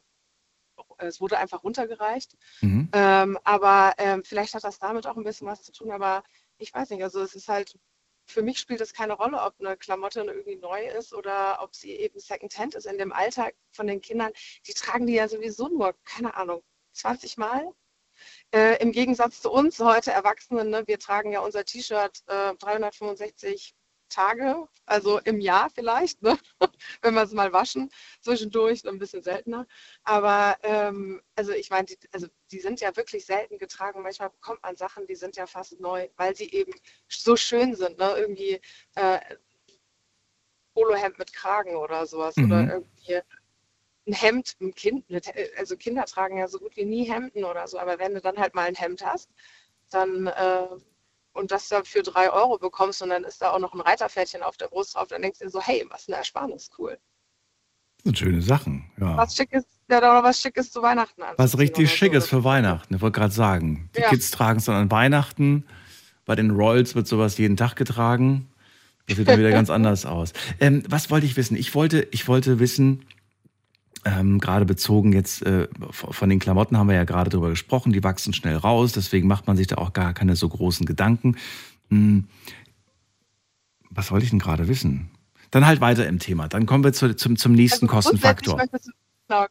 es 0.98 1.22
wurde 1.22 1.38
einfach 1.38 1.64
runtergereicht. 1.64 2.36
Mhm. 2.62 2.90
Ähm, 2.94 3.40
aber 3.44 3.94
ähm, 3.98 4.24
vielleicht 4.24 4.54
hat 4.54 4.64
das 4.64 4.80
damit 4.80 5.08
auch 5.08 5.18
ein 5.18 5.24
bisschen 5.24 5.48
was 5.48 5.64
zu 5.64 5.72
tun, 5.72 5.92
aber 5.92 6.24
ich 6.58 6.74
weiß 6.74 6.90
nicht. 6.90 7.04
Also 7.04 7.22
es 7.22 7.36
ist 7.36 7.48
halt, 7.48 7.78
für 8.26 8.42
mich 8.42 8.60
spielt 8.60 8.82
es 8.82 8.94
keine 8.94 9.14
Rolle, 9.14 9.42
ob 9.42 9.56
eine 9.60 9.78
Klamotte 9.78 10.22
irgendwie 10.22 10.56
neu 10.56 10.88
ist 10.88 11.14
oder 11.14 11.60
ob 11.62 11.76
sie 11.76 11.92
eben 11.92 12.20
Secondhand 12.20 12.76
ist. 12.76 12.86
In 12.86 12.98
dem 12.98 13.14
Alltag 13.14 13.56
von 13.72 13.88
den 13.88 14.02
Kindern, 14.02 14.32
die 14.68 14.74
tragen 14.74 15.08
die 15.08 15.14
ja 15.14 15.28
sowieso 15.28 15.70
nur, 15.70 15.96
keine 16.04 16.36
Ahnung, 16.36 16.64
20 16.94 17.38
Mal. 17.38 17.72
Äh, 18.52 18.82
Im 18.82 18.92
Gegensatz 18.92 19.42
zu 19.42 19.52
uns 19.52 19.80
heute 19.80 20.12
Erwachsenen, 20.12 20.70
ne, 20.70 20.84
wir 20.88 21.00
tragen 21.00 21.32
ja 21.32 21.42
unser 21.42 21.64
T-Shirt 21.66 22.24
äh, 22.28 22.56
365 22.56 23.76
Tage, 24.10 24.68
also 24.86 25.20
im 25.20 25.40
Jahr 25.40 25.70
vielleicht, 25.70 26.22
ne? 26.22 26.38
wenn 27.02 27.14
wir 27.14 27.24
es 27.24 27.32
mal 27.32 27.54
waschen, 27.54 27.90
zwischendurch 28.22 28.88
ein 28.88 29.00
bisschen 29.00 29.24
seltener. 29.24 29.68
Aber 30.04 30.58
ähm, 30.64 31.22
also 31.36 31.52
ich 31.52 31.70
meine, 31.70 31.86
die, 31.86 31.98
also 32.12 32.28
die 32.52 32.60
sind 32.60 32.82
ja 32.82 32.96
wirklich 32.96 33.26
selten 33.26 33.58
getragen. 33.58 34.02
Manchmal 34.02 34.30
bekommt 34.30 34.64
man 34.64 34.76
Sachen, 34.76 35.08
die 35.08 35.16
sind 35.16 35.36
ja 35.36 35.48
fast 35.48 35.80
neu, 35.80 36.08
weil 36.18 36.36
sie 36.36 36.52
eben 36.52 36.74
so 37.08 37.36
schön 37.36 37.76
sind. 37.76 37.98
Ne? 37.98 38.14
Irgendwie 38.18 38.62
äh, 38.96 39.20
Polohemd 40.74 41.18
mit 41.18 41.34
Kragen 41.34 41.76
oder 41.76 42.06
sowas 42.06 42.36
mhm. 42.36 42.46
oder 42.46 42.74
irgendwie 42.74 43.22
ein 44.08 44.14
Hemd, 44.14 44.56
ein 44.62 44.74
Kind, 44.74 45.06
also 45.58 45.76
Kinder 45.76 46.06
tragen 46.06 46.38
ja 46.38 46.48
so 46.48 46.60
gut 46.60 46.78
wie 46.78 46.86
nie 46.86 47.04
Hemden 47.04 47.44
oder 47.44 47.68
so, 47.68 47.78
aber 47.78 48.00
wenn 48.00 48.14
du 48.14 48.22
dann 48.22 48.38
halt 48.38 48.56
mal 48.56 48.68
ein 48.68 48.76
Hemd 48.76 49.06
hast, 49.06 49.30
dann 49.90 50.28
äh, 50.28 50.68
und 51.38 51.52
das 51.52 51.70
dann 51.70 51.86
für 51.86 52.02
drei 52.02 52.32
Euro 52.32 52.58
bekommst 52.58 53.02
und 53.02 53.10
dann 53.10 53.24
ist 53.24 53.42
da 53.42 53.52
auch 53.52 53.60
noch 53.60 53.74
ein 53.74 53.82
Reiterpferdchen 53.82 54.44
auf 54.44 54.58
der 54.58 54.68
Brust 54.68 54.96
drauf, 54.96 55.08
dann 55.08 55.22
denkst 55.22 55.40
du 55.40 55.46
dir 55.46 55.52
so, 55.52 55.62
hey, 55.62 55.86
was 55.90 56.08
eine 56.08 56.18
Ersparnis, 56.18 56.70
cool. 56.78 56.98
Das 57.98 58.04
sind 58.06 58.18
schöne 58.18 58.42
Sachen, 58.42 58.90
ja. 59.00 59.18
Was 59.18 59.36
schickes, 59.36 59.66
ja, 59.90 59.98
oder 59.98 60.24
was 60.24 60.42
schickes 60.42 60.72
zu 60.72 60.82
Weihnachten 60.82 61.22
an. 61.22 61.36
Was 61.38 61.58
richtig 61.58 61.94
schickes 61.94 62.26
so. 62.26 62.38
für 62.38 62.44
Weihnachten, 62.44 62.96
ich 62.96 63.02
wollte 63.02 63.20
gerade 63.20 63.34
sagen. 63.34 63.90
Die 63.96 64.02
ja. 64.02 64.10
Kids 64.10 64.32
tragen 64.32 64.60
es 64.60 64.66
dann 64.66 64.76
an 64.76 64.92
Weihnachten. 64.92 65.66
Bei 66.26 66.36
den 66.36 66.52
Royals 66.52 66.96
wird 66.96 67.08
sowas 67.08 67.38
jeden 67.38 67.58
Tag 67.58 67.76
getragen. 67.76 68.50
Das 69.08 69.18
sieht 69.18 69.28
dann 69.28 69.40
wieder 69.40 69.52
ganz 69.52 69.70
anders 69.72 70.06
aus. 70.06 70.34
Ähm, 70.60 70.84
was 70.90 71.10
wollte 71.10 71.26
ich 71.26 71.38
wissen? 71.38 71.56
Ich 71.56 71.74
wollte, 71.74 72.08
ich 72.12 72.28
wollte 72.28 72.60
wissen, 72.60 73.06
ähm, 74.08 74.40
gerade 74.40 74.66
bezogen 74.66 75.12
jetzt 75.12 75.46
äh, 75.46 75.68
von 75.90 76.30
den 76.30 76.40
Klamotten 76.40 76.78
haben 76.78 76.88
wir 76.88 76.96
ja 76.96 77.04
gerade 77.04 77.30
drüber 77.30 77.50
gesprochen, 77.50 77.92
die 77.92 78.04
wachsen 78.04 78.34
schnell 78.34 78.56
raus, 78.56 78.94
deswegen 78.94 79.28
macht 79.28 79.48
man 79.48 79.58
sich 79.58 79.68
da 79.68 79.76
auch 79.76 79.92
gar 79.94 80.14
keine 80.14 80.36
so 80.36 80.48
großen 80.48 80.86
Gedanken. 80.86 81.36
Hm. 81.90 82.26
Was 83.90 84.12
wollte 84.12 84.24
ich 84.24 84.30
denn 84.30 84.40
gerade 84.40 84.68
wissen? 84.68 85.10
Dann 85.52 85.66
halt 85.66 85.82
weiter 85.82 86.08
im 86.08 86.20
Thema. 86.20 86.48
Dann 86.48 86.66
kommen 86.66 86.84
wir 86.84 86.94
zu, 86.94 87.16
zum, 87.16 87.38
zum 87.38 87.54
nächsten 87.54 87.86
also 87.86 87.96
Kostenfaktor. 87.96 88.62
Genau, 89.30 89.46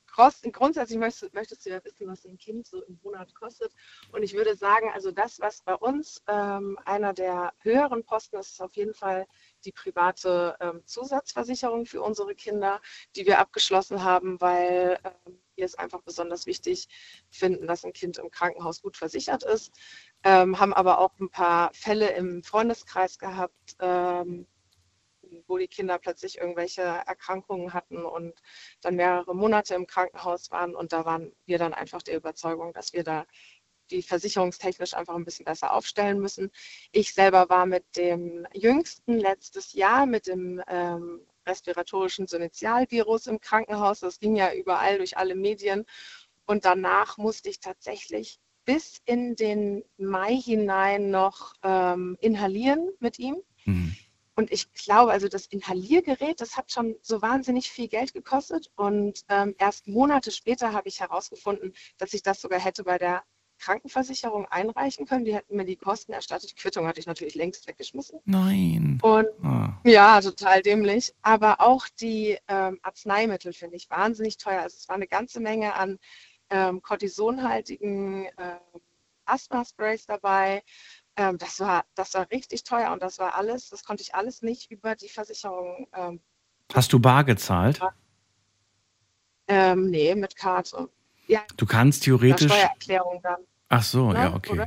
grundsätzlich 0.53 0.99
möchtest, 0.99 1.35
möchtest, 1.35 1.66
du 1.66 1.70
ja 1.70 1.85
wissen, 1.85 2.07
was 2.07 2.24
ein 2.24 2.39
Kind 2.39 2.66
so 2.66 2.83
im 2.85 2.99
Monat 3.03 3.35
kostet. 3.35 3.74
Und 4.11 4.22
ich 4.22 4.33
würde 4.33 4.57
sagen, 4.57 4.91
also 4.95 5.11
das, 5.11 5.39
was 5.41 5.61
bei 5.61 5.74
uns 5.74 6.22
ähm, 6.29 6.79
einer 6.87 7.12
der 7.12 7.53
höheren 7.59 8.03
Posten 8.03 8.37
ist, 8.37 8.53
ist 8.53 8.62
auf 8.62 8.74
jeden 8.74 8.95
Fall 8.95 9.27
die 9.66 9.72
private 9.72 10.57
ähm, 10.61 10.83
Zusatzversicherung 10.87 11.85
für 11.85 12.01
unsere 12.01 12.35
Kinder, 12.35 12.81
die 13.16 13.27
wir 13.27 13.39
abgeschlossen 13.39 14.03
haben, 14.03 14.41
weil 14.41 14.99
ähm, 15.05 15.39
wir 15.57 15.66
es 15.66 15.74
einfach 15.74 16.01
besonders 16.03 16.47
wichtig 16.47 16.89
finden, 17.31 17.66
dass 17.66 17.85
ein 17.85 17.93
Kind 17.93 18.16
im 18.16 18.31
Krankenhaus 18.31 18.81
gut 18.81 18.97
versichert 18.97 19.43
ist. 19.43 19.74
Ähm, 20.24 20.59
haben 20.59 20.72
aber 20.72 20.99
auch 21.01 21.12
ein 21.20 21.29
paar 21.31 21.72
Fälle 21.74 22.11
im 22.12 22.43
Freundeskreis 22.43 23.18
gehabt, 23.18 23.77
ähm, 23.81 24.47
wo 25.47 25.59
die 25.59 25.68
Kinder 25.68 25.99
plötzlich 25.99 26.39
irgendwelche 26.39 26.83
Erkrankungen 26.83 27.72
hatten 27.72 28.05
und 28.05 28.35
dann 28.81 28.97
mehrere 28.97 29.35
Monate 29.35 29.74
im 29.74 29.87
Krankenhaus 29.87 30.51
waren. 30.51 30.74
Und 30.74 30.93
da 30.93 31.05
waren 31.05 31.33
wir 31.47 31.59
dann 31.59 31.74
einfach 31.74 32.03
der 32.03 32.16
Überzeugung, 32.16 32.72
dass 32.72 32.93
wir 32.93 33.05
da 33.05 33.27
die 33.91 34.03
versicherungstechnisch 34.03 34.95
einfach 34.95 35.14
ein 35.14 35.24
bisschen 35.24 35.45
besser 35.45 35.72
aufstellen 35.72 36.18
müssen. 36.18 36.51
Ich 36.93 37.14
selber 37.14 37.49
war 37.49 37.66
mit 37.66 37.85
dem 37.97 38.47
jüngsten 38.53 39.18
letztes 39.18 39.72
Jahr 39.74 40.07
mit 40.07 40.27
dem 40.27 40.62
ähm, 40.68 41.20
respiratorischen 41.47 42.27
Synetialvirus 42.27 43.29
im 43.29 43.41
Krankenhaus. 43.41 44.01
Das 44.01 44.18
ging 44.18 44.37
ja 44.37 44.53
überall 44.53 44.99
durch 44.99 45.16
alle 45.16 45.37
Medien. 45.37 45.87
Und 46.47 46.64
danach 46.64 47.18
musste 47.18 47.49
ich 47.49 47.61
tatsächlich 47.61 48.41
bis 48.64 49.01
in 49.05 49.37
den 49.37 49.85
Mai 49.97 50.35
hinein 50.37 51.11
noch 51.11 51.55
ähm, 51.62 52.16
inhalieren 52.20 52.91
mit 52.99 53.18
ihm. 53.18 53.37
Mhm. 53.64 53.97
Und 54.37 54.53
ich 54.53 54.70
glaube, 54.74 55.12
also 55.12 55.28
das 55.28 55.47
Inhaliergerät, 55.47 56.41
das 56.43 56.59
hat 56.59 56.70
schon 56.70 56.95
so 57.01 57.22
wahnsinnig 57.22 57.70
viel 57.70 57.89
Geld 57.89 58.12
gekostet. 58.12 58.70
Und 58.76 59.24
ähm, 59.30 59.55
erst 59.59 59.89
Monate 59.89 60.30
später 60.30 60.72
habe 60.72 60.89
ich 60.89 61.01
herausgefunden, 61.01 61.72
dass 61.97 62.12
ich 62.12 62.22
das 62.22 62.43
sogar 62.43 62.61
hätte 62.61 62.84
bei 62.84 62.99
der 62.99 63.22
Krankenversicherung 63.59 64.47
einreichen 64.47 65.07
können. 65.07 65.24
Die 65.24 65.34
hätten 65.34 65.57
mir 65.57 65.64
die 65.64 65.76
Kosten 65.76 66.12
erstattet. 66.12 66.51
Die 66.51 66.55
Quittung 66.55 66.87
hatte 66.87 67.01
ich 67.01 67.07
natürlich 67.07 67.34
längst 67.34 67.66
weggeschmissen. 67.66 68.20
Nein. 68.26 68.99
Und 69.03 69.26
ah. 69.43 69.80
ja, 69.84 70.20
total 70.20 70.61
dämlich. 70.61 71.14
Aber 71.22 71.62
auch 71.62 71.89
die 72.01 72.37
ähm, 72.49 72.78
Arzneimittel 72.82 73.55
finde 73.55 73.76
ich 73.76 73.89
wahnsinnig 73.89 74.37
teuer. 74.37 74.61
Also 74.61 74.76
es 74.78 74.89
war 74.89 74.97
eine 74.97 75.09
ganze 75.09 75.41
Menge 75.41 75.74
an 75.74 75.99
ähm, 76.51 76.82
kortisonhaltigen 76.82 78.26
äh, 78.26 78.59
Asthma-Sprays 79.24 80.07
dabei. 80.07 80.62
Ähm, 81.17 81.39
das, 81.39 81.61
war, 81.61 81.85
das 81.95 82.14
war 82.14 82.31
richtig 82.31 82.64
teuer 82.64 82.93
und 82.93 83.03
das 83.03 83.19
war 83.19 83.35
alles, 83.35 83.71
das 83.71 83.85
konnte 83.85 84.03
ich 84.03 84.14
alles 84.14 84.43
nicht 84.43 84.71
über 84.71 84.95
die 84.95 85.09
Versicherung. 85.09 85.89
Ähm, 85.95 86.21
Hast 86.75 86.93
du 86.93 86.99
bar 86.99 87.25
gezahlt? 87.25 87.81
Ähm, 89.49 89.91
nee, 89.91 90.14
mit 90.14 90.37
Karte. 90.37 90.89
Ja, 91.27 91.41
du 91.57 91.67
kannst 91.67 92.05
theoretisch. 92.05 92.53
Steuererklärung 92.53 93.21
dann. 93.23 93.39
Ach 93.69 93.83
so, 93.83 94.12
ja, 94.12 94.25
ja 94.25 94.35
okay. 94.35 94.67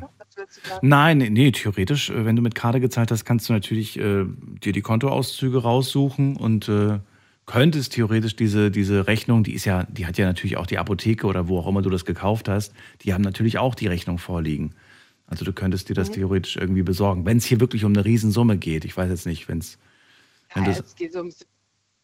Nein, 0.82 1.20
nee, 1.20 1.52
theoretisch, 1.52 2.10
äh, 2.10 2.26
wenn 2.26 2.36
du 2.36 2.42
mit 2.42 2.56
Karte 2.56 2.80
gezahlt 2.80 3.12
hast, 3.12 3.26
kannst 3.26 3.48
du 3.48 3.54
natürlich 3.54 3.98
äh, 3.98 4.26
dir 4.64 4.74
die 4.74 4.82
Kontoauszüge 4.82 5.60
raussuchen 5.60 6.36
und 6.36 6.68
äh, 6.68 7.00
könntest 7.46 7.94
theoretisch 7.94 8.36
diese, 8.36 8.72
diese 8.72 9.08
Rechnung, 9.08 9.44
die 9.44 9.54
ist 9.54 9.66
ja, 9.66 9.84
die 9.84 10.06
hat 10.06 10.18
ja 10.18 10.26
natürlich 10.26 10.58
auch 10.58 10.68
die 10.68 10.78
Apotheke 10.78 11.28
oder 11.28 11.48
wo 11.48 11.60
auch 11.60 11.68
immer 11.68 11.82
du 11.82 11.90
das 11.90 12.06
gekauft 12.06 12.50
hast, 12.50 12.74
die 13.02 13.14
haben 13.14 13.22
natürlich 13.22 13.58
auch 13.58 13.76
die 13.76 13.88
Rechnung 13.88 14.18
vorliegen. 14.18 14.76
Also 15.30 15.46
du 15.46 15.54
könntest 15.54 15.90
dir 15.90 15.94
das 15.94 16.10
mhm. 16.10 16.14
theoretisch 16.14 16.58
irgendwie 16.58 16.84
besorgen, 16.84 17.26
wenn 17.26 17.38
es 17.38 17.46
hier 17.46 17.60
wirklich 17.60 17.86
um 17.86 17.94
eine 17.94 18.04
Riesensumme 18.04 18.58
geht. 18.58 18.84
Ich 18.86 18.98
weiß 18.98 19.10
jetzt 19.10 19.26
nicht, 19.26 19.48
wenn's, 19.48 19.78
wenn 20.54 20.66
es. 20.66 20.78
Ja, 20.78 20.84
es 20.84 20.96
geht 20.96 21.16
um 21.16 21.32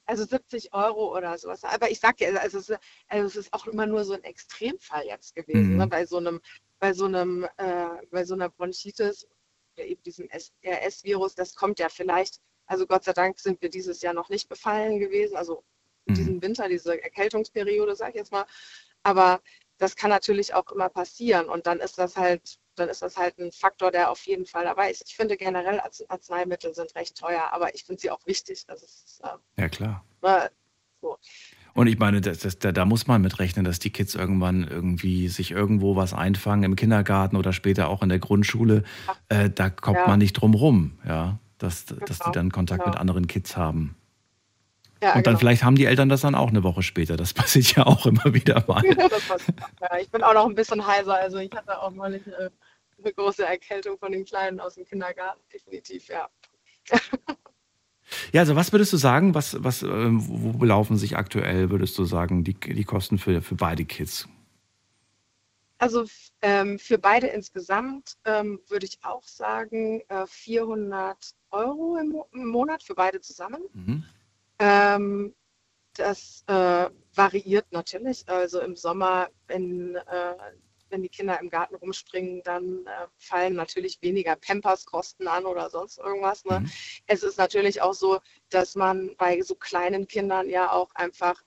also 0.06 0.24
70 0.24 0.74
Euro 0.74 1.16
oder 1.16 1.38
sowas. 1.38 1.64
Aber 1.64 1.90
ich 1.90 2.00
sag 2.00 2.18
dir, 2.18 2.40
also 2.40 2.60
es, 2.60 2.72
also 3.08 3.26
es 3.26 3.36
ist 3.36 3.54
auch 3.54 3.66
immer 3.68 3.86
nur 3.86 4.04
so 4.04 4.14
ein 4.14 4.24
Extremfall 4.24 5.06
jetzt 5.06 5.36
gewesen, 5.36 5.72
mhm. 5.72 5.78
ne? 5.78 5.88
bei 5.88 6.06
so 6.06 6.18
einem, 6.18 6.42
bei 6.80 6.94
so 6.94 7.06
einem, 7.06 7.48
äh, 7.58 7.88
bei 8.12 8.24
so 8.24 8.36
einer 8.36 8.50
Bronchitis, 8.50 9.28
eben 9.78 10.02
diesem 10.04 10.30
RS-Virus, 10.64 11.36
das 11.36 11.56
kommt 11.56 11.80
ja 11.80 11.90
vielleicht, 11.90 12.40
also 12.68 12.86
Gott 12.88 13.04
sei 13.04 13.14
Dank 13.14 13.40
sind 13.40 13.62
wir 13.62 13.70
dieses 13.70 14.02
Jahr 14.02 14.14
noch 14.14 14.30
nicht 14.30 14.48
befallen 14.48 15.00
gewesen, 15.00 15.36
also 15.36 15.64
mhm. 16.06 16.14
diesen 16.14 16.42
Winter, 16.42 16.70
diese 16.70 17.02
Erkältungsperiode, 17.02 17.96
sag 17.96 18.10
ich 18.10 18.16
jetzt 18.16 18.32
mal. 18.32 18.46
Aber 19.04 19.42
das 19.78 19.96
kann 19.96 20.10
natürlich 20.10 20.54
auch 20.54 20.72
immer 20.72 20.90
passieren 20.90 21.50
und 21.50 21.68
dann 21.68 21.80
ist 21.80 21.98
das 21.98 22.16
halt 22.16 22.60
dann 22.76 22.90
ist 22.90 23.02
das 23.02 23.18
halt 23.18 23.38
ein 23.40 23.52
Faktor, 23.52 23.92
der 23.92 24.12
auf 24.12 24.26
jeden 24.26 24.46
Fall 24.46 24.66
dabei 24.66 24.92
ist. 24.92 25.04
Ich 25.08 25.16
finde 25.16 25.38
generell 25.38 25.82
Arzneimittel 26.08 26.74
sind 26.74 26.96
recht 26.96 27.18
teuer, 27.18 27.50
aber 27.52 27.74
ich 27.76 27.84
finde 27.84 28.02
sie 28.02 28.12
auch 28.12 28.26
wichtig. 28.26 28.66
Das 28.68 28.84
ist, 28.84 29.22
äh, 29.24 29.62
ja, 29.62 29.70
klar. 29.70 30.04
Äh, 30.22 30.50
so. 31.02 31.18
Und 31.74 31.88
ich 31.88 32.00
meine, 32.00 32.22
das, 32.22 32.40
das, 32.40 32.58
da, 32.58 32.72
da, 32.72 32.86
muss 32.86 33.06
man 33.06 33.22
mit 33.22 33.38
rechnen, 33.38 33.66
dass 33.66 33.80
die 33.80 33.90
Kids 33.90 34.16
irgendwann 34.16 34.66
irgendwie 34.66 35.28
sich 35.28 35.52
irgendwo 35.52 35.98
was 35.98 36.14
einfangen 36.14 36.64
im 36.64 36.76
Kindergarten 36.78 37.36
oder 37.36 37.52
später 37.52 37.90
auch 37.90 38.02
in 38.02 38.08
der 38.08 38.20
Grundschule. 38.20 38.84
Äh, 39.28 39.50
da 39.50 39.70
kommt 39.70 39.98
ja. 39.98 40.08
man 40.08 40.20
nicht 40.20 40.34
drum 40.34 40.54
rum, 40.54 41.00
ja, 41.06 41.38
dass, 41.58 41.86
genau. 41.86 42.06
dass 42.06 42.20
die 42.20 42.32
dann 42.32 42.52
Kontakt 42.52 42.84
genau. 42.84 42.92
mit 42.92 43.00
anderen 43.00 43.28
Kids 43.28 43.58
haben. 43.58 43.98
Ja, 45.04 45.16
und 45.16 45.28
dann 45.28 45.34
genau. 45.34 45.40
vielleicht 45.40 45.64
haben 45.64 45.76
die 45.76 45.86
Eltern 45.86 46.08
das 46.08 46.22
dann 46.22 46.34
auch 46.34 46.48
eine 46.48 46.64
Woche 46.64 46.82
später. 46.82 47.18
Das 47.18 47.34
passiert 47.34 47.76
ja 47.76 47.86
auch 47.86 48.06
immer 48.06 48.34
wieder 48.34 48.64
mal. 48.68 48.84
ja, 49.82 49.98
ich 50.00 50.10
bin 50.10 50.24
auch 50.24 50.34
noch 50.34 50.48
ein 50.48 50.56
bisschen 50.56 50.88
heiser. 50.88 51.16
Also 51.16 51.38
ich 51.38 51.52
hatte 51.52 51.80
auch 51.82 51.92
mal 51.92 52.10
nicht, 52.10 52.26
äh, 52.28 52.50
eine 52.98 53.14
große 53.14 53.46
Erkältung 53.46 53.98
von 53.98 54.12
den 54.12 54.26
Kleinen 54.26 54.60
aus 54.60 54.76
dem 54.76 54.86
Kindergarten, 54.86 55.42
definitiv, 55.52 56.08
ja. 56.08 56.30
Ja, 58.32 58.42
also 58.42 58.56
was 58.56 58.72
würdest 58.72 58.94
du 58.94 58.98
sagen, 58.98 59.34
was, 59.34 59.64
was, 59.64 59.82
äh, 59.82 59.88
wo 59.90 60.54
belaufen 60.58 60.98
sich 60.98 61.18
aktuell, 61.18 61.72
würdest 61.72 61.98
du 61.98 62.06
sagen, 62.06 62.44
die, 62.44 62.54
die 62.54 62.84
Kosten 62.84 63.18
für, 63.18 63.42
für 63.42 63.56
beide 63.56 63.86
Kids? 63.86 64.28
Also 65.78 66.06
ähm, 66.42 66.80
für 66.80 66.98
beide 66.98 67.28
insgesamt 67.28 68.16
ähm, 68.26 68.62
würde 68.68 68.86
ich 68.86 68.98
auch 69.04 69.24
sagen 69.24 70.02
äh, 70.08 70.26
400 70.26 71.18
Euro 71.52 71.98
im, 71.98 72.10
Mo 72.10 72.28
im, 72.32 72.48
Monat 72.48 72.84
für 72.84 72.96
beide 72.96 73.20
zusammen. 73.20 73.62
Mhm. 73.74 74.04
Ähm, 74.60 75.36
das 75.96 76.44
äh, 76.48 76.90
variiert 77.14 77.72
natürlich. 77.72 78.28
Also 78.28 78.62
im 78.62 78.76
Sommer, 78.76 79.30
wenn 79.48 79.96
äh, 79.96 80.36
wenn 80.96 81.02
die 81.02 81.10
Kinder 81.10 81.38
im 81.42 81.50
Garten 81.50 81.76
rumspringen, 81.76 82.42
dann 82.44 82.88
äh, 82.88 83.08
fallen 83.18 83.54
natürlich 83.54 84.02
weniger 84.02 84.38
Pampers-Kosten 84.38 85.28
an 85.28 85.46
oder 85.46 85.70
sonst 85.70 85.98
irgendwas. 85.98 86.46
Ne? 86.46 86.62
Mhm. 86.62 86.72
Es 87.06 87.22
ist 87.22 87.38
natürlich 87.38 87.82
auch 87.82 87.94
so, 87.94 88.20
dass 88.50 88.76
man 88.76 89.14
bei 89.18 89.42
so 89.42 89.56
kleinen 89.56 90.08
Kindern 90.08 90.50
ja 90.50 90.72
auch 90.72 90.96
einfach 90.96 91.44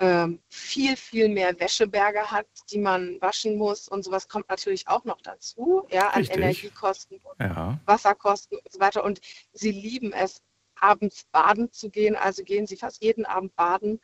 ähm, 0.00 0.38
viel, 0.50 0.96
viel 0.96 1.30
mehr 1.30 1.58
Wäscheberge 1.58 2.30
hat, 2.30 2.46
die 2.70 2.78
man 2.78 3.18
waschen 3.22 3.56
muss 3.56 3.88
und 3.88 4.04
sowas 4.04 4.28
kommt 4.28 4.50
natürlich 4.50 4.86
auch 4.86 5.04
noch 5.04 5.22
dazu, 5.22 5.86
ja, 5.90 6.08
an 6.08 6.20
Richtig. 6.20 6.36
Energiekosten, 6.36 7.20
ja. 7.38 7.80
Wasserkosten 7.86 8.58
und 8.58 8.70
so 8.70 8.80
weiter. 8.80 9.02
Und 9.02 9.20
sie 9.54 9.72
lieben 9.72 10.12
es, 10.12 10.42
abends 10.74 11.24
baden 11.32 11.72
zu 11.72 11.88
gehen, 11.88 12.16
also 12.16 12.44
gehen 12.44 12.66
sie 12.66 12.76
fast 12.76 13.02
jeden 13.02 13.24
Abend 13.24 13.56
baden. 13.56 13.98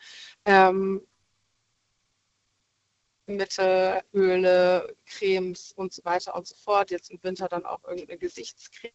Ähm, 0.46 1.06
Mittel, 3.26 4.02
Öle, 4.14 4.94
Cremes 5.06 5.72
und 5.72 5.92
so 5.92 6.04
weiter 6.04 6.34
und 6.34 6.46
so 6.46 6.54
fort. 6.56 6.90
Jetzt 6.90 7.10
im 7.10 7.18
Winter 7.22 7.48
dann 7.48 7.64
auch 7.64 7.82
irgendeine 7.84 8.18
Gesichtscreme. 8.18 8.92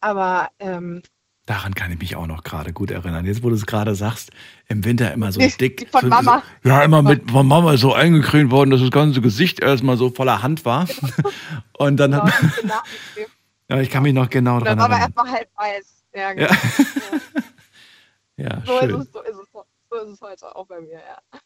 Aber 0.00 0.50
ähm, 0.58 1.02
Daran 1.46 1.74
kann 1.74 1.90
ich 1.90 1.98
mich 1.98 2.14
auch 2.14 2.28
noch 2.28 2.44
gerade 2.44 2.72
gut 2.72 2.92
erinnern. 2.92 3.26
Jetzt, 3.26 3.42
wo 3.42 3.48
du 3.48 3.56
es 3.56 3.66
gerade 3.66 3.96
sagst, 3.96 4.30
im 4.68 4.84
Winter 4.84 5.12
immer 5.12 5.32
so 5.32 5.40
dick. 5.40 5.78
Die 5.78 5.86
von 5.86 6.08
Mama. 6.08 6.40
Ja, 6.62 6.84
immer 6.84 7.02
mit 7.02 7.32
von 7.32 7.48
Mama 7.48 7.76
so 7.76 7.92
eingecremt 7.92 8.52
worden, 8.52 8.70
dass 8.70 8.80
das 8.80 8.92
ganze 8.92 9.20
Gesicht 9.20 9.58
erstmal 9.58 9.96
so 9.96 10.10
voller 10.10 10.42
Hand 10.44 10.64
war. 10.64 10.86
Und 11.78 11.96
dann 11.96 12.14
hat 12.14 12.32
genau, 12.60 12.74
man, 12.74 13.26
Ja, 13.68 13.80
ich 13.80 13.90
kann 13.90 14.04
mich 14.04 14.14
noch 14.14 14.30
genau 14.30 14.60
daran 14.60 14.78
erinnern. 14.78 14.90
Dann 14.90 15.16
war 15.16 15.24
aber 15.24 15.32
erstmal 15.32 15.32
halb 15.32 15.48
weiß. 15.56 16.04
Ja, 16.14 16.32
genau. 16.32 16.48
ja. 18.36 18.44
ja 18.62 18.62
so, 18.64 18.78
schön. 18.78 18.90
Ist 18.90 19.06
es, 19.06 19.12
so, 19.12 19.22
ist 19.22 19.36
es, 19.36 19.52
so 19.52 19.96
ist 19.96 20.10
es 20.12 20.20
heute 20.20 20.56
auch 20.56 20.66
bei 20.66 20.80
mir, 20.80 21.00
ja. 21.00 21.40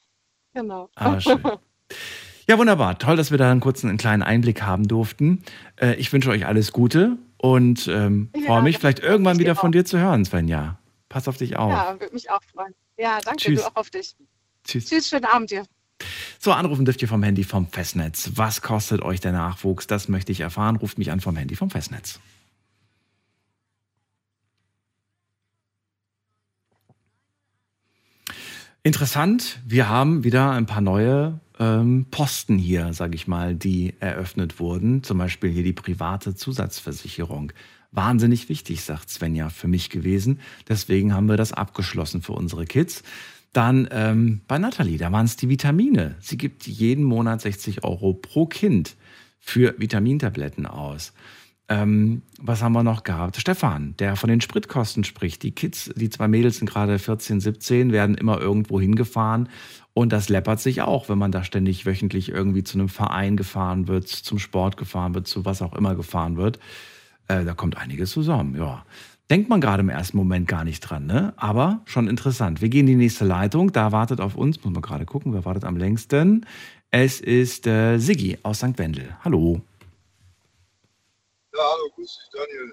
Genau. 0.56 0.88
Ah, 0.94 1.20
schön. 1.20 1.38
Ja, 2.48 2.56
wunderbar. 2.56 2.98
Toll, 2.98 3.16
dass 3.16 3.30
wir 3.30 3.36
da 3.36 3.50
einen 3.50 3.60
kurzen, 3.60 3.90
einen 3.90 3.98
kleinen 3.98 4.22
Einblick 4.22 4.62
haben 4.62 4.88
durften. 4.88 5.42
Äh, 5.78 5.96
ich 5.96 6.10
wünsche 6.12 6.30
euch 6.30 6.46
alles 6.46 6.72
Gute 6.72 7.18
und 7.36 7.88
ähm, 7.88 8.30
ja, 8.34 8.46
freue 8.46 8.62
mich, 8.62 8.78
vielleicht 8.78 9.00
irgendwann 9.00 9.38
wieder 9.38 9.54
von 9.54 9.70
dir 9.70 9.84
zu 9.84 9.98
hören, 9.98 10.24
Svenja. 10.24 10.78
Pass 11.10 11.28
auf 11.28 11.36
dich 11.36 11.56
auf. 11.56 11.70
Ja, 11.70 12.00
würde 12.00 12.14
mich 12.14 12.30
auch 12.30 12.40
freuen. 12.42 12.72
Ja, 12.96 13.18
danke, 13.22 13.42
Tschüss. 13.42 13.60
du 13.60 13.66
auch 13.66 13.76
auf 13.76 13.90
dich. 13.90 14.16
Tschüss. 14.64 14.86
Tschüss, 14.86 15.08
schönen 15.08 15.26
Abend 15.26 15.50
dir. 15.50 15.64
So, 16.38 16.52
anrufen 16.52 16.86
dürft 16.86 17.02
ihr 17.02 17.08
vom 17.08 17.22
Handy 17.22 17.44
vom 17.44 17.66
Festnetz. 17.66 18.30
Was 18.36 18.62
kostet 18.62 19.02
euch 19.02 19.20
der 19.20 19.32
Nachwuchs? 19.32 19.86
Das 19.86 20.08
möchte 20.08 20.32
ich 20.32 20.40
erfahren. 20.40 20.76
Ruft 20.76 20.96
mich 20.96 21.10
an 21.10 21.20
vom 21.20 21.36
Handy 21.36 21.54
vom 21.56 21.68
Festnetz. 21.68 22.18
Interessant, 28.86 29.58
wir 29.66 29.88
haben 29.88 30.22
wieder 30.22 30.52
ein 30.52 30.66
paar 30.66 30.80
neue 30.80 31.40
ähm, 31.58 32.06
Posten 32.12 32.56
hier, 32.56 32.92
sage 32.92 33.16
ich 33.16 33.26
mal, 33.26 33.56
die 33.56 33.94
eröffnet 33.98 34.60
wurden. 34.60 35.02
Zum 35.02 35.18
Beispiel 35.18 35.50
hier 35.50 35.64
die 35.64 35.72
private 35.72 36.36
Zusatzversicherung. 36.36 37.52
Wahnsinnig 37.90 38.48
wichtig, 38.48 38.84
sagt 38.84 39.10
Svenja, 39.10 39.48
für 39.48 39.66
mich 39.66 39.90
gewesen. 39.90 40.38
Deswegen 40.68 41.12
haben 41.12 41.28
wir 41.28 41.36
das 41.36 41.52
abgeschlossen 41.52 42.22
für 42.22 42.34
unsere 42.34 42.64
Kids. 42.64 43.02
Dann 43.52 43.88
ähm, 43.90 44.42
bei 44.46 44.56
Nathalie, 44.56 44.98
da 44.98 45.10
waren 45.10 45.26
es 45.26 45.34
die 45.34 45.48
Vitamine. 45.48 46.14
Sie 46.20 46.38
gibt 46.38 46.68
jeden 46.68 47.02
Monat 47.02 47.40
60 47.40 47.82
Euro 47.82 48.14
pro 48.14 48.46
Kind 48.46 48.94
für 49.40 49.74
Vitamintabletten 49.78 50.64
aus. 50.64 51.12
Ähm, 51.68 52.22
was 52.40 52.62
haben 52.62 52.72
wir 52.74 52.84
noch 52.84 53.02
gehabt? 53.02 53.36
Stefan, 53.36 53.94
der 53.98 54.14
von 54.16 54.28
den 54.28 54.40
Spritkosten 54.40 55.02
spricht. 55.02 55.42
Die 55.42 55.50
Kids, 55.50 55.90
die 55.96 56.10
zwei 56.10 56.28
Mädels 56.28 56.58
sind 56.58 56.70
gerade 56.70 56.98
14, 56.98 57.40
17, 57.40 57.92
werden 57.92 58.14
immer 58.14 58.40
irgendwo 58.40 58.80
hingefahren. 58.80 59.48
Und 59.92 60.12
das 60.12 60.28
läppert 60.28 60.60
sich 60.60 60.82
auch, 60.82 61.08
wenn 61.08 61.18
man 61.18 61.32
da 61.32 61.42
ständig 61.42 61.86
wöchentlich 61.86 62.28
irgendwie 62.28 62.62
zu 62.62 62.78
einem 62.78 62.88
Verein 62.88 63.36
gefahren 63.36 63.88
wird, 63.88 64.08
zum 64.08 64.38
Sport 64.38 64.76
gefahren 64.76 65.14
wird, 65.14 65.26
zu 65.26 65.44
was 65.44 65.62
auch 65.62 65.74
immer 65.74 65.94
gefahren 65.94 66.36
wird. 66.36 66.58
Äh, 67.28 67.44
da 67.44 67.54
kommt 67.54 67.76
einiges 67.76 68.10
zusammen, 68.10 68.54
ja. 68.56 68.84
Denkt 69.28 69.48
man 69.48 69.60
gerade 69.60 69.80
im 69.80 69.88
ersten 69.88 70.16
Moment 70.16 70.46
gar 70.46 70.62
nicht 70.62 70.80
dran, 70.80 71.06
ne? 71.06 71.32
Aber 71.36 71.80
schon 71.86 72.06
interessant. 72.06 72.62
Wir 72.62 72.68
gehen 72.68 72.86
in 72.86 72.98
die 72.98 73.04
nächste 73.04 73.24
Leitung. 73.24 73.72
Da 73.72 73.90
wartet 73.90 74.20
auf 74.20 74.36
uns, 74.36 74.62
muss 74.62 74.72
man 74.72 74.82
gerade 74.82 75.04
gucken, 75.04 75.32
wer 75.32 75.44
wartet 75.44 75.64
am 75.64 75.76
längsten. 75.76 76.46
Es 76.92 77.20
ist 77.20 77.66
äh, 77.66 77.98
Siggi 77.98 78.38
aus 78.44 78.58
St. 78.58 78.78
Wendel. 78.78 79.16
Hallo. 79.24 79.62
Ja, 81.56 81.62
hallo, 81.62 81.90
grüß 81.94 82.18
dich, 82.18 82.28
Daniel. 82.32 82.72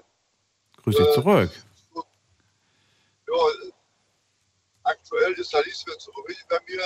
Grüß 0.82 0.96
dich 0.96 1.06
äh, 1.06 1.12
zurück. 1.12 1.50
Ja, 3.26 3.34
aktuell 4.82 5.32
ist 5.32 5.54
da 5.54 5.58
nichts 5.60 5.86
mehr 5.86 5.98
zu 5.98 6.10
berichten 6.12 6.46
bei 6.50 6.58
mir. 6.68 6.82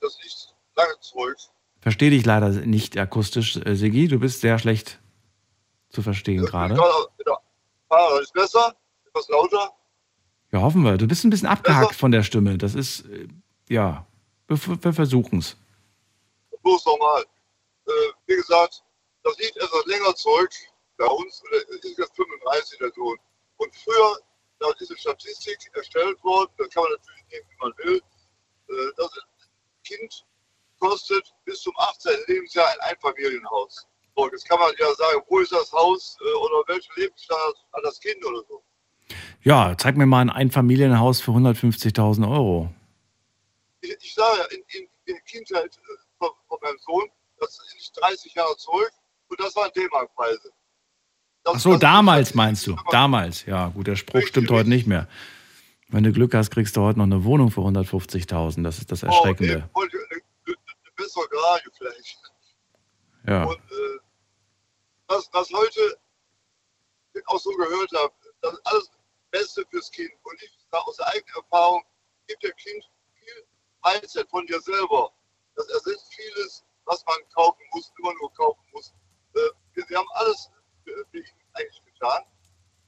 Das 0.00 0.18
liegt 0.22 0.54
lange 0.74 1.00
zurück. 1.00 1.36
Verstehe 1.80 2.10
dich 2.10 2.26
leider 2.26 2.50
nicht 2.50 2.98
akustisch, 2.98 3.56
äh, 3.56 3.74
Sigi. 3.76 4.08
Du 4.08 4.18
bist 4.18 4.40
sehr 4.42 4.58
schlecht 4.58 4.98
zu 5.88 6.02
verstehen 6.02 6.44
ja, 6.44 6.50
gerade. 6.50 6.74
Ja, 6.74 8.18
ist 8.20 8.34
besser? 8.34 8.76
Etwas 9.06 9.28
lauter? 9.28 9.72
Ja, 10.52 10.60
hoffen 10.60 10.82
wir. 10.82 10.98
Du 10.98 11.06
bist 11.06 11.24
ein 11.24 11.30
bisschen 11.30 11.48
abgehackt 11.48 11.88
besser? 11.88 12.00
von 12.00 12.10
der 12.10 12.22
Stimme. 12.24 12.58
Das 12.58 12.74
ist, 12.74 13.06
äh, 13.06 13.28
ja, 13.68 14.06
wir, 14.48 14.58
wir 14.84 14.92
versuchen 14.92 15.38
es. 15.38 15.56
Bloß 16.62 16.84
nochmal. 16.84 17.24
Äh, 17.86 17.90
wie 18.26 18.36
gesagt, 18.36 18.82
das 19.22 19.38
liegt 19.38 19.56
etwas 19.56 19.86
länger 19.86 20.14
zurück. 20.14 20.50
Bei 20.96 21.06
uns 21.06 21.42
ist 21.82 21.98
jetzt 21.98 22.16
35 22.16 22.78
der 22.78 22.92
Sohn. 22.92 23.18
Und 23.58 23.74
früher, 23.76 24.18
da 24.58 24.70
ist 24.78 24.90
eine 24.90 24.98
Statistik 24.98 25.58
erstellt 25.74 26.22
worden, 26.24 26.50
das 26.58 26.68
kann 26.70 26.82
man 26.84 26.92
natürlich 26.92 27.24
nehmen, 27.30 27.46
wie 27.50 27.56
man 27.60 27.72
will. 27.78 28.02
Äh, 28.68 28.92
das 28.96 29.10
Kind 29.84 30.26
kostet 30.78 31.34
bis 31.44 31.60
zum 31.60 31.74
18. 31.78 32.12
Lebensjahr 32.26 32.68
ein 32.68 32.80
Einfamilienhaus. 32.80 33.86
So, 34.16 34.30
jetzt 34.30 34.48
kann 34.48 34.58
man 34.58 34.72
ja 34.78 34.92
sagen, 34.94 35.22
wo 35.28 35.40
ist 35.40 35.52
das 35.52 35.70
Haus 35.72 36.16
äh, 36.20 36.34
oder 36.38 36.64
welchen 36.68 36.92
Lebensstandard 36.96 37.56
hat 37.72 37.84
das 37.84 38.00
Kind 38.00 38.24
oder 38.24 38.42
so. 38.48 38.62
Ja, 39.42 39.76
zeig 39.78 39.96
mir 39.96 40.06
mal 40.06 40.20
ein 40.20 40.30
Einfamilienhaus 40.30 41.20
für 41.20 41.32
150.000 41.32 42.30
Euro. 42.30 42.72
Ich, 43.80 43.96
ich 44.00 44.14
sage 44.14 44.38
ja, 44.38 44.44
in, 44.46 44.64
in, 44.68 44.88
in 45.04 45.14
der 45.14 45.20
Kindheit 45.22 45.76
äh, 45.76 45.96
von, 46.18 46.30
von, 46.48 46.58
meinem 46.62 46.78
Sohn, 46.78 47.10
das 47.38 47.60
ist 47.78 47.92
30 48.00 48.34
Jahre 48.34 48.56
zurück 48.56 48.90
und 49.28 49.38
das 49.38 49.54
waren 49.54 49.70
D-Mark-Preise. 49.76 50.50
Ach 51.46 51.60
so, 51.60 51.76
damals 51.76 52.34
meinst 52.34 52.66
du? 52.66 52.76
Damals, 52.90 53.46
ja, 53.46 53.68
gut, 53.68 53.86
der 53.86 53.96
Spruch 53.96 54.22
stimmt 54.22 54.50
heute 54.50 54.68
nicht 54.68 54.86
mehr. 54.86 55.08
Wenn 55.88 56.02
du 56.02 56.12
Glück 56.12 56.34
hast, 56.34 56.50
kriegst 56.50 56.76
du 56.76 56.82
heute 56.82 56.98
noch 56.98 57.06
eine 57.06 57.24
Wohnung 57.24 57.50
für 57.50 57.60
150.000. 57.60 58.64
Das 58.64 58.78
ist 58.78 58.90
das 58.90 59.04
oh, 59.04 59.06
Erschreckende. 59.06 59.68
Oh, 59.74 59.82
eine 59.82 60.56
bessere 60.96 61.28
Garage 61.28 61.70
vielleicht. 61.78 62.18
Ja. 63.26 63.44
Und 63.44 63.56
äh, 63.56 63.98
was, 65.06 65.28
was 65.32 65.52
heute 65.52 65.98
auch 67.26 67.38
so 67.38 67.50
gehört 67.50 67.90
habe, 67.96 68.12
das 68.40 68.54
ist 68.54 68.66
alles 68.66 68.90
Beste 69.30 69.64
fürs 69.70 69.90
Kind. 69.90 70.10
Und 70.24 70.42
ich 70.42 70.50
sage 70.70 70.86
aus 70.86 70.98
eigener 71.00 71.36
Erfahrung, 71.36 71.82
gibt 72.26 72.42
dem 72.42 72.56
Kind 72.56 72.84
viel 73.14 73.46
Mindset 73.84 74.28
von 74.28 74.44
dir 74.46 74.60
selber. 74.60 75.12
Das 75.54 75.68
ersetzt 75.68 76.12
vieles, 76.14 76.64
was 76.84 77.04
man 77.06 77.16
kaufen 77.34 77.62
muss, 77.72 77.92
immer 77.98 78.12
nur 78.20 78.32
kaufen 78.34 78.62
muss. 78.72 78.92
Äh, 79.34 79.38
wir, 79.74 79.88
wir, 79.88 79.98
haben 79.98 80.08
alles 80.14 80.50
für, 81.10 81.18
ihn 81.18 81.24
eigentlich 81.52 81.82
getan. 81.84 82.22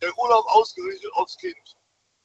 Der 0.01 0.17
Urlaub 0.19 0.47
ausgerichtet 0.47 1.11
aufs 1.15 1.37
Kind. 1.37 1.57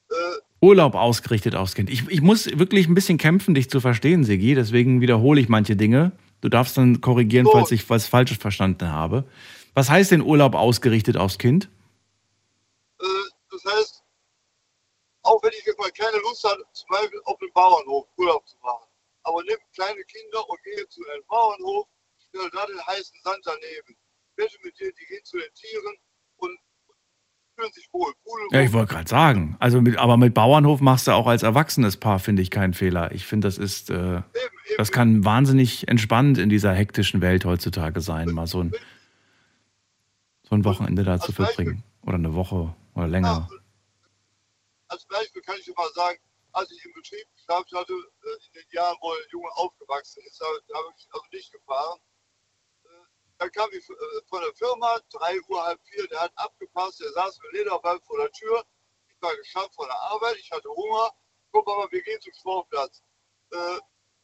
Äh, 0.09 0.13
Urlaub 0.61 0.95
ausgerichtet 0.95 1.55
aufs 1.55 1.75
Kind. 1.75 1.89
Ich, 1.89 2.07
ich 2.07 2.21
muss 2.21 2.45
wirklich 2.57 2.87
ein 2.87 2.93
bisschen 2.93 3.17
kämpfen, 3.17 3.55
dich 3.55 3.69
zu 3.69 3.81
verstehen, 3.81 4.23
Sigi. 4.23 4.55
Deswegen 4.55 5.01
wiederhole 5.01 5.41
ich 5.41 5.49
manche 5.49 5.75
Dinge. 5.75 6.11
Du 6.41 6.49
darfst 6.49 6.77
dann 6.77 7.01
korrigieren, 7.01 7.45
so. 7.45 7.51
falls 7.51 7.71
ich 7.71 7.89
was 7.89 8.07
Falsches 8.07 8.37
verstanden 8.37 8.91
habe. 8.91 9.25
Was 9.73 9.89
heißt 9.89 10.11
denn 10.11 10.21
Urlaub 10.21 10.55
ausgerichtet 10.55 11.17
aufs 11.17 11.37
Kind? 11.37 11.69
Äh, 12.99 13.05
das 13.49 13.63
heißt, 13.65 14.03
auch 15.23 15.41
wenn 15.41 15.51
ich 15.57 15.65
jetzt 15.65 15.79
mal 15.79 15.91
keine 15.91 16.17
Lust 16.17 16.43
habe, 16.43 16.63
zum 16.73 16.87
Beispiel 16.89 17.21
auf 17.25 17.37
dem 17.39 17.51
Bauernhof 17.53 18.07
Urlaub 18.17 18.47
zu 18.47 18.57
machen, 18.61 18.87
aber 19.23 19.41
nimm 19.43 19.57
kleine 19.73 20.03
Kinder 20.03 20.49
und 20.49 20.61
gehe 20.63 20.87
zu 20.89 21.01
einem 21.09 21.23
Bauernhof, 21.27 21.87
stelle 22.19 22.49
da 22.51 22.65
den 22.65 22.85
heißen 22.87 23.17
Sand 23.23 23.39
daneben, 23.45 23.97
wette 24.37 24.57
mit 24.63 24.79
dir, 24.79 24.91
die 24.91 25.05
gehen 25.05 25.23
zu 25.23 25.37
den 25.37 25.53
Tieren 25.53 25.95
und 26.37 26.59
fühlen 27.55 27.71
sich 27.73 27.87
wohl. 27.91 28.13
ja, 28.51 28.61
ich 28.61 28.73
wollte 28.73 28.93
gerade 28.93 29.09
sagen, 29.09 29.55
also 29.59 29.81
mit, 29.81 29.97
aber 29.97 30.17
mit 30.17 30.33
Bauernhof 30.33 30.81
machst 30.81 31.07
du 31.07 31.11
auch 31.11 31.27
als 31.27 31.43
erwachsenes 31.43 31.97
Paar, 31.97 32.19
finde 32.19 32.41
ich, 32.41 32.51
keinen 32.51 32.73
Fehler. 32.73 33.11
Ich 33.11 33.25
finde, 33.25 33.47
das 33.47 33.57
ist, 33.57 33.89
äh, 33.89 33.93
eben, 33.93 34.23
eben, 34.23 34.77
das 34.77 34.91
kann 34.91 35.23
wahnsinnig 35.23 35.87
entspannend 35.87 36.37
in 36.37 36.49
dieser 36.49 36.73
hektischen 36.73 37.21
Welt 37.21 37.45
heutzutage 37.45 38.01
sein, 38.01 38.29
mal 38.29 38.47
so 38.47 38.63
ein 38.63 38.73
so 40.53 40.55
ein 40.55 40.65
Wochenende 40.65 41.03
da 41.03 41.19
zu 41.19 41.31
verbringen. 41.31 41.83
Oder 42.03 42.15
eine 42.15 42.35
Woche 42.35 42.75
oder 42.95 43.07
länger. 43.07 43.47
Ja, 43.49 43.57
als 44.87 45.05
Beispiel 45.05 45.41
kann 45.41 45.55
ich 45.59 45.67
immer 45.67 45.89
sagen, 45.95 46.19
als 46.51 46.69
ich 46.71 46.85
im 46.85 46.93
Betrieb 46.93 47.25
geschafft 47.33 47.71
hatte, 47.73 47.93
äh, 47.93 48.45
in 48.47 48.53
den 48.53 48.69
Jahren, 48.71 48.95
wo 49.01 49.11
der 49.13 49.27
Junge 49.31 49.49
aufgewachsen 49.55 50.21
ist, 50.27 50.39
da 50.39 50.45
habe 50.45 50.87
ich 50.95 51.07
also 51.11 51.25
nicht 51.31 51.51
gefahren. 51.51 51.99
Äh, 53.43 53.49
da 53.49 53.49
kam 53.49 53.69
ich 53.71 53.89
äh, 53.89 53.93
von 54.27 54.41
der 54.41 54.53
Firma, 54.53 54.99
drei 55.11 55.39
Uhr, 55.47 55.63
halb 55.63 55.79
vier, 55.83 56.07
der 56.07 56.21
hat 56.21 56.31
abgepasst, 56.35 56.99
der 56.99 57.11
saß 57.11 57.39
mit 57.43 57.53
Lederball 57.53 57.99
vor 58.01 58.17
der 58.17 58.31
Tür. 58.31 58.63
Ich 59.07 59.21
war 59.21 59.35
geschafft 59.37 59.73
von 59.75 59.87
der 59.87 59.99
Arbeit, 59.99 60.35
ich 60.39 60.51
hatte 60.51 60.69
Hunger. 60.69 61.09
Guck 61.51 61.67
mal, 61.67 61.87
wir 61.91 62.01
gehen 62.01 62.19
zum 62.21 62.33
Sportplatz. 62.33 63.03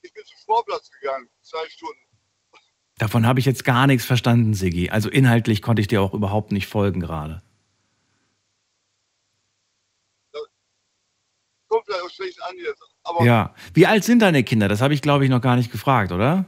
Ich 0.01 0.13
bin 0.13 0.25
zum 0.25 0.37
Sportplatz 0.39 0.89
gegangen, 0.89 1.29
zwei 1.41 1.69
Stunden. 1.69 2.01
Davon 2.97 3.27
habe 3.27 3.39
ich 3.39 3.45
jetzt 3.45 3.63
gar 3.63 3.85
nichts 3.87 4.05
verstanden, 4.05 4.53
Sigi. 4.55 4.89
Also 4.89 5.09
inhaltlich 5.09 5.61
konnte 5.61 5.81
ich 5.81 5.87
dir 5.87 6.01
auch 6.01 6.13
überhaupt 6.13 6.51
nicht 6.51 6.67
folgen 6.67 6.99
gerade. 6.99 7.43
Kommt 11.67 11.85
vielleicht 11.85 12.03
auch 12.03 12.09
schlecht 12.09 12.41
an 12.41 12.57
jetzt. 12.57 12.83
Aber 13.03 13.23
ja. 13.23 13.53
Wie 13.75 13.85
alt 13.85 14.03
sind 14.03 14.19
deine 14.19 14.43
Kinder? 14.43 14.67
Das 14.67 14.81
habe 14.81 14.95
ich, 14.95 15.03
glaube 15.03 15.23
ich, 15.23 15.29
noch 15.29 15.41
gar 15.41 15.55
nicht 15.55 15.71
gefragt, 15.71 16.11
oder? 16.11 16.45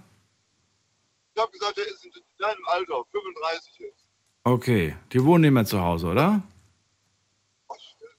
Ich 1.36 1.42
habe 1.42 1.52
gesagt, 1.52 1.78
er 1.78 1.86
ist 1.86 2.01
in 2.42 2.48
deinem 2.48 2.66
Alter, 2.66 3.04
35 3.12 3.80
jetzt. 3.80 4.08
Okay. 4.44 4.96
Die 5.12 5.24
wohnen 5.24 5.42
nicht 5.42 5.52
mehr 5.52 5.66
zu 5.66 5.80
Hause, 5.80 6.08
oder? 6.08 6.42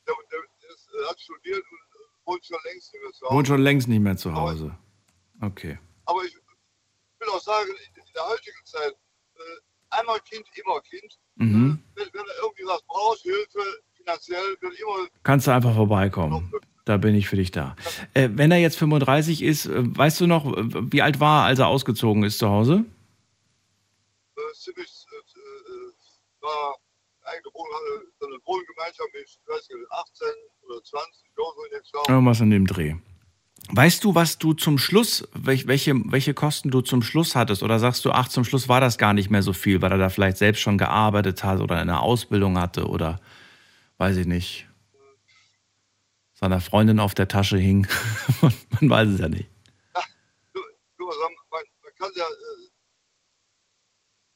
Der, 0.07 0.15
der, 0.31 0.41
der 1.01 1.09
hat 1.09 1.21
studiert 1.21 1.65
und 1.71 1.79
wohnt 2.25 2.45
schon 2.45 2.59
längst 2.65 2.93
nicht 2.93 3.03
mehr 3.03 3.13
zu 3.13 3.25
Hause. 3.27 3.35
Wohnt 3.35 3.49
schon 3.49 3.63
längst 3.63 3.89
nicht 3.89 4.01
mehr 4.01 4.17
zu 4.17 4.35
Hause. 4.35 4.77
Okay. 5.41 5.79
Aber 6.07 6.23
ich 6.25 6.35
will 6.35 7.29
auch 7.29 7.41
sagen, 7.41 7.71
in 7.71 8.03
der 8.15 8.27
heutigen 8.29 8.65
Zeit, 8.65 8.93
äh, 9.35 9.41
einmal 9.91 10.21
Kind, 10.21 10.45
immer 10.55 10.81
Kind. 10.83 11.19
Mhm. 11.37 11.83
Äh, 11.95 12.01
wenn, 12.01 12.09
wenn 12.13 12.27
er 12.27 12.43
irgendwie 12.43 12.65
was 12.67 12.83
braucht, 12.85 13.21
Hilfe, 13.21 13.61
finanziell, 13.97 14.57
wird 14.61 14.75
immer. 14.79 15.09
Kannst 15.23 15.47
du 15.47 15.51
einfach 15.51 15.75
vorbeikommen. 15.75 16.53
Da 16.85 16.97
bin 16.97 17.15
ich 17.15 17.29
für 17.29 17.37
dich 17.37 17.53
da. 17.53 17.77
Äh, 18.15 18.31
wenn 18.33 18.51
er 18.51 18.59
jetzt 18.59 18.77
35 18.77 19.43
ist, 19.43 19.67
äh, 19.67 19.73
weißt 19.75 20.21
du 20.21 20.27
noch, 20.27 20.45
wie 20.47 21.03
alt 21.03 21.21
war 21.21 21.43
er, 21.43 21.47
als 21.47 21.59
er 21.59 21.69
ausgezogen 21.69 22.25
ist 22.25 22.39
zu 22.39 22.49
Hause? 22.49 22.85
Äh, 24.63 24.71
ziemlich, 24.71 25.07
äh, 25.11 26.43
war 26.43 26.77
eigene 27.25 27.53
Wohn 27.53 27.67
so 28.19 28.27
eine 28.27 28.37
Wohngemeinschaft 28.45 29.09
mit, 29.13 29.25
ich 29.27 29.39
weiß 29.47 29.69
nicht, 29.69 29.91
18 29.91 30.27
oder 30.63 30.83
20, 30.83 31.25
so 31.35 31.43
in 31.65 32.15
Irgendwas 32.15 32.41
in 32.41 32.51
dem 32.51 32.67
Dreh. 32.67 32.95
Weißt 33.71 34.05
du, 34.05 34.15
was 34.15 34.39
du 34.39 34.55
zum 34.55 34.79
Schluss, 34.79 35.27
welche, 35.35 35.95
welche 36.13 36.35
Kosten 36.35 36.71
du 36.71 36.81
zum 36.81 37.03
Schluss 37.03 37.35
hattest? 37.35 37.63
Oder 37.63 37.79
sagst 37.79 38.05
du, 38.05 38.11
ach, 38.11 38.29
zum 38.29 38.45
Schluss 38.45 38.69
war 38.69 38.81
das 38.81 38.99
gar 38.99 39.15
nicht 39.15 39.31
mehr 39.31 39.43
so 39.43 39.53
viel, 39.53 39.81
weil 39.83 39.93
er 39.93 39.99
da 39.99 40.09
vielleicht 40.09 40.37
selbst 40.37 40.61
schon 40.61 40.79
gearbeitet 40.79 41.43
hat 41.43 41.61
oder 41.61 41.79
eine 41.79 42.01
Ausbildung 42.01 42.59
hatte 42.59 42.87
oder 42.87 43.21
weiß 43.99 44.17
ich 44.17 44.27
nicht, 44.27 44.69
seiner 46.35 46.61
Freundin 46.61 47.01
auf 47.01 47.15
der 47.15 47.29
Tasche 47.29 47.57
hing? 47.57 47.87
man 48.81 48.91
weiß 48.91 49.09
es 49.09 49.21
ja 49.21 49.29
nicht. 49.29 49.49
Ja, 49.95 50.03
du, 50.53 50.61
du, 50.99 51.07
man, 51.07 51.33
man 51.51 51.95
kann 51.97 52.11
ja, 52.17 52.27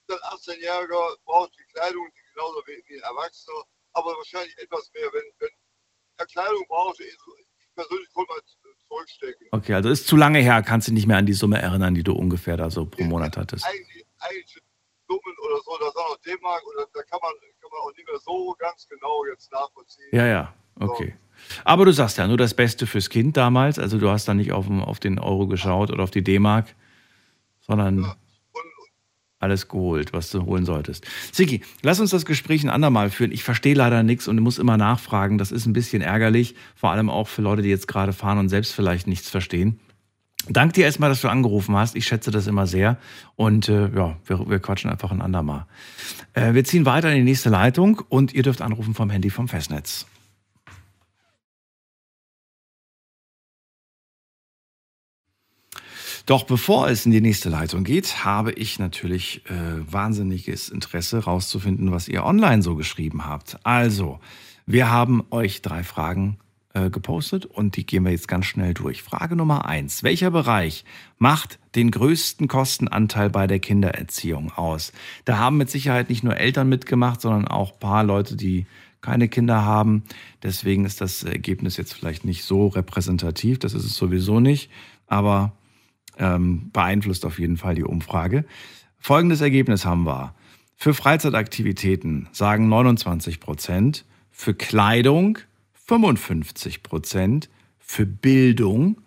äh, 0.08 0.14
ein 0.14 0.38
18-Jähriger 0.38 1.16
braucht 1.24 1.52
die 1.58 1.64
Kleidung 1.72 2.08
genauso 2.34 2.62
wie, 2.66 2.82
wie 2.86 2.96
ein 2.96 3.02
Erwachsener, 3.02 3.64
aber 3.92 4.10
wahrscheinlich 4.16 4.56
etwas 4.58 4.90
mehr, 4.94 5.08
wenn, 5.12 5.24
wenn 5.38 5.48
er 6.18 6.26
Kleidung 6.26 6.64
braucht, 6.68 7.00
ich 7.00 7.16
persönlich 7.74 8.08
konnte 8.12 8.32
man 8.32 8.40
zurückstecken. 8.88 9.48
Okay, 9.50 9.74
also 9.74 9.90
ist 9.90 10.06
zu 10.06 10.16
lange 10.16 10.38
her, 10.40 10.62
kannst 10.62 10.88
du 10.88 10.92
nicht 10.92 11.06
mehr 11.06 11.18
an 11.18 11.26
die 11.26 11.34
Summe 11.34 11.60
erinnern, 11.60 11.94
die 11.94 12.02
du 12.02 12.12
ungefähr 12.12 12.56
da 12.56 12.70
so 12.70 12.86
pro 12.86 13.04
Monat 13.04 13.36
hattest. 13.36 13.66
Eigentlich, 13.66 14.06
eigentlich 14.18 14.62
Summen 15.06 15.36
oder 15.44 15.60
so, 15.64 15.76
das 15.78 15.94
war 15.94 16.08
noch 16.10 16.18
D-Mark 16.18 16.66
oder 16.66 16.86
da 16.92 17.02
kann 17.02 17.20
man, 17.22 17.32
kann 17.60 17.70
man 17.70 17.80
auch 17.80 17.96
nicht 17.96 18.06
mehr 18.08 18.18
so 18.18 18.56
ganz 18.58 18.88
genau 18.88 19.24
jetzt 19.26 19.52
nachvollziehen. 19.52 20.08
Ja, 20.12 20.26
ja, 20.26 20.54
okay. 20.80 21.14
So. 21.38 21.60
Aber 21.64 21.84
du 21.84 21.92
sagst 21.92 22.16
ja 22.18 22.26
nur 22.26 22.38
das 22.38 22.54
Beste 22.54 22.86
fürs 22.86 23.10
Kind 23.10 23.36
damals, 23.36 23.78
also 23.78 23.98
du 23.98 24.08
hast 24.08 24.26
da 24.26 24.34
nicht 24.34 24.52
auf, 24.52 24.68
auf 24.70 24.98
den 24.98 25.18
Euro 25.18 25.46
geschaut 25.46 25.90
oder 25.90 26.02
auf 26.02 26.10
die 26.10 26.24
D-Mark, 26.24 26.74
sondern 27.60 28.02
ja 28.02 28.16
alles 29.38 29.68
geholt, 29.68 30.12
was 30.12 30.30
du 30.30 30.44
holen 30.44 30.64
solltest. 30.64 31.06
Siki, 31.32 31.62
lass 31.82 32.00
uns 32.00 32.10
das 32.10 32.24
Gespräch 32.24 32.64
ein 32.64 32.70
andermal 32.70 33.10
führen. 33.10 33.32
Ich 33.32 33.44
verstehe 33.44 33.74
leider 33.74 34.02
nichts 34.02 34.28
und 34.28 34.40
muss 34.40 34.58
immer 34.58 34.76
nachfragen. 34.76 35.38
Das 35.38 35.52
ist 35.52 35.66
ein 35.66 35.72
bisschen 35.72 36.02
ärgerlich, 36.02 36.54
vor 36.74 36.90
allem 36.90 37.10
auch 37.10 37.28
für 37.28 37.42
Leute, 37.42 37.62
die 37.62 37.68
jetzt 37.68 37.88
gerade 37.88 38.12
fahren 38.12 38.38
und 38.38 38.48
selbst 38.48 38.72
vielleicht 38.72 39.06
nichts 39.06 39.28
verstehen. 39.28 39.78
Dank 40.48 40.74
dir 40.74 40.84
erstmal, 40.84 41.10
dass 41.10 41.20
du 41.20 41.28
angerufen 41.28 41.74
hast. 41.76 41.96
Ich 41.96 42.06
schätze 42.06 42.30
das 42.30 42.46
immer 42.46 42.66
sehr. 42.66 42.98
Und 43.34 43.68
äh, 43.68 43.88
ja, 43.94 44.16
wir, 44.26 44.48
wir, 44.48 44.60
quatschen 44.60 44.90
einfach 44.90 45.10
ein 45.10 45.20
andermal. 45.20 45.66
Äh, 46.34 46.54
wir 46.54 46.64
ziehen 46.64 46.86
weiter 46.86 47.10
in 47.10 47.16
die 47.16 47.24
nächste 47.24 47.50
Leitung 47.50 48.02
und 48.08 48.32
ihr 48.32 48.44
dürft 48.44 48.62
anrufen 48.62 48.94
vom 48.94 49.10
Handy 49.10 49.30
vom 49.30 49.48
Festnetz. 49.48 50.06
Doch 56.26 56.42
bevor 56.42 56.88
es 56.88 57.06
in 57.06 57.12
die 57.12 57.20
nächste 57.20 57.48
Leitung 57.48 57.84
geht, 57.84 58.24
habe 58.24 58.50
ich 58.50 58.80
natürlich 58.80 59.42
äh, 59.46 59.92
wahnsinniges 59.92 60.68
Interesse 60.68 61.18
herauszufinden, 61.18 61.92
was 61.92 62.08
ihr 62.08 62.24
online 62.24 62.62
so 62.62 62.74
geschrieben 62.74 63.26
habt. 63.26 63.58
Also, 63.62 64.18
wir 64.66 64.90
haben 64.90 65.24
euch 65.30 65.62
drei 65.62 65.84
Fragen 65.84 66.38
äh, 66.74 66.90
gepostet 66.90 67.46
und 67.46 67.76
die 67.76 67.86
gehen 67.86 68.04
wir 68.04 68.10
jetzt 68.10 68.26
ganz 68.26 68.46
schnell 68.46 68.74
durch. 68.74 69.04
Frage 69.04 69.36
Nummer 69.36 69.66
eins. 69.66 70.02
Welcher 70.02 70.32
Bereich 70.32 70.84
macht 71.16 71.60
den 71.76 71.92
größten 71.92 72.48
Kostenanteil 72.48 73.30
bei 73.30 73.46
der 73.46 73.60
Kindererziehung 73.60 74.50
aus? 74.50 74.92
Da 75.26 75.38
haben 75.38 75.58
mit 75.58 75.70
Sicherheit 75.70 76.08
nicht 76.08 76.24
nur 76.24 76.36
Eltern 76.36 76.68
mitgemacht, 76.68 77.20
sondern 77.20 77.46
auch 77.46 77.74
ein 77.74 77.78
paar 77.78 78.02
Leute, 78.02 78.34
die 78.34 78.66
keine 79.00 79.28
Kinder 79.28 79.64
haben. 79.64 80.02
Deswegen 80.42 80.86
ist 80.86 81.00
das 81.00 81.22
Ergebnis 81.22 81.76
jetzt 81.76 81.94
vielleicht 81.94 82.24
nicht 82.24 82.42
so 82.42 82.66
repräsentativ. 82.66 83.60
Das 83.60 83.74
ist 83.74 83.84
es 83.84 83.94
sowieso 83.94 84.40
nicht. 84.40 84.72
Aber 85.06 85.52
ähm, 86.18 86.70
beeinflusst 86.72 87.24
auf 87.24 87.38
jeden 87.38 87.56
Fall 87.56 87.74
die 87.74 87.84
Umfrage. 87.84 88.44
Folgendes 88.98 89.40
Ergebnis 89.40 89.84
haben 89.84 90.06
wir. 90.06 90.34
Für 90.76 90.94
Freizeitaktivitäten 90.94 92.28
sagen 92.32 92.68
29 92.68 93.40
Prozent, 93.40 94.04
für 94.30 94.54
Kleidung 94.54 95.38
55 95.72 96.82
Prozent, 96.82 97.48
für 97.78 98.04
Bildung 98.04 99.00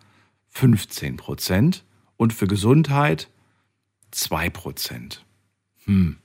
15 0.49 1.17
Prozent 1.17 1.83
und 2.17 2.33
für 2.33 2.47
Gesundheit 2.47 3.29
2 4.11 4.49
Prozent. 4.49 5.25
Hm. 5.85 6.17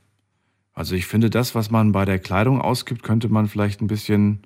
Also 0.72 0.94
ich 0.94 1.06
finde, 1.06 1.30
das, 1.30 1.54
was 1.54 1.70
man 1.70 1.92
bei 1.92 2.04
der 2.04 2.18
Kleidung 2.18 2.60
ausgibt, 2.60 3.02
könnte 3.02 3.28
man 3.28 3.48
vielleicht 3.48 3.80
ein 3.80 3.86
bisschen 3.86 4.40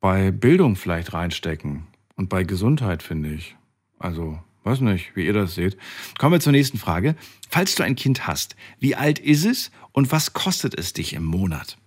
bei 0.00 0.30
Bildung 0.30 0.76
vielleicht 0.76 1.12
reinstecken. 1.12 1.86
Und 2.16 2.28
bei 2.28 2.44
Gesundheit, 2.44 3.02
finde 3.02 3.32
ich. 3.32 3.56
Also, 3.98 4.40
weiß 4.68 4.80
nicht, 4.80 5.16
wie 5.16 5.26
ihr 5.26 5.32
das 5.32 5.54
seht. 5.54 5.76
Kommen 6.18 6.32
wir 6.32 6.40
zur 6.40 6.52
nächsten 6.52 6.78
Frage. 6.78 7.16
Falls 7.48 7.74
du 7.74 7.82
ein 7.82 7.96
Kind 7.96 8.26
hast, 8.26 8.54
wie 8.78 8.94
alt 8.94 9.18
ist 9.18 9.44
es 9.44 9.70
und 9.92 10.12
was 10.12 10.32
kostet 10.32 10.78
es 10.78 10.92
dich 10.92 11.14
im 11.14 11.24
Monat? 11.24 11.78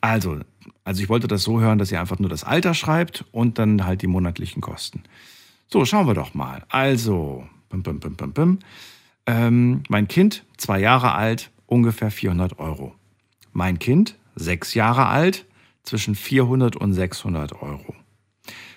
Also, 0.00 0.40
also 0.84 1.02
ich 1.02 1.08
wollte 1.08 1.28
das 1.28 1.42
so 1.42 1.60
hören, 1.60 1.78
dass 1.78 1.90
ihr 1.90 2.00
einfach 2.00 2.18
nur 2.18 2.28
das 2.28 2.44
Alter 2.44 2.74
schreibt 2.74 3.24
und 3.32 3.58
dann 3.58 3.84
halt 3.86 4.02
die 4.02 4.06
monatlichen 4.06 4.60
Kosten. 4.60 5.04
So, 5.68 5.84
schauen 5.84 6.06
wir 6.06 6.14
doch 6.14 6.34
mal. 6.34 6.64
Also, 6.68 7.46
bim, 7.70 7.82
bim, 7.82 8.00
bim, 8.00 8.16
bim, 8.16 8.32
bim. 8.32 8.58
Ähm, 9.26 9.82
mein 9.88 10.08
Kind, 10.08 10.44
zwei 10.56 10.80
Jahre 10.80 11.12
alt, 11.12 11.50
ungefähr 11.66 12.10
400 12.10 12.58
Euro. 12.58 12.94
Mein 13.52 13.78
Kind, 13.78 14.16
sechs 14.34 14.74
Jahre 14.74 15.06
alt, 15.06 15.46
zwischen 15.82 16.14
400 16.14 16.76
und 16.76 16.92
600 16.92 17.62
Euro. 17.62 17.94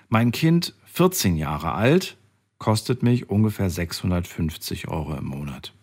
Mein 0.09 0.31
Kind, 0.31 0.73
14 0.85 1.35
Jahre 1.35 1.73
alt, 1.73 2.17
kostet 2.57 3.03
mich 3.03 3.29
ungefähr 3.29 3.69
650 3.69 4.87
Euro 4.87 5.15
im 5.15 5.25
Monat. 5.25 5.73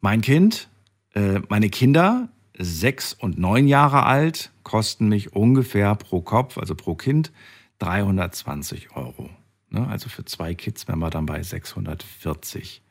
Mein 0.00 0.20
Kind, 0.20 0.68
äh, 1.14 1.40
meine 1.48 1.70
Kinder, 1.70 2.28
sechs 2.56 3.12
und 3.12 3.38
neun 3.38 3.66
Jahre 3.66 4.04
alt, 4.04 4.52
kosten 4.62 5.08
mich 5.08 5.32
ungefähr 5.32 5.94
pro 5.94 6.20
Kopf, 6.20 6.58
also 6.58 6.74
pro 6.74 6.94
Kind, 6.94 7.32
320 7.78 8.96
Euro. 8.96 9.30
Ne? 9.70 9.86
Also 9.88 10.08
für 10.08 10.24
zwei 10.24 10.54
Kids 10.54 10.86
wären 10.88 11.00
wir 11.00 11.10
dann 11.10 11.26
bei 11.26 11.42
640. 11.42 12.82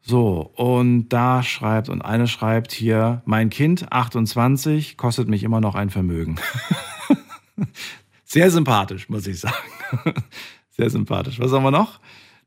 So, 0.00 0.52
und 0.54 1.08
da 1.08 1.42
schreibt, 1.42 1.88
und 1.88 2.02
eine 2.02 2.28
schreibt 2.28 2.72
hier, 2.72 3.22
mein 3.24 3.50
Kind, 3.50 3.92
28, 3.92 4.96
kostet 4.96 5.28
mich 5.28 5.42
immer 5.42 5.60
noch 5.60 5.74
ein 5.74 5.90
Vermögen. 5.90 6.36
Sehr 8.24 8.50
sympathisch, 8.50 9.08
muss 9.08 9.26
ich 9.26 9.40
sagen. 9.40 9.54
Sehr 10.78 10.90
sympathisch. 10.90 11.40
Was 11.40 11.52
haben 11.52 11.64
wir 11.64 11.72
noch? 11.72 11.98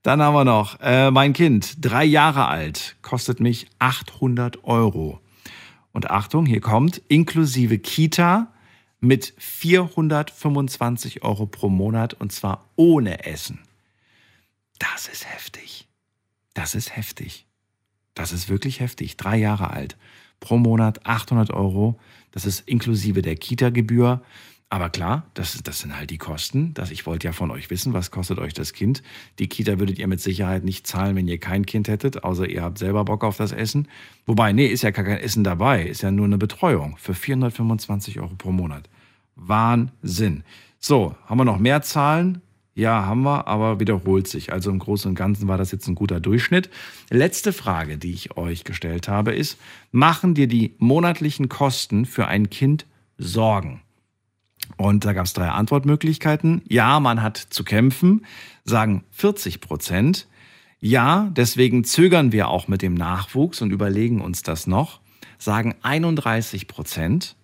Dann 0.04 0.22
haben 0.22 0.34
wir 0.34 0.46
noch, 0.46 0.80
äh, 0.80 1.12
mein 1.12 1.34
Kind, 1.34 1.76
drei 1.82 2.06
Jahre 2.06 2.48
alt, 2.48 2.96
kostet 3.02 3.40
mich 3.40 3.68
800 3.78 4.64
Euro. 4.64 5.20
Und 5.92 6.10
Achtung, 6.10 6.46
hier 6.46 6.62
kommt, 6.62 7.02
inklusive 7.10 7.78
Kita 7.78 8.52
mit 9.02 9.34
425 9.38 11.24
Euro 11.24 11.46
pro 11.46 11.70
Monat 11.70 12.14
und 12.14 12.32
zwar 12.32 12.70
ohne 12.78 13.26
Essen. 13.26 13.60
Das 14.80 15.08
ist 15.08 15.32
heftig. 15.32 15.88
Das 16.54 16.74
ist 16.74 16.96
heftig. 16.96 17.46
Das 18.14 18.32
ist 18.32 18.50
wirklich 18.50 18.80
heftig. 18.80 19.18
Drei 19.18 19.38
Jahre 19.38 19.72
alt. 19.72 19.98
Pro 20.40 20.58
Monat 20.58 21.06
800 21.06 21.52
Euro. 21.52 22.00
Das 22.32 22.46
ist 22.46 22.62
inklusive 22.68 23.22
der 23.22 23.36
Kita-Gebühr. 23.36 24.22
Aber 24.72 24.90
klar, 24.90 25.26
das, 25.34 25.62
das 25.64 25.80
sind 25.80 25.98
halt 25.98 26.12
die 26.12 26.18
Kosten. 26.18 26.74
Das, 26.76 26.92
ich 26.92 27.06
wollte 27.06 27.28
ja 27.28 27.34
von 27.34 27.52
euch 27.52 27.70
wissen, 27.70 27.92
was 27.92 28.10
kostet 28.10 28.40
euch 28.40 28.54
das 28.54 28.72
Kind. 28.72 29.04
Die 29.38 29.50
Kita 29.50 29.80
würdet 29.80 30.00
ihr 30.00 30.08
mit 30.08 30.22
Sicherheit 30.22 30.64
nicht 30.64 30.88
zahlen, 30.88 31.18
wenn 31.18 31.28
ihr 31.28 31.40
kein 31.40 31.66
Kind 31.66 31.90
hättet, 31.90 32.24
außer 32.24 32.48
ihr 32.48 32.62
habt 32.62 32.78
selber 32.78 33.04
Bock 33.04 33.26
auf 33.26 33.36
das 33.36 33.52
Essen. 33.52 33.90
Wobei, 34.26 34.54
nee, 34.54 34.68
ist 34.68 34.84
ja 34.84 34.92
gar 34.92 35.04
kein 35.04 35.18
Essen 35.18 35.44
dabei, 35.44 35.86
ist 35.86 36.04
ja 36.04 36.12
nur 36.12 36.26
eine 36.26 36.38
Betreuung 36.38 36.96
für 36.98 37.14
425 37.14 38.22
Euro 38.22 38.34
pro 38.38 38.54
Monat. 38.54 38.88
Wahnsinn. 39.36 40.46
So, 40.80 41.18
haben 41.26 41.38
wir 41.38 41.46
noch 41.46 41.60
mehr 41.60 41.82
Zahlen? 41.82 42.42
Ja, 42.74 43.06
haben 43.06 43.24
wir, 43.24 43.48
aber 43.48 43.82
wiederholt 43.82 44.30
sich. 44.30 44.54
Also 44.54 44.72
im 44.72 44.80
Großen 44.80 45.10
und 45.10 45.16
Ganzen 45.16 45.50
war 45.50 45.58
das 45.58 45.74
jetzt 45.74 45.90
ein 45.90 45.96
guter 45.96 46.22
Durchschnitt. 46.22 46.70
Letzte 47.10 47.52
Frage, 47.52 47.98
die 47.98 48.14
ich 48.14 48.38
euch 48.38 48.64
gestellt 48.64 49.10
habe, 49.10 49.34
ist, 49.34 49.60
machen 49.92 50.34
dir 50.34 50.48
die 50.48 50.76
monatlichen 50.78 51.50
Kosten 51.50 52.06
für 52.06 52.28
ein 52.28 52.50
Kind 52.50 52.86
Sorgen? 53.18 53.82
Und 54.78 55.06
da 55.06 55.14
gab 55.14 55.26
es 55.26 55.34
drei 55.34 55.50
Antwortmöglichkeiten. 55.50 56.62
Ja, 56.68 57.00
man 57.00 57.22
hat 57.22 57.38
zu 57.38 57.64
kämpfen, 57.64 58.26
sagen 58.64 59.04
40 59.12 59.62
Prozent. 59.62 60.28
Ja, 60.80 61.30
deswegen 61.32 61.84
zögern 61.84 62.32
wir 62.32 62.48
auch 62.48 62.68
mit 62.68 62.82
dem 62.82 62.96
Nachwuchs 62.96 63.62
und 63.62 63.72
überlegen 63.72 64.22
uns 64.22 64.42
das 64.42 64.66
noch, 64.66 65.00
sagen 65.38 65.76
31 65.84 66.68
Prozent. 66.68 67.36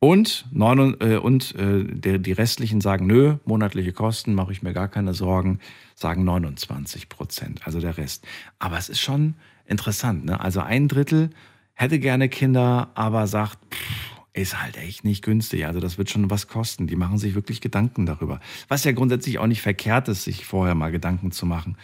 Und, 0.00 0.46
neun, 0.52 0.96
äh, 1.00 1.16
und 1.16 1.56
äh, 1.56 1.82
der, 1.82 2.18
die 2.18 2.30
restlichen 2.30 2.80
sagen, 2.80 3.08
nö, 3.08 3.38
monatliche 3.44 3.92
Kosten, 3.92 4.32
mache 4.32 4.52
ich 4.52 4.62
mir 4.62 4.72
gar 4.72 4.86
keine 4.86 5.12
Sorgen, 5.12 5.58
sagen 5.96 6.22
29 6.22 7.08
Prozent, 7.08 7.66
also 7.66 7.80
der 7.80 7.98
Rest. 7.98 8.24
Aber 8.60 8.78
es 8.78 8.88
ist 8.88 9.00
schon 9.00 9.34
interessant, 9.66 10.24
ne? 10.24 10.40
Also 10.40 10.60
ein 10.60 10.86
Drittel 10.86 11.30
hätte 11.74 11.98
gerne 11.98 12.28
Kinder, 12.28 12.90
aber 12.94 13.26
sagt, 13.26 13.58
pff, 13.74 14.17
ist 14.40 14.60
halt 14.60 14.76
echt 14.76 15.04
nicht 15.04 15.22
günstig. 15.24 15.66
Also 15.66 15.80
das 15.80 15.98
wird 15.98 16.10
schon 16.10 16.30
was 16.30 16.48
kosten. 16.48 16.86
Die 16.86 16.96
machen 16.96 17.18
sich 17.18 17.34
wirklich 17.34 17.60
Gedanken 17.60 18.06
darüber. 18.06 18.40
Was 18.68 18.84
ja 18.84 18.92
grundsätzlich 18.92 19.38
auch 19.38 19.46
nicht 19.46 19.62
verkehrt 19.62 20.08
ist, 20.08 20.24
sich 20.24 20.44
vorher 20.44 20.74
mal 20.74 20.90
Gedanken 20.90 21.32
zu 21.32 21.46
machen, 21.46 21.76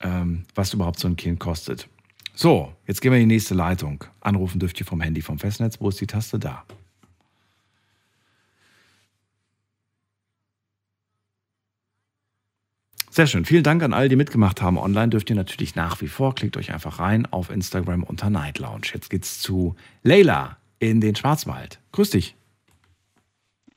ähm, 0.00 0.44
was 0.54 0.72
überhaupt 0.72 0.98
so 0.98 1.08
ein 1.08 1.16
Kind 1.16 1.40
kostet. 1.40 1.88
So, 2.34 2.72
jetzt 2.86 3.00
gehen 3.00 3.12
wir 3.12 3.18
in 3.18 3.28
die 3.28 3.34
nächste 3.34 3.54
Leitung. 3.54 4.04
Anrufen 4.20 4.60
dürft 4.60 4.78
ihr 4.80 4.86
vom 4.86 5.00
Handy 5.00 5.20
vom 5.20 5.38
Festnetz. 5.38 5.80
Wo 5.80 5.88
ist 5.88 6.00
die 6.00 6.06
Taste 6.06 6.38
da? 6.38 6.64
Sehr 13.10 13.26
schön. 13.26 13.44
Vielen 13.44 13.64
Dank 13.64 13.82
an 13.82 13.92
alle, 13.92 14.08
die 14.08 14.14
mitgemacht 14.14 14.62
haben. 14.62 14.78
Online 14.78 15.08
dürft 15.08 15.28
ihr 15.30 15.36
natürlich 15.36 15.74
nach 15.74 16.00
wie 16.00 16.06
vor. 16.06 16.34
Klickt 16.36 16.56
euch 16.56 16.72
einfach 16.72 17.00
rein 17.00 17.26
auf 17.26 17.50
Instagram 17.50 18.04
unter 18.04 18.30
Night 18.30 18.58
Lounge. 18.60 18.86
Jetzt 18.94 19.10
geht's 19.10 19.40
zu 19.40 19.74
Leila 20.04 20.59
in 20.80 21.00
den 21.00 21.14
Schwarzwald. 21.14 21.78
Grüß 21.92 22.10
dich. 22.10 22.34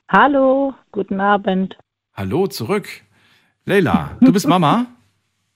Hallo, 0.08 0.74
guten 0.90 1.20
Abend. 1.20 1.78
Hallo 2.14 2.46
zurück. 2.48 2.88
Leila, 3.64 4.16
du 4.20 4.32
bist 4.32 4.48
Mama? 4.48 4.86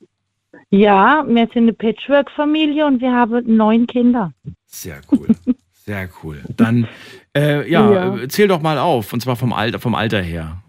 ja, 0.70 1.24
wir 1.26 1.46
sind 1.48 1.64
eine 1.64 1.72
Patchwork-Familie 1.72 2.86
und 2.86 3.00
wir 3.00 3.12
haben 3.12 3.56
neun 3.56 3.86
Kinder. 3.86 4.32
Sehr 4.66 5.00
cool. 5.10 5.28
Sehr 5.72 6.08
cool. 6.22 6.42
Dann, 6.56 6.86
äh, 7.34 7.70
ja, 7.70 8.16
ja, 8.16 8.28
zähl 8.28 8.48
doch 8.48 8.60
mal 8.60 8.78
auf, 8.78 9.12
und 9.12 9.20
zwar 9.20 9.36
vom 9.36 9.52
Alter, 9.52 9.78
vom 9.78 9.94
Alter 9.94 10.20
her. 10.20 10.62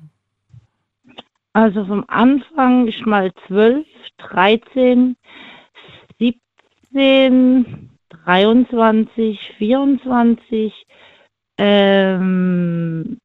Also 1.54 1.86
vom 1.86 2.06
Anfang 2.08 2.88
ist 2.88 3.06
mal 3.06 3.34
12, 3.48 3.86
13, 4.18 5.18
17, 6.20 7.89
23, 8.26 9.40
24, 9.58 10.74
ähm, 11.58 13.18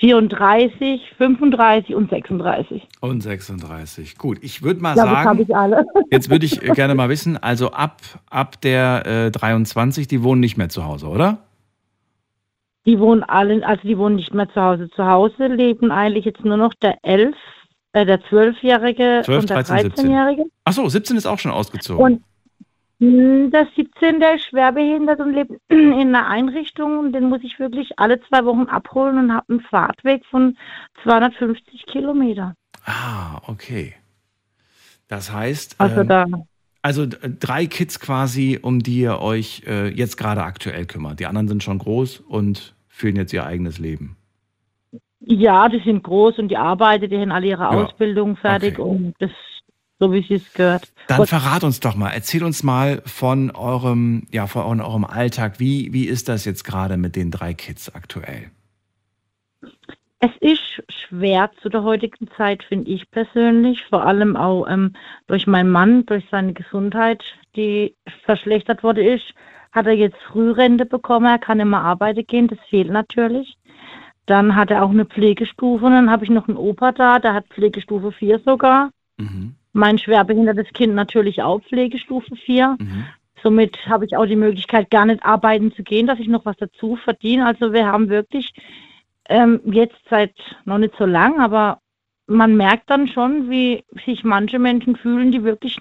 34, 0.00 1.00
35 1.18 1.94
und 1.94 2.08
36. 2.08 2.88
Und 3.00 3.22
36. 3.22 4.16
Gut, 4.16 4.38
ich 4.40 4.62
würde 4.62 4.80
mal 4.80 4.96
ja, 4.96 5.04
sagen, 5.04 5.40
ich 5.40 5.54
alle. 5.54 5.84
jetzt 6.10 6.30
würde 6.30 6.46
ich 6.46 6.58
gerne 6.60 6.94
mal 6.94 7.10
wissen, 7.10 7.36
also 7.36 7.70
ab, 7.70 8.00
ab 8.30 8.60
der 8.62 9.26
äh, 9.26 9.30
23, 9.30 10.08
die 10.08 10.22
wohnen 10.22 10.40
nicht 10.40 10.56
mehr 10.56 10.70
zu 10.70 10.86
Hause, 10.86 11.06
oder? 11.06 11.38
Die 12.86 12.98
wohnen 12.98 13.22
alle, 13.22 13.66
also 13.66 13.82
die 13.86 13.98
wohnen 13.98 14.16
nicht 14.16 14.32
mehr 14.32 14.48
zu 14.48 14.60
Hause. 14.60 14.88
Zu 14.96 15.04
Hause 15.04 15.48
leben 15.48 15.92
eigentlich 15.92 16.24
jetzt 16.24 16.44
nur 16.44 16.56
noch 16.56 16.72
der 16.80 16.96
11, 17.02 17.34
äh, 17.92 18.06
der 18.06 18.22
12-Jährige 18.22 19.22
und 19.28 19.50
der 19.50 19.62
13-Jährige. 19.64 20.44
Achso, 20.64 20.88
17 20.88 21.18
ist 21.18 21.26
auch 21.26 21.38
schon 21.38 21.52
ausgezogen. 21.52 22.02
Und 22.02 22.22
der 23.00 23.66
17, 23.74 24.20
der 24.20 24.34
ist 24.34 24.44
schwerbehindert 24.44 25.20
und 25.20 25.32
lebt 25.32 25.52
in 25.68 26.14
einer 26.14 26.28
Einrichtung 26.28 26.98
und 26.98 27.12
den 27.12 27.28
muss 27.28 27.42
ich 27.42 27.58
wirklich 27.58 27.98
alle 27.98 28.20
zwei 28.22 28.44
Wochen 28.44 28.64
abholen 28.64 29.18
und 29.18 29.32
habe 29.32 29.46
einen 29.48 29.60
Fahrtweg 29.60 30.24
von 30.26 30.56
250 31.02 31.86
Kilometer. 31.86 32.54
Ah, 32.84 33.40
okay. 33.46 33.94
Das 35.08 35.32
heißt, 35.32 35.76
also, 35.78 36.02
ähm, 36.02 36.08
da, 36.08 36.26
also 36.82 37.06
drei 37.06 37.66
Kids 37.66 38.00
quasi, 38.00 38.58
um 38.60 38.80
die 38.80 39.00
ihr 39.00 39.20
euch 39.20 39.62
äh, 39.66 39.88
jetzt 39.88 40.16
gerade 40.16 40.42
aktuell 40.42 40.84
kümmert. 40.84 41.20
Die 41.20 41.26
anderen 41.26 41.48
sind 41.48 41.62
schon 41.62 41.78
groß 41.78 42.20
und 42.20 42.74
führen 42.88 43.16
jetzt 43.16 43.32
ihr 43.32 43.46
eigenes 43.46 43.78
Leben. 43.78 44.16
Ja, 45.20 45.68
die 45.68 45.80
sind 45.80 46.02
groß 46.02 46.38
und 46.38 46.48
die 46.48 46.56
arbeiten, 46.56 47.08
die 47.08 47.18
haben 47.18 47.32
alle 47.32 47.46
ihre 47.46 47.62
ja. 47.62 47.68
Ausbildung 47.70 48.36
fertig 48.36 48.78
okay. 48.78 48.88
und 48.88 49.14
das 49.18 49.30
so 50.00 50.12
wie 50.12 50.34
es 50.34 50.52
gehört. 50.54 50.90
Dann 51.06 51.18
Gott. 51.18 51.28
verrat 51.28 51.62
uns 51.62 51.78
doch 51.78 51.94
mal, 51.94 52.10
erzähl 52.10 52.42
uns 52.42 52.62
mal 52.62 53.02
von 53.04 53.50
eurem, 53.50 54.26
ja, 54.32 54.46
von 54.46 54.80
eurem 54.80 55.04
Alltag. 55.04 55.60
Wie, 55.60 55.92
wie 55.92 56.06
ist 56.06 56.28
das 56.28 56.44
jetzt 56.44 56.64
gerade 56.64 56.96
mit 56.96 57.14
den 57.14 57.30
drei 57.30 57.54
Kids 57.54 57.94
aktuell? 57.94 58.50
Es 60.18 60.30
ist 60.40 60.82
wert 61.10 61.52
zu 61.62 61.68
der 61.68 61.82
heutigen 61.82 62.28
Zeit, 62.36 62.62
finde 62.64 62.90
ich 62.90 63.10
persönlich. 63.10 63.84
Vor 63.88 64.04
allem 64.04 64.36
auch 64.36 64.66
ähm, 64.66 64.94
durch 65.26 65.46
meinen 65.46 65.70
Mann, 65.70 66.04
durch 66.06 66.24
seine 66.30 66.52
Gesundheit, 66.52 67.22
die 67.56 67.94
verschlechtert 68.24 68.82
wurde 68.82 69.06
ist, 69.06 69.34
hat 69.72 69.86
er 69.86 69.92
jetzt 69.92 70.18
Frührente 70.30 70.86
bekommen. 70.86 71.26
Er 71.26 71.38
kann 71.38 71.60
immer 71.60 71.82
arbeiten 71.82 72.26
gehen, 72.26 72.48
das 72.48 72.58
fehlt 72.68 72.90
natürlich. 72.90 73.56
Dann 74.26 74.56
hat 74.56 74.70
er 74.70 74.84
auch 74.84 74.90
eine 74.90 75.06
Pflegestufe 75.06 75.84
und 75.84 75.92
dann 75.92 76.10
habe 76.10 76.24
ich 76.24 76.30
noch 76.30 76.48
einen 76.48 76.56
Opa 76.56 76.92
da, 76.92 77.18
der 77.18 77.34
hat 77.34 77.46
Pflegestufe 77.48 78.12
4 78.12 78.40
sogar. 78.40 78.90
Mhm. 79.16 79.56
Mein 79.72 79.98
schwerbehindertes 79.98 80.72
Kind 80.72 80.94
natürlich 80.94 81.42
auch 81.42 81.62
Pflegestufe 81.62 82.34
4. 82.36 82.76
Mhm. 82.78 83.04
Somit 83.42 83.86
habe 83.86 84.04
ich 84.04 84.16
auch 84.16 84.26
die 84.26 84.36
Möglichkeit, 84.36 84.90
gar 84.90 85.06
nicht 85.06 85.24
arbeiten 85.24 85.72
zu 85.72 85.82
gehen, 85.82 86.06
dass 86.06 86.18
ich 86.18 86.28
noch 86.28 86.44
was 86.44 86.56
dazu 86.56 86.96
verdiene. 86.96 87.46
Also 87.46 87.72
wir 87.72 87.86
haben 87.86 88.08
wirklich 88.08 88.52
ähm, 89.28 89.60
jetzt 89.64 90.00
seit 90.10 90.34
noch 90.64 90.78
nicht 90.78 90.94
so 90.98 91.06
lang, 91.06 91.40
aber 91.40 91.80
man 92.26 92.56
merkt 92.56 92.90
dann 92.90 93.08
schon, 93.08 93.50
wie 93.50 93.84
sich 94.04 94.24
manche 94.24 94.58
Menschen 94.58 94.96
fühlen, 94.96 95.32
die 95.32 95.42
wirklich 95.42 95.78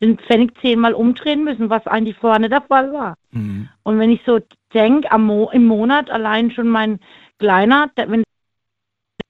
den 0.00 0.18
Pfennig 0.18 0.58
zehnmal 0.60 0.94
umdrehen 0.94 1.44
müssen, 1.44 1.68
was 1.68 1.86
eigentlich 1.86 2.16
vorher 2.16 2.38
nicht 2.38 2.52
der 2.52 2.62
Fall 2.62 2.92
war. 2.92 3.16
Mhm. 3.32 3.68
Und 3.82 3.98
wenn 3.98 4.10
ich 4.10 4.22
so 4.24 4.40
denke, 4.72 5.16
Mo 5.18 5.50
im 5.52 5.66
Monat 5.66 6.10
allein 6.10 6.50
schon 6.50 6.68
mein 6.68 7.00
Kleiner, 7.38 7.90
der, 7.96 8.10
wenn 8.10 8.22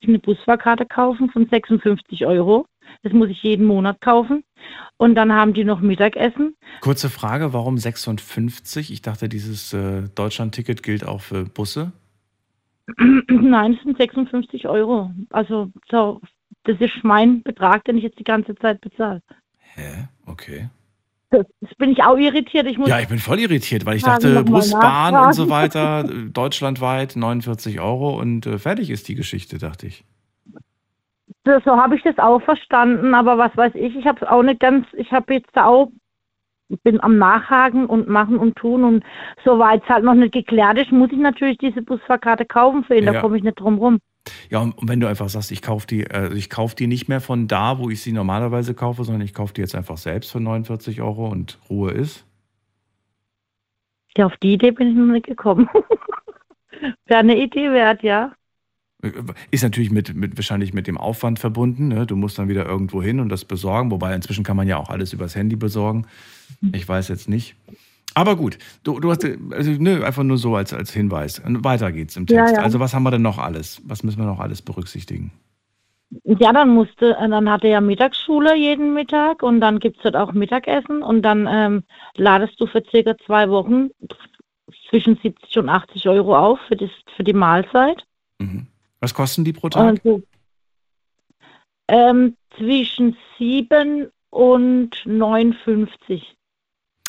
ich 0.01 0.09
eine 0.09 0.19
Busfahrkarte 0.19 0.87
kaufen 0.87 1.31
von 1.31 1.47
56 1.47 2.25
Euro, 2.27 2.67
das 3.03 3.13
muss 3.13 3.29
ich 3.31 3.43
jeden 3.43 3.67
Monat 3.67 4.01
kaufen. 4.01 4.45
Und 4.97 5.15
dann 5.15 5.33
haben 5.33 5.55
die 5.55 5.65
noch 5.65 5.81
Mittagessen. 5.81 6.57
Kurze 6.81 7.09
Frage, 7.09 7.53
warum 7.53 7.79
56? 7.79 8.93
Ich 8.93 9.03
dachte, 9.03 9.29
dieses 9.29 9.73
äh, 9.73 10.03
Deutschland-Ticket 10.15 10.83
gilt 10.83 11.07
auch 11.07 11.23
für 11.23 11.45
Busse. 11.45 11.93
Nein, 13.29 13.75
es 13.75 13.83
sind 13.83 13.97
56 13.97 14.69
Euro. 14.69 15.11
Also 15.31 15.71
so, 15.91 16.21
das 16.65 16.79
ist 16.81 17.03
mein 17.03 17.43
Betrag, 17.43 17.85
den 17.85 17.97
ich 17.97 18.05
jetzt 18.05 18.19
die 18.19 18.25
ganze 18.25 18.55
Zeit 18.57 18.81
bezahle. 18.81 19.23
Hä? 19.59 20.09
Okay. 20.27 20.69
Das, 21.31 21.47
das 21.61 21.75
bin 21.77 21.93
ich 21.93 22.03
auch 22.03 22.17
irritiert. 22.17 22.67
Ich 22.67 22.77
ja, 22.77 22.99
ich 22.99 23.09
bin 23.09 23.21
voll 23.21 23.39
irritiert, 23.39 23.87
weil 23.87 23.97
ich 23.97 24.03
dachte, 24.03 24.43
Bus, 24.43 24.73
Bahn 24.73 25.15
und 25.15 25.33
so 25.33 25.49
weiter, 25.49 26.03
deutschlandweit 26.33 27.15
49 27.15 27.81
Euro 27.81 28.19
und 28.19 28.47
äh, 28.47 28.59
fertig 28.59 28.91
ist 28.91 29.09
die 29.09 29.15
Geschichte, 29.15 29.59
dachte 29.59 29.87
ich. 29.87 30.05
So, 31.51 31.59
so 31.65 31.77
habe 31.77 31.97
ich 31.97 32.03
das 32.03 32.19
auch 32.19 32.41
verstanden, 32.43 33.15
aber 33.15 33.37
was 33.39 33.57
weiß 33.57 33.75
ich, 33.75 33.97
ich 33.97 34.07
habe 34.07 34.19
es 34.21 34.29
auch 34.29 34.43
nicht 34.43 34.61
ganz, 34.61 34.87
ich 34.93 35.11
habe 35.11 35.35
jetzt 35.35 35.57
auch 35.57 35.91
bin 36.85 37.03
am 37.03 37.19
Nachhaken 37.19 37.87
und 37.87 38.09
machen 38.09 38.39
und 38.39 38.55
tun 38.55 38.85
und 38.85 39.05
soweit 39.45 39.83
es 39.83 39.89
halt 39.89 40.05
noch 40.05 40.15
nicht 40.15 40.33
geklärt 40.33 40.79
ist, 40.79 40.93
muss 40.93 41.11
ich 41.11 41.19
natürlich 41.19 41.59
diese 41.59 41.83
Busfahrkarte 41.83 42.45
kaufen 42.45 42.85
für 42.85 42.97
ihn, 42.97 43.05
ja. 43.05 43.15
da 43.15 43.21
komme 43.21 43.37
ich 43.37 43.43
nicht 43.43 43.59
drum 43.59 43.79
rum. 43.79 43.99
Ja, 44.51 44.61
und 44.61 44.77
wenn 44.83 45.01
du 45.01 45.09
einfach 45.09 45.29
sagst, 45.29 45.51
ich 45.51 45.63
kaufe 45.63 45.89
die, 45.89 46.05
äh, 46.05 46.33
ich 46.35 46.49
kaufe 46.49 46.77
die 46.77 46.87
nicht 46.87 47.09
mehr 47.09 47.21
von 47.21 47.49
da, 47.49 47.79
wo 47.79 47.91
ich 47.91 48.03
sie 48.03 48.13
normalerweise 48.13 48.75
kaufe, 48.75 49.03
sondern 49.03 49.23
ich 49.23 49.35
kaufe 49.35 49.53
die 49.53 49.63
jetzt 49.63 49.75
einfach 49.75 49.97
selbst 49.97 50.31
für 50.31 50.39
49 50.39 51.01
Euro 51.01 51.27
und 51.29 51.59
Ruhe 51.69 51.91
ist. 51.91 52.25
Ja, 54.17 54.27
auf 54.27 54.37
die 54.37 54.53
Idee 54.53 54.71
bin 54.71 54.91
ich 54.91 54.95
noch 54.95 55.07
nicht 55.07 55.27
gekommen. 55.27 55.69
Wäre 57.07 57.21
eine 57.21 57.37
Idee 57.37 57.73
wert, 57.73 58.05
ja. 58.05 58.33
Ist 59.51 59.63
natürlich 59.63 59.91
mit, 59.91 60.15
mit, 60.15 60.37
wahrscheinlich 60.37 60.75
mit 60.75 60.87
dem 60.87 60.99
Aufwand 60.99 61.39
verbunden. 61.39 61.89
Ne? 61.89 62.07
Du 62.07 62.17
musst 62.17 62.39
dann 62.39 62.49
wieder 62.49 62.67
irgendwo 62.67 63.03
hin 63.03 63.21
und 63.21 63.29
das 63.29 63.45
besorgen. 63.45 63.91
Wobei 63.91 64.15
inzwischen 64.15 64.45
kann 64.45 64.57
man 64.57 64.69
ja 64.69 64.77
auch 64.77 64.91
alles 64.91 65.13
übers 65.13 65.35
Handy 65.35 65.57
besorgen. 65.57 66.07
Ich 66.73 66.87
weiß 66.87 67.09
jetzt 67.09 67.29
nicht. 67.29 67.57
Aber 68.15 68.37
gut, 68.37 68.59
du, 68.83 68.99
du 68.99 69.11
hast 69.11 69.25
also, 69.25 69.71
ne, 69.71 70.05
einfach 70.05 70.25
nur 70.25 70.37
so 70.37 70.57
als, 70.57 70.75
als 70.75 70.93
Hinweis. 70.93 71.39
Und 71.39 71.65
weiter 71.65 71.93
geht's 71.93 72.17
im 72.17 72.27
Text. 72.27 72.53
Ja, 72.53 72.59
ja. 72.59 72.63
Also 72.63 72.81
was 72.81 72.93
haben 72.93 73.05
wir 73.05 73.11
denn 73.11 73.23
noch 73.23 73.39
alles? 73.39 73.81
Was 73.85 74.03
müssen 74.03 74.19
wir 74.19 74.27
noch 74.27 74.41
alles 74.41 74.63
berücksichtigen? 74.63 75.31
Ja, 76.25 76.53
dann 76.53 76.71
musste, 76.71 77.17
dann 77.21 77.49
hatte 77.49 77.69
er 77.69 77.75
ja 77.75 77.81
Mittagsschule 77.81 78.57
jeden 78.57 78.95
Mittag 78.95 79.45
und 79.45 79.61
dann 79.61 79.79
gibt 79.79 79.99
es 79.99 80.03
dort 80.03 80.17
auch 80.17 80.33
Mittagessen 80.33 81.03
und 81.03 81.23
dann 81.23 81.49
ähm, 81.49 81.85
ladest 82.17 82.61
du 82.61 82.67
für 82.67 82.83
circa 82.91 83.17
zwei 83.27 83.49
Wochen 83.49 83.91
zwischen 84.89 85.17
70 85.23 85.59
und 85.59 85.69
80 85.69 86.09
Euro 86.09 86.37
auf 86.37 86.59
für, 86.67 86.77
das, 86.77 86.91
für 87.15 87.23
die 87.23 87.33
Mahlzeit. 87.33 88.05
Mhm. 88.41 88.67
Was 89.01 89.15
kosten 89.15 89.45
die 89.45 89.53
pro 89.53 89.69
Tag? 89.69 90.01
Also, 90.05 90.23
ähm, 91.89 92.37
zwischen 92.57 93.17
7 93.39 94.11
und 94.31 94.95
9,50. 95.07 96.23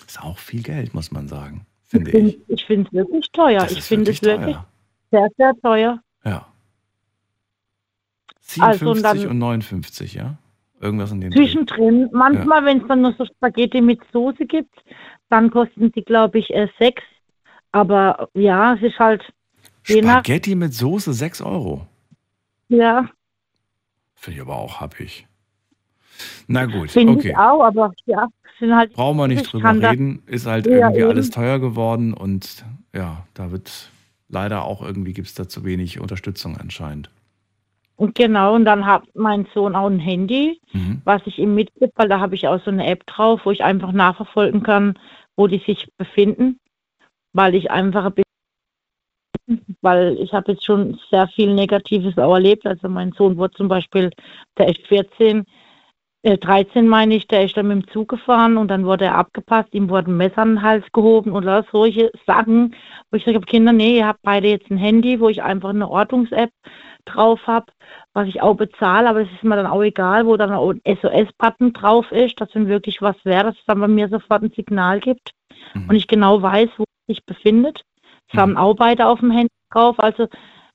Ist 0.07 0.21
auch 0.21 0.37
viel 0.37 0.63
Geld, 0.63 0.93
muss 0.93 1.11
man 1.11 1.27
sagen, 1.27 1.65
finde 1.83 2.11
ich. 2.11 2.39
ich 2.47 2.65
finde 2.65 2.87
es 2.87 2.93
wirklich 2.93 3.31
teuer. 3.31 3.67
ich 3.69 3.83
finde 3.83 4.11
es 4.11 4.21
wirklich 4.21 4.57
sehr, 5.11 5.29
sehr 5.37 5.53
teuer. 5.61 6.01
Ja. 6.23 6.47
57 8.39 9.05
also 9.05 9.29
und 9.29 9.37
59, 9.37 10.13
ja? 10.15 10.37
Irgendwas 10.79 11.11
in 11.11 11.21
dem 11.21 11.31
Zwischendrin. 11.31 12.07
Dreh. 12.07 12.17
Manchmal, 12.17 12.61
ja. 12.61 12.65
wenn 12.65 12.81
es 12.81 12.87
dann 12.87 13.01
nur 13.01 13.13
so 13.13 13.25
Spaghetti 13.25 13.81
mit 13.81 13.99
Soße 14.11 14.45
gibt, 14.45 14.73
dann 15.29 15.51
kosten 15.51 15.91
die, 15.91 16.03
glaube 16.03 16.39
ich, 16.39 16.49
äh, 16.49 16.67
6. 16.79 17.03
Aber 17.71 18.29
ja, 18.33 18.73
es 18.73 18.81
ist 18.81 18.99
halt 18.99 19.21
Spaghetti 19.83 20.55
mit 20.55 20.73
Soße 20.73 21.13
6 21.13 21.41
Euro. 21.41 21.87
Ja. 22.69 23.09
Finde 24.15 24.37
ich 24.37 24.41
aber 24.41 24.55
auch 24.57 24.79
happig. 24.79 25.27
Na 26.47 26.65
gut, 26.65 26.91
Finde 26.91 27.13
okay. 27.13 27.29
Ich 27.29 27.37
auch, 27.37 27.63
aber 27.63 27.91
ja, 28.05 28.27
sind 28.59 28.75
halt. 28.75 28.93
Brauchen 28.93 29.17
wir 29.17 29.27
nicht 29.27 29.51
drüber 29.51 29.73
reden, 29.73 30.21
ist 30.27 30.45
halt 30.45 30.67
ja, 30.67 30.73
irgendwie 30.73 30.99
eben. 30.99 31.09
alles 31.09 31.29
teuer 31.31 31.59
geworden 31.59 32.13
und 32.13 32.63
ja, 32.93 33.25
da 33.33 33.51
wird 33.51 33.91
leider 34.29 34.63
auch 34.63 34.81
irgendwie 34.81 35.13
gibt 35.13 35.27
es 35.27 35.33
da 35.33 35.47
zu 35.47 35.65
wenig 35.65 35.99
Unterstützung 35.99 36.57
anscheinend. 36.57 37.09
Und 37.97 38.15
genau, 38.15 38.55
und 38.55 38.65
dann 38.65 38.85
hat 38.85 39.03
mein 39.13 39.45
Sohn 39.53 39.75
auch 39.75 39.87
ein 39.87 39.99
Handy, 39.99 40.59
mhm. 40.73 41.01
was 41.03 41.21
ich 41.25 41.37
ihm 41.37 41.53
mitgebe, 41.53 41.91
weil 41.95 42.09
da 42.09 42.19
habe 42.19 42.33
ich 42.33 42.47
auch 42.47 42.59
so 42.63 42.71
eine 42.71 42.87
App 42.87 43.05
drauf, 43.05 43.41
wo 43.43 43.51
ich 43.51 43.63
einfach 43.63 43.91
nachverfolgen 43.91 44.63
kann, 44.63 44.97
wo 45.35 45.47
die 45.47 45.59
sich 45.59 45.87
befinden, 45.97 46.57
weil 47.33 47.53
ich 47.53 47.69
einfach 47.69 48.05
ein 48.05 48.13
bisschen 48.13 48.30
weil 49.81 50.17
ich 50.19 50.33
habe 50.33 50.53
jetzt 50.53 50.65
schon 50.65 50.99
sehr 51.09 51.27
viel 51.27 51.53
Negatives 51.53 52.17
auch 52.17 52.33
erlebt. 52.33 52.65
Also 52.65 52.89
mein 52.89 53.11
Sohn 53.13 53.37
wurde 53.37 53.53
zum 53.55 53.67
Beispiel, 53.67 54.11
der 54.57 54.69
ist 54.69 54.85
14, 54.87 55.45
äh, 56.23 56.37
13 56.37 56.87
meine 56.87 57.15
ich, 57.15 57.27
der 57.27 57.45
ist 57.45 57.57
dann 57.57 57.67
mit 57.67 57.77
dem 57.77 57.87
Zug 57.91 58.09
gefahren 58.09 58.57
und 58.57 58.67
dann 58.67 58.85
wurde 58.85 59.05
er 59.05 59.15
abgepasst, 59.15 59.73
ihm 59.73 59.89
wurden 59.89 60.17
Messer 60.17 60.39
an 60.39 60.55
den 60.55 60.61
Hals 60.61 60.85
gehoben 60.93 61.31
oder 61.31 61.65
solche 61.71 62.11
Sachen, 62.27 62.75
wo 63.09 63.17
ich 63.17 63.25
sage, 63.25 63.39
Kinder, 63.41 63.73
nee, 63.73 63.97
ihr 63.97 64.07
habt 64.07 64.21
beide 64.21 64.47
jetzt 64.47 64.69
ein 64.69 64.77
Handy, 64.77 65.19
wo 65.19 65.29
ich 65.29 65.41
einfach 65.41 65.69
eine 65.69 65.89
Ordnungs-App 65.89 66.51
drauf 67.05 67.39
habe, 67.47 67.65
was 68.13 68.27
ich 68.27 68.41
auch 68.41 68.55
bezahle, 68.55 69.09
aber 69.09 69.21
es 69.21 69.31
ist 69.31 69.43
mir 69.43 69.55
dann 69.55 69.65
auch 69.65 69.81
egal, 69.81 70.27
wo 70.27 70.37
dann 70.37 70.51
auch 70.51 70.71
ein 70.71 70.81
SOS-Button 70.85 71.73
drauf 71.73 72.11
ist, 72.11 72.39
dass 72.39 72.53
wenn 72.53 72.67
wirklich 72.67 73.01
was 73.01 73.15
wäre, 73.23 73.45
dass 73.45 73.57
es 73.57 73.65
dann 73.65 73.79
bei 73.79 73.87
mir 73.87 74.07
sofort 74.07 74.43
ein 74.43 74.51
Signal 74.55 74.99
gibt 74.99 75.31
mhm. 75.73 75.89
und 75.89 75.95
ich 75.95 76.07
genau 76.07 76.41
weiß, 76.41 76.69
wo 76.77 76.83
es 76.83 77.15
sich 77.15 77.25
befindet. 77.25 77.83
Es 78.31 78.39
haben 78.39 78.57
auch 78.57 78.75
beide 78.75 79.07
auf 79.07 79.19
dem 79.19 79.31
Handy 79.31 79.51
drauf. 79.71 79.99
Also 79.99 80.27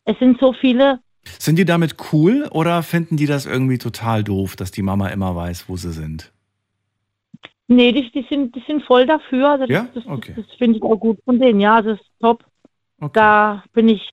es 0.05 0.19
sind 0.19 0.39
so 0.41 0.53
viele. 0.53 1.01
Sind 1.25 1.59
die 1.59 1.65
damit 1.65 1.97
cool 2.13 2.49
oder 2.51 2.83
finden 2.83 3.17
die 3.17 3.27
das 3.27 3.47
irgendwie 3.47 3.79
total 3.79 4.23
doof, 4.23 4.57
dass 4.57 4.71
die 4.71 4.83
Mama 4.83 5.09
immer 5.09 5.35
weiß, 5.35 5.69
wo 5.69 5.77
sie 5.77 5.93
sind? 5.93 6.33
Nee, 7.69 7.93
die, 7.93 8.11
die, 8.13 8.25
sind, 8.29 8.55
die 8.55 8.63
sind 8.67 8.85
voll 8.85 9.07
dafür. 9.07 9.51
Also 9.51 9.67
das, 9.67 9.75
ja? 9.75 9.89
das, 9.93 10.07
okay. 10.07 10.35
das, 10.37 10.47
das 10.47 10.57
finde 10.57 10.79
ich 10.79 10.83
auch 10.85 10.97
gut 10.97 11.19
von 11.25 11.41
denen. 11.41 11.61
Ja, 11.61 11.83
das 11.83 11.99
ist 11.99 12.07
top. 12.21 12.45
Okay. 13.01 13.13
Da 13.15 13.65
bin 13.73 13.89
ich, 13.89 14.11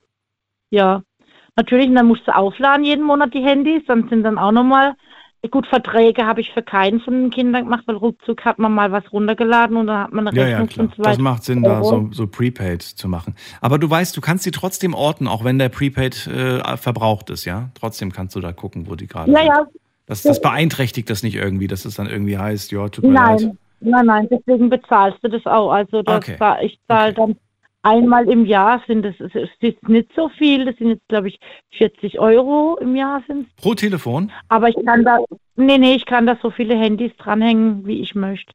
ja. 0.71 1.03
Natürlich, 1.55 1.93
dann 1.93 2.07
musst 2.07 2.27
du 2.27 2.35
aufladen 2.35 2.83
jeden 2.83 3.05
Monat 3.05 3.33
die 3.33 3.43
Handys, 3.43 3.83
dann 3.85 4.09
sind 4.09 4.23
dann 4.23 4.39
auch 4.39 4.51
nochmal 4.51 4.95
Gut, 5.51 5.67
Verträge 5.67 6.25
habe 6.25 6.39
ich 6.39 6.53
für 6.53 6.63
keinen 6.63 7.01
von 7.01 7.13
den 7.13 7.29
Kindern 7.29 7.65
gemacht, 7.65 7.83
weil 7.85 7.97
ruckzuck 7.97 8.45
hat 8.45 8.59
man 8.59 8.73
mal 8.73 8.93
was 8.93 9.11
runtergeladen 9.11 9.75
und 9.75 9.87
dann 9.87 10.03
hat 10.03 10.13
man 10.13 10.27
eine 10.27 10.37
ja, 10.37 10.45
Rechnung 10.45 10.67
ja, 10.69 10.73
klar. 10.73 10.87
von 10.87 10.95
zwei. 10.95 11.09
Das 11.11 11.19
macht 11.19 11.43
Sinn, 11.43 11.65
Euro. 11.65 11.75
da 11.75 11.83
so, 11.83 12.09
so 12.11 12.27
Prepaid 12.27 12.81
zu 12.81 13.09
machen. 13.09 13.35
Aber 13.59 13.77
du 13.77 13.89
weißt, 13.89 14.15
du 14.15 14.21
kannst 14.21 14.45
sie 14.45 14.51
trotzdem 14.51 14.93
orten, 14.93 15.27
auch 15.27 15.43
wenn 15.43 15.59
der 15.59 15.67
Prepaid 15.67 16.27
äh, 16.27 16.77
verbraucht 16.77 17.29
ist, 17.29 17.43
ja? 17.43 17.69
Trotzdem 17.73 18.13
kannst 18.13 18.37
du 18.37 18.39
da 18.39 18.53
gucken, 18.53 18.89
wo 18.89 18.95
die 18.95 19.07
gerade 19.07 19.31
ja, 19.31 19.39
sind. 19.39 19.47
Ja, 19.47 19.67
das, 20.05 20.23
das 20.23 20.39
beeinträchtigt 20.39 21.09
das 21.09 21.23
nicht 21.23 21.35
irgendwie, 21.35 21.67
dass 21.67 21.83
es 21.83 21.95
dann 21.95 22.07
irgendwie 22.07 22.37
heißt, 22.37 22.71
ja, 22.71 22.87
tut 22.87 23.03
mir 23.03 23.11
nein, 23.11 23.37
leid. 23.37 23.57
Nein, 23.81 24.05
nein, 24.05 24.27
deswegen 24.31 24.69
bezahlst 24.69 25.19
du 25.23 25.27
das 25.27 25.45
auch. 25.45 25.71
Also 25.71 26.03
das 26.03 26.15
okay. 26.15 26.37
ich 26.61 26.79
zahle 26.87 27.11
okay. 27.11 27.15
dann 27.17 27.35
einmal 27.83 28.27
im 28.29 28.45
Jahr 28.45 28.81
sind 28.87 29.05
es, 29.05 29.15
es 29.19 29.35
ist 29.35 29.87
nicht 29.87 30.09
so 30.15 30.29
viel, 30.29 30.65
das 30.65 30.75
sind 30.77 30.89
jetzt 30.89 31.07
glaube 31.07 31.27
ich 31.27 31.39
40 31.77 32.19
Euro 32.19 32.77
im 32.81 32.95
Jahr 32.95 33.21
sind 33.27 33.55
Pro 33.57 33.75
Telefon? 33.75 34.31
Aber 34.49 34.69
ich 34.69 34.77
kann 34.85 35.03
da, 35.03 35.19
nee, 35.55 35.77
nee, 35.77 35.93
ich 35.93 36.05
kann 36.05 36.25
da 36.25 36.37
so 36.41 36.49
viele 36.49 36.75
Handys 36.75 37.11
dranhängen, 37.17 37.85
wie 37.85 38.01
ich 38.01 38.15
möchte. 38.15 38.51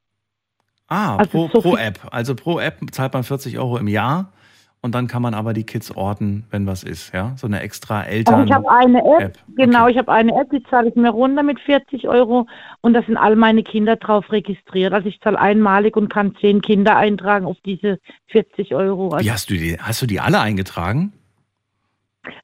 Ah, 0.87 1.17
also 1.17 1.29
pro, 1.29 1.49
so 1.53 1.61
pro 1.61 1.77
App. 1.77 1.99
Also 2.11 2.35
pro 2.35 2.59
App 2.59 2.79
zahlt 2.91 3.13
man 3.13 3.23
40 3.23 3.57
Euro 3.59 3.77
im 3.77 3.87
Jahr 3.87 4.33
und 4.81 4.95
dann 4.95 5.07
kann 5.07 5.21
man 5.21 5.33
aber 5.33 5.53
die 5.53 5.65
Kids 5.65 5.91
orten, 5.91 6.45
wenn 6.51 6.65
was 6.65 6.83
ist, 6.83 7.13
ja? 7.13 7.33
So 7.35 7.47
eine 7.47 7.59
extra 7.59 8.03
Eltern. 8.03 8.35
Also 8.35 8.45
ich 8.45 8.53
habe 8.53 8.71
eine 8.71 8.99
App, 8.99 9.21
App. 9.21 9.37
genau, 9.57 9.83
okay. 9.83 9.91
ich 9.91 9.97
habe 9.97 10.11
eine 10.11 10.33
App, 10.39 10.49
die 10.51 10.63
zahle 10.63 10.89
ich 10.89 10.95
mir 10.95 11.09
runter 11.09 11.43
mit 11.43 11.59
40 11.59 12.07
Euro 12.07 12.47
und 12.79 12.93
da 12.93 13.03
sind 13.03 13.17
all 13.17 13.35
meine 13.35 13.63
Kinder 13.63 13.97
drauf 13.97 14.31
registriert. 14.31 14.93
Also 14.93 15.09
ich 15.09 15.19
zahle 15.19 15.37
einmalig 15.37 15.97
und 15.97 16.11
kann 16.11 16.33
zehn 16.39 16.61
Kinder 16.61 16.95
eintragen 16.95 17.45
auf 17.45 17.57
diese 17.65 17.99
40 18.27 18.73
Euro. 18.73 19.09
Also 19.09 19.25
Wie 19.25 19.31
hast 19.31 19.49
du 19.49 19.55
die? 19.55 19.77
Hast 19.77 20.01
du 20.01 20.05
die 20.05 20.21
alle 20.21 20.39
eingetragen? 20.39 21.11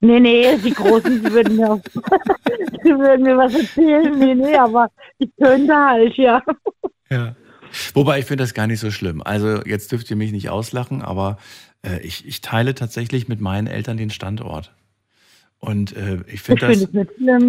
Nee, 0.02 0.20
nee, 0.20 0.58
die 0.58 0.74
Großen, 0.74 1.24
die 1.24 1.32
würden 1.32 1.56
mir, 1.56 1.82
die 2.84 2.98
würden 2.98 3.24
mir 3.24 3.38
was 3.38 3.56
erzählen. 3.56 4.18
Nee, 4.18 4.36
nee, 4.36 4.56
aber 4.56 4.90
ich 5.20 5.30
könnte 5.38 5.74
halt, 5.74 6.16
ja. 6.18 6.42
Ja. 7.10 7.36
Wobei 7.94 8.20
ich 8.20 8.26
finde 8.26 8.44
das 8.44 8.54
gar 8.54 8.68
nicht 8.68 8.80
so 8.80 8.92
schlimm. 8.92 9.22
Also 9.24 9.62
jetzt 9.64 9.92
dürft 9.92 10.10
ihr 10.10 10.16
mich 10.16 10.32
nicht 10.32 10.50
auslachen, 10.50 11.02
aber 11.02 11.38
äh, 11.86 12.00
ich, 12.02 12.28
ich 12.28 12.42
teile 12.42 12.76
tatsächlich 12.76 13.28
mit 13.28 13.42
meinen 13.42 13.68
Eltern 13.68 13.98
den 13.98 14.10
Standort. 14.10 14.74
Und 15.60 15.96
äh, 15.96 16.20
ich 16.28 16.42
finde 16.42 16.68
das, 16.68 16.82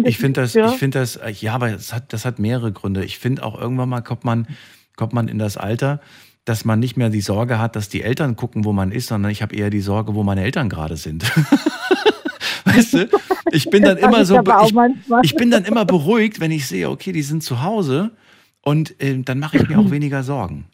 ich 0.05 0.17
finde 0.17 0.41
das, 0.41 0.55
ich 0.55 0.77
finde 0.77 0.99
das, 0.99 1.17
äh, 1.17 1.31
ja, 1.31 1.53
aber 1.53 1.71
das 1.71 1.93
hat, 1.93 2.13
das 2.13 2.25
hat 2.25 2.39
mehrere 2.39 2.71
Gründe. 2.71 3.03
Ich 3.03 3.19
finde 3.19 3.43
auch 3.43 3.59
irgendwann 3.59 3.89
mal 3.89 4.01
kommt 4.01 4.23
man, 4.23 4.47
kommt 4.95 5.13
man 5.13 5.27
in 5.27 5.37
das 5.37 5.57
Alter, 5.57 6.01
dass 6.45 6.65
man 6.65 6.79
nicht 6.79 6.97
mehr 6.97 7.09
die 7.09 7.21
Sorge 7.21 7.59
hat, 7.59 7.75
dass 7.75 7.89
die 7.89 8.01
Eltern 8.01 8.35
gucken, 8.35 8.63
wo 8.63 8.71
man 8.71 8.91
ist, 8.91 9.07
sondern 9.07 9.31
ich 9.31 9.41
habe 9.41 9.55
eher 9.55 9.69
die 9.69 9.81
Sorge, 9.81 10.15
wo 10.15 10.23
meine 10.23 10.43
Eltern 10.43 10.69
gerade 10.69 10.95
sind. 10.95 11.25
weißt 12.65 12.93
du, 12.93 13.09
ich 13.51 13.69
bin 13.69 13.83
dann 13.83 13.97
immer 13.97 14.25
so, 14.25 14.39
ich, 14.39 14.73
ich, 15.23 15.35
bin 15.35 15.51
dann 15.51 15.65
immer 15.65 15.85
beruhigt, 15.85 16.39
wenn 16.39 16.51
ich 16.51 16.65
sehe, 16.65 16.89
okay, 16.89 17.11
die 17.11 17.21
sind 17.21 17.43
zu 17.43 17.61
Hause 17.61 18.11
und 18.61 18.99
äh, 19.01 19.21
dann 19.21 19.39
mache 19.39 19.57
ich 19.57 19.67
mir 19.67 19.77
auch 19.77 19.91
weniger 19.91 20.23
Sorgen. 20.23 20.65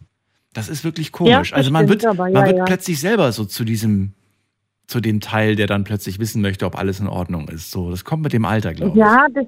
Das 0.54 0.70
ist 0.70 0.84
wirklich 0.84 1.12
komisch. 1.12 1.52
Ja, 1.52 1.58
also 1.58 1.72
man 1.72 1.90
wird, 1.90 2.06
aber, 2.06 2.28
ja, 2.28 2.40
man 2.40 2.46
wird 2.48 2.58
ja. 2.58 2.64
plötzlich 2.66 3.00
selber 3.00 3.32
so 3.32 3.46
zu 3.46 3.66
diesem, 3.66 4.14
zu 4.88 5.00
dem 5.00 5.20
Teil, 5.20 5.56
der 5.56 5.68
dann 5.68 5.84
plötzlich 5.84 6.20
wissen 6.20 6.42
möchte, 6.42 6.66
ob 6.66 6.78
alles 6.78 7.00
in 7.00 7.08
Ordnung 7.08 7.48
ist. 7.50 7.72
So, 7.72 7.90
das 7.90 8.06
kommt 8.06 8.24
mit 8.24 8.34
dem 8.34 8.46
Alter, 8.46 8.74
glaube 8.74 8.98
ja, 8.98 9.26
ich. 9.28 9.34
Das, 9.34 9.46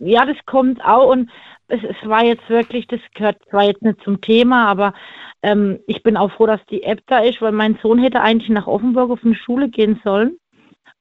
ja, 0.00 0.26
das 0.26 0.36
kommt 0.46 0.84
auch 0.84 1.10
und 1.10 1.30
es, 1.68 1.80
es, 1.82 2.08
war 2.08 2.24
jetzt 2.24 2.48
wirklich, 2.48 2.86
das 2.86 3.00
gehört 3.14 3.36
zwar 3.50 3.64
jetzt 3.64 3.82
nicht 3.82 4.00
zum 4.02 4.20
Thema, 4.20 4.66
aber 4.66 4.94
ähm, 5.42 5.78
ich 5.86 6.02
bin 6.02 6.16
auch 6.16 6.32
froh, 6.32 6.46
dass 6.46 6.64
die 6.70 6.82
App 6.82 7.00
da 7.06 7.18
ist, 7.18 7.40
weil 7.40 7.52
mein 7.52 7.78
Sohn 7.82 7.98
hätte 7.98 8.20
eigentlich 8.20 8.48
nach 8.48 8.66
Offenburg 8.66 9.10
auf 9.10 9.24
eine 9.24 9.34
Schule 9.34 9.68
gehen 9.68 10.00
sollen. 10.02 10.38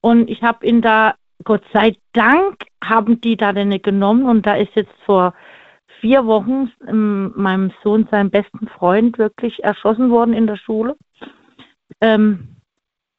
Und 0.02 0.30
ich 0.30 0.44
habe 0.44 0.66
ihn 0.66 0.82
da, 0.82 1.16
Gott 1.44 1.64
sei 1.74 1.96
Dank, 2.14 2.56
haben 2.84 3.20
die 3.22 3.38
da 3.38 3.54
denn 3.54 3.82
genommen 3.82 4.26
und 4.26 4.46
da 4.46 4.56
ist 4.56 4.76
jetzt 4.76 4.94
vor 5.06 5.34
vier 6.00 6.26
Wochen 6.26 6.72
ähm, 6.88 7.34
meinem 7.36 7.72
Sohn, 7.84 8.08
seinem 8.10 8.30
besten 8.30 8.68
Freund, 8.68 9.18
wirklich 9.18 9.64
erschossen 9.64 10.10
worden 10.10 10.34
in 10.34 10.48
der 10.48 10.58
Schule. 10.58 10.96
Ähm, 12.02 12.58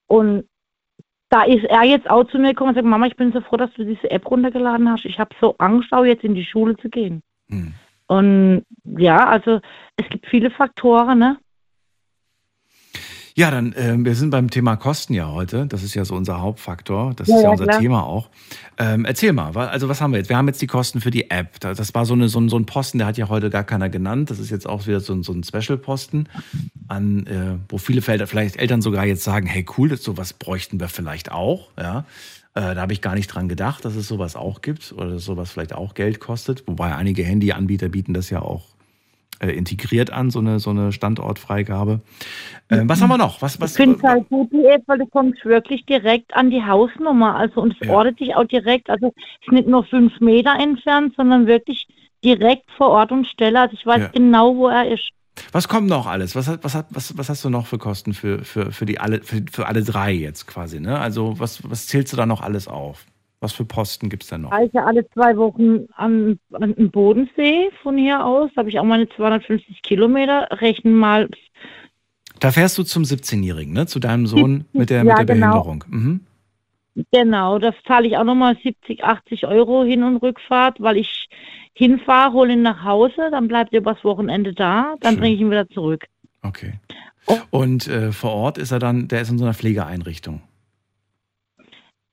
und 0.06 0.44
da 1.28 1.42
ist 1.42 1.64
er 1.64 1.84
jetzt 1.84 2.08
auch 2.08 2.24
zu 2.24 2.38
mir 2.38 2.50
gekommen 2.50 2.70
und 2.70 2.74
sagt, 2.76 2.86
Mama, 2.86 3.06
ich 3.06 3.16
bin 3.16 3.32
so 3.32 3.40
froh, 3.40 3.56
dass 3.56 3.72
du 3.74 3.84
diese 3.84 4.10
App 4.10 4.30
runtergeladen 4.30 4.90
hast. 4.90 5.04
Ich 5.04 5.18
habe 5.18 5.34
so 5.40 5.54
Angst, 5.58 5.92
auch 5.92 6.04
jetzt 6.04 6.24
in 6.24 6.34
die 6.34 6.44
Schule 6.44 6.76
zu 6.76 6.88
gehen. 6.88 7.22
Hm. 7.48 7.74
Und 8.06 8.64
ja, 8.84 9.26
also 9.26 9.60
es 9.96 10.08
gibt 10.08 10.26
viele 10.26 10.50
Faktoren, 10.50 11.18
ne? 11.18 11.36
Ja, 13.38 13.52
dann, 13.52 13.72
äh, 13.74 13.94
wir 13.96 14.16
sind 14.16 14.30
beim 14.30 14.50
Thema 14.50 14.74
Kosten 14.74 15.14
ja 15.14 15.28
heute. 15.30 15.66
Das 15.68 15.84
ist 15.84 15.94
ja 15.94 16.04
so 16.04 16.16
unser 16.16 16.40
Hauptfaktor. 16.40 17.14
Das 17.14 17.28
ja, 17.28 17.36
ist 17.36 17.42
ja, 17.42 17.46
ja 17.46 17.52
unser 17.52 17.66
klar. 17.66 17.78
Thema 17.78 18.02
auch. 18.02 18.30
Ähm, 18.78 19.04
erzähl 19.04 19.32
mal, 19.32 19.56
also 19.56 19.88
was 19.88 20.00
haben 20.00 20.10
wir 20.10 20.18
jetzt? 20.18 20.28
Wir 20.28 20.36
haben 20.36 20.48
jetzt 20.48 20.60
die 20.60 20.66
Kosten 20.66 21.00
für 21.00 21.12
die 21.12 21.30
App. 21.30 21.60
Das 21.60 21.94
war 21.94 22.04
so, 22.04 22.14
eine, 22.14 22.28
so, 22.28 22.40
ein, 22.40 22.48
so 22.48 22.58
ein 22.58 22.66
Posten, 22.66 22.98
der 22.98 23.06
hat 23.06 23.16
ja 23.16 23.28
heute 23.28 23.48
gar 23.48 23.62
keiner 23.62 23.90
genannt. 23.90 24.30
Das 24.30 24.40
ist 24.40 24.50
jetzt 24.50 24.68
auch 24.68 24.88
wieder 24.88 24.98
so 24.98 25.12
ein, 25.12 25.22
so 25.22 25.32
ein 25.32 25.44
Special-Posten, 25.44 26.28
an, 26.88 27.26
äh, 27.28 27.58
wo 27.68 27.78
viele 27.78 28.02
Felder, 28.02 28.26
vielleicht 28.26 28.56
Eltern 28.56 28.82
sogar 28.82 29.06
jetzt 29.06 29.22
sagen, 29.22 29.46
hey 29.46 29.64
cool, 29.78 29.88
das, 29.88 30.02
sowas 30.02 30.32
bräuchten 30.32 30.80
wir 30.80 30.88
vielleicht 30.88 31.30
auch. 31.30 31.68
Ja. 31.78 32.06
Äh, 32.54 32.74
da 32.74 32.80
habe 32.80 32.92
ich 32.92 33.02
gar 33.02 33.14
nicht 33.14 33.28
dran 33.28 33.48
gedacht, 33.48 33.84
dass 33.84 33.94
es 33.94 34.08
sowas 34.08 34.34
auch 34.34 34.62
gibt 34.62 34.90
oder 34.90 35.10
dass 35.10 35.24
sowas 35.24 35.52
vielleicht 35.52 35.74
auch 35.74 35.94
Geld 35.94 36.18
kostet. 36.18 36.64
Wobei 36.66 36.96
einige 36.96 37.22
Handyanbieter 37.22 37.88
bieten 37.88 38.14
das 38.14 38.30
ja 38.30 38.42
auch 38.42 38.64
äh, 39.40 39.50
integriert 39.50 40.10
an, 40.10 40.30
so 40.30 40.38
eine, 40.38 40.58
so 40.58 40.70
eine 40.70 40.92
Standortfreigabe. 40.92 42.00
Äh, 42.68 42.82
was 42.84 43.00
haben 43.00 43.08
wir 43.08 43.18
noch? 43.18 43.40
Was, 43.42 43.60
was, 43.60 43.72
ich 43.72 43.76
finde 43.76 43.96
es 43.96 44.02
halt 44.02 44.28
gut, 44.28 44.50
weil 44.52 44.98
du 44.98 45.06
kommst 45.06 45.44
wirklich 45.44 45.86
direkt 45.86 46.34
an 46.34 46.50
die 46.50 46.64
Hausnummer. 46.64 47.36
Also 47.36 47.60
und 47.60 47.76
es 47.80 47.86
ja. 47.86 47.94
ortet 47.94 48.20
dich 48.20 48.34
auch 48.34 48.44
direkt. 48.44 48.90
Also 48.90 49.12
es 49.16 49.46
ist 49.46 49.52
nicht 49.52 49.68
nur 49.68 49.84
fünf 49.84 50.20
Meter 50.20 50.54
entfernt, 50.58 51.14
sondern 51.16 51.46
wirklich 51.46 51.86
direkt 52.24 52.70
vor 52.76 52.88
Ort 52.88 53.12
und 53.12 53.26
Stelle. 53.26 53.60
Also 53.60 53.74
ich 53.74 53.86
weiß 53.86 54.02
ja. 54.02 54.08
genau, 54.08 54.56
wo 54.56 54.68
er 54.68 54.92
ist. 54.92 55.08
Was 55.52 55.68
kommt 55.68 55.88
noch 55.88 56.06
alles? 56.06 56.34
Was, 56.34 56.48
was, 56.62 56.84
was, 56.90 57.16
was 57.16 57.28
hast 57.28 57.44
du 57.44 57.50
noch 57.50 57.66
für 57.66 57.78
Kosten 57.78 58.12
für, 58.12 58.44
für, 58.44 58.72
für, 58.72 58.86
die 58.86 58.98
alle, 58.98 59.22
für, 59.22 59.44
für 59.50 59.66
alle 59.66 59.82
drei 59.82 60.12
jetzt 60.12 60.46
quasi? 60.46 60.80
Ne? 60.80 60.98
Also 60.98 61.38
was, 61.38 61.68
was 61.68 61.86
zählst 61.86 62.12
du 62.12 62.16
da 62.16 62.26
noch 62.26 62.40
alles 62.40 62.66
auf? 62.66 63.06
Was 63.40 63.52
für 63.52 63.64
Posten 63.64 64.08
gibt 64.08 64.24
es 64.24 64.30
da 64.30 64.38
noch? 64.38 64.50
Also 64.50 64.78
alle 64.78 65.08
zwei 65.10 65.36
Wochen 65.36 65.86
an, 65.94 66.40
an 66.52 66.74
den 66.74 66.90
Bodensee 66.90 67.70
von 67.82 67.96
hier 67.96 68.24
aus. 68.24 68.50
Da 68.54 68.60
habe 68.60 68.68
ich 68.68 68.78
auch 68.80 68.84
meine 68.84 69.08
250 69.08 69.82
Kilometer. 69.82 70.48
Rechnen 70.50 70.94
mal. 70.94 71.28
Da 72.40 72.50
fährst 72.50 72.78
du 72.78 72.82
zum 72.82 73.04
17-Jährigen, 73.04 73.72
ne? 73.72 73.86
Zu 73.86 74.00
deinem 74.00 74.26
Sohn 74.26 74.64
mit 74.72 74.90
der, 74.90 74.98
ja, 74.98 75.04
mit 75.04 75.18
der 75.18 75.36
genau. 75.36 75.62
Behinderung. 75.62 75.84
Mhm. 75.88 76.20
Genau, 77.12 77.60
das 77.60 77.76
zahle 77.86 78.08
ich 78.08 78.16
auch 78.16 78.24
nochmal 78.24 78.56
70, 78.60 79.04
80 79.04 79.46
Euro 79.46 79.84
Hin- 79.84 80.02
und 80.02 80.16
Rückfahrt, 80.16 80.80
weil 80.80 80.96
ich 80.96 81.28
hinfahre, 81.72 82.32
hole 82.32 82.54
ihn 82.54 82.62
nach 82.62 82.82
Hause, 82.82 83.28
dann 83.30 83.46
bleibt 83.46 83.72
er 83.72 83.80
übers 83.80 84.02
Wochenende 84.02 84.52
da, 84.52 84.96
dann 85.00 85.16
bringe 85.16 85.36
ich 85.36 85.40
ihn 85.40 85.50
wieder 85.50 85.68
zurück. 85.68 86.06
Okay. 86.42 86.80
Oh. 87.26 87.36
Und 87.50 87.86
äh, 87.86 88.10
vor 88.10 88.32
Ort 88.32 88.58
ist 88.58 88.72
er 88.72 88.80
dann, 88.80 89.06
der 89.06 89.20
ist 89.20 89.30
in 89.30 89.38
so 89.38 89.44
einer 89.44 89.54
Pflegeeinrichtung. 89.54 90.42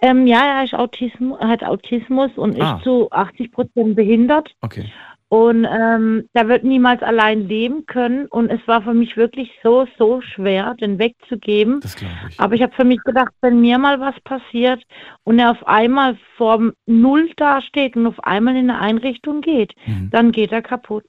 Ähm, 0.05 0.27
ja, 0.27 0.59
er 0.59 0.63
ist 0.63 0.75
Autismus, 0.75 1.39
hat 1.39 1.63
Autismus 1.63 2.31
und 2.35 2.61
ah. 2.61 2.75
ist 2.75 2.83
zu 2.83 3.09
80 3.09 3.51
Prozent 3.51 3.95
behindert. 3.95 4.53
Okay. 4.61 4.91
Und 5.29 5.65
ähm, 5.65 6.29
der 6.35 6.47
wird 6.47 6.63
niemals 6.63 7.01
allein 7.01 7.47
leben 7.47 7.87
können. 7.87 8.27
Und 8.27 8.51
es 8.51 8.59
war 8.67 8.83
für 8.83 8.93
mich 8.93 9.17
wirklich 9.17 9.51
so, 9.63 9.87
so 9.97 10.21
schwer, 10.21 10.75
den 10.75 10.99
wegzugeben. 10.99 11.79
Das 11.79 11.95
glaube 11.95 12.13
ich. 12.29 12.39
Aber 12.39 12.53
ich 12.53 12.61
habe 12.61 12.73
für 12.73 12.85
mich 12.85 12.99
gedacht, 13.03 13.33
wenn 13.41 13.59
mir 13.59 13.79
mal 13.79 13.99
was 13.99 14.13
passiert 14.21 14.83
und 15.23 15.39
er 15.39 15.49
auf 15.51 15.65
einmal 15.65 16.17
vor 16.37 16.71
Null 16.85 17.31
dasteht 17.35 17.95
und 17.95 18.05
auf 18.05 18.23
einmal 18.23 18.55
in 18.55 18.69
eine 18.69 18.79
Einrichtung 18.79 19.41
geht, 19.41 19.73
mhm. 19.87 20.11
dann 20.11 20.31
geht 20.31 20.51
er 20.51 20.61
kaputt. 20.61 21.05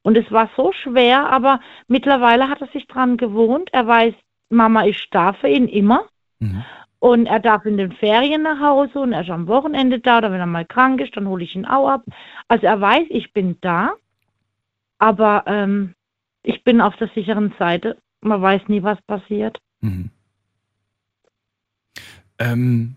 Und 0.00 0.16
es 0.16 0.32
war 0.32 0.48
so 0.56 0.72
schwer, 0.72 1.30
aber 1.30 1.60
mittlerweile 1.86 2.48
hat 2.48 2.62
er 2.62 2.68
sich 2.68 2.86
dran 2.88 3.18
gewohnt. 3.18 3.68
Er 3.72 3.86
weiß, 3.86 4.14
Mama 4.48 4.84
ist 4.84 5.06
da 5.10 5.34
für 5.34 5.48
ihn 5.48 5.68
immer. 5.68 6.06
Mhm. 6.38 6.64
Und 7.02 7.26
er 7.26 7.40
darf 7.40 7.66
in 7.66 7.78
den 7.78 7.90
Ferien 7.90 8.44
nach 8.44 8.60
Hause 8.60 9.00
und 9.00 9.12
er 9.12 9.22
ist 9.22 9.30
am 9.30 9.48
Wochenende 9.48 9.98
da 9.98 10.18
oder 10.18 10.30
wenn 10.30 10.38
er 10.38 10.46
mal 10.46 10.64
krank 10.64 11.00
ist, 11.00 11.16
dann 11.16 11.26
hole 11.26 11.42
ich 11.42 11.56
ihn 11.56 11.66
auch 11.66 11.88
ab. 11.88 12.04
Also 12.46 12.64
er 12.64 12.80
weiß, 12.80 13.08
ich 13.08 13.32
bin 13.32 13.56
da, 13.60 13.94
aber 15.00 15.42
ähm, 15.48 15.96
ich 16.44 16.62
bin 16.62 16.80
auf 16.80 16.94
der 16.98 17.08
sicheren 17.08 17.52
Seite. 17.58 17.98
Man 18.20 18.40
weiß 18.40 18.68
nie, 18.68 18.84
was 18.84 19.02
passiert. 19.02 19.58
Mhm. 19.80 20.10
Ähm, 22.38 22.94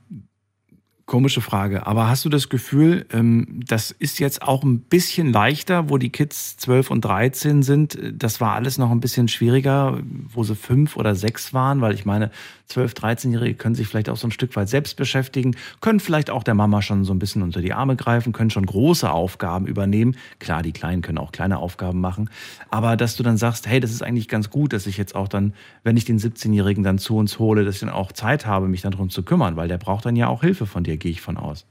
Komische 1.06 1.42
Frage, 1.42 1.86
aber 1.86 2.10
hast 2.10 2.26
du 2.26 2.30
das 2.30 2.50
Gefühl, 2.50 3.06
ähm, 3.14 3.60
das 3.68 3.92
ist 3.92 4.18
jetzt 4.18 4.42
auch 4.42 4.64
ein 4.64 4.80
bisschen 4.80 5.32
leichter, 5.32 5.88
wo 5.88 6.00
die 6.00 6.10
Kids 6.10 6.58
12 6.58 6.90
und 6.90 7.06
13 7.06 7.62
sind? 7.62 8.00
Das 8.12 8.42
war 8.42 8.54
alles 8.54 8.80
noch 8.80 8.90
ein 8.90 9.02
bisschen 9.02 9.28
schwieriger, 9.28 10.00
wo 10.34 10.44
sie 10.44 10.56
fünf 10.56 10.98
oder 10.98 11.14
sechs 11.14 11.54
waren, 11.54 11.80
weil 11.80 11.94
ich 11.94 12.06
meine, 12.06 12.32
12, 12.68 12.94
13-Jährige 12.94 13.56
können 13.56 13.76
sich 13.76 13.88
vielleicht 13.88 14.10
auch 14.10 14.18
so 14.18 14.28
ein 14.28 14.32
Stück 14.32 14.56
weit 14.56 14.70
selbst 14.70 14.98
beschäftigen, 14.98 15.56
können 15.82 16.00
vielleicht 16.00 16.30
auch 16.30 16.44
der 16.44 16.54
Mama 16.54 16.82
schon 16.82 17.04
so 17.04 17.14
ein 17.14 17.20
bisschen 17.20 17.42
unter 17.42 17.62
die 17.62 17.74
Arme 17.74 17.96
greifen, 17.96 18.34
können 18.34 18.50
schon 18.50 18.66
große 18.66 19.10
Aufgaben 19.10 19.68
übernehmen. 19.68 20.18
Klar, 20.40 20.62
die 20.62 20.74
Kleinen 20.74 21.02
können 21.02 21.18
auch 21.18 21.32
kleine 21.32 21.60
Aufgaben 21.60 22.02
machen, 22.02 22.30
aber 22.70 22.98
dass 22.98 23.16
du 23.16 23.24
dann 23.24 23.38
sagst, 23.38 23.68
hey, 23.68 23.80
das 23.80 23.92
ist 23.92 24.04
eigentlich 24.04 24.28
ganz 24.28 24.50
gut, 24.50 24.74
dass 24.74 24.88
ich 24.88 24.98
jetzt 24.98 25.16
auch 25.16 25.28
dann, 25.28 25.54
wenn 25.84 25.98
ich 25.98 26.06
den 26.06 26.20
17-Jährigen 26.20 26.84
dann 26.84 26.98
zu 26.98 27.18
uns 27.18 27.40
hole, 27.40 27.66
dass 27.66 27.76
ich 27.76 27.82
dann 27.82 27.90
auch 27.90 28.12
Zeit 28.12 28.46
habe, 28.46 28.68
mich 28.68 28.82
dann 28.82 28.92
darum 28.92 29.10
zu 29.10 29.24
kümmern, 29.24 29.56
weil 29.56 29.68
der 29.68 29.78
braucht 29.78 30.06
dann 30.06 30.16
ja 30.16 30.28
auch 30.28 30.42
Hilfe 30.42 30.66
von 30.66 30.84
dir 30.84 30.98
gehe 30.98 31.12
ich 31.12 31.22
von 31.22 31.38
aus. 31.38 31.66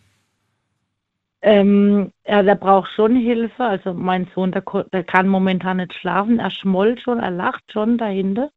Ähm, 1.46 2.10
ja, 2.26 2.42
der 2.42 2.54
braucht 2.54 2.90
schon 2.92 3.16
Hilfe. 3.16 3.62
Also 3.62 3.92
mein 3.92 4.26
Sohn, 4.34 4.50
der, 4.50 4.62
der, 4.92 5.04
kann 5.04 5.28
momentan 5.28 5.76
nicht 5.76 5.92
schlafen. 5.92 6.38
Er 6.38 6.50
schmollt 6.50 7.02
schon, 7.02 7.20
er 7.20 7.30
lacht 7.30 7.70
schon 7.70 7.98
dahinter. 7.98 8.50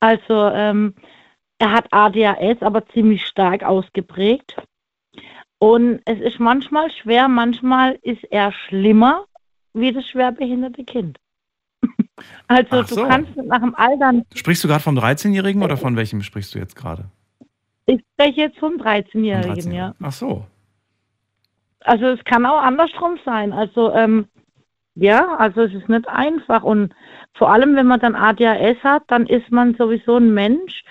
Also 0.00 0.48
ähm, 0.48 0.94
er 1.62 1.70
hat 1.70 1.92
ADHS, 1.92 2.60
aber 2.62 2.84
ziemlich 2.88 3.24
stark 3.24 3.62
ausgeprägt. 3.62 4.56
Und 5.60 6.00
es 6.06 6.18
ist 6.18 6.40
manchmal 6.40 6.90
schwer, 6.90 7.28
manchmal 7.28 8.00
ist 8.02 8.24
er 8.24 8.50
schlimmer 8.50 9.26
wie 9.72 9.92
das 9.92 10.04
schwerbehinderte 10.08 10.82
Kind. 10.82 11.18
also 12.48 12.82
so. 12.82 12.96
du 12.96 13.08
kannst 13.08 13.36
nach 13.36 13.60
dem 13.60 13.76
Altern. 13.76 14.24
Sprichst 14.34 14.64
du 14.64 14.68
gerade 14.68 14.82
vom 14.82 14.98
13-Jährigen 14.98 15.62
oder 15.62 15.76
von 15.76 15.94
welchem 15.94 16.22
sprichst 16.24 16.52
du 16.56 16.58
jetzt 16.58 16.74
gerade? 16.74 17.04
Ich 17.86 18.02
spreche 18.12 18.40
jetzt 18.40 18.58
vom 18.58 18.74
13-Jährigen, 18.74 19.54
13 19.54 19.72
ja. 19.72 19.94
Ach 20.02 20.12
so. 20.12 20.44
Also 21.78 22.06
es 22.06 22.24
kann 22.24 22.44
auch 22.44 22.60
andersrum 22.60 23.18
sein. 23.24 23.52
Also 23.52 23.92
ähm, 23.92 24.26
ja, 24.96 25.36
also 25.36 25.62
es 25.62 25.72
ist 25.74 25.88
nicht 25.88 26.08
einfach. 26.08 26.64
Und 26.64 26.92
vor 27.34 27.52
allem, 27.52 27.76
wenn 27.76 27.86
man 27.86 28.00
dann 28.00 28.16
ADHS 28.16 28.82
hat, 28.82 29.04
dann 29.06 29.26
ist 29.26 29.52
man 29.52 29.76
sowieso 29.76 30.16
ein 30.16 30.34
Mensch. 30.34 30.82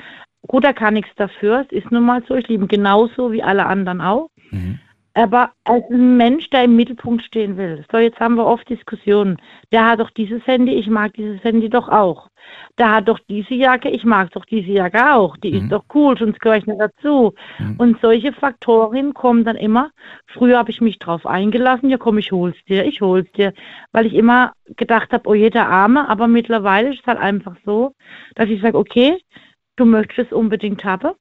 Gut, 0.48 0.64
er 0.64 0.74
kann 0.74 0.96
nichts 0.96 1.12
dafür. 1.16 1.66
Es 1.68 1.72
ist 1.72 1.92
nun 1.92 2.06
mal 2.06 2.24
so. 2.28 2.36
Ich 2.36 2.48
liebe 2.48 2.66
ihn 2.66 2.68
genauso 2.68 3.32
wie 3.32 3.44
alle 3.44 3.66
anderen 3.66 4.02
auch. 4.02 4.30
Mhm. 4.50 4.80
Aber 5.14 5.52
als 5.66 5.84
ein 5.90 6.16
Mensch, 6.16 6.50
der 6.52 6.64
im 6.64 6.78
Mittelpunkt 6.78 7.24
stehen 7.24 7.58
will. 7.58 7.84
So, 7.92 7.98
jetzt 7.98 8.20
haben 8.22 8.36
wir 8.36 8.46
oft 8.46 8.70
Diskussionen. 8.70 9.38
Der 9.74 9.86
hat 9.86 10.00
doch 10.00 10.10
dieses 10.12 10.46
Handy, 10.48 10.74
ich 10.74 10.88
mag 10.88 11.14
dieses 11.14 11.44
Handy 11.44 11.70
doch 11.70 11.90
auch. 11.90 12.30
Der 12.78 12.96
hat 12.96 13.10
doch 13.10 13.20
diese 13.28 13.54
Jacke, 13.54 13.90
ich 13.90 14.06
mag 14.06 14.32
doch 14.32 14.46
diese 14.46 14.72
Jacke 14.72 15.14
auch. 15.14 15.36
Die 15.38 15.52
mhm. 15.52 15.58
ist 15.58 15.72
doch 15.72 15.84
cool, 15.94 16.18
sonst 16.18 16.40
gehöre 16.40 16.60
ich 16.60 16.66
nicht 16.66 16.80
dazu. 16.80 17.34
Mhm. 17.60 17.76
Und 17.78 18.02
solche 18.02 18.32
Faktoren 18.32 19.14
kommen 19.14 19.44
dann 19.44 19.58
immer. 19.58 19.92
Früher 20.28 20.58
habe 20.58 20.72
ich 20.72 20.80
mich 20.80 20.98
drauf 20.98 21.26
eingelassen, 21.26 21.90
ja 21.90 21.98
komm, 21.98 22.18
ich 22.18 22.32
hol's 22.32 22.58
dir, 22.70 22.86
ich 22.86 23.02
hol's 23.02 23.30
dir. 23.34 23.54
Weil 23.92 24.06
ich 24.06 24.14
immer 24.14 24.54
gedacht 24.78 25.12
habe, 25.12 25.28
oh 25.28 25.34
jeder 25.34 25.68
Arme. 25.68 26.08
Aber 26.08 26.30
mittlerweile 26.30 26.94
ist 26.94 27.02
es 27.02 27.06
halt 27.08 27.20
einfach 27.20 27.58
so, 27.66 27.96
dass 28.36 28.50
ich 28.50 28.62
sage, 28.62 28.78
okay, 28.78 29.18
du 29.82 29.86
möchtest 29.86 30.32
es 30.32 30.38
unbedingt 30.38 30.84
haben 30.84 31.12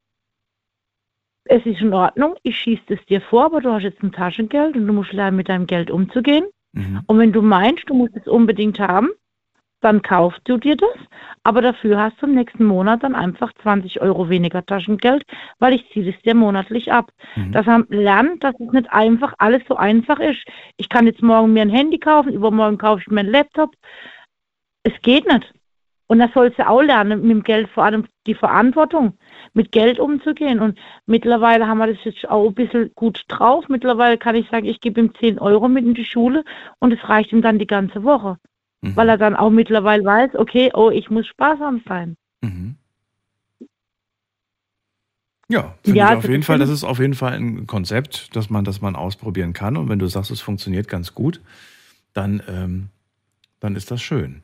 es 1.44 1.66
ist 1.66 1.80
in 1.80 1.92
Ordnung, 1.92 2.36
ich 2.42 2.56
schieße 2.58 2.82
es 2.94 3.04
dir 3.06 3.20
vor, 3.20 3.46
aber 3.46 3.60
du 3.60 3.72
hast 3.72 3.82
jetzt 3.82 4.02
ein 4.02 4.12
Taschengeld 4.12 4.76
und 4.76 4.86
du 4.86 4.92
musst 4.92 5.12
lernen, 5.12 5.36
mit 5.36 5.48
deinem 5.48 5.66
Geld 5.66 5.90
umzugehen. 5.90 6.44
Mhm. 6.72 7.00
Und 7.06 7.18
wenn 7.18 7.32
du 7.32 7.42
meinst, 7.42 7.88
du 7.88 7.94
musst 7.94 8.16
es 8.16 8.28
unbedingt 8.28 8.78
haben, 8.78 9.08
dann 9.80 10.02
kaufst 10.02 10.42
du 10.44 10.58
dir 10.58 10.76
das, 10.76 10.96
aber 11.42 11.62
dafür 11.62 11.98
hast 11.98 12.20
du 12.20 12.26
im 12.26 12.34
nächsten 12.34 12.64
Monat 12.64 13.02
dann 13.02 13.14
einfach 13.14 13.50
20 13.62 14.00
Euro 14.02 14.28
weniger 14.28 14.64
Taschengeld, 14.64 15.24
weil 15.58 15.72
ich 15.72 15.90
ziehe 15.90 16.08
es 16.14 16.22
dir 16.22 16.34
monatlich 16.34 16.92
ab. 16.92 17.10
Mhm. 17.34 17.52
Das 17.52 17.66
haben 17.66 17.86
lernt, 17.88 18.44
dass 18.44 18.54
es 18.60 18.72
nicht 18.72 18.92
einfach 18.92 19.34
alles 19.38 19.62
so 19.66 19.76
einfach 19.76 20.20
ist. 20.20 20.44
Ich 20.76 20.88
kann 20.88 21.06
jetzt 21.06 21.22
morgen 21.22 21.54
mir 21.54 21.62
ein 21.62 21.70
Handy 21.70 21.98
kaufen, 21.98 22.32
übermorgen 22.32 22.78
kaufe 22.78 23.00
ich 23.00 23.08
mir 23.08 23.20
einen 23.20 23.32
Laptop. 23.32 23.74
Es 24.82 24.92
geht 25.02 25.26
nicht. 25.26 25.52
Und 26.10 26.18
das 26.18 26.32
sollst 26.34 26.58
du 26.58 26.68
auch 26.68 26.82
lernen, 26.82 27.20
mit 27.20 27.30
dem 27.30 27.42
Geld 27.44 27.68
vor 27.68 27.84
allem 27.84 28.04
die 28.26 28.34
Verantwortung, 28.34 29.16
mit 29.54 29.70
Geld 29.70 30.00
umzugehen. 30.00 30.58
Und 30.58 30.76
mittlerweile 31.06 31.68
haben 31.68 31.78
wir 31.78 31.86
das 31.86 32.02
jetzt 32.02 32.28
auch 32.28 32.48
ein 32.48 32.54
bisschen 32.54 32.90
gut 32.96 33.22
drauf. 33.28 33.66
Mittlerweile 33.68 34.18
kann 34.18 34.34
ich 34.34 34.48
sagen, 34.50 34.66
ich 34.66 34.80
gebe 34.80 34.98
ihm 34.98 35.14
10 35.14 35.38
Euro 35.38 35.68
mit 35.68 35.84
in 35.84 35.94
die 35.94 36.04
Schule 36.04 36.42
und 36.80 36.92
es 36.92 37.08
reicht 37.08 37.30
ihm 37.30 37.42
dann 37.42 37.60
die 37.60 37.66
ganze 37.68 38.02
Woche. 38.02 38.38
Mhm. 38.80 38.96
Weil 38.96 39.08
er 39.08 39.18
dann 39.18 39.36
auch 39.36 39.50
mittlerweile 39.50 40.04
weiß, 40.04 40.34
okay, 40.34 40.72
oh, 40.74 40.90
ich 40.90 41.10
muss 41.10 41.28
sparsam 41.28 41.80
sein. 41.86 42.16
Mhm. 42.40 42.74
Ja, 45.48 45.76
ja 45.86 46.16
auf 46.16 46.28
jeden 46.28 46.42
Fall, 46.42 46.58
das 46.58 46.70
ist 46.70 46.82
auf 46.82 46.98
jeden 46.98 47.14
Fall 47.14 47.34
ein 47.34 47.68
Konzept, 47.68 48.34
dass 48.34 48.50
man, 48.50 48.64
dass 48.64 48.80
man 48.80 48.96
ausprobieren 48.96 49.52
kann. 49.52 49.76
Und 49.76 49.88
wenn 49.88 50.00
du 50.00 50.08
sagst, 50.08 50.32
es 50.32 50.40
funktioniert 50.40 50.88
ganz 50.88 51.14
gut, 51.14 51.40
dann 52.14 52.42
ähm, 52.48 52.88
dann 53.60 53.76
ist 53.76 53.90
das 53.90 54.02
schön. 54.02 54.42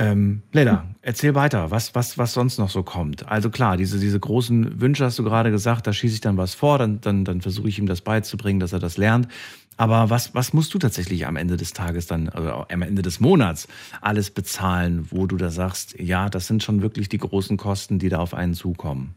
Ähm, 0.00 0.40
Leda, 0.52 0.86
erzähl 1.02 1.34
weiter, 1.34 1.70
was, 1.70 1.94
was, 1.94 2.16
was 2.16 2.32
sonst 2.32 2.58
noch 2.58 2.70
so 2.70 2.82
kommt. 2.82 3.28
Also 3.28 3.50
klar, 3.50 3.76
diese, 3.76 4.00
diese 4.00 4.18
großen 4.18 4.80
Wünsche 4.80 5.04
hast 5.04 5.18
du 5.18 5.24
gerade 5.24 5.50
gesagt, 5.50 5.86
da 5.86 5.92
schieße 5.92 6.14
ich 6.14 6.20
dann 6.22 6.38
was 6.38 6.54
vor, 6.54 6.78
dann, 6.78 7.02
dann, 7.02 7.26
dann 7.26 7.42
versuche 7.42 7.68
ich 7.68 7.78
ihm 7.78 7.86
das 7.86 8.00
beizubringen, 8.00 8.60
dass 8.60 8.72
er 8.72 8.78
das 8.78 8.96
lernt. 8.96 9.28
Aber 9.76 10.08
was, 10.08 10.34
was 10.34 10.54
musst 10.54 10.72
du 10.72 10.78
tatsächlich 10.78 11.26
am 11.26 11.36
Ende 11.36 11.58
des 11.58 11.74
Tages 11.74 12.06
dann, 12.06 12.30
also 12.30 12.64
am 12.70 12.80
Ende 12.80 13.02
des 13.02 13.20
Monats 13.20 13.68
alles 14.00 14.30
bezahlen, 14.30 15.06
wo 15.10 15.26
du 15.26 15.36
da 15.36 15.50
sagst, 15.50 15.98
ja, 16.00 16.30
das 16.30 16.46
sind 16.46 16.62
schon 16.62 16.80
wirklich 16.80 17.10
die 17.10 17.18
großen 17.18 17.58
Kosten, 17.58 17.98
die 17.98 18.08
da 18.08 18.20
auf 18.20 18.32
einen 18.32 18.54
zukommen? 18.54 19.16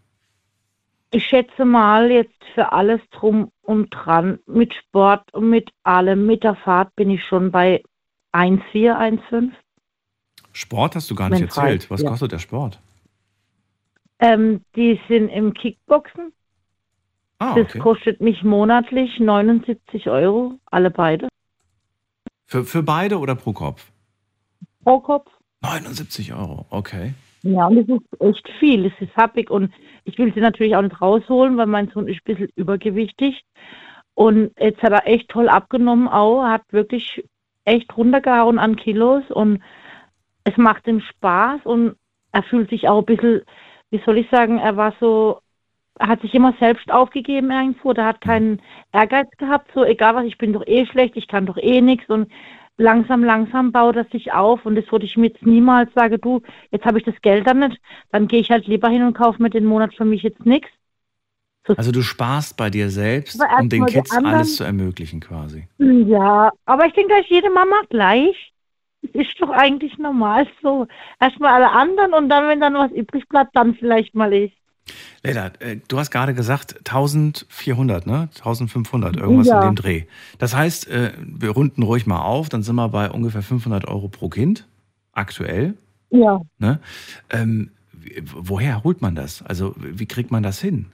Ich 1.11 1.26
schätze 1.26 1.64
mal, 1.64 2.11
jetzt 2.11 2.43
für 2.55 2.73
alles 2.73 2.99
drum 3.11 3.51
und 3.61 3.89
dran, 3.91 4.39
mit 4.47 4.73
Sport 4.73 5.34
und 5.34 5.49
mit 5.49 5.69
allem, 5.84 6.26
mit 6.26 6.43
der 6.43 6.55
Fahrt 6.55 6.93
bin 6.95 7.10
ich 7.10 7.23
schon 7.23 7.51
bei 7.51 7.84
1,4, 8.34 9.22
1,5. 9.31 9.51
Sport 10.53 10.95
hast 10.95 11.11
du 11.11 11.15
gar 11.15 11.30
nicht 11.30 11.41
erzählt. 11.41 11.89
Was 11.89 12.01
ja. 12.01 12.09
kostet 12.09 12.31
der 12.31 12.39
Sport? 12.39 12.80
Ähm, 14.19 14.61
die 14.75 14.99
sind 15.09 15.30
im 15.30 15.53
Kickboxen. 15.53 16.31
Ah, 17.39 17.51
okay. 17.51 17.65
Das 17.73 17.81
kostet 17.81 18.21
mich 18.21 18.43
monatlich 18.43 19.19
79 19.19 20.07
Euro, 20.07 20.59
alle 20.65 20.91
beide. 20.91 21.27
Für, 22.45 22.63
für 22.63 22.84
beide 22.84 23.17
oder 23.17 23.35
pro 23.35 23.51
Kopf? 23.51 23.91
Pro 24.84 24.99
Kopf. 24.99 25.30
79 25.61 26.34
Euro, 26.34 26.65
okay. 26.69 27.13
Ja, 27.41 27.67
und 27.67 27.75
das 27.75 27.97
ist 27.97 28.21
echt 28.21 28.49
viel. 28.59 28.89
Das 28.89 28.93
ist 29.01 29.15
happig 29.17 29.49
und 29.49 29.73
ich 30.05 30.17
will 30.17 30.34
sie 30.34 30.39
natürlich 30.39 30.75
auch 30.75 30.81
nicht 30.81 31.01
rausholen, 31.01 31.57
weil 31.57 31.67
mein 31.67 31.89
Sohn 31.89 32.07
ist 32.07 32.21
ein 32.25 32.35
bisschen 32.35 32.49
übergewichtig. 32.55 33.43
Und 34.13 34.51
jetzt 34.59 34.81
hat 34.84 34.91
er 34.91 35.07
echt 35.07 35.30
toll 35.30 35.49
abgenommen 35.49 36.07
auch, 36.07 36.43
hat 36.43 36.61
wirklich 36.71 37.23
echt 37.65 37.97
runtergehauen 37.97 38.59
an 38.59 38.75
Kilos 38.75 39.23
und 39.30 39.61
es 40.43 40.57
macht 40.57 40.87
ihm 40.87 41.01
Spaß 41.01 41.61
und 41.65 41.95
er 42.31 42.43
fühlt 42.43 42.69
sich 42.69 42.87
auch 42.87 42.99
ein 42.99 43.05
bisschen, 43.05 43.41
wie 43.91 44.01
soll 44.05 44.17
ich 44.17 44.29
sagen, 44.29 44.57
er 44.57 44.75
war 44.77 44.93
so, 44.99 45.39
er 45.99 46.07
hat 46.07 46.21
sich 46.21 46.33
immer 46.33 46.53
selbst 46.59 46.91
aufgegeben 46.91 47.51
irgendwo, 47.51 47.93
der 47.93 48.05
hat 48.05 48.21
keinen 48.21 48.61
Ehrgeiz 48.91 49.29
gehabt, 49.37 49.71
so 49.73 49.83
egal 49.83 50.15
was, 50.15 50.25
ich 50.25 50.37
bin 50.37 50.53
doch 50.53 50.65
eh 50.65 50.85
schlecht, 50.85 51.15
ich 51.15 51.27
kann 51.27 51.45
doch 51.45 51.57
eh 51.57 51.81
nichts 51.81 52.09
und 52.09 52.31
langsam, 52.77 53.23
langsam 53.23 53.71
baut 53.71 53.95
er 53.95 54.05
sich 54.05 54.33
auf 54.33 54.65
und 54.65 54.75
das 54.75 54.91
würde 54.91 55.05
ich 55.05 55.15
mir 55.15 55.27
jetzt 55.27 55.45
niemals 55.45 55.93
sagen, 55.93 56.19
du, 56.19 56.41
jetzt 56.71 56.85
habe 56.85 56.97
ich 56.97 57.05
das 57.05 57.21
Geld 57.21 57.47
dann 57.47 57.59
nicht, 57.59 57.79
dann 58.11 58.27
gehe 58.27 58.39
ich 58.39 58.49
halt 58.49 58.67
lieber 58.67 58.89
hin 58.89 59.03
und 59.03 59.13
kaufe 59.13 59.41
mir 59.41 59.49
den 59.49 59.65
Monat 59.65 59.93
für 59.93 60.05
mich 60.05 60.23
jetzt 60.23 60.45
nichts 60.45 60.69
also 61.65 61.91
du 61.91 62.01
sparst 62.01 62.57
bei 62.57 62.69
dir 62.69 62.89
selbst, 62.89 63.41
um 63.59 63.69
den 63.69 63.85
Kids 63.85 64.11
anderen, 64.11 64.35
alles 64.35 64.55
zu 64.57 64.63
ermöglichen 64.63 65.19
quasi. 65.21 65.67
Ja, 65.77 66.51
aber 66.65 66.85
ich 66.85 66.93
denke, 66.93 67.13
da 67.13 67.19
ist 67.19 67.29
jede 67.29 67.49
Mama 67.49 67.75
gleich. 67.89 68.52
Ist 69.13 69.35
doch 69.39 69.49
eigentlich 69.49 69.97
normal 69.97 70.47
so. 70.61 70.88
Erstmal 71.19 71.53
alle 71.53 71.71
anderen 71.71 72.13
und 72.13 72.30
dann, 72.30 72.47
wenn 72.47 72.59
dann 72.59 72.73
was 72.73 72.91
übrig 72.91 73.27
bleibt, 73.27 73.55
dann 73.55 73.75
vielleicht 73.75 74.15
mal 74.15 74.34
ich. 74.34 74.53
Leda, 75.23 75.51
äh, 75.59 75.77
du 75.88 75.97
hast 75.97 76.11
gerade 76.11 76.34
gesagt 76.34 76.77
1400, 76.80 78.05
ne? 78.05 78.30
1500, 78.35 79.15
irgendwas 79.15 79.47
ja. 79.47 79.61
in 79.61 79.69
dem 79.69 79.75
Dreh. 79.75 80.03
Das 80.38 80.55
heißt, 80.55 80.89
äh, 80.89 81.13
wir 81.25 81.51
runden 81.51 81.84
ruhig 81.84 82.05
mal 82.05 82.21
auf, 82.21 82.49
dann 82.49 82.63
sind 82.63 82.75
wir 82.75 82.89
bei 82.89 83.09
ungefähr 83.09 83.41
500 83.41 83.88
Euro 83.88 84.09
pro 84.09 84.30
Kind, 84.30 84.67
aktuell. 85.13 85.75
Ja. 86.09 86.41
Ne? 86.59 86.80
Ähm, 87.30 87.71
woher 88.25 88.84
holt 88.84 89.01
man 89.01 89.15
das? 89.15 89.41
Also, 89.41 89.73
wie 89.77 90.05
kriegt 90.05 90.31
man 90.31 90.43
das 90.43 90.59
hin? 90.59 90.88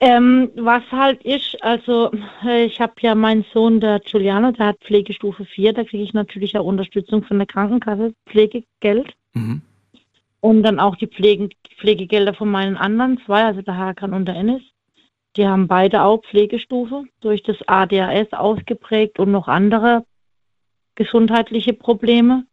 Ähm, 0.00 0.50
was 0.54 0.82
halt 0.92 1.24
ist, 1.24 1.56
also 1.60 2.12
äh, 2.44 2.66
ich 2.66 2.80
habe 2.80 2.94
ja 3.00 3.16
meinen 3.16 3.44
Sohn, 3.52 3.80
der 3.80 3.98
Giuliano, 3.98 4.52
der 4.52 4.66
hat 4.66 4.78
Pflegestufe 4.80 5.44
4, 5.44 5.72
da 5.72 5.82
kriege 5.82 6.04
ich 6.04 6.14
natürlich 6.14 6.56
auch 6.56 6.64
Unterstützung 6.64 7.24
von 7.24 7.38
der 7.38 7.48
Krankenkasse, 7.48 8.14
Pflegegeld. 8.26 9.12
Mhm. 9.34 9.62
Und 10.40 10.62
dann 10.62 10.78
auch 10.78 10.94
die 10.94 11.08
Pflege, 11.08 11.48
Pflegegelder 11.78 12.32
von 12.32 12.48
meinen 12.48 12.76
anderen 12.76 13.20
zwei, 13.26 13.44
also 13.44 13.60
der 13.60 13.76
Hakan 13.76 14.14
und 14.14 14.26
der 14.26 14.36
Ennis. 14.36 14.62
Die 15.36 15.46
haben 15.46 15.66
beide 15.66 16.02
auch 16.02 16.22
Pflegestufe 16.24 17.04
durch 17.20 17.42
das 17.42 17.56
ADHS 17.66 18.32
ausgeprägt 18.32 19.18
und 19.18 19.32
noch 19.32 19.48
andere 19.48 20.04
gesundheitliche 20.94 21.72
Probleme. 21.72 22.44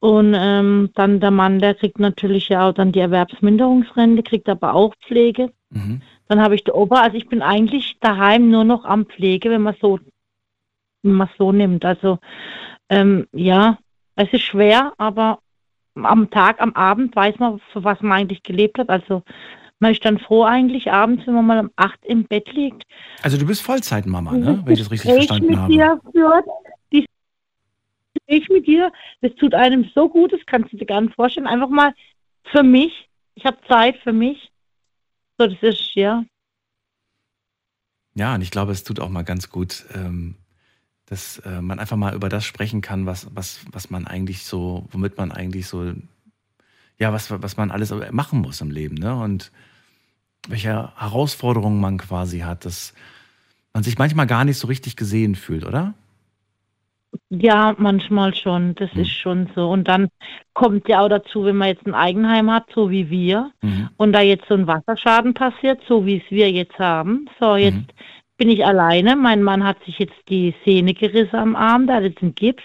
Und 0.00 0.34
ähm, 0.36 0.90
dann 0.94 1.18
der 1.20 1.30
Mann, 1.30 1.58
der 1.58 1.74
kriegt 1.74 1.98
natürlich 1.98 2.50
ja 2.50 2.68
auch 2.68 2.72
dann 2.72 2.92
die 2.92 3.00
Erwerbsminderungsrente, 3.00 4.22
kriegt 4.22 4.48
aber 4.48 4.74
auch 4.74 4.94
Pflege. 5.06 5.50
Mhm. 5.70 6.02
Dann 6.28 6.40
habe 6.40 6.54
ich 6.54 6.64
die 6.64 6.72
Opa, 6.72 7.00
also 7.00 7.16
ich 7.16 7.28
bin 7.28 7.42
eigentlich 7.42 7.96
daheim 8.00 8.50
nur 8.50 8.64
noch 8.64 8.84
am 8.84 9.06
Pflege, 9.06 9.50
wenn 9.50 9.62
man 9.62 9.76
so, 9.80 9.98
wenn 11.02 11.14
man 11.14 11.30
so 11.38 11.52
nimmt. 11.52 11.84
Also 11.84 12.18
ähm, 12.88 13.26
ja, 13.32 13.78
es 14.16 14.32
ist 14.32 14.42
schwer, 14.42 14.92
aber 14.98 15.40
am 15.94 16.30
Tag, 16.30 16.60
am 16.60 16.74
Abend 16.74 17.16
weiß 17.16 17.38
man, 17.38 17.60
für 17.72 17.82
was 17.84 18.00
man 18.00 18.20
eigentlich 18.20 18.42
gelebt 18.42 18.78
hat. 18.78 18.88
Also 18.88 19.22
man 19.80 19.92
ist 19.92 20.04
dann 20.04 20.18
froh 20.18 20.44
eigentlich 20.44 20.90
abends, 20.90 21.26
wenn 21.26 21.34
man 21.34 21.46
mal 21.46 21.60
um 21.60 21.70
acht 21.76 22.04
im 22.04 22.24
Bett 22.24 22.52
liegt. 22.52 22.82
Also 23.22 23.38
du 23.38 23.46
bist 23.46 23.62
Vollzeitmama, 23.62 24.32
ne? 24.32 24.62
wenn 24.64 24.72
ich 24.72 24.80
das 24.80 24.90
richtig 24.90 25.12
verstanden 25.12 25.46
mit 25.46 25.56
habe. 25.56 25.72
Dir 25.72 26.00
führt, 26.12 26.44
Gespräch 28.28 28.48
mit 28.48 28.66
dir, 28.66 28.92
das 29.20 29.34
tut 29.36 29.54
einem 29.54 29.90
so 29.94 30.08
gut, 30.08 30.32
das 30.32 30.40
kannst 30.46 30.72
du 30.72 30.76
dir 30.76 30.86
gar 30.86 31.00
nicht 31.00 31.14
vorstellen. 31.14 31.46
Einfach 31.46 31.68
mal 31.68 31.94
für 32.44 32.62
mich, 32.62 33.08
ich 33.34 33.44
habe 33.44 33.56
Zeit 33.68 33.96
für 33.98 34.12
mich. 34.12 34.50
So, 35.38 35.46
das 35.46 35.62
ist, 35.62 35.94
ja. 35.94 36.24
Ja, 38.14 38.34
und 38.34 38.42
ich 38.42 38.50
glaube, 38.50 38.72
es 38.72 38.82
tut 38.82 38.98
auch 38.98 39.08
mal 39.08 39.22
ganz 39.22 39.50
gut, 39.50 39.84
ähm, 39.94 40.34
dass 41.06 41.38
äh, 41.38 41.60
man 41.62 41.78
einfach 41.78 41.96
mal 41.96 42.14
über 42.14 42.28
das 42.28 42.44
sprechen 42.44 42.80
kann, 42.80 43.06
was, 43.06 43.28
was, 43.34 43.60
was 43.70 43.90
man 43.90 44.06
eigentlich 44.06 44.42
so, 44.42 44.88
womit 44.90 45.16
man 45.16 45.30
eigentlich 45.30 45.68
so, 45.68 45.94
ja, 46.98 47.12
was, 47.12 47.30
was 47.30 47.56
man 47.56 47.70
alles 47.70 47.94
machen 48.10 48.40
muss 48.40 48.60
im 48.60 48.72
Leben, 48.72 48.96
ne? 48.96 49.14
Und 49.14 49.52
welche 50.48 50.92
Herausforderungen 50.96 51.80
man 51.80 51.98
quasi 51.98 52.40
hat, 52.40 52.64
dass 52.64 52.92
man 53.72 53.84
sich 53.84 53.98
manchmal 53.98 54.26
gar 54.26 54.44
nicht 54.44 54.58
so 54.58 54.66
richtig 54.66 54.96
gesehen 54.96 55.36
fühlt, 55.36 55.64
oder? 55.64 55.94
Ja, 57.30 57.74
manchmal 57.78 58.34
schon. 58.34 58.74
Das 58.74 58.92
mhm. 58.94 59.00
ist 59.02 59.10
schon 59.10 59.50
so. 59.54 59.68
Und 59.68 59.88
dann 59.88 60.08
kommt 60.54 60.88
ja 60.88 61.00
auch 61.00 61.08
dazu, 61.08 61.44
wenn 61.44 61.56
man 61.56 61.68
jetzt 61.68 61.86
ein 61.86 61.94
Eigenheim 61.94 62.50
hat, 62.50 62.66
so 62.74 62.90
wie 62.90 63.10
wir, 63.10 63.50
mhm. 63.62 63.90
und 63.96 64.12
da 64.12 64.20
jetzt 64.20 64.46
so 64.48 64.54
ein 64.54 64.66
Wasserschaden 64.66 65.34
passiert, 65.34 65.80
so 65.86 66.06
wie 66.06 66.18
es 66.18 66.30
wir 66.30 66.50
jetzt 66.50 66.78
haben. 66.78 67.28
So, 67.38 67.56
jetzt 67.56 67.76
mhm. 67.76 67.86
Bin 68.38 68.48
ich 68.48 68.64
alleine. 68.64 69.16
Mein 69.16 69.42
Mann 69.42 69.64
hat 69.64 69.84
sich 69.84 69.98
jetzt 69.98 70.16
die 70.28 70.54
Sehne 70.64 70.94
gerissen 70.94 71.36
am 71.36 71.56
Arm, 71.56 71.86
da 71.86 71.96
hat 71.96 72.04
jetzt 72.04 72.22
einen 72.22 72.34
Gips. 72.34 72.62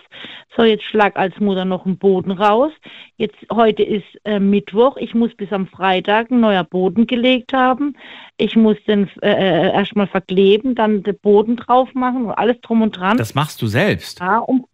So, 0.56 0.64
jetzt 0.64 0.84
schlag 0.84 1.18
als 1.18 1.38
Mutter 1.40 1.66
noch 1.66 1.86
einen 1.86 1.98
Boden 1.98 2.32
raus. 2.32 2.72
Jetzt, 3.18 3.36
heute 3.52 3.84
ist 3.84 4.06
äh, 4.24 4.40
Mittwoch. 4.40 4.98
Ich 4.98 5.16
muss 5.16 5.34
bis 5.36 5.52
am 5.52 5.68
Freitag 5.68 6.32
ein 6.32 6.40
neuer 6.40 6.64
Boden 6.64 7.08
gelegt 7.08 7.54
haben. 7.54 7.98
Ich 8.38 8.56
muss 8.56 8.78
den 8.88 9.10
äh, 9.22 9.32
äh 9.32 9.74
erstmal 9.74 10.08
verkleben, 10.08 10.76
dann 10.76 11.04
den 11.04 11.18
Boden 11.18 11.58
drauf 11.58 11.94
machen 11.95 12.26
und 12.26 12.32
alles 12.32 12.62
drum 12.62 12.84
und 12.84 12.95
dran. 12.95 13.18
Das 13.18 13.34
machst 13.34 13.62
du 13.62 13.68
selbst? 13.68 14.20
Ja, 14.20 14.38
um, 14.38 14.66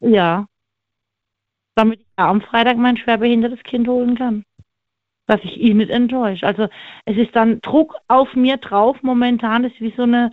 ja. 0.00 0.46
Damit 1.74 2.00
ich 2.00 2.06
am 2.16 2.40
Freitag 2.40 2.78
mein 2.78 2.96
schwerbehindertes 2.96 3.62
Kind 3.62 3.86
holen 3.86 4.16
kann 4.16 4.44
dass 5.26 5.40
ich 5.42 5.58
ihn 5.58 5.78
nicht 5.78 5.90
enttäusche. 5.90 6.46
Also 6.46 6.68
es 7.04 7.16
ist 7.16 7.34
dann 7.34 7.60
Druck 7.60 7.96
auf 8.08 8.34
mir 8.34 8.56
drauf 8.58 9.02
momentan, 9.02 9.64
es 9.64 9.72
ist 9.72 9.80
wie 9.80 9.94
so 9.96 10.02
eine 10.02 10.30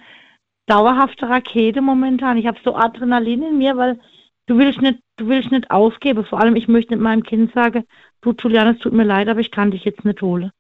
dauerhafte 0.67 1.27
Rakete 1.27 1.81
momentan. 1.81 2.37
Ich 2.37 2.47
habe 2.47 2.59
so 2.63 2.75
Adrenalin 2.75 3.43
in 3.43 3.57
mir, 3.57 3.75
weil 3.77 3.99
du 4.45 4.57
willst 4.57 4.81
nicht, 4.81 4.99
du 5.17 5.27
willst 5.27 5.51
nicht 5.51 5.71
aufgeben. 5.71 6.25
Vor 6.25 6.39
allem, 6.39 6.55
ich 6.55 6.67
möchte 6.67 6.93
nicht 6.93 7.03
meinem 7.03 7.23
Kind 7.23 7.53
sagen, 7.53 7.85
du 8.21 8.33
Julian, 8.37 8.75
es 8.75 8.79
tut 8.79 8.93
mir 8.93 9.03
leid, 9.03 9.27
aber 9.27 9.39
ich 9.39 9.51
kann 9.51 9.71
dich 9.71 9.83
jetzt 9.83 10.05
nicht 10.05 10.21
holen. 10.21 10.51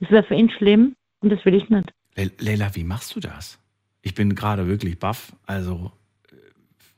Das 0.00 0.10
wäre 0.10 0.24
für 0.24 0.34
ihn 0.34 0.50
schlimm 0.50 0.96
und 1.20 1.30
das 1.30 1.44
will 1.44 1.54
ich 1.54 1.68
nicht. 1.68 1.92
Le 2.16 2.30
Leila, 2.38 2.74
wie 2.74 2.84
machst 2.84 3.14
du 3.14 3.20
das? 3.20 3.60
Ich 4.02 4.14
bin 4.14 4.34
gerade 4.34 4.66
wirklich 4.66 4.98
baff. 4.98 5.34
Also. 5.46 5.92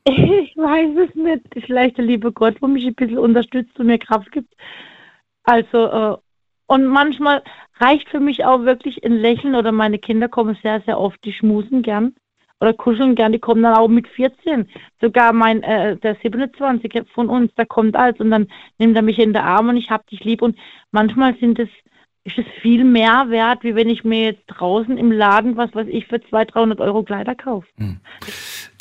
Ich 0.09 0.55
weiß 0.55 1.09
es 1.09 1.15
nicht. 1.15 1.65
Vielleicht 1.65 1.97
der 1.97 2.05
liebe 2.05 2.31
Gott, 2.31 2.61
wo 2.61 2.67
mich 2.67 2.85
ein 2.85 2.95
bisschen 2.95 3.17
unterstützt 3.19 3.77
und 3.77 3.87
mir 3.87 3.99
Kraft 3.99 4.31
gibt. 4.31 4.51
Also, 5.43 5.85
äh, 5.85 6.17
und 6.67 6.85
manchmal 6.85 7.43
reicht 7.79 8.09
für 8.09 8.19
mich 8.19 8.45
auch 8.45 8.63
wirklich 8.63 9.03
ein 9.03 9.13
Lächeln 9.13 9.55
oder 9.55 9.71
meine 9.71 9.99
Kinder 9.99 10.27
kommen 10.27 10.57
sehr, 10.61 10.81
sehr 10.81 10.99
oft, 10.99 11.23
die 11.23 11.33
schmusen 11.33 11.81
gern 11.81 12.15
oder 12.59 12.73
kuscheln 12.73 13.15
gern, 13.15 13.31
die 13.31 13.39
kommen 13.39 13.63
dann 13.63 13.75
auch 13.75 13.87
mit 13.87 14.07
14. 14.07 14.67
Sogar 14.99 15.33
mein, 15.33 15.61
äh, 15.63 15.97
der 15.97 16.15
27 16.21 17.03
von 17.13 17.29
uns, 17.29 17.53
der 17.55 17.65
kommt 17.65 17.95
als 17.95 18.19
und 18.19 18.31
dann 18.31 18.47
nimmt 18.79 18.95
er 18.95 19.03
mich 19.03 19.19
in 19.19 19.33
den 19.33 19.43
Arm 19.43 19.69
und 19.69 19.77
ich 19.77 19.89
hab 19.89 20.07
dich 20.07 20.23
lieb 20.23 20.41
und 20.41 20.57
manchmal 20.91 21.37
sind 21.39 21.59
es 21.59 21.69
ist 22.23 22.39
es 22.39 22.45
viel 22.61 22.83
mehr 22.83 23.27
wert, 23.29 23.63
wie 23.63 23.73
wenn 23.73 23.89
ich 23.89 24.03
mir 24.03 24.23
jetzt 24.23 24.43
draußen 24.47 24.97
im 24.97 25.13
Laden, 25.13 25.55
was 25.55 25.73
weiß 25.73 25.87
ich, 25.89 26.07
für 26.07 26.19
200, 26.19 26.53
300 26.53 26.81
Euro 26.81 27.03
Kleider 27.03 27.35
kaufe. 27.35 27.65
Hm. 27.77 28.01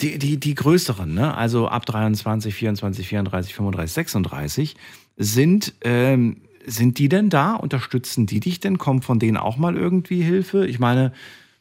Die, 0.01 0.19
die, 0.19 0.41
die 0.41 0.57
größeren, 0.57 1.15
ne? 1.15 1.37
also 1.37 1.69
ab 1.69 1.87
23, 1.87 2.53
24, 2.53 3.07
34, 3.07 3.55
35, 3.55 3.95
36, 3.95 4.75
sind 5.17 5.75
ähm, 5.85 6.43
sind 6.67 6.99
die 6.99 7.09
denn 7.09 7.31
da? 7.31 7.55
Unterstützen 7.55 8.27
die 8.27 8.41
dich 8.41 8.61
denn? 8.61 8.79
Kommt 8.79 9.05
von 9.05 9.19
denen 9.19 9.37
auch 9.37 9.57
mal 9.57 9.77
irgendwie 9.77 10.23
Hilfe? 10.23 10.67
Ich 10.67 10.79
meine, 10.79 11.13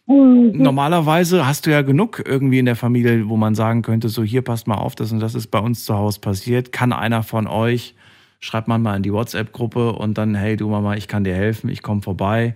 mhm. 0.07 0.51
normalerweise 0.53 1.47
hast 1.47 1.65
du 1.65 1.71
ja 1.71 1.81
genug 1.81 2.23
irgendwie 2.25 2.59
in 2.59 2.65
der 2.65 2.75
Familie, 2.75 3.29
wo 3.29 3.37
man 3.37 3.55
sagen 3.55 3.81
könnte, 3.81 4.09
so 4.09 4.23
hier 4.23 4.41
passt 4.41 4.67
mal 4.67 4.75
auf, 4.75 4.95
das 4.95 5.11
und 5.11 5.19
das 5.19 5.35
ist 5.35 5.47
bei 5.47 5.59
uns 5.59 5.85
zu 5.85 5.95
Hause 5.95 6.19
passiert. 6.19 6.71
Kann 6.71 6.91
einer 6.91 7.23
von 7.23 7.47
euch, 7.47 7.95
schreibt 8.39 8.67
man 8.67 8.81
mal 8.81 8.97
in 8.97 9.03
die 9.03 9.13
WhatsApp-Gruppe 9.13 9.93
und 9.93 10.17
dann, 10.17 10.35
hey 10.35 10.57
du 10.57 10.69
Mama, 10.69 10.95
ich 10.95 11.07
kann 11.07 11.23
dir 11.23 11.35
helfen, 11.35 11.69
ich 11.69 11.81
komme 11.81 12.01
vorbei. 12.01 12.55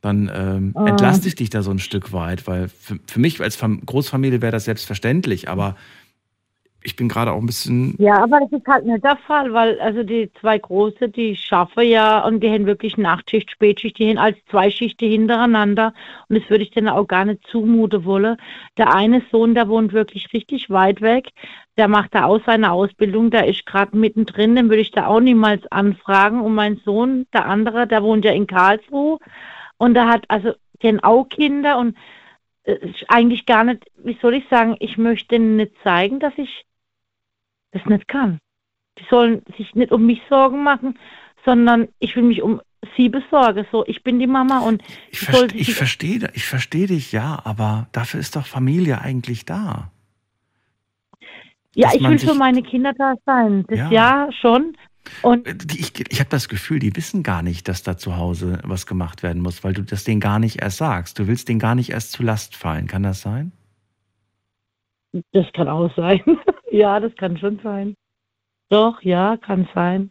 Dann 0.00 0.28
ähm, 0.34 0.72
oh. 0.74 0.84
entlaste 0.84 1.28
ich 1.28 1.36
dich 1.36 1.50
da 1.50 1.62
so 1.62 1.70
ein 1.70 1.78
Stück 1.78 2.12
weit, 2.12 2.48
weil 2.48 2.68
für, 2.68 2.98
für 3.06 3.20
mich 3.20 3.40
als 3.40 3.56
Großfamilie 3.86 4.42
wäre 4.42 4.50
das 4.50 4.64
selbstverständlich, 4.64 5.48
aber 5.48 5.76
ich 6.84 6.96
bin 6.96 7.08
gerade 7.08 7.32
auch 7.32 7.38
ein 7.38 7.46
bisschen. 7.46 7.94
Ja, 7.98 8.22
aber 8.22 8.40
das 8.40 8.52
ist 8.52 8.66
halt 8.66 8.84
nicht 8.84 9.04
der 9.04 9.16
Fall, 9.16 9.52
weil 9.52 9.80
also 9.80 10.02
die 10.02 10.30
zwei 10.40 10.58
Große, 10.58 11.08
die 11.08 11.36
schaffen 11.36 11.84
ja 11.84 12.24
und 12.24 12.40
die 12.42 12.50
haben 12.50 12.66
wirklich 12.66 12.96
Nachtschicht, 12.96 13.50
Spätschicht, 13.50 13.98
die 13.98 14.10
haben 14.10 14.18
als 14.18 14.36
zwei 14.50 14.70
Schichten 14.70 15.08
hintereinander 15.08 15.94
und 16.28 16.38
das 16.38 16.48
würde 16.50 16.64
ich 16.64 16.70
denen 16.70 16.88
auch 16.88 17.06
gar 17.06 17.24
nicht 17.24 17.46
zumuten 17.46 18.04
wollen. 18.04 18.36
Der 18.78 18.94
eine 18.94 19.22
Sohn, 19.30 19.54
der 19.54 19.68
wohnt 19.68 19.92
wirklich 19.92 20.32
richtig 20.32 20.70
weit 20.70 21.00
weg, 21.00 21.28
der 21.76 21.88
macht 21.88 22.14
da 22.14 22.24
auch 22.24 22.40
seine 22.44 22.72
Ausbildung, 22.72 23.30
der 23.30 23.46
ist 23.46 23.64
gerade 23.66 23.96
mittendrin, 23.96 24.56
den 24.56 24.68
würde 24.68 24.82
ich 24.82 24.90
da 24.90 25.06
auch 25.06 25.20
niemals 25.20 25.66
anfragen. 25.70 26.40
Und 26.40 26.54
mein 26.54 26.80
Sohn, 26.84 27.26
der 27.32 27.46
andere, 27.46 27.86
der 27.86 28.02
wohnt 28.02 28.24
ja 28.24 28.32
in 28.32 28.46
Karlsruhe 28.46 29.18
und 29.78 29.94
der 29.94 30.08
hat 30.08 30.24
also 30.28 30.52
den 30.82 31.02
auch 31.02 31.28
Kinder 31.28 31.78
und 31.78 31.96
äh, 32.64 32.78
eigentlich 33.08 33.46
gar 33.46 33.64
nicht, 33.64 33.84
wie 33.96 34.18
soll 34.20 34.34
ich 34.34 34.48
sagen, 34.48 34.76
ich 34.80 34.98
möchte 34.98 35.38
nicht 35.38 35.72
zeigen, 35.82 36.20
dass 36.20 36.34
ich 36.36 36.64
das 37.72 37.84
nicht 37.86 38.08
kann. 38.08 38.38
Die 38.98 39.04
sollen 39.10 39.42
sich 39.56 39.74
nicht 39.74 39.92
um 39.92 40.06
mich 40.06 40.20
Sorgen 40.28 40.62
machen, 40.62 40.98
sondern 41.44 41.88
ich 41.98 42.14
will 42.14 42.22
mich 42.22 42.42
um 42.42 42.60
sie 42.96 43.08
besorgen. 43.08 43.66
So, 43.72 43.84
ich 43.86 44.02
bin 44.02 44.18
die 44.18 44.26
Mama 44.26 44.60
und 44.60 44.82
ich, 45.10 45.20
verste 45.20 45.56
ich 45.56 45.74
verstehe, 45.74 46.30
ich 46.34 46.46
verstehe 46.46 46.86
dich 46.86 47.12
ja, 47.12 47.40
aber 47.44 47.88
dafür 47.92 48.20
ist 48.20 48.36
doch 48.36 48.46
Familie 48.46 49.00
eigentlich 49.00 49.44
da. 49.44 49.90
Ja, 51.74 51.90
ich 51.94 52.02
will 52.02 52.18
für 52.18 52.34
meine 52.34 52.62
Kinder 52.62 52.92
da 52.92 53.14
sein. 53.24 53.64
Das 53.68 53.78
ja, 53.78 53.90
ja 53.90 54.28
schon. 54.40 54.76
Und 55.22 55.46
äh, 55.46 55.56
ich, 55.74 55.92
ich 56.10 56.20
habe 56.20 56.30
das 56.30 56.48
Gefühl, 56.48 56.78
die 56.78 56.94
wissen 56.94 57.22
gar 57.22 57.42
nicht, 57.42 57.66
dass 57.66 57.82
da 57.82 57.96
zu 57.96 58.16
Hause 58.16 58.60
was 58.62 58.86
gemacht 58.86 59.22
werden 59.22 59.42
muss, 59.42 59.64
weil 59.64 59.72
du 59.72 59.82
das 59.82 60.04
denen 60.04 60.20
gar 60.20 60.38
nicht 60.38 60.60
erst 60.60 60.78
sagst. 60.78 61.18
Du 61.18 61.26
willst 61.26 61.48
denen 61.48 61.58
gar 61.58 61.74
nicht 61.74 61.90
erst 61.90 62.12
zu 62.12 62.22
Last 62.22 62.56
fallen. 62.56 62.86
Kann 62.86 63.02
das 63.02 63.22
sein? 63.22 63.52
Das 65.32 65.46
kann 65.54 65.68
auch 65.68 65.94
sein. 65.96 66.20
ja, 66.72 67.00
das 67.00 67.14
kann 67.16 67.36
schon 67.36 67.60
sein. 67.62 67.94
Doch, 68.70 69.02
ja, 69.02 69.36
kann 69.36 69.68
sein. 69.74 70.10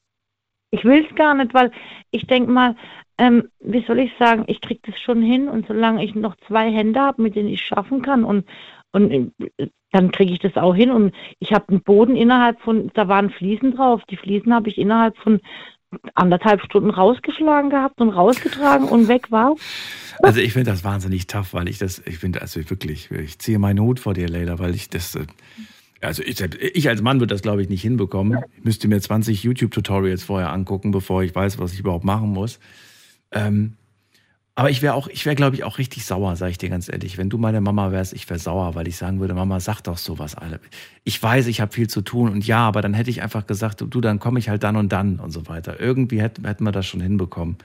Ich 0.71 0.85
will 0.85 1.05
es 1.09 1.15
gar 1.15 1.33
nicht, 1.33 1.53
weil 1.53 1.71
ich 2.11 2.27
denke 2.27 2.51
mal, 2.51 2.75
ähm, 3.17 3.49
wie 3.59 3.83
soll 3.85 3.99
ich 3.99 4.11
sagen, 4.17 4.45
ich 4.47 4.61
kriege 4.61 4.81
das 4.85 4.99
schon 4.99 5.21
hin 5.21 5.49
und 5.49 5.67
solange 5.67 6.03
ich 6.03 6.15
noch 6.15 6.35
zwei 6.47 6.71
Hände 6.71 6.99
habe, 6.99 7.21
mit 7.21 7.35
denen 7.35 7.49
ich 7.49 7.61
schaffen 7.61 8.01
kann 8.01 8.23
und, 8.23 8.47
und 8.93 9.11
äh, 9.11 9.67
dann 9.91 10.11
kriege 10.11 10.31
ich 10.31 10.39
das 10.39 10.55
auch 10.55 10.73
hin 10.73 10.91
und 10.91 11.13
ich 11.39 11.51
habe 11.51 11.69
einen 11.69 11.83
Boden 11.83 12.15
innerhalb 12.15 12.61
von, 12.61 12.89
da 12.93 13.07
waren 13.07 13.29
Fliesen 13.29 13.75
drauf, 13.75 14.01
die 14.09 14.17
Fliesen 14.17 14.53
habe 14.53 14.69
ich 14.69 14.77
innerhalb 14.77 15.17
von 15.17 15.41
anderthalb 16.13 16.61
Stunden 16.61 16.89
rausgeschlagen 16.89 17.69
gehabt 17.69 17.99
und 17.99 18.09
rausgetragen 18.09 18.87
und 18.87 19.07
weg 19.07 19.29
war. 19.31 19.55
Also 20.19 20.39
ich 20.39 20.53
finde 20.53 20.71
das 20.71 20.83
wahnsinnig 20.83 21.27
tough, 21.27 21.53
weil 21.53 21.67
ich 21.67 21.79
das, 21.79 22.01
ich 22.05 22.19
finde, 22.19 22.41
also 22.41 22.61
wirklich, 22.69 23.11
ich 23.11 23.39
ziehe 23.39 23.59
meinen 23.59 23.79
Hut 23.79 23.99
vor 23.99 24.13
dir, 24.13 24.29
Leila, 24.29 24.59
weil 24.59 24.73
ich 24.73 24.89
das, 24.89 25.15
äh, 25.15 25.25
also 26.01 26.23
ich, 26.23 26.41
ich 26.41 26.89
als 26.89 27.01
Mann 27.01 27.19
würde 27.19 27.33
das, 27.33 27.41
glaube 27.41 27.61
ich, 27.61 27.69
nicht 27.69 27.81
hinbekommen. 27.81 28.39
Ich 28.57 28.63
müsste 28.63 28.87
mir 28.87 28.99
20 28.99 29.43
YouTube-Tutorials 29.43 30.23
vorher 30.23 30.51
angucken, 30.51 30.91
bevor 30.91 31.23
ich 31.23 31.33
weiß, 31.33 31.59
was 31.59 31.73
ich 31.73 31.79
überhaupt 31.79 32.05
machen 32.05 32.29
muss. 32.29 32.59
Ähm, 33.31 33.73
aber 34.53 34.69
ich 34.69 34.81
wäre 34.81 34.95
auch, 34.95 35.07
ich 35.07 35.25
wäre, 35.25 35.35
glaube 35.35 35.55
ich, 35.55 35.63
auch 35.63 35.77
richtig 35.77 36.05
sauer, 36.05 36.35
sage 36.35 36.51
ich 36.51 36.57
dir 36.57 36.69
ganz 36.69 36.91
ehrlich. 36.91 37.17
Wenn 37.17 37.29
du 37.29 37.37
meine 37.37 37.61
Mama 37.61 37.91
wärst, 37.91 38.13
ich 38.13 38.29
wäre 38.29 38.39
sauer, 38.39 38.75
weil 38.75 38.87
ich 38.87 38.97
sagen 38.97 39.19
würde, 39.19 39.33
Mama, 39.33 39.59
sag 39.59 39.81
doch 39.81 39.97
sowas 39.97 40.35
alle. 40.35 40.59
Ich 41.03 41.21
weiß, 41.21 41.47
ich 41.47 41.61
habe 41.61 41.71
viel 41.71 41.87
zu 41.87 42.01
tun 42.01 42.29
und 42.29 42.45
ja, 42.45 42.59
aber 42.59 42.81
dann 42.81 42.93
hätte 42.93 43.09
ich 43.09 43.21
einfach 43.21 43.47
gesagt, 43.47 43.81
du, 43.81 44.01
dann 44.01 44.19
komme 44.19 44.39
ich 44.39 44.49
halt 44.49 44.63
dann 44.63 44.75
und 44.75 44.91
dann 44.91 45.19
und 45.19 45.31
so 45.31 45.47
weiter. 45.47 45.79
Irgendwie 45.79 46.21
hätten, 46.21 46.45
hätten 46.45 46.65
wir 46.65 46.71
das 46.71 46.85
schon 46.85 47.01
hinbekommen. 47.01 47.57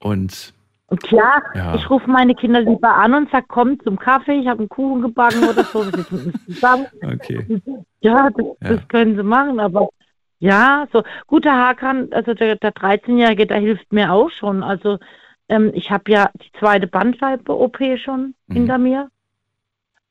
Und 0.00 0.52
und 0.57 0.57
klar, 0.96 1.42
ja. 1.54 1.74
ich 1.74 1.88
rufe 1.90 2.08
meine 2.10 2.34
Kinder 2.34 2.60
lieber 2.60 2.94
an 2.94 3.14
und 3.14 3.30
sage, 3.30 3.46
komm 3.48 3.78
zum 3.80 3.98
Kaffee, 3.98 4.40
ich 4.40 4.46
habe 4.48 4.60
einen 4.60 4.68
Kuchen 4.68 5.02
gebacken 5.02 5.48
oder 5.48 5.64
so. 5.64 5.80
okay. 7.02 7.60
Ja 8.00 8.30
das, 8.30 8.46
ja, 8.60 8.68
das 8.76 8.88
können 8.88 9.16
sie 9.16 9.22
machen, 9.22 9.60
aber 9.60 9.88
ja, 10.38 10.86
so 10.92 11.02
guter 11.26 11.52
Hakan, 11.52 12.12
also 12.12 12.32
der, 12.32 12.56
der 12.56 12.72
13-Jährige, 12.72 13.46
der 13.46 13.58
hilft 13.58 13.92
mir 13.92 14.12
auch 14.12 14.30
schon. 14.30 14.62
Also 14.62 14.98
ähm, 15.48 15.72
ich 15.74 15.90
habe 15.90 16.10
ja 16.10 16.30
die 16.34 16.52
zweite 16.58 16.86
Bandscheibe-OP 16.86 17.78
schon 17.98 18.34
mhm. 18.46 18.54
hinter 18.54 18.78
mir. 18.78 19.10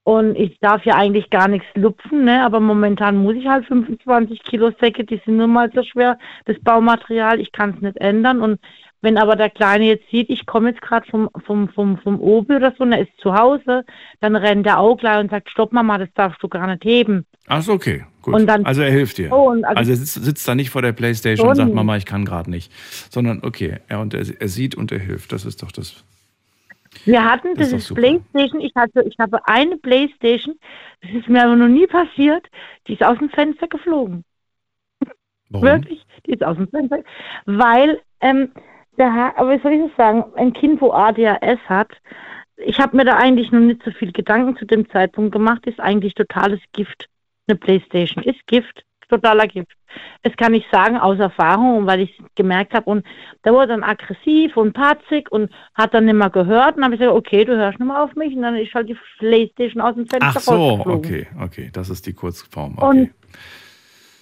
Und 0.04 0.38
ich 0.38 0.58
darf 0.62 0.86
ja 0.86 0.96
eigentlich 0.96 1.30
gar 1.30 1.50
nichts 1.50 1.68
lupfen, 1.76 2.24
ne? 2.24 2.46
aber 2.46 2.62
momentan 2.62 3.18
muss 3.18 3.36
ich 3.36 3.46
halt 3.46 3.66
25 3.66 4.42
Kilo 4.42 4.72
Säcke, 4.80 5.04
die 5.04 5.22
sind 5.26 5.36
nun 5.36 5.52
mal 5.52 5.70
so 5.74 5.84
schwer, 5.84 6.18
das 6.46 6.58
Baumaterial, 6.62 7.42
ich 7.42 7.52
kann 7.52 7.72
es 7.72 7.82
nicht 7.82 7.98
ändern. 7.98 8.42
Und 8.42 8.62
wenn 9.02 9.18
aber 9.18 9.36
der 9.36 9.50
Kleine 9.50 9.86
jetzt 9.86 10.10
sieht, 10.10 10.30
ich 10.30 10.46
komme 10.46 10.70
jetzt 10.70 10.82
gerade 10.82 11.08
vom, 11.10 11.30
vom, 11.46 11.70
vom, 11.70 11.98
vom 12.00 12.20
Obi 12.20 12.56
oder 12.56 12.74
so 12.78 12.84
und 12.84 12.92
er 12.92 13.02
ist 13.02 13.12
zu 13.20 13.34
Hause, 13.34 13.86
dann 14.22 14.36
rennt 14.36 14.66
er 14.66 14.80
auch 14.80 14.98
gleich 14.98 15.20
und 15.20 15.30
sagt, 15.30 15.50
stopp 15.50 15.72
Mama, 15.72 15.98
das 15.98 16.10
darfst 16.16 16.42
du 16.42 16.48
gar 16.48 16.68
nicht 16.68 16.84
heben. 16.84 17.26
Ach 17.48 17.62
so, 17.62 17.74
okay, 17.74 18.06
gut. 18.22 18.34
Und 18.34 18.48
dann, 18.48 18.66
also 18.66 18.82
er 18.82 18.92
hilft 18.92 19.20
dir. 19.20 19.32
Oh, 19.32 19.50
also, 19.50 19.66
also, 19.66 19.92
er 19.92 19.98
sitzt, 19.98 20.26
sitzt 20.26 20.48
da 20.48 20.56
nicht 20.56 20.70
vor 20.70 20.82
der 20.82 20.94
Playstation 20.94 21.48
und 21.48 21.56
sagt, 21.56 21.74
Mama, 21.74 21.96
ich 21.96 22.06
kann 22.06 22.26
gerade 22.26 22.50
nicht. 22.50 22.72
Sondern 23.10 23.42
okay, 23.44 23.80
er, 23.88 24.02
und 24.02 24.14
er, 24.14 24.26
er 24.40 24.48
sieht 24.48 24.76
und 24.76 24.92
er 24.92 25.00
hilft. 25.00 25.32
Das 25.32 25.46
ist 25.46 25.64
doch 25.64 25.72
das. 25.72 26.04
Wir 27.06 27.24
hatten 27.24 27.56
das, 27.56 27.72
ist 27.72 27.94
Playstation, 27.94 28.62
ich 28.62 28.74
hatte, 28.76 29.04
ich 29.04 29.18
habe 29.20 29.40
eine 29.46 29.78
Playstation, 29.78 30.56
das 31.02 31.12
ist 31.12 31.30
mir 31.30 31.44
aber 31.44 31.56
noch 31.56 31.68
nie 31.68 31.86
passiert, 31.86 32.48
die 32.88 32.94
ist 32.94 33.04
aus 33.04 33.18
dem 33.20 33.30
Fenster 33.30 33.68
geflogen. 33.68 34.24
Warum? 35.50 35.66
Wirklich, 35.66 36.04
die 36.26 36.34
ist 36.34 36.44
aus 36.44 36.58
dem 36.58 36.68
Fenster. 36.70 37.04
Weil 37.46 38.02
ähm, 38.22 38.52
der, 38.98 39.34
aber 39.38 39.52
wie 39.52 39.62
soll 39.62 39.74
ich 39.74 39.82
das 39.88 39.98
sagen, 39.98 40.24
ein 40.36 40.54
Kind, 40.54 40.82
wo 40.82 40.92
ADHS 40.92 41.60
hat, 41.68 41.92
ich 42.58 42.80
habe 42.80 42.98
mir 42.98 43.06
da 43.06 43.16
eigentlich 43.16 43.52
noch 43.52 43.60
nicht 43.60 43.84
so 43.84 43.92
viel 43.92 44.12
Gedanken 44.12 44.58
zu 44.58 44.66
dem 44.66 44.90
Zeitpunkt 44.90 45.32
gemacht, 45.32 45.66
ist 45.68 45.80
eigentlich 45.80 46.16
totales 46.16 46.60
Gift. 46.74 47.08
Eine 47.48 47.58
Playstation 47.58 48.24
ist 48.24 48.46
Gift, 48.48 48.84
totaler 49.10 49.48
Gift. 49.48 49.72
Das 50.24 50.36
kann 50.36 50.54
ich 50.54 50.66
sagen 50.72 50.98
aus 50.98 51.18
Erfahrung, 51.20 51.86
weil 51.86 52.02
ich 52.02 52.22
gemerkt 52.36 52.74
habe. 52.74 52.90
Und 52.90 53.06
der 53.46 53.54
wurde 53.54 53.68
dann 53.68 53.84
aggressiv 53.84 54.58
und 54.58 54.74
patzig 54.74 55.32
und 55.32 55.52
hat 55.76 55.94
dann 55.94 56.06
nicht 56.06 56.16
mehr 56.16 56.30
gehört. 56.30 56.76
Und 56.76 56.78
dann 56.78 56.86
habe 56.86 56.96
ich 56.96 57.00
gesagt, 57.00 57.18
okay, 57.18 57.46
du 57.46 57.56
hörst 57.56 57.80
nicht 57.80 57.88
mehr 57.88 58.04
auf 58.04 58.16
mich. 58.16 58.36
Und 58.36 58.42
dann 58.42 58.56
ist 58.56 58.74
halt 58.74 58.90
die 58.90 58.98
Playstation 59.20 59.82
aus 59.82 59.96
dem 59.96 60.08
Fenster 60.08 60.34
Ach 60.36 60.40
so, 60.40 60.82
okay, 60.86 61.28
okay, 61.42 61.70
das 61.72 61.90
ist 61.90 62.06
die 62.06 62.14
Kurzform. 62.14 62.74
Okay. 62.78 62.86
Und 62.86 63.12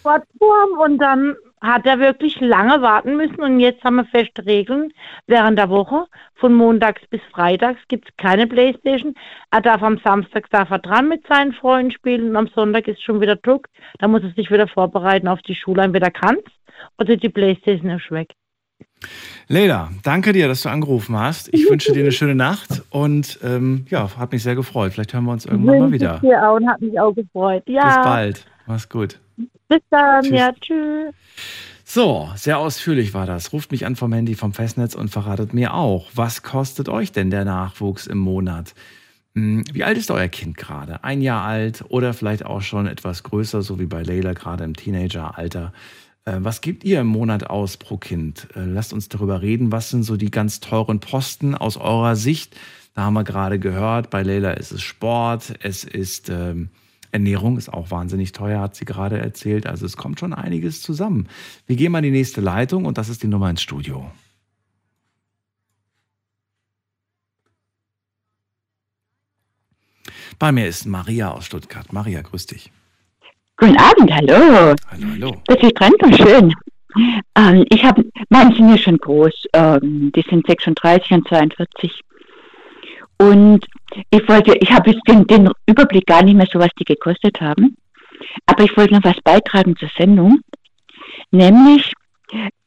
Kurzform 0.03 0.79
und 0.79 0.97
dann 0.99 1.35
hat 1.65 1.85
er 1.85 1.99
wirklich 1.99 2.39
lange 2.39 2.81
warten 2.81 3.17
müssen 3.17 3.41
und 3.41 3.59
jetzt 3.59 3.83
haben 3.83 3.95
wir 3.95 4.05
feste 4.05 4.45
Regeln 4.45 4.91
während 5.27 5.57
der 5.57 5.69
Woche. 5.69 6.05
Von 6.35 6.53
montags 6.53 7.01
bis 7.09 7.21
freitags 7.31 7.79
gibt 7.87 8.09
es 8.09 8.17
keine 8.17 8.47
Playstation. 8.47 9.13
Er 9.51 9.61
darf 9.61 9.81
am 9.81 9.99
Samstag 10.03 10.49
darf 10.49 10.69
er 10.69 10.79
dran 10.79 11.09
mit 11.09 11.25
seinen 11.27 11.53
Freunden 11.53 11.91
spielen 11.91 12.29
und 12.29 12.35
am 12.35 12.47
Sonntag 12.47 12.87
ist 12.87 13.03
schon 13.03 13.21
wieder 13.21 13.35
Druck. 13.35 13.67
Da 13.99 14.07
muss 14.07 14.23
er 14.23 14.31
sich 14.31 14.51
wieder 14.51 14.67
vorbereiten 14.67 15.27
auf 15.27 15.41
die 15.41 15.55
Schule. 15.55 15.83
Entweder 15.83 16.11
kann 16.11 16.37
oder 16.97 17.15
die 17.15 17.29
Playstation 17.29 17.91
ist 17.91 18.11
weg. 18.11 18.33
Leila, 19.47 19.91
danke 20.03 20.33
dir, 20.33 20.47
dass 20.47 20.63
du 20.63 20.69
angerufen 20.69 21.17
hast. 21.17 21.53
Ich 21.53 21.69
wünsche 21.69 21.93
dir 21.93 22.01
eine 22.01 22.11
schöne 22.11 22.35
Nacht 22.35 22.83
und 22.89 23.39
ähm, 23.43 23.85
ja, 23.89 24.09
hat 24.17 24.31
mich 24.31 24.43
sehr 24.43 24.55
gefreut. 24.55 24.93
Vielleicht 24.93 25.13
hören 25.13 25.25
wir 25.25 25.31
uns 25.31 25.45
irgendwann 25.45 25.79
mal 25.79 25.91
wieder. 25.91 26.19
Ich 26.23 26.35
auch 26.35 26.55
und 26.55 26.67
hat 26.67 26.81
mich 26.81 26.99
auch 26.99 27.13
gefreut. 27.13 27.63
Ja. 27.67 27.85
Bis 27.85 27.95
bald. 28.05 28.45
Mach's 28.65 28.89
gut. 28.89 29.19
Bis 29.67 29.81
dann, 29.89 30.23
tschüss. 30.23 30.31
ja, 30.31 30.51
tschüss. 30.53 31.13
So, 31.83 32.29
sehr 32.35 32.57
ausführlich 32.57 33.13
war 33.13 33.25
das. 33.25 33.53
Ruft 33.53 33.71
mich 33.71 33.85
an 33.85 33.95
vom 33.95 34.11
Handy 34.11 34.35
vom 34.35 34.53
Festnetz 34.53 34.95
und 34.95 35.09
verratet 35.09 35.53
mir 35.53 35.73
auch, 35.73 36.09
was 36.15 36.41
kostet 36.43 36.89
euch 36.89 37.11
denn 37.11 37.29
der 37.29 37.45
Nachwuchs 37.45 38.07
im 38.07 38.17
Monat? 38.17 38.73
Hm, 39.35 39.63
wie 39.71 39.83
alt 39.83 39.97
ist 39.97 40.09
euer 40.11 40.27
Kind 40.27 40.57
gerade? 40.57 41.03
Ein 41.03 41.21
Jahr 41.21 41.43
alt 41.43 41.85
oder 41.89 42.13
vielleicht 42.13 42.45
auch 42.45 42.61
schon 42.61 42.87
etwas 42.87 43.23
größer, 43.23 43.61
so 43.61 43.79
wie 43.79 43.85
bei 43.85 44.01
Leila 44.01 44.33
gerade 44.33 44.63
im 44.63 44.75
Teenageralter. 44.75 45.73
Äh, 46.25 46.37
was 46.39 46.61
gebt 46.61 46.83
ihr 46.83 47.01
im 47.01 47.07
Monat 47.07 47.49
aus 47.49 47.77
pro 47.77 47.97
Kind? 47.97 48.47
Äh, 48.55 48.65
lasst 48.65 48.93
uns 48.93 49.09
darüber 49.09 49.41
reden. 49.41 49.71
Was 49.71 49.89
sind 49.89 50.03
so 50.03 50.17
die 50.17 50.31
ganz 50.31 50.61
teuren 50.61 50.99
Posten 50.99 51.53
aus 51.55 51.77
eurer 51.77 52.15
Sicht? 52.15 52.55
Da 52.95 53.03
haben 53.03 53.13
wir 53.13 53.23
gerade 53.25 53.59
gehört, 53.59 54.09
bei 54.09 54.23
Leila 54.23 54.51
ist 54.51 54.71
es 54.71 54.81
Sport, 54.81 55.53
es 55.61 55.83
ist 55.83 56.29
ähm, 56.29 56.69
Ernährung 57.15 57.57
ist 57.57 57.71
auch 57.71 57.91
wahnsinnig 57.91 58.33
teuer, 58.33 58.59
hat 58.59 58.75
sie 58.75 58.83
gerade 58.83 59.17
erzählt. 59.17 59.67
Also 59.67 59.85
es 59.85 59.95
kommt 59.95 60.19
schon 60.19 60.33
einiges 60.33 60.81
zusammen. 60.81 61.29
Wir 61.65 61.77
gehen 61.77 61.93
mal 61.93 61.99
in 61.99 62.11
die 62.11 62.11
nächste 62.11 62.41
Leitung 62.41 62.83
und 62.83 62.97
das 62.97 63.07
ist 63.07 63.23
die 63.23 63.27
Nummer 63.27 63.49
ins 63.49 63.61
Studio. 63.61 64.11
Bei 70.37 70.51
mir 70.51 70.67
ist 70.67 70.85
Maria 70.85 71.31
aus 71.31 71.45
Stuttgart. 71.45 71.93
Maria, 71.93 72.21
grüß 72.21 72.47
dich. 72.47 72.69
Guten 73.55 73.77
Abend, 73.77 74.11
hallo. 74.11 74.75
Hallo, 74.91 75.07
hallo. 75.13 75.41
Das 75.45 75.57
ist 75.63 75.79
dran, 75.79 75.93
schön. 76.13 76.53
Ähm, 77.35 77.65
ich 77.69 77.83
habe, 77.85 78.03
meine 78.29 78.53
sind 78.53 78.69
ja 78.69 78.77
schon 78.77 78.97
groß. 78.97 79.45
Ähm, 79.53 80.11
die 80.13 80.25
sind 80.29 80.45
36 80.45 81.11
und 81.11 81.27
42. 81.29 82.04
Und 83.17 83.65
ich 84.09 84.27
wollte, 84.27 84.55
ich 84.57 84.71
habe 84.71 84.91
jetzt 84.91 85.07
den, 85.07 85.25
den 85.27 85.49
Überblick 85.65 86.05
gar 86.05 86.23
nicht 86.23 86.35
mehr 86.35 86.47
so, 86.51 86.59
was 86.59 86.69
die 86.77 86.83
gekostet 86.83 87.39
haben. 87.39 87.77
Aber 88.45 88.63
ich 88.63 88.75
wollte 88.75 88.93
noch 88.93 89.03
was 89.03 89.19
beitragen 89.23 89.75
zur 89.77 89.89
Sendung. 89.97 90.41
Nämlich, 91.31 91.93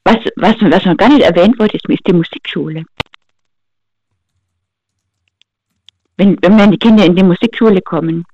was, 0.04 0.16
was, 0.36 0.56
was 0.60 0.84
noch 0.84 0.96
gar 0.96 1.08
nicht 1.08 1.22
erwähnt 1.22 1.58
wurde, 1.58 1.76
ist, 1.76 1.88
ist 1.88 2.06
die 2.06 2.12
Musikschule. 2.12 2.84
Wenn, 6.16 6.36
wenn 6.40 6.70
die 6.70 6.78
Kinder 6.78 7.04
in 7.04 7.14
die 7.14 7.22
Musikschule 7.22 7.80
kommen. 7.80 8.24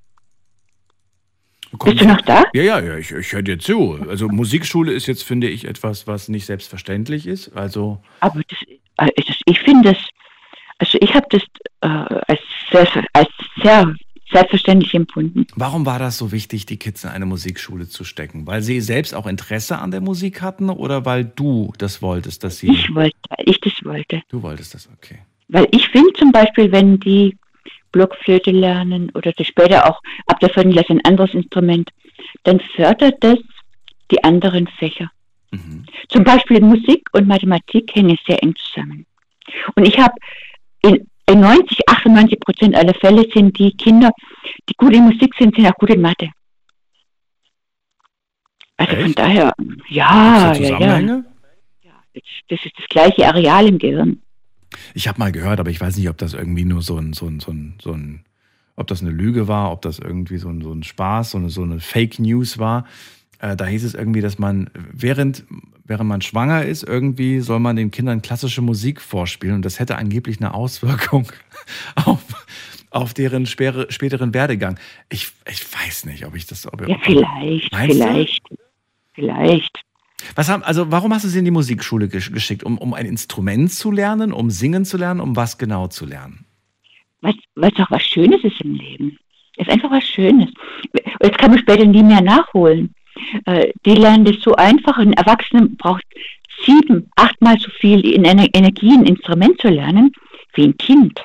Bist 1.85 2.01
du 2.01 2.07
noch 2.07 2.21
da? 2.23 2.45
Ja, 2.55 2.63
ja, 2.63 2.81
ja, 2.81 2.97
ich, 2.97 3.11
ich 3.11 3.33
höre 3.33 3.43
dir 3.43 3.59
zu. 3.59 3.99
Also 4.09 4.29
Musikschule 4.29 4.93
ist 4.93 5.07
jetzt, 5.07 5.25
finde 5.25 5.49
ich, 5.49 5.67
etwas, 5.67 6.07
was 6.07 6.29
nicht 6.29 6.47
selbstverständlich 6.47 7.27
ist. 7.27 7.55
Also 7.57 8.01
Aber 8.21 8.41
das, 8.49 8.59
äh, 8.99 9.11
ich 9.47 9.61
finde 9.61 9.93
das 9.93 9.99
also 10.79 10.99
ich 11.01 11.15
habe 11.15 11.27
das 11.31 11.43
äh, 11.81 11.87
als, 11.87 12.41
sehr, 12.71 13.05
als 13.13 13.29
sehr 13.63 13.95
selbstverständlich 14.31 14.95
empfunden. 14.95 15.47
Warum 15.55 15.87
war 15.87 15.99
das 15.99 16.19
so 16.19 16.33
wichtig, 16.33 16.67
die 16.67 16.79
Kids 16.79 17.05
in 17.05 17.11
eine 17.11 17.27
Musikschule 17.27 17.89
zu 17.89 18.05
stecken? 18.05 18.47
Weil 18.47 18.63
sie 18.63 18.81
selbst 18.81 19.15
auch 19.15 19.27
Interesse 19.27 19.79
an 19.79 19.91
der 19.91 20.01
Musik 20.01 20.43
hatten 20.43 20.71
oder 20.71 21.05
weil 21.05 21.25
du 21.25 21.73
das 21.79 22.03
wolltest, 22.03 22.43
dass 22.43 22.59
sie. 22.59 22.71
Ich 22.71 22.95
wollte, 22.95 23.17
weil 23.29 23.49
ich 23.49 23.61
das 23.61 23.73
wollte. 23.85 24.23
Du 24.29 24.43
wolltest 24.43 24.75
das, 24.75 24.89
okay. 24.97 25.19
Weil 25.49 25.69
ich 25.71 25.89
finde 25.89 26.13
zum 26.15 26.33
Beispiel, 26.33 26.73
wenn 26.73 26.99
die 26.99 27.37
Blockflöte 27.93 28.51
lernen 28.51 29.11
oder 29.15 29.33
später 29.41 29.89
auch 29.89 30.01
ab 30.27 30.41
der 30.41 30.51
vierten 30.51 30.73
Klasse 30.73 30.91
ein 30.91 31.05
anderes 31.05 31.33
Instrument, 31.35 31.91
dann 32.43 32.61
fördert 32.75 33.23
das 33.23 33.39
die 34.11 34.23
anderen 34.25 34.67
Fächer. 34.67 35.11
Mhm. 35.53 35.85
Zum 36.09 36.25
Beispiel 36.25 36.61
Musik 36.61 37.09
und 37.13 37.29
Mathematik 37.29 37.95
hängen 37.95 38.19
sehr 38.27 38.43
eng 38.43 38.55
zusammen. 38.57 39.07
Und 39.77 39.87
ich 39.87 39.99
habe 39.99 40.15
in, 40.85 41.09
in 41.27 41.41
90, 41.41 41.89
98 41.89 42.41
Prozent 42.41 42.75
aller 42.75 42.95
Fälle 42.95 43.27
sind 43.33 43.59
die 43.59 43.73
Kinder, 43.77 44.11
die 44.69 44.75
gut 44.77 44.95
in 44.95 45.05
Musik 45.05 45.35
sind, 45.39 45.55
sind 45.55 45.67
auch 45.67 45.77
gut 45.77 45.91
in 45.91 46.01
Mathe. 46.01 46.31
Also 48.77 48.93
Echt? 48.93 49.03
von 49.03 49.15
daher, 49.15 49.55
ja, 49.89 50.53
ja, 50.55 50.99
ja. 50.99 51.25
Das 52.49 52.65
ist 52.65 52.73
das 52.77 52.87
gleiche 52.89 53.27
Areal 53.27 53.69
im 53.69 53.79
Gehirn. 53.79 54.21
Ich 54.93 55.09
habe 55.09 55.19
mal 55.19 55.33
gehört, 55.33 55.61
aber 55.61 55.71
ich 55.71 55.81
weiß 55.81 55.97
nicht, 55.97 56.09
ob 56.09 56.19
das 56.19 56.35
irgendwie 56.35 56.65
nur 56.65 56.83
so 56.83 56.99
ein, 56.99 57.13
so 57.13 57.27
ein, 57.27 57.41
so 57.41 57.53
ein, 57.53 57.79
so 57.81 57.93
ein 57.93 58.25
ob 58.77 58.89
das 58.89 59.03
eine 59.03 59.11
Lüge 59.11 59.47
war, 59.47 59.71
ob 59.71 59.83
das 59.83 60.01
irgendwie 60.01 60.39
so 60.39 60.49
ein, 60.49 60.61
so 60.61 60.73
ein 60.73 60.83
Spaß, 60.83 61.31
so 61.31 61.39
eine, 61.39 61.49
so 61.49 61.63
eine 61.63 61.81
Fake 61.81 62.19
News 62.19 62.59
war. 62.59 62.87
Äh, 63.45 63.57
da 63.57 63.67
hieß 63.67 63.85
es 63.85 63.95
irgendwie, 63.95 64.23
dass 64.23 64.39
man 64.39 64.71
während 64.75 65.45
während 65.85 66.09
man 66.09 66.23
schwanger 66.23 66.65
ist, 66.65 66.83
irgendwie 66.83 67.41
soll 67.41 67.61
man 67.61 67.77
den 67.77 67.91
Kindern 67.91 68.23
klassische 68.23 68.63
Musik 68.63 69.03
vorspielen 69.03 69.57
und 69.57 69.67
das 69.67 69.79
hätte 69.79 69.97
angeblich 69.97 70.41
eine 70.41 70.55
Auswirkung 70.55 71.31
auf, 72.07 72.23
auf 72.89 73.13
deren 73.13 73.45
spätere, 73.45 73.93
späteren 73.93 74.33
Werdegang. 74.33 74.79
Ich, 75.11 75.31
ich 75.47 75.63
weiß 75.75 76.07
nicht, 76.07 76.25
ob 76.25 76.35
ich 76.35 76.47
das. 76.47 76.67
Ob, 76.73 76.89
ja, 76.89 76.97
vielleicht, 77.03 77.75
vielleicht, 77.75 78.49
du? 78.49 78.57
vielleicht. 79.13 79.81
Was 80.35 80.49
haben, 80.49 80.63
also 80.63 80.91
warum 80.91 81.13
hast 81.13 81.27
du 81.27 81.29
sie 81.29 81.41
in 81.41 81.45
die 81.45 81.51
Musikschule 81.51 82.09
geschickt? 82.09 82.65
Um, 82.65 82.79
um 82.79 82.95
ein 82.95 83.05
Instrument 83.05 83.71
zu 83.71 83.91
lernen, 83.91 84.33
um 84.33 84.49
singen 84.49 84.87
zu 84.87 84.97
lernen, 84.97 85.21
um 85.21 85.37
was 85.37 85.59
genau 85.59 85.89
zu 85.89 86.07
lernen? 86.07 86.47
Weil 87.21 87.35
es 87.57 87.79
auch 87.79 87.91
was 87.91 88.03
Schönes 88.05 88.43
ist 88.43 88.59
im 88.63 88.77
Leben. 88.77 89.19
Es 89.59 89.67
ist 89.67 89.73
einfach 89.73 89.91
was 89.91 90.05
Schönes. 90.05 90.49
Jetzt 91.23 91.37
kann 91.37 91.51
man 91.51 91.59
später 91.59 91.85
nie 91.85 92.03
mehr 92.03 92.23
nachholen. 92.23 92.95
Äh, 93.47 93.73
die 93.85 93.95
lernen 93.95 94.25
das 94.25 94.41
so 94.41 94.55
einfach. 94.55 94.99
Ein 94.99 95.13
Erwachsener 95.13 95.69
braucht 95.77 96.05
sieben, 96.65 97.11
achtmal 97.17 97.59
so 97.59 97.71
viel 97.71 98.01
in 98.07 98.25
Energie, 98.25 98.93
ein 98.93 99.07
Instrument 99.07 99.61
zu 99.61 99.69
lernen, 99.69 100.13
wie 100.55 100.65
ein 100.65 100.77
Kind. 100.77 101.21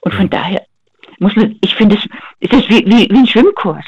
Und 0.00 0.14
von 0.14 0.28
daher 0.30 0.64
muss 1.18 1.36
man, 1.36 1.56
ich 1.62 1.74
finde, 1.74 1.96
es 2.40 2.50
ist 2.50 2.68
wie, 2.68 2.84
wie, 2.86 3.08
wie 3.10 3.18
ein 3.18 3.26
Schwimmkurs. 3.26 3.84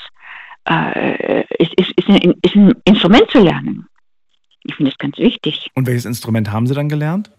Äh, 0.66 1.42
ist, 1.58 1.74
ist, 1.74 1.92
ist, 1.96 2.08
ein, 2.08 2.34
ist 2.42 2.54
ein 2.54 2.74
Instrument 2.84 3.30
zu 3.30 3.40
lernen. 3.40 3.86
Ich 4.62 4.74
finde 4.76 4.90
das 4.90 4.98
ganz 4.98 5.18
wichtig. 5.18 5.70
Und 5.74 5.86
welches 5.86 6.06
Instrument 6.06 6.50
haben 6.50 6.66
Sie 6.66 6.74
dann 6.74 6.88
gelernt? 6.88 7.30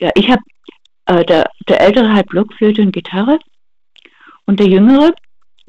Ja, 0.00 0.10
ich 0.14 0.30
habe, 0.30 0.42
äh, 1.06 1.24
der, 1.24 1.50
der 1.68 1.80
Ältere 1.80 2.12
hat 2.12 2.26
Blockflöte 2.26 2.82
und 2.82 2.92
Gitarre 2.92 3.38
und 4.44 4.60
der 4.60 4.66
Jüngere 4.66 5.14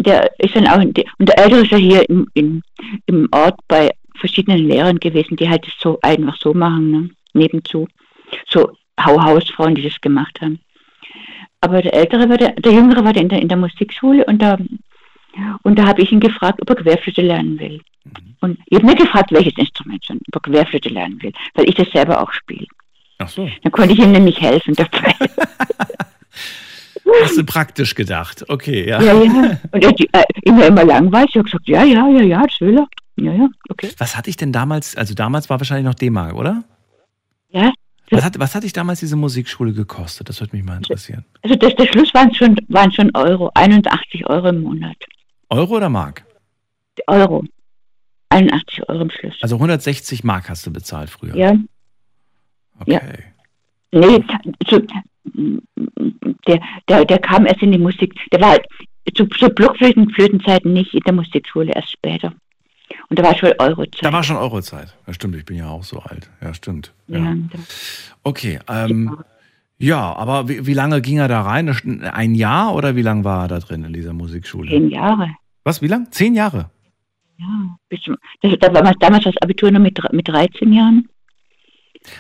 der 0.06 0.32
ist 0.40 0.56
dann 0.56 0.68
auch, 0.68 0.82
und 0.82 0.98
der 1.20 1.38
Ältere 1.38 1.62
ist 1.62 1.72
ja 1.72 1.78
hier 1.78 2.10
im, 2.10 2.28
im, 2.34 2.62
im 3.06 3.28
Ort 3.32 3.60
bei 3.68 3.92
verschiedenen 4.16 4.68
Lehrern 4.68 5.00
gewesen, 5.00 5.36
die 5.36 5.50
halt 5.50 5.66
das 5.66 5.74
so 5.80 6.00
einfach 6.02 6.38
so 6.38 6.54
machen, 6.54 6.92
ne? 6.92 7.10
nebenzu. 7.34 7.88
So 8.48 8.72
Hauhausfrauen, 9.00 9.76
die 9.76 9.82
das 9.82 10.00
gemacht 10.02 10.40
haben. 10.42 10.60
Aber 11.62 11.82
der 11.82 11.94
Ältere 11.94 12.30
war 12.30 12.38
der, 12.38 12.54
der 12.54 12.72
Jüngere 12.72 13.04
war 13.04 13.14
der 13.14 13.24
in 13.24 13.30
der, 13.30 13.42
in 13.42 13.50
der 13.50 13.58
Musikschule 13.58 14.26
und 14.26 14.42
da, 14.42 14.58
und 15.64 15.78
da 15.78 15.86
habe 15.86 16.02
ich 16.02 16.12
ihn 16.12 16.20
gefragt, 16.20 16.62
ob 16.62 16.70
er 16.70 16.76
Querflöte 16.76 17.22
lernen 17.22 17.60
will. 17.60 17.82
Mhm. 18.06 18.36
Und 18.40 18.60
ich 18.68 18.78
habe 18.78 18.86
mir 18.86 18.96
gefragt, 18.96 19.32
welches 19.32 19.58
Instrument 19.58 20.06
schon, 20.06 20.20
ob 20.32 20.48
er 20.48 20.52
Querflöte 20.52 20.90
lernen 20.90 21.22
will, 21.22 21.34
weil 21.56 21.68
ich 21.68 21.76
das 21.76 21.92
selber 21.92 22.22
auch 22.22 22.32
spiele. 22.32 22.68
Ach 23.18 23.28
so. 23.28 23.50
Dann 23.64 23.72
konnte 23.72 23.94
ich 23.94 24.00
ihm 24.00 24.14
nämlich 24.14 24.40
helfen 24.40 24.74
dabei. 24.76 25.14
Hast 27.22 27.38
du 27.38 27.44
praktisch 27.44 27.96
gedacht, 27.96 28.46
okay, 28.50 28.88
ja. 28.88 29.02
Ja, 29.02 29.14
ja. 29.14 29.58
Und 29.72 29.84
er, 29.84 29.92
äh, 29.92 30.24
immer, 30.44 30.68
immer 30.68 30.84
langweilig, 30.84 31.30
ich 31.30 31.36
habe 31.36 31.46
gesagt, 31.46 31.68
ja, 31.68 31.84
ja, 31.84 32.08
ja, 32.08 32.22
ja, 32.22 32.46
das 32.46 32.60
will 32.62 32.78
er. 32.78 32.88
Ja, 33.24 33.34
ja, 33.34 33.50
okay. 33.70 33.90
Was 33.98 34.16
hatte 34.16 34.30
ich 34.30 34.38
denn 34.38 34.52
damals, 34.52 34.96
also 34.96 35.14
damals 35.14 35.50
war 35.50 35.60
wahrscheinlich 35.60 35.86
noch 35.86 35.96
D-Mark, 35.96 36.36
oder? 36.36 36.64
Ja. 37.50 37.72
Was 38.12 38.24
hat, 38.24 38.40
was 38.40 38.56
hat 38.56 38.64
dich 38.64 38.74
damals 38.74 39.02
diese 39.02 39.16
Musikschule 39.16 39.74
gekostet? 39.74 40.30
Das 40.30 40.40
würde 40.40 40.56
mich 40.56 40.66
mal 40.66 40.78
interessieren. 40.78 41.26
Also 41.44 41.56
das, 41.56 41.76
der 41.76 41.86
Schluss 41.86 42.14
waren 42.14 42.34
schon, 42.34 42.56
waren 42.68 42.92
schon 42.92 43.12
Euro, 43.16 43.52
81 43.54 44.26
Euro 44.28 44.50
im 44.50 44.62
Monat. 44.62 44.96
Euro 45.50 45.78
oder 45.78 45.90
Mark? 45.90 46.26
Euro. 47.08 47.44
81 48.30 48.88
Euro 48.90 49.02
im 49.02 49.12
Schluss. 49.12 49.36
Also 49.42 49.56
160 49.56 50.24
Mark 50.24 50.50
hast 50.50 50.66
du 50.66 50.72
bezahlt 50.72 51.10
früher? 51.10 51.36
Ja. 51.36 51.56
Okay. 52.80 53.24
Ja. 53.92 54.00
Nee, 54.00 54.24
zu, 54.68 54.86
der, 55.26 56.60
der, 56.88 57.06
der 57.06 57.20
kam 57.20 57.46
erst 57.46 57.62
in 57.62 57.72
die 57.72 57.78
Musik, 57.78 58.14
der 58.32 58.42
war 58.42 58.58
zu, 59.16 59.26
zu 59.26 59.50
Blockflötenzeiten 59.50 60.74
nicht 60.74 60.94
in 60.94 61.02
der 61.02 61.14
Musikschule, 61.14 61.72
erst 61.74 61.92
später. 61.92 62.34
Und 63.10 63.20
da 63.20 63.24
war 63.24 63.38
schon 63.38 63.54
Eurozeit. 63.60 64.04
Da 64.04 64.14
war 64.14 64.24
schon 64.24 64.38
Eurozeit. 64.38 64.96
Ja, 65.08 65.14
stimmt, 65.14 65.36
ich 65.36 65.46
bin 65.46 65.58
ja 65.58 65.70
auch 65.70 65.84
so 65.84 66.00
alt. 66.00 66.30
Ja, 66.42 66.54
stimmt. 66.54 66.94
Ja. 67.08 67.20
Ja, 67.20 67.36
Okay, 68.24 68.60
ähm, 68.68 69.18
ja, 69.78 70.14
aber 70.16 70.50
wie, 70.50 70.66
wie 70.66 70.74
lange 70.74 71.02
ging 71.02 71.18
er 71.18 71.28
da 71.28 71.42
rein? 71.42 71.70
Ein 72.12 72.36
Jahr 72.36 72.76
oder 72.76 72.96
wie 72.96 73.02
lange 73.02 73.24
war 73.24 73.44
er 73.46 73.48
da 73.48 73.60
drin 73.60 73.84
in 73.86 73.94
dieser 73.94 74.14
Musikschule? 74.14 74.70
zehn 74.70 74.90
Jahre. 74.90 75.30
Was, 75.64 75.82
wie 75.82 75.88
lang? 75.88 76.12
Zehn 76.12 76.36
Jahre? 76.36 76.70
Ja. 77.38 77.78
Bis 77.88 78.02
das, 78.42 78.54
da 78.60 78.74
war 78.74 78.94
damals 79.00 79.24
das 79.24 79.38
Abitur 79.42 79.72
noch 79.72 79.80
mit, 79.80 79.98
mit 80.12 80.28
13 80.28 80.74
Jahren. 80.74 81.08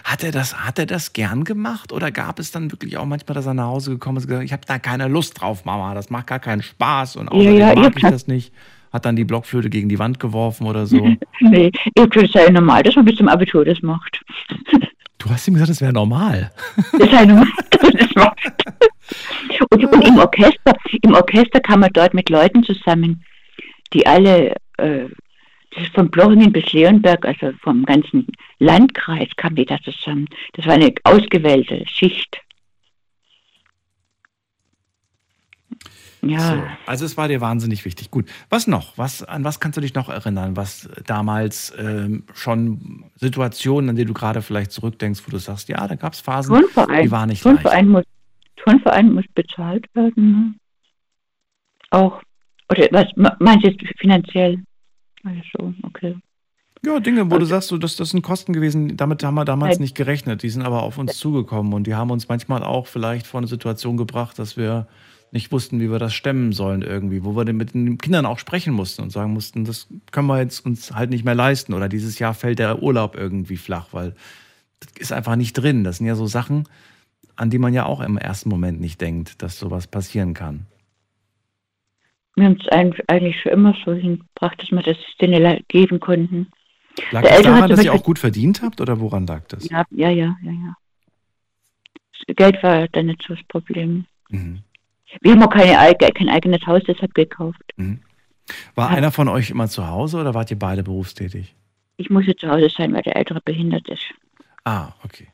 Hat 0.03 0.23
er 0.23 0.31
das, 0.31 0.56
hat 0.65 0.77
er 0.77 0.85
das 0.85 1.14
gern 1.14 1.43
gemacht 1.45 1.91
oder 1.91 2.11
gab 2.11 2.39
es 2.39 2.51
dann 2.51 2.72
wirklich 2.72 2.97
auch 2.97 3.06
manchmal, 3.06 3.35
dass 3.35 3.45
er 3.45 3.53
nach 3.53 3.65
Hause 3.68 3.91
gekommen 3.91 4.18
ist 4.18 4.23
und 4.26 4.30
gesagt, 4.30 4.45
ich 4.45 4.53
habe 4.53 4.64
da 4.68 4.77
keine 4.77 5.07
Lust 5.07 5.39
drauf, 5.41 5.65
Mama, 5.65 5.93
das 5.93 6.10
macht 6.10 6.27
gar 6.27 6.39
keinen 6.39 6.61
Spaß 6.61 7.15
und 7.15 7.30
außerdem 7.30 7.57
ja, 7.57 7.72
ich 7.73 7.80
mag 7.80 7.93
ich 7.95 8.01
das- 8.03 8.27
nicht. 8.27 8.53
Hat 8.91 9.06
dann 9.06 9.15
die 9.15 9.23
Blockflöte 9.23 9.69
gegen 9.69 9.88
die 9.88 9.99
Wand 9.99 10.19
geworfen 10.19 10.65
oder 10.65 10.88
so. 10.88 10.97
Nee, 11.41 11.72
ich 11.85 11.93
finde 12.11 12.26
es 12.26 12.34
ja 12.34 12.49
normal, 12.51 12.81
dass 12.84 12.95
man 12.95 13.06
bis 13.06 13.15
zum 13.15 13.30
Abitur 13.30 13.64
das 13.64 13.81
macht. 13.84 14.19
Du 15.19 15.30
hast 15.30 15.47
ihm 15.47 15.53
gesagt, 15.53 15.69
das 15.69 15.80
wäre 15.80 15.93
normal. 15.93 16.51
Das 16.93 17.01
ist 17.01 17.11
ja 17.14 17.26
normal, 17.26 17.47
dass 17.69 17.91
das 17.91 18.15
macht. 18.15 18.51
Und, 19.69 19.85
und 19.85 20.01
im 20.07 20.18
Orchester, 20.18 20.73
im 21.03 21.14
Orchester 21.14 21.60
kam 21.61 21.81
man 21.81 21.91
dort 21.93 22.14
mit 22.14 22.30
Leuten 22.30 22.64
zusammen, 22.64 23.23
die 23.93 24.06
alle, 24.06 24.56
äh, 24.77 25.06
das 25.76 25.84
ist 25.84 25.93
von 25.93 26.10
Blochingen 26.10 26.51
bis 26.51 26.73
Leonberg, 26.73 27.23
also 27.26 27.51
vom 27.61 27.85
ganzen 27.85 28.26
Landkreis 28.60 29.30
kamen 29.38 29.56
die 29.56 29.65
da 29.65 29.80
zusammen. 29.81 30.27
Das 30.53 30.65
war 30.65 30.73
eine 30.73 30.94
ausgewählte 31.03 31.84
Schicht. 31.88 32.41
Ja. 36.22 36.40
So, 36.40 36.64
also 36.86 37.06
es 37.06 37.15
war 37.15 37.30
dir 37.30 37.40
wahnsinnig 37.40 37.86
wichtig. 37.86 38.11
Gut. 38.11 38.30
Was 38.49 38.68
noch? 38.68 38.98
Was, 38.98 39.23
an 39.23 39.45
was 39.45 39.61
kannst 39.61 39.77
du 39.77 39.81
dich 39.81 39.94
noch 39.94 40.10
erinnern? 40.10 40.57
Was 40.57 40.90
damals 41.06 41.73
ähm, 41.77 42.26
schon 42.34 43.06
Situationen, 43.15 43.91
an 43.91 43.95
die 43.95 44.03
du 44.03 44.14
gerade 44.14 44.41
vielleicht 44.41 44.72
zurückdenkst, 44.72 45.22
wo 45.26 45.31
du 45.31 45.38
sagst, 45.38 45.69
ja, 45.69 45.88
da 45.88 45.95
gab 45.95 46.11
es 46.11 46.19
Phasen, 46.19 46.53
Turnverein, 46.53 47.03
die 47.03 47.11
waren 47.11 47.30
nicht 47.30 47.44
leicht. 47.44 47.61
Turnverein, 47.61 47.88
muss, 47.88 48.03
Turnverein 48.57 49.14
muss 49.14 49.26
bezahlt 49.34 49.86
werden. 49.95 50.31
Ne? 50.31 50.56
Auch. 51.91 52.22
Oder 52.69 52.88
was 52.91 53.07
me- 53.15 53.38
meinst 53.40 53.65
du 53.65 53.69
jetzt 53.69 53.99
finanziell? 53.99 54.61
Also, 55.23 55.73
okay. 55.84 56.18
Ja, 56.85 56.99
Dinge, 56.99 57.30
wo 57.30 57.38
du 57.38 57.45
sagst, 57.45 57.68
so, 57.68 57.77
das, 57.77 57.97
das 57.97 58.11
sind 58.11 58.22
Kosten 58.22 58.53
gewesen, 58.53 58.95
damit 58.95 59.23
haben 59.23 59.35
wir 59.35 59.43
damals 59.43 59.80
nicht 59.80 59.95
gerechnet. 59.95 60.43
Die 60.43 60.49
sind 60.49 60.61
aber 60.61 60.84
auf 60.84 60.97
uns 60.97 61.18
zugekommen 61.18 61.73
und 61.73 61.88
die 61.88 61.95
haben 61.95 62.10
uns 62.10 62.30
manchmal 62.30 62.64
auch 62.64 62.88
vielleicht 62.88 63.27
vor 63.27 63.39
eine 63.39 63.47
Situation 63.47 63.97
gebracht, 63.97 64.39
dass 64.39 64.56
wir 64.56 64.88
nicht 65.31 65.51
wussten, 65.51 65.80
wie 65.80 65.91
wir 65.91 65.99
das 65.99 66.14
stemmen 66.14 66.53
sollen 66.53 66.81
irgendwie, 66.81 67.23
wo 67.23 67.35
wir 67.35 67.45
dann 67.45 67.57
mit 67.57 67.73
den 67.73 67.97
Kindern 67.97 68.26
auch 68.26 68.39
sprechen 68.39 68.73
mussten 68.73 69.03
und 69.03 69.11
sagen 69.11 69.34
mussten, 69.34 69.65
das 69.65 69.88
können 70.11 70.27
wir 70.27 70.39
jetzt 70.39 70.65
uns 70.65 70.93
halt 70.93 71.10
nicht 71.10 71.26
mehr 71.26 71.35
leisten 71.35 71.73
oder 71.73 71.89
dieses 71.89 72.18
Jahr 72.18 72.34
fällt 72.34 72.60
der 72.60 72.81
Urlaub 72.81 73.15
irgendwie 73.15 73.57
flach, 73.57 73.88
weil 73.91 74.15
das 74.80 74.91
ist 74.97 75.11
einfach 75.11 75.35
nicht 75.35 75.53
drin. 75.53 75.84
Das 75.84 75.97
sind 75.97 76.07
ja 76.07 76.15
so 76.15 76.26
Sachen, 76.26 76.68
an 77.35 77.49
die 77.49 77.60
man 77.60 77.73
ja 77.73 77.85
auch 77.85 77.99
im 78.01 78.18
ersten 78.18 78.49
Moment 78.49 78.80
nicht 78.80 79.01
denkt, 79.01 79.41
dass 79.43 79.60
sowas 79.60 79.88
passieren 79.88 80.34
kann. 80.34 80.65
Wir 82.35 82.45
haben 82.45 82.57
es 82.61 82.68
eigentlich 83.07 83.41
schon 83.41 83.51
immer 83.51 83.76
so 83.85 83.93
hingebracht, 83.93 84.61
dass 84.61 84.72
wir 84.72 84.81
das 84.81 84.97
denen 85.19 85.61
geben 85.68 85.99
konnten. 85.99 86.47
Lag 87.11 87.21
Der 87.21 87.30
das 87.31 87.38
Ältere 87.38 87.53
daran, 87.55 87.69
dass 87.69 87.84
ihr 87.84 87.93
auch 87.93 88.03
gut 88.03 88.19
verdient 88.19 88.61
habt 88.61 88.81
oder 88.81 88.99
woran 88.99 89.26
lag 89.27 89.47
das? 89.47 89.69
Ja, 89.69 89.84
ja, 89.91 90.09
ja, 90.09 90.35
ja, 90.43 90.51
ja. 90.51 90.76
Das 92.27 92.35
Geld 92.35 92.61
war 92.63 92.88
dann 92.89 93.07
nicht 93.07 93.23
so 93.27 93.34
das 93.35 93.43
Problem. 93.47 94.05
Mhm. 94.30 94.59
Wir 95.21 95.31
haben 95.31 95.43
auch 95.43 95.49
keine, 95.49 95.95
kein 96.13 96.30
eigenes 96.30 96.65
Haus 96.67 96.84
deshalb 96.88 97.13
gekauft. 97.13 97.61
War 98.76 98.89
einer 98.89 99.11
von 99.11 99.27
euch 99.27 99.49
immer 99.49 99.67
zu 99.67 99.88
Hause 99.88 100.19
oder 100.19 100.34
wart 100.34 100.51
ihr 100.51 100.59
beide 100.59 100.84
berufstätig? 100.84 101.55
Ich 101.97 102.09
musste 102.09 102.35
zu 102.35 102.47
Hause 102.49 102.69
sein, 102.69 102.93
weil 102.93 103.01
der 103.01 103.15
Ältere 103.15 103.41
behindert 103.41 103.88
ist. 103.89 104.03
Ah, 104.63 104.93
okay. 105.03 105.27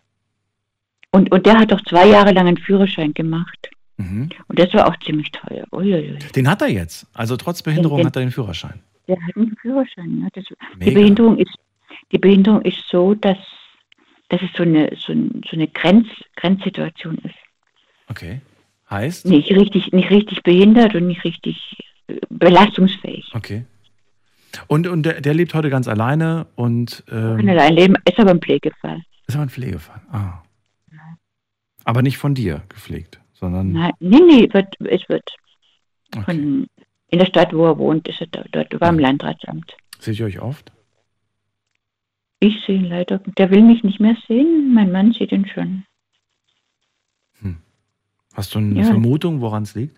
Und, 1.11 1.31
und 1.31 1.45
der 1.45 1.57
hat 1.59 1.71
doch 1.71 1.81
zwei 1.85 2.07
Jahre 2.07 2.31
lang 2.31 2.47
einen 2.47 2.57
Führerschein 2.57 3.13
gemacht. 3.13 3.69
Mhm. 3.97 4.29
Und 4.47 4.59
das 4.59 4.73
war 4.73 4.87
auch 4.87 4.97
ziemlich 4.99 5.31
teuer. 5.31 5.65
Uiuiui. 5.71 6.19
Den 6.35 6.49
hat 6.49 6.61
er 6.61 6.69
jetzt. 6.69 7.07
Also 7.13 7.37
trotz 7.37 7.61
Behinderung 7.61 7.97
Den- 7.99 8.07
hat 8.07 8.15
er 8.15 8.21
den 8.21 8.31
Führerschein. 8.31 8.81
Der 9.07 9.17
hat 9.21 9.35
einen 9.35 9.55
Führerschein. 9.57 10.21
Ja. 10.21 10.27
Das, 10.33 10.45
die. 10.79 10.91
Behinderung 10.91 11.37
ist, 11.37 11.55
die 12.11 12.17
Behinderung 12.17 12.61
ist 12.63 12.83
so, 12.89 13.13
dass, 13.13 13.37
dass 14.29 14.41
es 14.41 14.49
so 14.55 14.63
eine, 14.63 14.89
so, 14.97 15.13
ein- 15.13 15.41
so 15.49 15.55
eine 15.55 15.67
Grenz, 15.67 16.07
Grenzsituation 16.35 17.17
ist. 17.19 17.35
Okay. 18.07 18.41
Heißt? 18.89 19.25
Nicht 19.25 19.51
richtig, 19.51 19.91
nicht 19.93 20.09
richtig 20.09 20.43
behindert 20.43 20.93
und 20.95 21.07
nicht 21.07 21.23
richtig 21.23 21.77
äh, 22.07 22.19
belastungsfähig. 22.29 23.31
Okay. 23.33 23.65
Und, 24.67 24.87
und 24.87 25.03
der, 25.03 25.21
der 25.21 25.33
lebt 25.33 25.53
heute 25.53 25.69
ganz 25.69 25.87
alleine 25.87 26.47
und 26.55 27.03
Kann 27.07 27.39
ähm, 27.39 27.49
allein 27.49 27.73
leben, 27.75 27.95
ist 28.07 28.19
aber 28.19 28.31
ein 28.31 28.39
Pflegefall. 28.41 29.01
ist 29.27 29.35
aber 29.35 29.43
ein 29.43 29.49
Pflegefall. 29.49 30.01
Ah. 30.11 30.41
Aber 31.83 32.01
nicht 32.01 32.17
von 32.17 32.33
dir 32.33 32.63
gepflegt, 32.69 33.19
sondern 33.33 33.73
Nein, 33.73 33.91
nee, 33.99 34.19
nee, 34.19 34.47
wird, 34.53 34.75
es 34.79 35.07
wird 35.09 35.29
von, 36.23 36.67
in 37.15 37.19
der 37.19 37.27
Stadt, 37.27 37.53
wo 37.53 37.65
er 37.65 37.77
wohnt, 37.77 38.07
ist 38.09 38.19
er 38.19 38.27
da, 38.27 38.43
dort, 38.51 38.81
war 38.81 38.89
im 38.89 38.99
Landratsamt. 38.99 39.73
seht 39.99 40.19
ihr 40.19 40.25
euch 40.25 40.41
oft? 40.41 40.73
Ich 42.41 42.61
sehe 42.65 42.75
ihn 42.75 42.85
leider, 42.85 43.19
der 43.37 43.49
will 43.51 43.61
mich 43.63 43.83
nicht 43.83 44.01
mehr 44.01 44.17
sehen, 44.27 44.73
mein 44.73 44.91
Mann 44.91 45.13
sieht 45.13 45.31
ihn 45.31 45.47
schon. 45.47 45.85
Hast 48.33 48.53
du 48.53 48.59
eine 48.59 48.81
Ja. 48.81 48.83
Vermutung, 48.87 49.39
woran 49.39 49.63
es 49.63 49.75
liegt? 49.75 49.97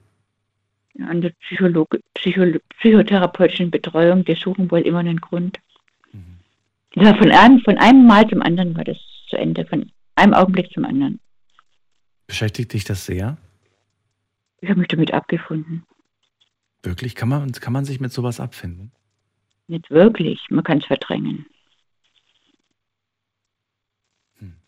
An 0.99 1.21
der 1.21 1.31
Psychologe, 1.41 1.99
Psycho, 2.13 2.59
psychotherapeutischen 2.77 3.71
Betreuung, 3.71 4.23
die 4.25 4.35
suchen 4.35 4.69
wohl 4.69 4.81
immer 4.81 4.99
einen 4.99 5.19
Grund. 5.19 5.59
Ja, 6.93 7.15
von 7.15 7.31
einem, 7.31 7.59
von 7.61 7.79
einem 7.79 8.05
Mal 8.05 8.27
zum 8.29 8.43
anderen 8.43 8.77
war 8.77 8.83
das 8.83 8.97
zu 9.27 9.37
Ende, 9.37 9.65
von 9.65 9.91
einem 10.13 10.35
Augenblick 10.35 10.71
zum 10.71 10.85
anderen. 10.85 11.19
Beschäftigt 12.27 12.73
dich 12.73 12.83
das 12.83 13.07
sehr? 13.07 13.37
Ich 14.61 14.69
habe 14.69 14.79
mich 14.81 14.87
damit 14.89 15.11
abgefunden. 15.15 15.83
Wirklich? 16.87 17.15
Kann 17.15 17.27
man, 17.27 17.51
kann 17.51 17.73
man 17.73 17.83
sich 17.83 17.99
mit 17.99 18.13
sowas 18.13 18.39
abfinden? 18.39 18.91
Nicht 19.67 19.89
wirklich, 19.91 20.39
man 20.49 20.63
kann 20.63 20.77
es 20.77 20.85
verdrängen. 20.85 21.45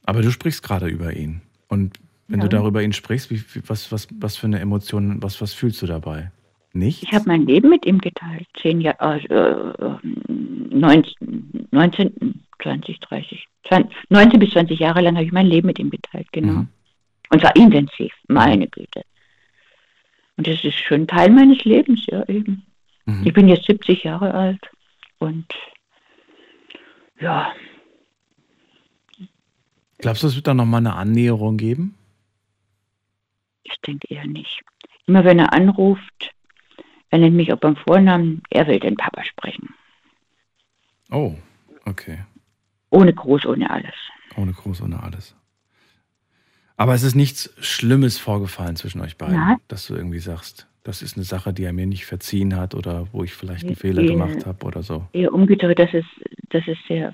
Aber 0.03 0.21
du 0.21 0.29
sprichst 0.31 0.61
gerade 0.61 0.87
über 0.87 1.15
ihn. 1.15 1.41
Und 1.69 1.97
wenn 2.27 2.39
Ja. 2.41 2.47
du 2.47 2.57
darüber 2.57 2.83
ihn 2.83 2.91
sprichst, 2.91 3.31
wie, 3.31 3.41
was, 3.67 3.91
was, 3.93 4.07
was 4.19 4.35
für 4.35 4.47
eine 4.47 4.59
Emotion, 4.59 5.23
was, 5.23 5.39
was 5.39 5.53
fühlst 5.53 5.81
du 5.81 5.85
dabei? 5.85 6.31
Nicht? 6.73 7.03
Ich 7.03 7.13
habe 7.13 7.25
mein 7.27 7.45
Leben 7.45 7.69
mit 7.69 7.85
ihm 7.85 7.99
geteilt. 7.99 8.47
Zehn 8.61 8.81
Jahre, 8.81 9.21
äh, 9.29 10.07
19, 10.27 11.67
19, 11.71 12.43
20, 12.61 12.99
30, 12.99 13.47
20, 13.69 13.95
19 14.09 14.39
bis 14.39 14.49
20 14.51 14.77
Jahre 14.79 15.01
lang 15.01 15.15
habe 15.15 15.25
ich 15.25 15.31
mein 15.31 15.47
Leben 15.47 15.67
mit 15.67 15.79
ihm 15.79 15.89
geteilt, 15.89 16.27
genau. 16.33 16.53
Mhm. 16.53 16.67
Und 17.31 17.39
zwar 17.41 17.55
intensiv, 17.55 18.11
meine 18.27 18.67
Güte. 18.67 19.03
Und 20.39 20.47
das 20.47 20.63
ist 20.63 20.79
schon 20.79 21.05
Teil 21.05 21.31
meines 21.31 21.65
Lebens, 21.65 22.05
ja 22.07 22.23
eben. 22.29 22.65
Mhm. 23.03 23.23
Ich 23.25 23.33
bin 23.33 23.49
jetzt 23.49 23.65
70 23.65 24.05
Jahre 24.05 24.33
alt 24.33 24.71
und 25.17 25.45
ja, 27.19 27.51
Glaubst 29.97 30.23
du, 30.23 30.27
es 30.27 30.35
wird 30.37 30.47
da 30.47 30.53
nochmal 30.53 30.79
eine 30.79 30.95
Annäherung 30.95 31.57
geben? 31.57 31.95
ich 33.63 33.81
denke 33.81 34.07
eher 34.13 34.25
nicht. 34.25 34.61
Immer 35.07 35.25
wenn 35.25 35.39
er 35.39 35.51
anruft, 35.51 36.33
er 37.09 37.19
nennt 37.19 37.35
mich 37.35 37.51
auch 37.51 37.59
beim 37.59 37.75
Vornamen, 37.75 38.41
er 38.49 38.65
will 38.65 38.79
den 38.79 38.95
Papa 38.95 39.25
sprechen. 39.25 39.73
Oh, 41.11 41.35
okay. 41.85 42.23
Ohne 42.91 43.13
Gruß, 43.13 43.45
ohne 43.45 43.69
alles. 43.69 43.93
Ohne 44.37 44.53
Gruß, 44.53 44.81
ohne 44.83 45.03
alles. 45.03 45.35
Aber 46.79 46.93
es 46.93 47.03
ist 47.03 47.13
nichts 47.13 47.53
Schlimmes 47.59 48.17
vorgefallen 48.17 48.77
zwischen 48.77 49.01
euch 49.01 49.17
beiden, 49.17 49.35
Nein. 49.35 49.57
dass 49.67 49.85
du 49.87 49.95
irgendwie 49.95 50.19
sagst, 50.19 50.65
das 50.83 51.01
ist 51.01 51.17
eine 51.17 51.25
Sache, 51.25 51.51
die 51.51 51.65
er 51.65 51.73
mir 51.73 51.85
nicht 51.85 52.05
verziehen 52.05 52.55
hat 52.55 52.73
oder 52.73 53.05
wo 53.11 53.21
ich 53.21 53.33
vielleicht 53.33 53.65
einen 53.65 53.75
Fehler 53.75 54.01
nee. 54.01 54.07
gemacht 54.07 54.45
habe 54.45 54.65
oder 54.65 54.81
so. 54.81 55.05
Eher 55.11 55.33
umgedreht, 55.33 55.77
dass 55.77 55.93
es, 55.93 56.05
dass 56.51 56.65
es 56.69 56.77
sehr, 56.87 57.11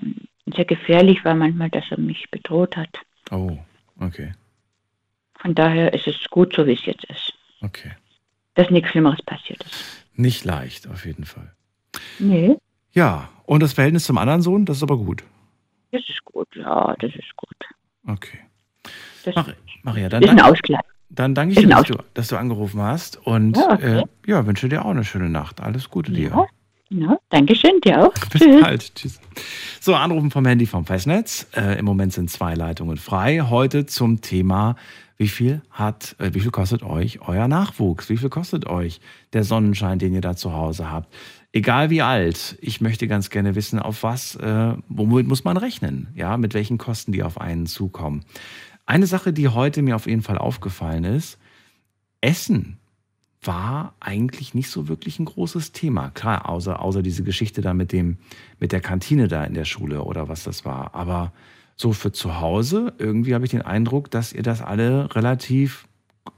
sehr 0.54 0.64
gefährlich 0.66 1.24
war 1.24 1.34
manchmal, 1.34 1.68
dass 1.70 1.82
er 1.90 1.98
mich 1.98 2.30
bedroht 2.30 2.76
hat. 2.76 2.90
Oh, 3.32 3.58
okay, 3.98 4.34
Von 5.40 5.56
daher 5.56 5.92
ist 5.92 6.06
es 6.06 6.14
gut, 6.30 6.54
so 6.54 6.64
wie 6.64 6.74
es 6.74 6.86
jetzt 6.86 7.04
ist. 7.06 7.32
okay. 7.60 7.90
Dass 8.54 8.70
nichts 8.70 8.90
Schlimmeres 8.90 9.20
passiert 9.22 9.64
ist. 9.64 10.06
Nicht 10.14 10.44
leicht, 10.44 10.86
auf 10.86 11.04
jeden 11.04 11.24
Fall. 11.24 11.52
Nee, 12.20 12.56
Ja, 12.92 13.30
und 13.46 13.64
das 13.64 13.72
Verhältnis 13.72 14.04
zum 14.04 14.16
anderen 14.16 14.42
Sohn, 14.42 14.64
das 14.64 14.76
ist 14.76 14.84
aber 14.84 14.96
gut. 14.96 15.24
das 15.90 16.08
ist 16.08 16.24
gut, 16.24 16.46
ja, 16.54 16.94
das 17.00 17.12
ist 17.16 17.34
gut. 17.34 17.56
Okay. 18.06 18.38
Das 19.26 19.34
Mari- 19.34 19.54
Maria, 19.82 20.08
dann 20.08 20.22
ist 20.22 20.30
ein 20.30 20.36
danke, 20.36 20.52
Ausgleich. 20.52 20.80
dann 21.10 21.34
danke 21.34 21.52
ich 21.52 21.58
dir, 21.58 21.64
ein 21.66 21.70
dass 21.70 21.86
du, 21.88 21.96
dass 22.14 22.28
du 22.28 22.36
angerufen 22.36 22.80
hast 22.80 23.18
und 23.26 23.56
Ja, 23.56 23.72
okay. 23.72 23.98
äh, 24.00 24.04
ja, 24.30 24.46
wünsche 24.46 24.68
dir 24.68 24.84
auch 24.84 24.90
eine 24.90 25.04
schöne 25.04 25.28
Nacht. 25.28 25.60
Alles 25.60 25.90
Gute 25.90 26.12
dir. 26.12 26.30
Ja, 26.30 26.46
ja, 26.88 27.18
Dankeschön, 27.30 27.80
dir 27.84 28.06
auch. 28.06 28.12
Bis 28.30 28.40
Tschüss. 28.42 28.60
bald. 28.60 28.94
Tschüss. 28.94 29.20
So, 29.80 29.94
Anrufen 29.94 30.30
vom 30.30 30.46
Handy 30.46 30.66
vom 30.66 30.84
Festnetz. 30.86 31.46
Äh, 31.54 31.78
Im 31.78 31.84
Moment 31.84 32.12
sind 32.12 32.30
zwei 32.30 32.54
Leitungen 32.54 32.96
frei. 32.96 33.40
Heute 33.40 33.86
zum 33.86 34.20
Thema, 34.20 34.76
wie 35.16 35.28
viel 35.28 35.62
hat, 35.70 36.14
äh, 36.18 36.30
wie 36.32 36.40
viel 36.40 36.50
kostet 36.52 36.82
euch 36.84 37.20
euer 37.26 37.48
Nachwuchs? 37.48 38.08
Wie 38.08 38.16
viel 38.16 38.28
kostet 38.28 38.66
euch 38.66 39.00
der 39.32 39.42
Sonnenschein, 39.44 39.98
den 39.98 40.14
ihr 40.14 40.20
da 40.20 40.36
zu 40.36 40.52
Hause 40.52 40.90
habt? 40.90 41.12
egal 41.52 41.88
wie 41.88 42.02
alt, 42.02 42.58
ich 42.60 42.82
möchte 42.82 43.08
ganz 43.08 43.30
gerne 43.30 43.54
wissen, 43.54 43.78
auf 43.78 44.02
was, 44.02 44.34
äh, 44.36 44.74
womit 44.90 45.26
muss 45.26 45.42
man 45.44 45.56
rechnen, 45.56 46.08
ja, 46.14 46.36
mit 46.36 46.52
welchen 46.52 46.76
Kosten 46.76 47.12
die 47.12 47.22
auf 47.22 47.40
einen 47.40 47.64
zukommen. 47.64 48.26
Eine 48.86 49.08
Sache, 49.08 49.32
die 49.32 49.48
heute 49.48 49.82
mir 49.82 49.96
auf 49.96 50.06
jeden 50.06 50.22
Fall 50.22 50.38
aufgefallen 50.38 51.04
ist, 51.04 51.38
Essen 52.20 52.78
war 53.42 53.94
eigentlich 54.00 54.54
nicht 54.54 54.70
so 54.70 54.88
wirklich 54.88 55.18
ein 55.18 55.24
großes 55.24 55.72
Thema. 55.72 56.10
Klar, 56.10 56.48
außer, 56.48 56.80
außer 56.80 57.02
diese 57.02 57.22
Geschichte 57.22 57.60
da 57.60 57.74
mit 57.74 57.92
dem, 57.92 58.18
mit 58.58 58.72
der 58.72 58.80
Kantine 58.80 59.28
da 59.28 59.44
in 59.44 59.54
der 59.54 59.64
Schule 59.64 60.02
oder 60.02 60.28
was 60.28 60.44
das 60.44 60.64
war. 60.64 60.94
Aber 60.94 61.32
so 61.76 61.92
für 61.92 62.12
zu 62.12 62.40
Hause, 62.40 62.94
irgendwie 62.98 63.34
habe 63.34 63.44
ich 63.44 63.50
den 63.50 63.62
Eindruck, 63.62 64.10
dass 64.10 64.32
ihr 64.32 64.42
das 64.42 64.62
alle 64.62 65.14
relativ 65.14 65.86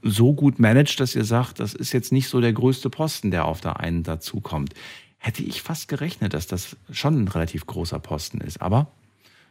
so 0.03 0.35
gut 0.35 0.59
managt, 0.59 1.01
dass 1.01 1.15
ihr 1.15 1.25
sagt, 1.25 1.61
das 1.61 1.75
ist 1.75 1.93
jetzt 1.93 2.13
nicht 2.13 2.29
so 2.29 2.41
der 2.41 2.53
größte 2.53 2.91
Posten, 2.91 3.31
der 3.31 3.45
auf 3.45 3.61
der 3.61 3.81
einen 3.81 4.03
dazukommt. 4.03 4.75
Hätte 5.19 5.43
ich 5.43 5.63
fast 5.63 5.89
gerechnet, 5.89 6.35
dass 6.35 6.47
das 6.47 6.77
schon 6.91 7.23
ein 7.23 7.29
relativ 7.29 7.67
großer 7.67 7.99
Posten 7.99 8.41
ist, 8.41 8.61
aber 8.61 8.93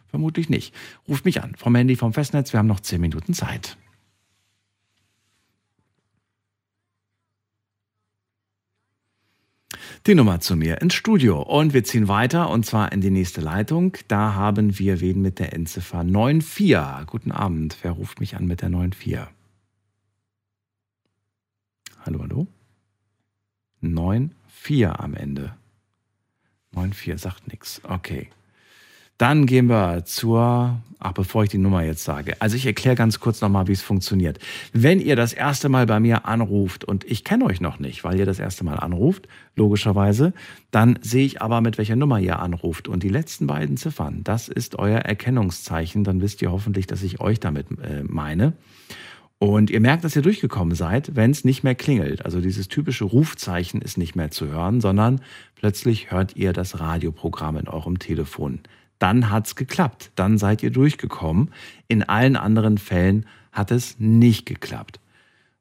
vermutlich 0.09 0.49
nicht. 0.49 0.73
Ruft 1.07 1.25
mich 1.25 1.41
an 1.41 1.55
vom 1.55 1.75
Handy, 1.75 1.95
vom 1.95 2.13
Festnetz, 2.13 2.53
wir 2.53 2.59
haben 2.59 2.67
noch 2.67 2.79
zehn 2.79 3.01
Minuten 3.01 3.33
Zeit. 3.33 3.77
die 10.07 10.15
Nummer 10.15 10.39
zu 10.39 10.55
mir 10.55 10.81
ins 10.81 10.93
Studio. 10.93 11.41
Und 11.41 11.73
wir 11.73 11.83
ziehen 11.83 12.07
weiter 12.07 12.49
und 12.49 12.65
zwar 12.65 12.91
in 12.91 13.01
die 13.01 13.09
nächste 13.09 13.41
Leitung. 13.41 13.97
Da 14.07 14.33
haben 14.33 14.79
wir 14.79 15.01
wen 15.01 15.21
mit 15.21 15.39
der 15.39 15.53
Endziffer 15.53 16.03
94. 16.03 17.07
Guten 17.07 17.31
Abend. 17.31 17.77
Wer 17.81 17.91
ruft 17.91 18.19
mich 18.19 18.35
an 18.35 18.47
mit 18.47 18.61
der 18.61 18.69
94? 18.69 19.19
Hallo, 22.05 22.21
hallo? 22.21 22.47
94 23.81 24.87
am 24.87 25.13
Ende. 25.13 25.53
94 26.73 27.19
sagt 27.19 27.47
nichts. 27.47 27.81
Okay. 27.83 28.29
Dann 29.17 29.47
gehen 29.47 29.67
wir 29.67 30.05
zur, 30.05 30.79
ach, 30.99 31.11
bevor 31.13 31.43
ich 31.43 31.49
die 31.49 31.57
Nummer 31.57 31.83
jetzt 31.83 32.03
sage. 32.03 32.35
Also 32.39 32.55
ich 32.55 32.67
erkläre 32.67 32.95
ganz 32.95 33.19
kurz 33.19 33.41
nochmal, 33.41 33.67
wie 33.67 33.71
es 33.71 33.81
funktioniert. 33.81 34.37
Wenn 34.73 34.99
ihr 34.99 35.15
das 35.15 35.33
erste 35.33 35.69
Mal 35.69 35.87
bei 35.87 35.99
mir 35.99 36.25
anruft 36.25 36.85
und 36.85 37.03
ich 37.03 37.23
kenne 37.23 37.45
euch 37.45 37.59
noch 37.59 37.79
nicht, 37.79 38.03
weil 38.03 38.19
ihr 38.19 38.27
das 38.27 38.37
erste 38.37 38.63
Mal 38.63 38.75
anruft, 38.75 39.27
logischerweise, 39.55 40.33
dann 40.69 40.99
sehe 41.01 41.25
ich 41.25 41.41
aber, 41.41 41.61
mit 41.61 41.79
welcher 41.79 41.95
Nummer 41.95 42.19
ihr 42.19 42.37
anruft. 42.37 42.87
Und 42.87 43.01
die 43.01 43.09
letzten 43.09 43.47
beiden 43.47 43.75
Ziffern, 43.75 44.23
das 44.23 44.49
ist 44.49 44.77
euer 44.77 44.99
Erkennungszeichen. 44.99 46.03
Dann 46.03 46.21
wisst 46.21 46.43
ihr 46.43 46.51
hoffentlich, 46.51 46.85
dass 46.85 47.01
ich 47.01 47.19
euch 47.19 47.39
damit 47.39 47.71
äh, 47.81 48.03
meine. 48.03 48.53
Und 49.39 49.71
ihr 49.71 49.79
merkt, 49.79 50.03
dass 50.03 50.15
ihr 50.15 50.21
durchgekommen 50.21 50.75
seid, 50.75 51.15
wenn 51.15 51.31
es 51.31 51.43
nicht 51.43 51.63
mehr 51.63 51.75
klingelt. 51.75 52.23
Also 52.23 52.39
dieses 52.39 52.67
typische 52.67 53.05
Rufzeichen 53.05 53.81
ist 53.81 53.97
nicht 53.97 54.15
mehr 54.15 54.29
zu 54.29 54.47
hören, 54.47 54.79
sondern 54.79 55.21
plötzlich 55.55 56.11
hört 56.11 56.35
ihr 56.35 56.53
das 56.53 56.79
Radioprogramm 56.79 57.57
in 57.57 57.67
eurem 57.67 57.97
Telefon 57.97 58.61
dann 58.99 59.29
hat's 59.29 59.55
geklappt. 59.55 60.11
Dann 60.15 60.37
seid 60.37 60.63
ihr 60.63 60.71
durchgekommen. 60.71 61.51
In 61.87 62.03
allen 62.03 62.35
anderen 62.35 62.77
Fällen 62.77 63.25
hat 63.51 63.71
es 63.71 63.99
nicht 63.99 64.45
geklappt. 64.45 64.99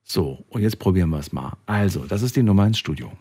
So, 0.02 0.44
und 0.48 0.62
jetzt 0.62 0.78
probieren 0.78 1.10
wir 1.10 1.18
es 1.18 1.32
mal. 1.32 1.56
Also, 1.66 2.06
das 2.06 2.22
ist 2.22 2.36
die 2.36 2.42
Nummer 2.42 2.66
ins 2.66 2.78
Studio. 2.78 3.12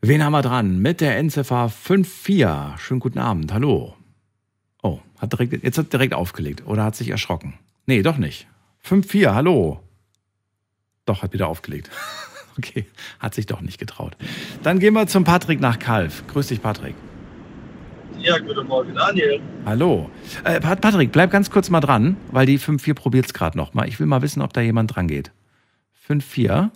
Wen 0.00 0.24
haben 0.24 0.32
wir 0.32 0.42
dran? 0.42 0.80
Mit 0.80 1.00
der 1.00 1.16
Endziffer 1.16 1.68
54. 1.68 2.80
Schönen 2.80 2.98
guten 2.98 3.18
Abend. 3.18 3.52
Hallo. 3.52 3.94
Oh, 4.82 4.98
hat 5.18 5.32
direkt, 5.32 5.62
jetzt 5.62 5.78
hat 5.78 5.92
direkt 5.92 6.14
aufgelegt 6.14 6.66
oder 6.66 6.82
hat 6.82 6.96
sich 6.96 7.10
erschrocken? 7.10 7.54
Nee, 7.86 8.02
doch 8.02 8.16
nicht. 8.16 8.48
54, 8.80 9.28
hallo. 9.28 9.80
Doch, 11.04 11.22
hat 11.22 11.32
wieder 11.32 11.46
aufgelegt. 11.46 11.90
Okay, 12.58 12.86
hat 13.18 13.34
sich 13.34 13.46
doch 13.46 13.60
nicht 13.60 13.78
getraut. 13.78 14.16
Dann 14.62 14.78
gehen 14.78 14.94
wir 14.94 15.06
zum 15.06 15.24
Patrick 15.24 15.60
nach 15.60 15.78
Kalf. 15.78 16.26
Grüß 16.26 16.48
dich, 16.48 16.60
Patrick. 16.60 16.94
Ja, 18.18 18.38
guten 18.38 18.66
Morgen, 18.66 18.94
Daniel. 18.94 19.40
Hallo. 19.64 20.10
Äh, 20.44 20.60
Patrick, 20.60 21.10
bleib 21.12 21.30
ganz 21.30 21.50
kurz 21.50 21.70
mal 21.70 21.80
dran, 21.80 22.16
weil 22.30 22.46
die 22.46 22.58
5-4 22.58 22.94
probiert 22.94 23.26
es 23.26 23.34
gerade 23.34 23.56
noch 23.56 23.74
mal. 23.74 23.88
Ich 23.88 23.98
will 23.98 24.06
mal 24.06 24.22
wissen, 24.22 24.42
ob 24.42 24.52
da 24.52 24.60
jemand 24.60 24.94
dran 24.94 25.08
geht. 25.08 25.32
5-4. 26.08 26.70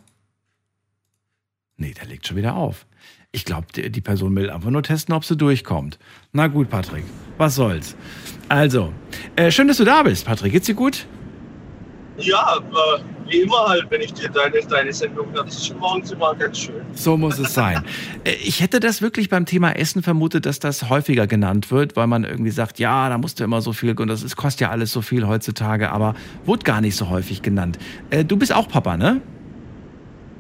Nee, 1.77 1.93
der 1.93 2.07
legt 2.07 2.27
schon 2.27 2.37
wieder 2.37 2.57
auf. 2.57 2.87
Ich 3.33 3.45
glaube, 3.45 3.67
die 3.71 4.01
Person 4.01 4.35
will 4.35 4.49
einfach 4.49 4.71
nur 4.71 4.83
testen, 4.83 5.15
ob 5.15 5.25
sie 5.25 5.37
durchkommt. 5.37 5.99
Na 6.33 6.47
gut, 6.47 6.71
Patrick, 6.71 7.05
was 7.37 7.55
soll's. 7.55 7.97
Also, 8.49 8.93
äh, 9.37 9.51
schön, 9.51 9.69
dass 9.69 9.77
du 9.77 9.85
da 9.85 10.03
bist, 10.03 10.25
Patrick. 10.25 10.53
Geht's 10.53 10.67
dir 10.67 10.75
gut? 10.75 11.07
Ja, 12.19 12.59
wie 13.29 13.41
immer 13.41 13.67
halt, 13.67 13.87
wenn 13.91 14.01
ich 14.01 14.13
dir 14.13 14.29
deine, 14.29 14.61
deine 14.61 14.93
Sendung 14.93 15.33
höre, 15.33 15.45
das 15.45 15.57
ist 15.57 15.67
schon 15.67 15.79
morgens 15.79 16.13
immer 16.13 16.35
ganz 16.35 16.59
schön. 16.59 16.83
So 16.93 17.17
muss 17.17 17.39
es 17.39 17.55
sein. 17.55 17.85
Äh, 18.25 18.35
ich 18.43 18.61
hätte 18.61 18.81
das 18.81 19.03
wirklich 19.03 19.29
beim 19.29 19.47
Thema 19.47 19.73
Essen 19.73 20.03
vermutet, 20.03 20.47
dass 20.47 20.59
das 20.59 20.89
häufiger 20.89 21.27
genannt 21.27 21.71
wird, 21.71 21.97
weil 21.97 22.07
man 22.07 22.25
irgendwie 22.25 22.51
sagt, 22.51 22.79
ja, 22.79 23.09
da 23.09 23.19
musst 23.19 23.41
du 23.41 23.45
immer 23.45 23.61
so 23.61 23.73
viel 23.73 23.99
und 23.99 24.09
das 24.09 24.23
ist, 24.23 24.37
kostet 24.37 24.63
ja 24.63 24.71
alles 24.71 24.93
so 24.93 25.03
viel 25.03 25.27
heutzutage, 25.27 25.91
aber 25.91 26.15
wurde 26.45 26.65
gar 26.65 26.81
nicht 26.81 26.97
so 26.97 27.09
häufig 27.09 27.43
genannt. 27.43 27.79
Äh, 28.11 28.25
du 28.25 28.37
bist 28.37 28.53
auch 28.53 28.69
Papa, 28.69 28.97
ne? 28.97 29.21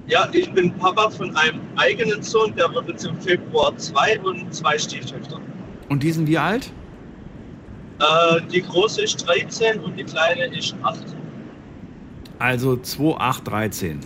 Ja, 0.09 0.29
ich 0.33 0.51
bin 0.53 0.73
Papa 0.75 1.11
von 1.11 1.37
einem 1.37 1.61
eigenen 1.77 2.23
Sohn, 2.23 2.55
der 2.57 2.73
wird 2.73 2.89
jetzt 2.89 3.05
im 3.05 3.21
Februar 3.21 3.77
zwei 3.77 4.19
und 4.21 4.53
zwei 4.55 4.79
Stieftöchter. 4.79 5.41
Und 5.89 6.03
die 6.03 6.13
sind 6.13 6.29
wie 6.29 6.39
alt? 6.39 6.71
Äh, 7.99 8.41
die 8.53 8.63
große 8.63 9.03
ist 9.03 9.27
13 9.27 9.81
und 9.81 9.97
die 9.99 10.05
kleine 10.05 10.47
ist 10.57 10.75
8. 10.83 10.99
Also 12.39 12.77
2813. 12.77 14.01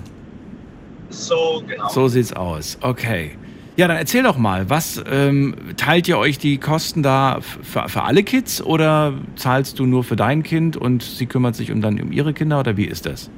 So, 1.11 1.63
genau. 1.67 1.89
So 1.89 2.09
sieht's 2.09 2.33
aus. 2.33 2.79
Okay. 2.81 3.33
Ja, 3.77 3.89
dann 3.89 3.97
erzähl 3.97 4.23
doch 4.23 4.37
mal, 4.37 4.69
was 4.69 5.03
ähm, 5.11 5.55
teilt 5.77 6.07
ihr 6.07 6.19
euch 6.19 6.39
die 6.39 6.59
Kosten 6.59 7.03
da 7.03 7.41
für, 7.41 7.89
für, 7.89 8.03
alle 8.03 8.23
Kids 8.23 8.61
oder 8.63 9.15
zahlst 9.37 9.79
du 9.79 9.87
nur 9.87 10.05
für 10.05 10.17
dein 10.17 10.43
Kind 10.43 10.77
und 10.77 11.03
sie 11.03 11.27
kümmert 11.27 11.57
sich 11.57 11.73
um 11.73 11.81
dann 11.81 12.01
um 12.01 12.13
ihre 12.13 12.35
Kinder 12.35 12.61
oder 12.61 12.77
wie 12.77 12.85
ist 12.85 13.07
das? 13.07 13.31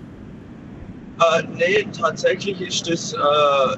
Äh, 1.21 1.43
nee, 1.57 1.87
tatsächlich 1.93 2.61
ist 2.61 2.91
das, 2.91 3.13
äh, 3.13 3.77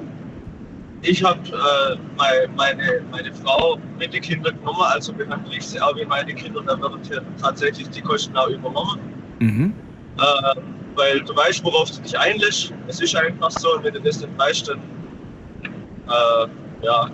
ich 1.01 1.23
habe 1.23 1.39
äh, 1.49 1.97
meine, 2.17 2.47
meine, 2.55 3.01
meine 3.11 3.33
Frau 3.33 3.77
mit 3.99 4.13
den 4.13 4.21
Kindern 4.21 4.57
genommen, 4.57 4.81
also 4.81 5.13
behandle 5.13 5.55
ich 5.55 5.67
sie 5.67 5.79
auch 5.79 5.95
wie 5.95 6.05
meine 6.05 6.33
Kinder, 6.33 6.61
da 6.65 6.81
werden 6.81 6.99
tatsächlich 7.39 7.89
die 7.89 8.01
Kosten 8.01 8.35
auch 8.35 8.49
übernommen. 8.49 8.99
Mhm. 9.39 9.73
Äh, 10.17 10.61
weil 10.95 11.21
du 11.21 11.35
weißt, 11.35 11.63
worauf 11.63 11.91
du 11.91 12.01
dich 12.01 12.17
einlässt. 12.17 12.73
Es 12.87 13.01
ist 13.01 13.15
einfach 13.15 13.51
so, 13.51 13.75
und 13.75 13.83
wenn 13.83 13.93
du 13.93 14.01
das 14.01 14.19
nicht 14.21 14.37
weißt, 14.37 14.69
dann 14.69 14.79
äh, 16.07 16.85
ja, 16.85 17.09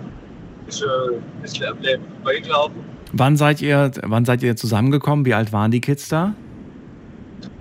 ist 0.66 0.82
ein 0.82 1.22
bisschen 1.42 1.66
am 1.66 1.78
Leben 1.80 2.04
vorbeigelaufen. 2.16 2.84
Wann 3.12 3.36
seid 3.36 3.60
ihr, 3.60 3.90
wann 4.02 4.24
seid 4.24 4.42
ihr 4.42 4.56
zusammengekommen? 4.56 5.24
Wie 5.26 5.34
alt 5.34 5.52
waren 5.52 5.70
die 5.70 5.80
Kids 5.80 6.08
da? 6.08 6.34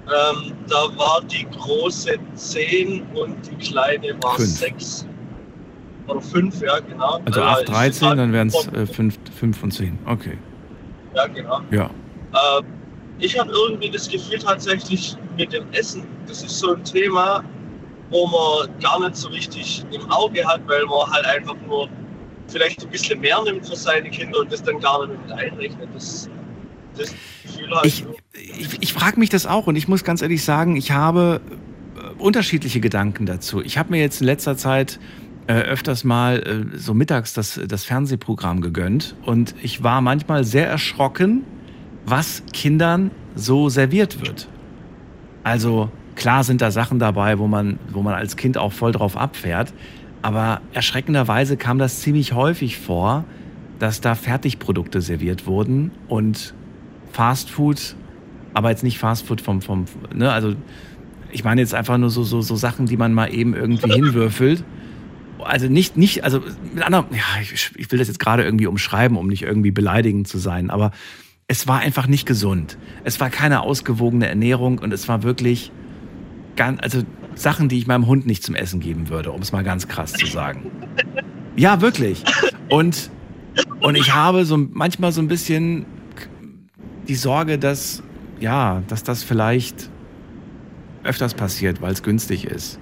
Ähm, 0.08 0.54
da 0.68 0.76
war 0.98 1.22
die 1.30 1.46
große 1.58 2.18
10 2.36 3.04
und 3.14 3.36
die 3.50 3.56
kleine 3.56 4.14
war 4.22 4.40
6. 4.40 5.08
Oder 6.08 6.22
5, 6.22 6.62
ja, 6.62 6.80
genau. 6.80 7.20
Also 7.26 7.42
8, 7.42 7.70
13, 7.70 8.18
dann 8.18 8.34
wären 8.34 8.48
es 8.48 8.70
5, 8.92 9.18
5 9.40 9.64
und 9.64 9.72
10. 9.72 10.00
Okay. 10.06 10.38
Ja, 11.16 11.28
genau. 11.28 11.62
Ja. 11.72 11.86
Äh, 12.34 12.64
ich 13.22 13.40
habe 13.40 13.52
irgendwie 13.52 13.90
das 13.90 14.10
Gefühl 14.10 14.40
tatsächlich 14.40 15.16
mit 15.38 15.54
dem 15.54 15.72
Essen, 15.72 16.04
das 16.28 16.44
ist 16.44 16.60
so 16.60 16.74
ein 16.74 16.84
Thema, 16.84 17.44
wo 18.10 18.28
man 18.28 18.80
gar 18.80 19.00
nicht 19.00 19.16
so 19.16 19.30
richtig 19.30 19.86
im 19.92 20.10
Auge 20.12 20.46
hat, 20.46 20.62
weil 20.68 20.86
man 20.86 21.10
halt 21.10 21.26
einfach 21.26 21.56
nur 21.68 21.88
vielleicht 22.48 22.84
ein 22.84 22.90
bisschen 22.90 23.22
mehr 23.22 23.42
nimmt 23.44 23.66
für 23.66 23.76
seine 23.76 24.10
Kinder 24.10 24.40
und 24.40 24.52
das 24.52 24.64
dann 24.64 24.80
gar 24.80 25.08
nicht 25.08 25.22
mit 25.22 25.32
einrechnet. 25.32 25.88
Das, 25.94 26.30
das 26.98 27.14
Gefühl 27.44 27.70
halt 27.72 27.86
ich, 27.86 28.06
ich, 28.34 28.82
ich 28.82 28.94
frage 28.94 29.20
mich 29.20 29.30
das 29.30 29.46
auch 29.46 29.68
und 29.68 29.76
ich 29.76 29.88
muss 29.88 30.04
ganz 30.04 30.22
ehrlich 30.22 30.44
sagen, 30.44 30.76
ich 30.76 30.92
habe 30.92 31.42
äh, 31.96 32.22
unterschiedliche 32.22 32.82
Gedanken 32.82 33.28
dazu. 33.28 33.62
Ich 33.62 33.78
habe 33.78 33.92
mir 33.92 34.02
jetzt 34.02 34.20
in 34.20 34.26
letzter 34.26 34.58
Zeit 34.58 35.00
äh, 35.48 35.54
öfters 35.54 36.04
mal 36.04 36.40
äh, 36.74 36.78
so 36.78 36.94
mittags 36.94 37.34
das, 37.34 37.60
das 37.68 37.86
Fernsehprogramm 37.86 38.62
gegönnt 38.62 39.16
und 39.26 39.56
ich 39.62 39.84
war 39.84 40.02
manchmal 40.02 40.44
sehr 40.44 40.68
erschrocken, 40.68 41.46
was 42.06 42.44
Kindern 42.54 43.12
so 43.36 43.70
serviert 43.70 44.22
wird. 44.22 44.48
Also 45.44 45.90
klar 46.16 46.44
sind 46.44 46.62
da 46.62 46.72
Sachen 46.72 47.00
dabei, 47.00 47.40
wo 47.40 47.48
man, 47.48 47.80
wo 47.92 48.02
man 48.02 48.14
als 48.14 48.36
Kind 48.36 48.58
auch 48.58 48.74
voll 48.74 48.92
drauf 48.92 49.18
abfährt, 49.18 49.74
aber 50.22 50.62
erschreckenderweise 50.74 51.58
kam 51.58 51.78
das 51.78 52.02
ziemlich 52.02 52.34
häufig 52.34 52.78
vor, 52.78 53.26
dass 53.80 54.02
da 54.02 54.14
Fertigprodukte 54.14 55.02
serviert 55.02 55.48
wurden 55.48 55.92
und 56.08 56.54
Fastfood, 57.12 57.96
aber 58.54 58.70
jetzt 58.70 58.84
nicht 58.84 59.00
Fastfood 59.00 59.42
vom, 59.42 59.62
vom 59.62 59.86
ne, 60.14 60.32
also 60.32 60.54
ich 61.32 61.44
meine 61.44 61.62
jetzt 61.62 61.74
einfach 61.74 61.98
nur 61.98 62.10
so, 62.10 62.24
so, 62.24 62.42
so 62.42 62.56
Sachen, 62.56 62.86
die 62.86 62.98
man 62.98 63.14
mal 63.14 63.34
eben 63.34 63.56
irgendwie 63.56 63.92
hinwürfelt. 63.94 64.64
Also 65.40 65.68
nicht, 65.68 65.98
nicht, 65.98 66.24
also 66.24 66.44
mit 66.74 66.84
anderen, 66.84 67.06
ja, 67.12 67.42
ich, 67.42 67.72
ich 67.76 67.92
will 67.92 67.98
das 67.98 68.08
jetzt 68.08 68.20
gerade 68.20 68.44
irgendwie 68.44 68.68
umschreiben, 68.68 69.18
um 69.18 69.28
nicht 69.28 69.42
irgendwie 69.42 69.72
beleidigend 69.72 70.28
zu 70.28 70.38
sein, 70.38 70.70
aber 70.70 70.92
es 71.48 71.68
war 71.68 71.80
einfach 71.80 72.08
nicht 72.08 72.26
gesund. 72.26 72.78
Es 73.04 73.20
war 73.20 73.30
keine 73.30 73.62
ausgewogene 73.62 74.28
Ernährung 74.28 74.80
und 74.80 74.94
es 74.94 75.08
war 75.08 75.24
wirklich, 75.24 75.72
ganz, 76.56 76.80
also 76.82 77.04
Sachen, 77.36 77.70
die 77.70 77.78
ich 77.78 77.88
meinem 77.88 78.08
Hund 78.08 78.26
nicht 78.26 78.44
zum 78.44 78.56
Essen 78.56 78.80
geben 78.80 79.10
würde, 79.10 79.32
um 79.32 79.42
es 79.42 79.52
mal 79.52 79.64
ganz 79.64 79.88
krass 79.88 80.14
zu 80.14 80.26
sagen. 80.26 80.72
Ja, 81.56 81.82
wirklich. 81.82 82.24
Und, 82.70 83.10
und 83.82 83.96
ich 83.96 84.14
habe 84.14 84.46
so 84.46 84.58
manchmal 84.58 85.12
so 85.12 85.22
ein 85.22 85.28
bisschen 85.28 85.86
die 87.08 87.16
Sorge, 87.16 87.58
dass, 87.58 88.04
ja, 88.40 88.84
dass 88.88 89.04
das 89.04 89.24
vielleicht 89.24 89.90
öfters 91.04 91.34
passiert, 91.34 91.82
weil 91.82 91.94
es 91.94 92.04
günstig 92.04 92.46
ist. 92.46 92.80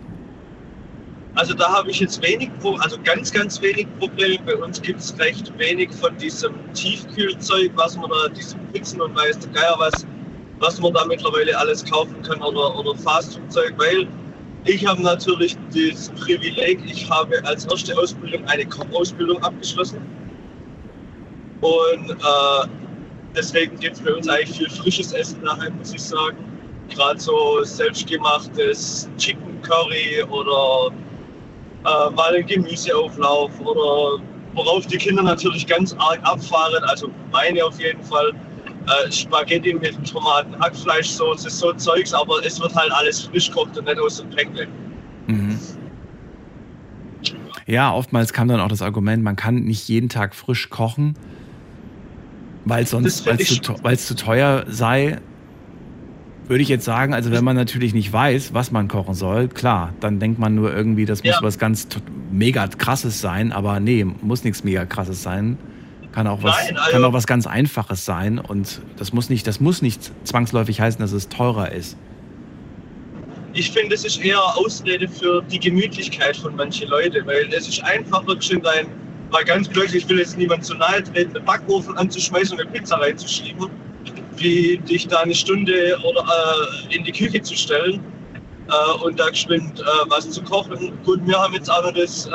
Also 1.39 1.53
da 1.53 1.71
habe 1.71 1.89
ich 1.89 2.01
jetzt 2.01 2.21
wenig, 2.21 2.49
also 2.79 2.97
ganz, 3.05 3.31
ganz 3.31 3.61
wenig 3.61 3.87
Probleme. 3.97 4.39
Bei 4.45 4.57
uns 4.57 4.81
gibt 4.81 4.99
es 4.99 5.17
recht 5.19 5.57
wenig 5.57 5.89
von 5.93 6.17
diesem 6.17 6.53
Tiefkühlzeug, 6.73 7.71
was 7.75 7.95
man 7.95 8.09
da, 8.09 8.27
diese 8.27 8.57
Pizzen 8.73 8.99
und 8.99 9.15
weiß 9.15 9.39
der 9.39 9.49
Geier 9.51 9.75
was, 9.77 10.05
was 10.59 10.81
man 10.81 10.91
da 10.91 11.05
mittlerweile 11.05 11.57
alles 11.57 11.89
kaufen 11.89 12.21
kann 12.23 12.41
oder, 12.41 12.77
oder 12.77 12.93
Fastfood-Zeug, 12.93 13.73
weil 13.77 14.05
ich 14.65 14.85
habe 14.85 15.01
natürlich 15.01 15.55
das 15.73 16.09
Privileg, 16.09 16.81
ich 16.85 17.09
habe 17.09 17.41
als 17.45 17.63
erste 17.67 17.97
Ausbildung 17.97 18.43
eine 18.49 18.65
Kochausbildung 18.65 19.41
abgeschlossen. 19.41 20.01
Und 21.61 22.09
äh, 22.09 22.67
deswegen 23.33 23.79
gibt 23.79 23.95
es 23.95 24.01
bei 24.01 24.13
uns 24.13 24.27
eigentlich 24.27 24.57
viel 24.57 24.69
frisches 24.69 25.13
Essen 25.13 25.41
daheim, 25.45 25.77
muss 25.77 25.93
ich 25.93 26.01
sagen. 26.01 26.35
Gerade 26.89 27.17
so 27.17 27.63
selbstgemachtes 27.63 29.09
Chicken 29.17 29.61
Curry 29.61 30.21
oder 30.29 30.91
äh, 31.85 32.10
mal 32.11 32.35
ein 32.35 32.45
Gemüseauflauf 32.45 33.51
oder 33.61 34.23
worauf 34.53 34.85
die 34.88 34.97
Kinder 34.97 35.23
natürlich 35.23 35.65
ganz 35.68 35.95
arg 35.99 36.19
abfahren, 36.23 36.84
also 36.85 37.10
meine 37.31 37.64
auf 37.64 37.80
jeden 37.80 38.03
Fall, 38.03 38.34
äh, 38.88 39.11
Spaghetti 39.11 39.73
mit 39.73 39.95
Tomaten, 40.10 40.57
Hackfleischsoße, 40.60 41.49
so 41.49 41.73
Zeugs, 41.73 42.14
aber 42.14 42.43
es 42.45 42.60
wird 42.60 42.73
halt 42.76 42.91
alles 42.91 43.22
frisch 43.22 43.51
kocht 43.51 43.77
und 43.77 43.85
nicht 43.85 43.99
aus 43.99 44.18
dem 44.18 44.30
Päckchen. 44.31 44.69
Mhm. 45.27 45.60
Ja, 47.68 47.93
oftmals 47.93 48.34
kam 48.34 48.47
dann 48.47 48.60
auch 48.60 48.68
das 48.68 48.81
Argument, 48.81 49.23
man 49.23 49.35
kann 49.35 49.56
nicht 49.56 49.88
jeden 49.88 50.10
Tag 50.10 50.34
frisch 50.34 50.69
kochen, 50.69 51.15
weil 52.65 52.88
sonst, 52.88 53.26
weil 53.27 53.39
es 53.39 53.61
zu, 53.61 53.61
zu 53.61 54.15
teuer 54.15 54.65
sei 54.68 55.19
würde 56.49 56.63
ich 56.63 56.67
jetzt 56.69 56.84
sagen, 56.84 57.13
also 57.13 57.31
wenn 57.31 57.43
man 57.43 57.55
natürlich 57.55 57.93
nicht 57.93 58.11
weiß, 58.11 58.55
was 58.55 58.71
man 58.71 58.88
kochen 58.88 59.13
soll, 59.13 59.47
klar, 59.49 59.93
dann 59.99 60.19
denkt 60.19 60.39
man 60.39 60.55
nur 60.55 60.76
irgendwie, 60.76 61.05
das 61.05 61.23
muss 61.23 61.35
ja. 61.35 61.39
was 61.43 61.59
ganz 61.59 61.88
mega 62.31 62.67
krasses 62.67 63.21
sein, 63.21 63.51
aber 63.51 63.80
nee, 63.80 64.03
muss 64.03 64.43
nichts 64.43 64.63
mega 64.63 64.85
krasses 64.85 65.21
sein. 65.21 65.59
Kann 66.11 66.26
auch 66.26 66.41
was, 66.41 66.57
Nein, 66.57 66.77
also 66.77 66.91
kann 66.91 67.05
auch 67.05 67.13
was 67.13 67.27
ganz 67.27 67.45
Einfaches 67.45 68.03
sein 68.03 68.39
und 68.39 68.81
das 68.97 69.13
muss 69.13 69.30
nicht, 69.30 69.45
das 69.45 69.59
muss 69.59 69.84
nicht 69.84 70.11
zwangsläufig 70.23 70.81
heißen, 70.81 70.99
dass 70.99 71.11
es 71.11 71.30
teurer 71.30 71.71
ist. 71.71 71.95
Ich 73.53 73.69
finde, 73.69 73.93
es 73.93 74.03
ist 74.03 74.17
eher 74.17 74.41
Ausrede 74.57 75.07
für 75.07 75.43
die 75.43 75.59
Gemütlichkeit 75.59 76.35
von 76.35 76.55
manchen 76.55 76.89
Leuten, 76.89 77.27
weil 77.27 77.47
es 77.55 77.67
ist 77.67 77.84
einfacher, 77.84 78.41
schön 78.41 78.61
dein, 78.63 78.88
mal 79.31 79.43
ganz 79.43 79.67
blöd, 79.67 79.93
ich 79.93 80.09
will 80.09 80.17
jetzt 80.17 80.35
niemand 80.35 80.65
zu 80.65 80.73
nahe 80.73 81.03
treten, 81.03 81.38
einen 81.38 81.45
Backofen 81.45 81.95
anzuschmeißen 81.95 82.57
und 82.57 82.65
eine 82.65 82.71
Pizza 82.71 82.99
reinzuschieben 82.99 83.69
wie 84.39 84.77
dich 84.77 85.07
da 85.07 85.19
eine 85.19 85.35
Stunde 85.35 85.97
oder 86.03 86.21
äh, 86.21 86.95
in 86.95 87.03
die 87.03 87.11
Küche 87.11 87.41
zu 87.41 87.55
stellen 87.55 88.01
äh, 88.69 89.03
und 89.03 89.19
da 89.19 89.29
geschwind 89.29 89.79
äh, 89.79 89.83
was 90.09 90.29
zu 90.29 90.41
kochen. 90.41 90.91
Gut, 91.03 91.25
wir 91.25 91.37
haben 91.37 91.53
jetzt 91.53 91.69
auch 91.69 91.83
noch 91.83 91.93
das, 91.93 92.27
äh, 92.27 92.31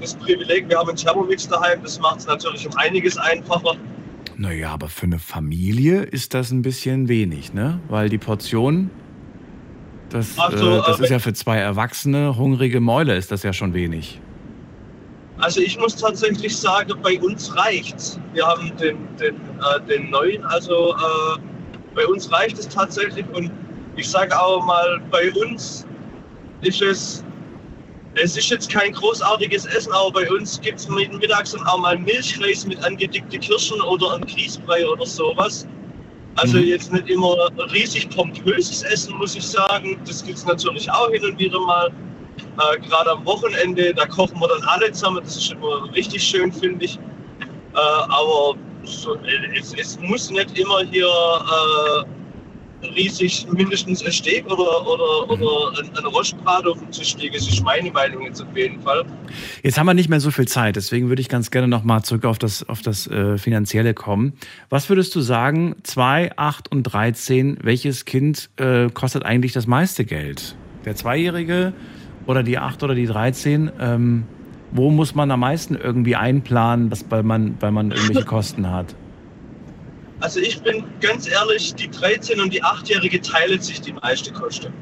das 0.00 0.14
Privileg, 0.14 0.68
wir 0.68 0.78
haben 0.78 0.88
einen 0.88 0.96
Thermomix 0.96 1.48
daheim, 1.48 1.82
das 1.82 1.98
macht 2.00 2.20
es 2.20 2.26
natürlich 2.26 2.66
um 2.66 2.76
einiges 2.76 3.16
einfacher. 3.16 3.76
Naja, 4.36 4.70
aber 4.70 4.88
für 4.88 5.04
eine 5.04 5.18
Familie 5.18 6.02
ist 6.02 6.34
das 6.34 6.50
ein 6.50 6.62
bisschen 6.62 7.08
wenig, 7.08 7.52
ne? 7.52 7.80
Weil 7.88 8.08
die 8.08 8.18
Portion, 8.18 8.90
das, 10.08 10.34
so, 10.34 10.78
äh, 10.78 10.82
das 10.86 11.00
ist 11.00 11.10
ja 11.10 11.18
für 11.18 11.34
zwei 11.34 11.58
erwachsene, 11.58 12.36
hungrige 12.36 12.80
Mäule 12.80 13.16
ist 13.16 13.30
das 13.32 13.42
ja 13.42 13.52
schon 13.52 13.74
wenig. 13.74 14.20
Also 15.40 15.60
ich 15.60 15.78
muss 15.78 15.96
tatsächlich 15.96 16.56
sagen, 16.56 16.92
bei 17.02 17.18
uns 17.20 17.54
reicht's. 17.56 18.20
Wir 18.34 18.46
haben 18.46 18.76
den, 18.76 18.98
den, 19.16 19.36
äh, 19.36 19.80
den 19.88 20.10
neuen, 20.10 20.44
also 20.44 20.94
äh, 20.94 21.38
bei 21.94 22.06
uns 22.06 22.30
reicht 22.30 22.58
es 22.58 22.68
tatsächlich 22.68 23.24
und 23.32 23.50
ich 23.96 24.08
sage 24.08 24.38
auch 24.38 24.64
mal, 24.64 25.00
bei 25.10 25.32
uns 25.32 25.86
ist 26.62 26.82
es, 26.82 27.24
es 28.14 28.36
ist 28.36 28.50
jetzt 28.50 28.70
kein 28.70 28.92
großartiges 28.92 29.66
Essen, 29.66 29.92
aber 29.92 30.12
bei 30.12 30.30
uns 30.30 30.60
gibt 30.60 30.78
es 30.78 30.88
mittags 30.88 31.52
dann 31.52 31.66
auch 31.66 31.78
mal 31.78 31.98
Milchreis 31.98 32.66
mit 32.66 32.82
angedickte 32.84 33.38
Kirschen 33.38 33.80
oder 33.80 34.14
ein 34.14 34.22
Grießbrei 34.22 34.86
oder 34.86 35.06
sowas. 35.06 35.66
Also 36.36 36.58
mhm. 36.58 36.64
jetzt 36.64 36.92
nicht 36.92 37.08
immer 37.08 37.34
riesig 37.72 38.08
pompöses 38.10 38.82
Essen, 38.82 39.16
muss 39.16 39.34
ich 39.34 39.46
sagen. 39.46 40.00
Das 40.06 40.24
gibt 40.24 40.38
es 40.38 40.46
natürlich 40.46 40.90
auch 40.90 41.10
hin 41.10 41.24
und 41.24 41.38
wieder 41.38 41.60
mal. 41.60 41.90
Äh, 42.58 42.80
Gerade 42.80 43.12
am 43.12 43.24
Wochenende, 43.24 43.94
da 43.94 44.06
kochen 44.06 44.40
wir 44.40 44.48
dann 44.48 44.62
alle 44.64 44.90
zusammen. 44.92 45.20
Das 45.22 45.36
ist 45.36 45.52
immer 45.52 45.92
richtig 45.94 46.22
schön, 46.22 46.52
finde 46.52 46.84
ich. 46.84 46.96
Äh, 46.96 47.78
aber 47.78 48.56
so, 48.84 49.16
es, 49.58 49.74
es, 49.74 49.98
muss 50.00 50.30
nicht 50.30 50.58
immer 50.58 50.80
hier 50.90 51.06
äh, 51.06 52.04
riesig 52.96 53.46
mindestens 53.52 54.04
ein 54.04 54.12
Steak 54.12 54.46
oder, 54.46 54.86
oder, 54.86 55.36
mhm. 55.36 55.42
oder 55.42 55.78
ein, 55.78 55.96
ein 55.96 56.04
Rostbrat 56.06 56.66
auf 56.66 56.78
dem 56.78 56.90
Tisch 56.90 57.16
liegen. 57.16 57.34
Das 57.34 57.46
ist 57.46 57.62
meine 57.62 57.90
Meinung 57.90 58.24
jetzt 58.24 58.40
auf 58.40 58.56
jeden 58.56 58.80
Fall. 58.80 59.04
Jetzt 59.62 59.78
haben 59.78 59.86
wir 59.86 59.94
nicht 59.94 60.08
mehr 60.08 60.20
so 60.20 60.30
viel 60.30 60.48
Zeit, 60.48 60.76
deswegen 60.76 61.08
würde 61.08 61.20
ich 61.20 61.28
ganz 61.28 61.50
gerne 61.50 61.68
nochmal 61.68 62.02
zurück 62.02 62.24
auf 62.24 62.38
das, 62.38 62.68
auf 62.68 62.82
das 62.82 63.06
äh, 63.06 63.38
Finanzielle 63.38 63.94
kommen. 63.94 64.32
Was 64.68 64.88
würdest 64.88 65.14
du 65.14 65.20
sagen, 65.20 65.76
2, 65.82 66.36
8 66.36 66.72
und 66.72 66.84
13, 66.84 67.58
welches 67.62 68.04
Kind 68.04 68.50
äh, 68.56 68.88
kostet 68.90 69.24
eigentlich 69.24 69.52
das 69.52 69.66
meiste 69.66 70.04
Geld? 70.04 70.56
Der 70.84 70.96
Zweijährige, 70.96 71.74
oder 72.26 72.42
die 72.42 72.58
8 72.58 72.82
oder 72.82 72.94
die 72.94 73.06
13, 73.06 73.70
ähm, 73.80 74.24
wo 74.72 74.90
muss 74.90 75.14
man 75.14 75.30
am 75.30 75.40
meisten 75.40 75.74
irgendwie 75.74 76.16
einplanen, 76.16 76.90
weil 77.08 77.22
man, 77.22 77.56
weil 77.60 77.72
man 77.72 77.90
irgendwelche 77.90 78.24
Kosten 78.26 78.70
hat? 78.70 78.94
Also 80.20 80.38
ich 80.38 80.60
bin 80.62 80.84
ganz 81.00 81.28
ehrlich, 81.28 81.74
die 81.74 81.88
13 81.88 82.40
und 82.40 82.52
die 82.52 82.62
8-Jährige 82.62 83.20
teilen 83.20 83.60
sich 83.60 83.80
die 83.80 83.92
meiste 83.92 84.32
Kosten. 84.32 84.72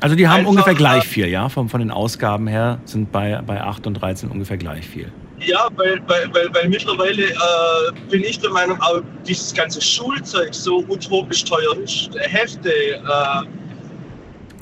Also 0.00 0.14
die 0.16 0.28
haben 0.28 0.40
Einfach, 0.40 0.50
ungefähr 0.50 0.74
gleich 0.74 1.04
viel, 1.06 1.26
ja? 1.26 1.48
Von, 1.48 1.68
von 1.68 1.80
den 1.80 1.90
Ausgaben 1.90 2.46
her 2.46 2.78
sind 2.84 3.12
bei, 3.12 3.40
bei 3.46 3.60
8 3.60 3.86
und 3.86 3.94
13 3.94 4.30
ungefähr 4.30 4.56
gleich 4.56 4.86
viel. 4.86 5.10
Ja, 5.40 5.68
weil, 5.76 6.00
weil, 6.06 6.32
weil, 6.34 6.54
weil 6.54 6.68
mittlerweile 6.68 7.22
äh, 7.22 7.92
bin 8.10 8.22
ich 8.22 8.38
der 8.38 8.50
Meinung, 8.50 8.78
auch 8.80 9.00
dieses 9.26 9.54
ganze 9.54 9.80
Schulzeug 9.80 10.54
so 10.54 10.84
utopisch 10.88 11.44
teuer 11.44 11.76
ist. 11.82 12.10
Hefte, 12.14 12.70
äh, 12.70 13.42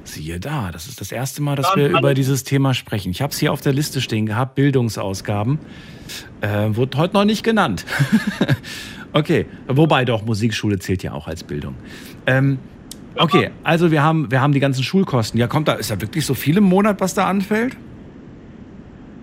Siehe 0.09 0.41
da, 0.41 0.73
das 0.73 0.87
ist 0.87 1.03
das 1.03 1.13
erste 1.13 1.43
Mal, 1.43 1.55
dass 1.55 1.77
wir 1.77 1.91
über 1.91 2.15
dieses 2.15 2.43
Thema 2.43 2.73
sprechen. 2.73 3.11
Ich 3.11 3.21
habe 3.21 3.33
es 3.33 3.39
hier 3.39 3.53
auf 3.53 3.61
der 3.61 3.75
Liste 3.75 4.01
stehen 4.01 4.25
gehabt, 4.25 4.55
Bildungsausgaben. 4.55 5.59
Äh, 6.41 6.69
wurde 6.71 6.97
heute 6.97 7.15
noch 7.15 7.27
nicht 7.27 7.45
genannt. 7.45 7.85
okay, 9.13 9.45
wobei 9.67 10.07
doch, 10.07 10.25
Musikschule 10.25 10.79
zählt 10.79 11.03
ja 11.03 11.13
auch 11.13 11.29
als 11.29 11.45
Bildung. 11.45 11.75
Ähm, 12.27 12.59
okay, 13.17 13.51
also 13.65 13.91
wir 13.91 14.03
haben, 14.03 14.31
wir 14.31 14.41
haben 14.41 14.55
die 14.55 14.61
ganzen 14.61 14.83
Schulkosten. 14.83 15.39
Ja, 15.39 15.47
kommt 15.47 15.69
da, 15.69 15.75
ist 15.75 15.91
da 15.91 16.01
wirklich 16.01 16.25
so 16.25 16.33
viel 16.33 16.57
im 16.57 16.65
Monat, 16.65 17.01
was 17.01 17.13
da 17.13 17.27
anfällt? 17.27 17.77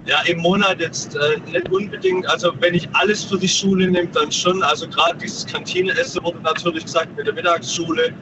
Ja, 0.06 0.22
im 0.28 0.38
Monat 0.38 0.80
jetzt 0.80 1.16
äh, 1.16 1.52
nicht 1.52 1.68
unbedingt. 1.72 2.30
Also 2.30 2.52
wenn 2.60 2.76
ich 2.76 2.88
alles 2.94 3.24
für 3.24 3.40
die 3.40 3.48
Schule 3.48 3.90
nehme, 3.90 4.10
dann 4.10 4.32
schon. 4.32 4.62
Also 4.62 4.88
gerade 4.88 5.18
dieses 5.18 5.48
Kantineessen 5.48 6.24
wurde 6.24 6.40
natürlich 6.44 6.86
gesagt 6.86 7.18
mit 7.18 7.26
der 7.26 7.34
Mittagsschule 7.34 8.14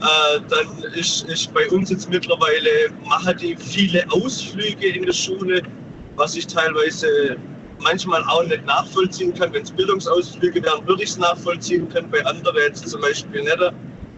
äh, 0.00 0.40
dann 0.48 0.82
ist, 0.94 1.28
ist 1.28 1.52
bei 1.54 1.68
uns 1.70 1.90
jetzt 1.90 2.10
mittlerweile, 2.10 2.90
machen 3.04 3.36
die 3.38 3.56
viele 3.56 4.04
Ausflüge 4.10 4.88
in 4.88 5.06
der 5.06 5.12
Schule, 5.12 5.62
was 6.16 6.36
ich 6.36 6.46
teilweise 6.46 7.36
manchmal 7.78 8.22
auch 8.24 8.44
nicht 8.44 8.64
nachvollziehen 8.66 9.34
kann. 9.34 9.52
Wenn 9.52 9.62
es 9.62 9.70
Bildungsausflüge 9.70 10.62
wären, 10.62 10.86
würde 10.86 11.02
ich 11.02 11.10
es 11.10 11.18
nachvollziehen 11.18 11.88
können. 11.88 12.10
Bei 12.10 12.24
anderen 12.26 12.56
jetzt 12.56 12.88
zum 12.88 13.00
Beispiel 13.00 13.42
nicht. 13.42 13.58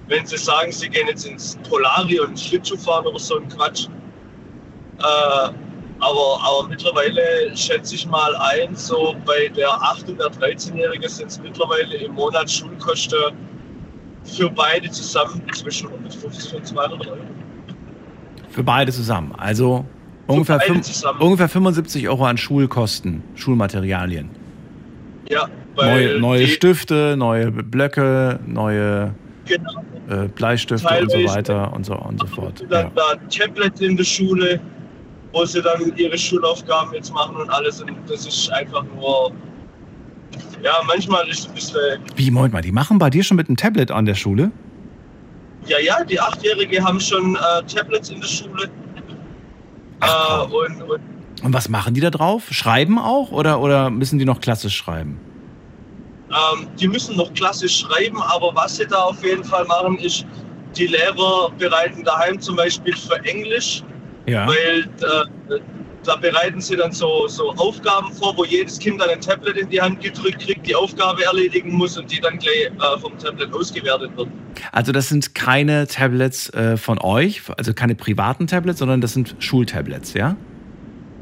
Wenn 0.08 0.24
sie 0.24 0.36
sagen, 0.36 0.70
sie 0.70 0.88
gehen 0.88 1.08
jetzt 1.08 1.26
ins 1.26 1.58
Polarium, 1.68 2.36
Schlittschuh 2.36 2.76
fahren 2.76 3.06
oder 3.06 3.18
so 3.18 3.38
ein 3.38 3.48
Quatsch. 3.48 3.88
Äh, 4.98 5.52
aber, 5.98 6.40
aber 6.42 6.68
mittlerweile 6.68 7.56
schätze 7.56 7.94
ich 7.94 8.06
mal 8.06 8.36
ein, 8.36 8.76
so 8.76 9.16
bei 9.24 9.48
der 9.48 9.68
8- 9.68 10.08
und 10.08 10.20
der 10.20 10.28
13-Jährigen 10.28 11.08
sind 11.08 11.28
es 11.28 11.40
mittlerweile 11.40 11.96
im 11.96 12.12
Monat 12.12 12.50
Schulkosten 12.50 13.34
für 14.26 14.50
beide 14.50 14.90
zusammen 14.90 15.42
zwischen 15.52 15.88
150 15.88 16.54
und 16.54 16.66
200 16.66 17.06
Euro. 17.06 17.18
Für 18.50 18.62
beide 18.62 18.92
zusammen. 18.92 19.32
Also 19.36 19.84
ungefähr, 20.26 20.60
zusammen. 20.82 21.20
ungefähr 21.20 21.48
75 21.48 22.08
Euro 22.08 22.24
an 22.24 22.36
Schulkosten, 22.36 23.22
Schulmaterialien. 23.34 24.30
Ja, 25.28 25.48
neue, 25.76 26.20
neue 26.20 26.46
Stifte, 26.46 27.16
neue 27.16 27.50
Blöcke, 27.50 28.40
neue 28.46 29.14
genau. 29.44 29.82
äh, 30.08 30.28
Bleistifte 30.28 30.86
Teilweise 30.86 31.18
und 31.18 31.28
so 31.28 31.34
weiter 31.34 31.72
und 31.72 31.86
so, 31.86 31.94
und 31.96 32.20
so 32.20 32.26
fort. 32.26 32.64
Dann 32.68 32.86
ja. 32.86 32.92
da 32.94 33.14
Tablets 33.28 33.80
in 33.80 33.96
der 33.96 34.04
Schule, 34.04 34.60
wo 35.32 35.44
sie 35.44 35.62
dann 35.62 35.92
ihre 35.96 36.16
Schulaufgaben 36.16 36.94
jetzt 36.94 37.12
machen 37.12 37.36
und 37.36 37.50
alles. 37.50 37.82
Und 37.82 37.96
das 38.08 38.26
ist 38.26 38.50
einfach 38.52 38.84
nur 38.94 39.32
ja, 40.62 40.72
manchmal 40.86 41.28
ist 41.28 41.40
es 41.40 41.48
ein 41.48 41.54
bisschen. 41.54 42.00
Wie, 42.16 42.30
Moment 42.30 42.52
mal, 42.52 42.62
die 42.62 42.72
machen 42.72 42.98
bei 42.98 43.10
dir 43.10 43.22
schon 43.22 43.36
mit 43.36 43.48
einem 43.48 43.56
Tablet 43.56 43.90
an 43.90 44.04
der 44.06 44.14
Schule? 44.14 44.50
ja, 45.68 45.78
ja, 45.78 46.04
die 46.04 46.18
Achtjährige 46.18 46.82
haben 46.82 47.00
schon 47.00 47.36
äh, 47.36 47.62
Tablets 47.64 48.10
in 48.10 48.20
der 48.20 48.28
Schule. 48.28 48.70
Ach, 50.00 50.48
äh, 50.48 50.54
und, 50.54 50.82
und, 50.82 51.00
und, 51.42 51.52
was 51.52 51.68
machen 51.68 51.94
die 51.94 52.00
da 52.00 52.10
drauf? 52.10 52.44
Schreiben 52.50 52.98
auch 52.98 53.30
oder, 53.32 53.60
oder 53.60 53.90
müssen 53.90 54.18
die 54.18 54.24
noch 54.24 54.40
klassisch 54.40 54.76
schreiben? 54.76 55.18
Ähm, 56.30 56.68
die 56.78 56.88
müssen 56.88 57.16
noch 57.16 57.32
klassisch 57.34 57.80
schreiben, 57.80 58.20
aber 58.20 58.54
was 58.54 58.76
sie 58.76 58.86
da 58.86 58.96
auf 58.96 59.22
jeden 59.24 59.44
Fall 59.44 59.64
machen, 59.66 59.98
ist, 59.98 60.26
die 60.76 60.86
Lehrer 60.86 61.50
bereiten 61.58 62.04
daheim 62.04 62.40
zum 62.40 62.56
Beispiel 62.56 62.94
für 62.96 63.16
Englisch, 63.24 63.82
ja. 64.26 64.46
weil 64.46 64.88
äh, 65.00 65.60
da 66.06 66.16
bereiten 66.16 66.60
sie 66.60 66.76
dann 66.76 66.92
so, 66.92 67.26
so 67.28 67.50
Aufgaben 67.52 68.12
vor, 68.12 68.36
wo 68.36 68.44
jedes 68.44 68.78
Kind 68.78 69.00
dann 69.00 69.10
ein 69.10 69.20
Tablet 69.20 69.56
in 69.56 69.68
die 69.68 69.80
Hand 69.80 70.00
gedrückt 70.00 70.40
kriegt, 70.40 70.66
die 70.66 70.74
Aufgabe 70.74 71.24
erledigen 71.24 71.72
muss 71.72 71.98
und 71.98 72.10
die 72.10 72.20
dann 72.20 72.38
gleich 72.38 72.66
äh, 72.66 72.98
vom 72.98 73.16
Tablet 73.18 73.52
ausgewertet 73.52 74.10
wird. 74.16 74.28
Also 74.72 74.92
das 74.92 75.08
sind 75.08 75.34
keine 75.34 75.86
Tablets 75.86 76.50
äh, 76.50 76.76
von 76.76 76.98
euch, 76.98 77.42
also 77.56 77.74
keine 77.74 77.94
privaten 77.94 78.46
Tablets, 78.46 78.78
sondern 78.78 79.00
das 79.00 79.12
sind 79.12 79.36
Schultablets, 79.38 80.14
ja? 80.14 80.36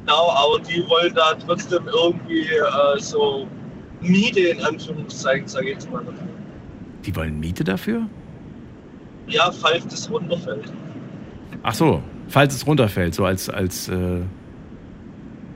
Genau, 0.04 0.30
aber 0.30 0.60
die 0.60 0.84
wollen 0.88 1.14
da 1.14 1.34
trotzdem 1.34 1.86
irgendwie 1.86 2.46
äh, 2.46 2.98
so 2.98 3.48
Miete 4.00 4.40
in 4.40 4.60
Anführungszeichen, 4.62 5.48
sage 5.48 5.66
ich 5.66 5.72
jetzt 5.74 5.90
mal. 5.90 6.04
Die 7.04 7.16
wollen 7.16 7.40
Miete 7.40 7.64
dafür? 7.64 8.06
Ja, 9.26 9.50
falls 9.50 9.86
das 9.86 10.10
runterfällt. 10.10 10.70
Ach 11.62 11.74
so, 11.74 12.02
falls 12.28 12.54
es 12.54 12.66
runterfällt, 12.66 13.14
so 13.14 13.24
als, 13.24 13.48
als 13.48 13.88
äh, 13.88 14.20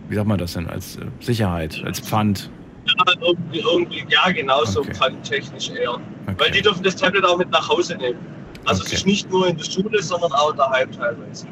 wie 0.09 0.15
sagt 0.15 0.27
man 0.27 0.39
das 0.39 0.55
denn, 0.55 0.67
als 0.67 0.97
äh, 0.97 1.07
Sicherheit, 1.21 1.83
als 1.85 2.01
Pfand? 2.01 2.51
Ja, 2.87 3.13
irgendwie, 3.21 3.59
irgendwie 3.59 4.05
ja 4.09 4.31
genau, 4.31 4.61
okay. 4.61 4.71
so 4.71 4.85
pfandtechnisch 4.85 5.71
eher. 5.71 5.93
Okay. 5.93 6.35
Weil 6.39 6.51
die 6.51 6.63
dürfen 6.63 6.83
das 6.83 6.97
Tablet 6.97 7.25
auch 7.25 7.37
mit 7.37 7.51
nach 7.51 7.69
Hause 7.69 7.97
nehmen. 7.97 8.19
Also 8.65 8.83
okay. 8.83 8.93
es 8.93 9.01
ist 9.01 9.07
nicht 9.07 9.31
nur 9.31 9.49
in 9.49 9.57
der 9.57 9.65
Schule, 9.65 10.03
sondern 10.03 10.33
auch 10.33 10.55
daheim 10.55 10.91
teilweise. 10.91 11.47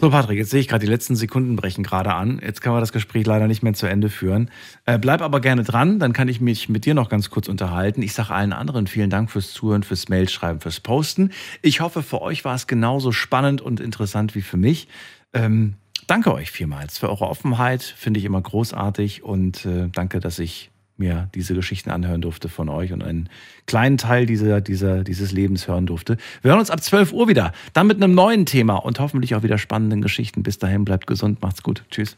So, 0.00 0.10
Patrick, 0.10 0.36
jetzt 0.38 0.50
sehe 0.50 0.60
ich 0.60 0.68
gerade, 0.68 0.84
die 0.84 0.90
letzten 0.90 1.16
Sekunden 1.16 1.56
brechen 1.56 1.84
gerade 1.84 2.12
an. 2.12 2.40
Jetzt 2.44 2.60
können 2.60 2.74
wir 2.74 2.80
das 2.80 2.92
Gespräch 2.92 3.24
leider 3.26 3.46
nicht 3.46 3.62
mehr 3.62 3.74
zu 3.74 3.86
Ende 3.86 4.10
führen. 4.10 4.50
Äh, 4.84 4.98
bleib 4.98 5.22
aber 5.22 5.40
gerne 5.40 5.62
dran, 5.62 5.98
dann 5.98 6.12
kann 6.12 6.28
ich 6.28 6.40
mich 6.40 6.68
mit 6.68 6.84
dir 6.84 6.94
noch 6.94 7.08
ganz 7.08 7.30
kurz 7.30 7.48
unterhalten. 7.48 8.02
Ich 8.02 8.12
sage 8.12 8.34
allen 8.34 8.52
anderen 8.52 8.86
vielen 8.86 9.08
Dank 9.08 9.30
fürs 9.30 9.52
Zuhören, 9.52 9.82
fürs 9.82 10.08
Mailschreiben, 10.08 10.60
fürs 10.60 10.80
Posten. 10.80 11.30
Ich 11.62 11.80
hoffe, 11.80 12.02
für 12.02 12.20
euch 12.20 12.44
war 12.44 12.54
es 12.54 12.66
genauso 12.66 13.12
spannend 13.12 13.62
und 13.62 13.80
interessant 13.80 14.34
wie 14.34 14.42
für 14.42 14.56
mich. 14.56 14.88
Ähm, 15.32 15.76
danke 16.06 16.32
euch 16.32 16.50
vielmals 16.50 16.98
für 16.98 17.08
eure 17.08 17.28
Offenheit, 17.28 17.82
finde 17.82 18.18
ich 18.20 18.26
immer 18.26 18.40
großartig 18.40 19.22
und 19.22 19.64
äh, 19.64 19.88
danke, 19.92 20.20
dass 20.20 20.38
ich 20.38 20.70
mir 20.96 21.28
diese 21.34 21.54
Geschichten 21.54 21.90
anhören 21.90 22.20
durfte 22.20 22.48
von 22.48 22.68
euch 22.68 22.92
und 22.92 23.02
einen 23.02 23.28
kleinen 23.66 23.98
Teil 23.98 24.26
dieser, 24.26 24.60
dieser, 24.60 25.02
dieses 25.02 25.32
Lebens 25.32 25.66
hören 25.66 25.86
durfte. 25.86 26.16
Wir 26.42 26.50
hören 26.50 26.60
uns 26.60 26.70
ab 26.70 26.82
12 26.82 27.12
Uhr 27.12 27.28
wieder, 27.28 27.52
dann 27.72 27.86
mit 27.86 28.02
einem 28.02 28.14
neuen 28.14 28.46
Thema 28.46 28.76
und 28.76 29.00
hoffentlich 29.00 29.34
auch 29.34 29.42
wieder 29.42 29.58
spannenden 29.58 30.02
Geschichten. 30.02 30.42
Bis 30.42 30.58
dahin 30.58 30.84
bleibt 30.84 31.06
gesund, 31.06 31.42
macht's 31.42 31.62
gut. 31.62 31.84
Tschüss. 31.90 32.16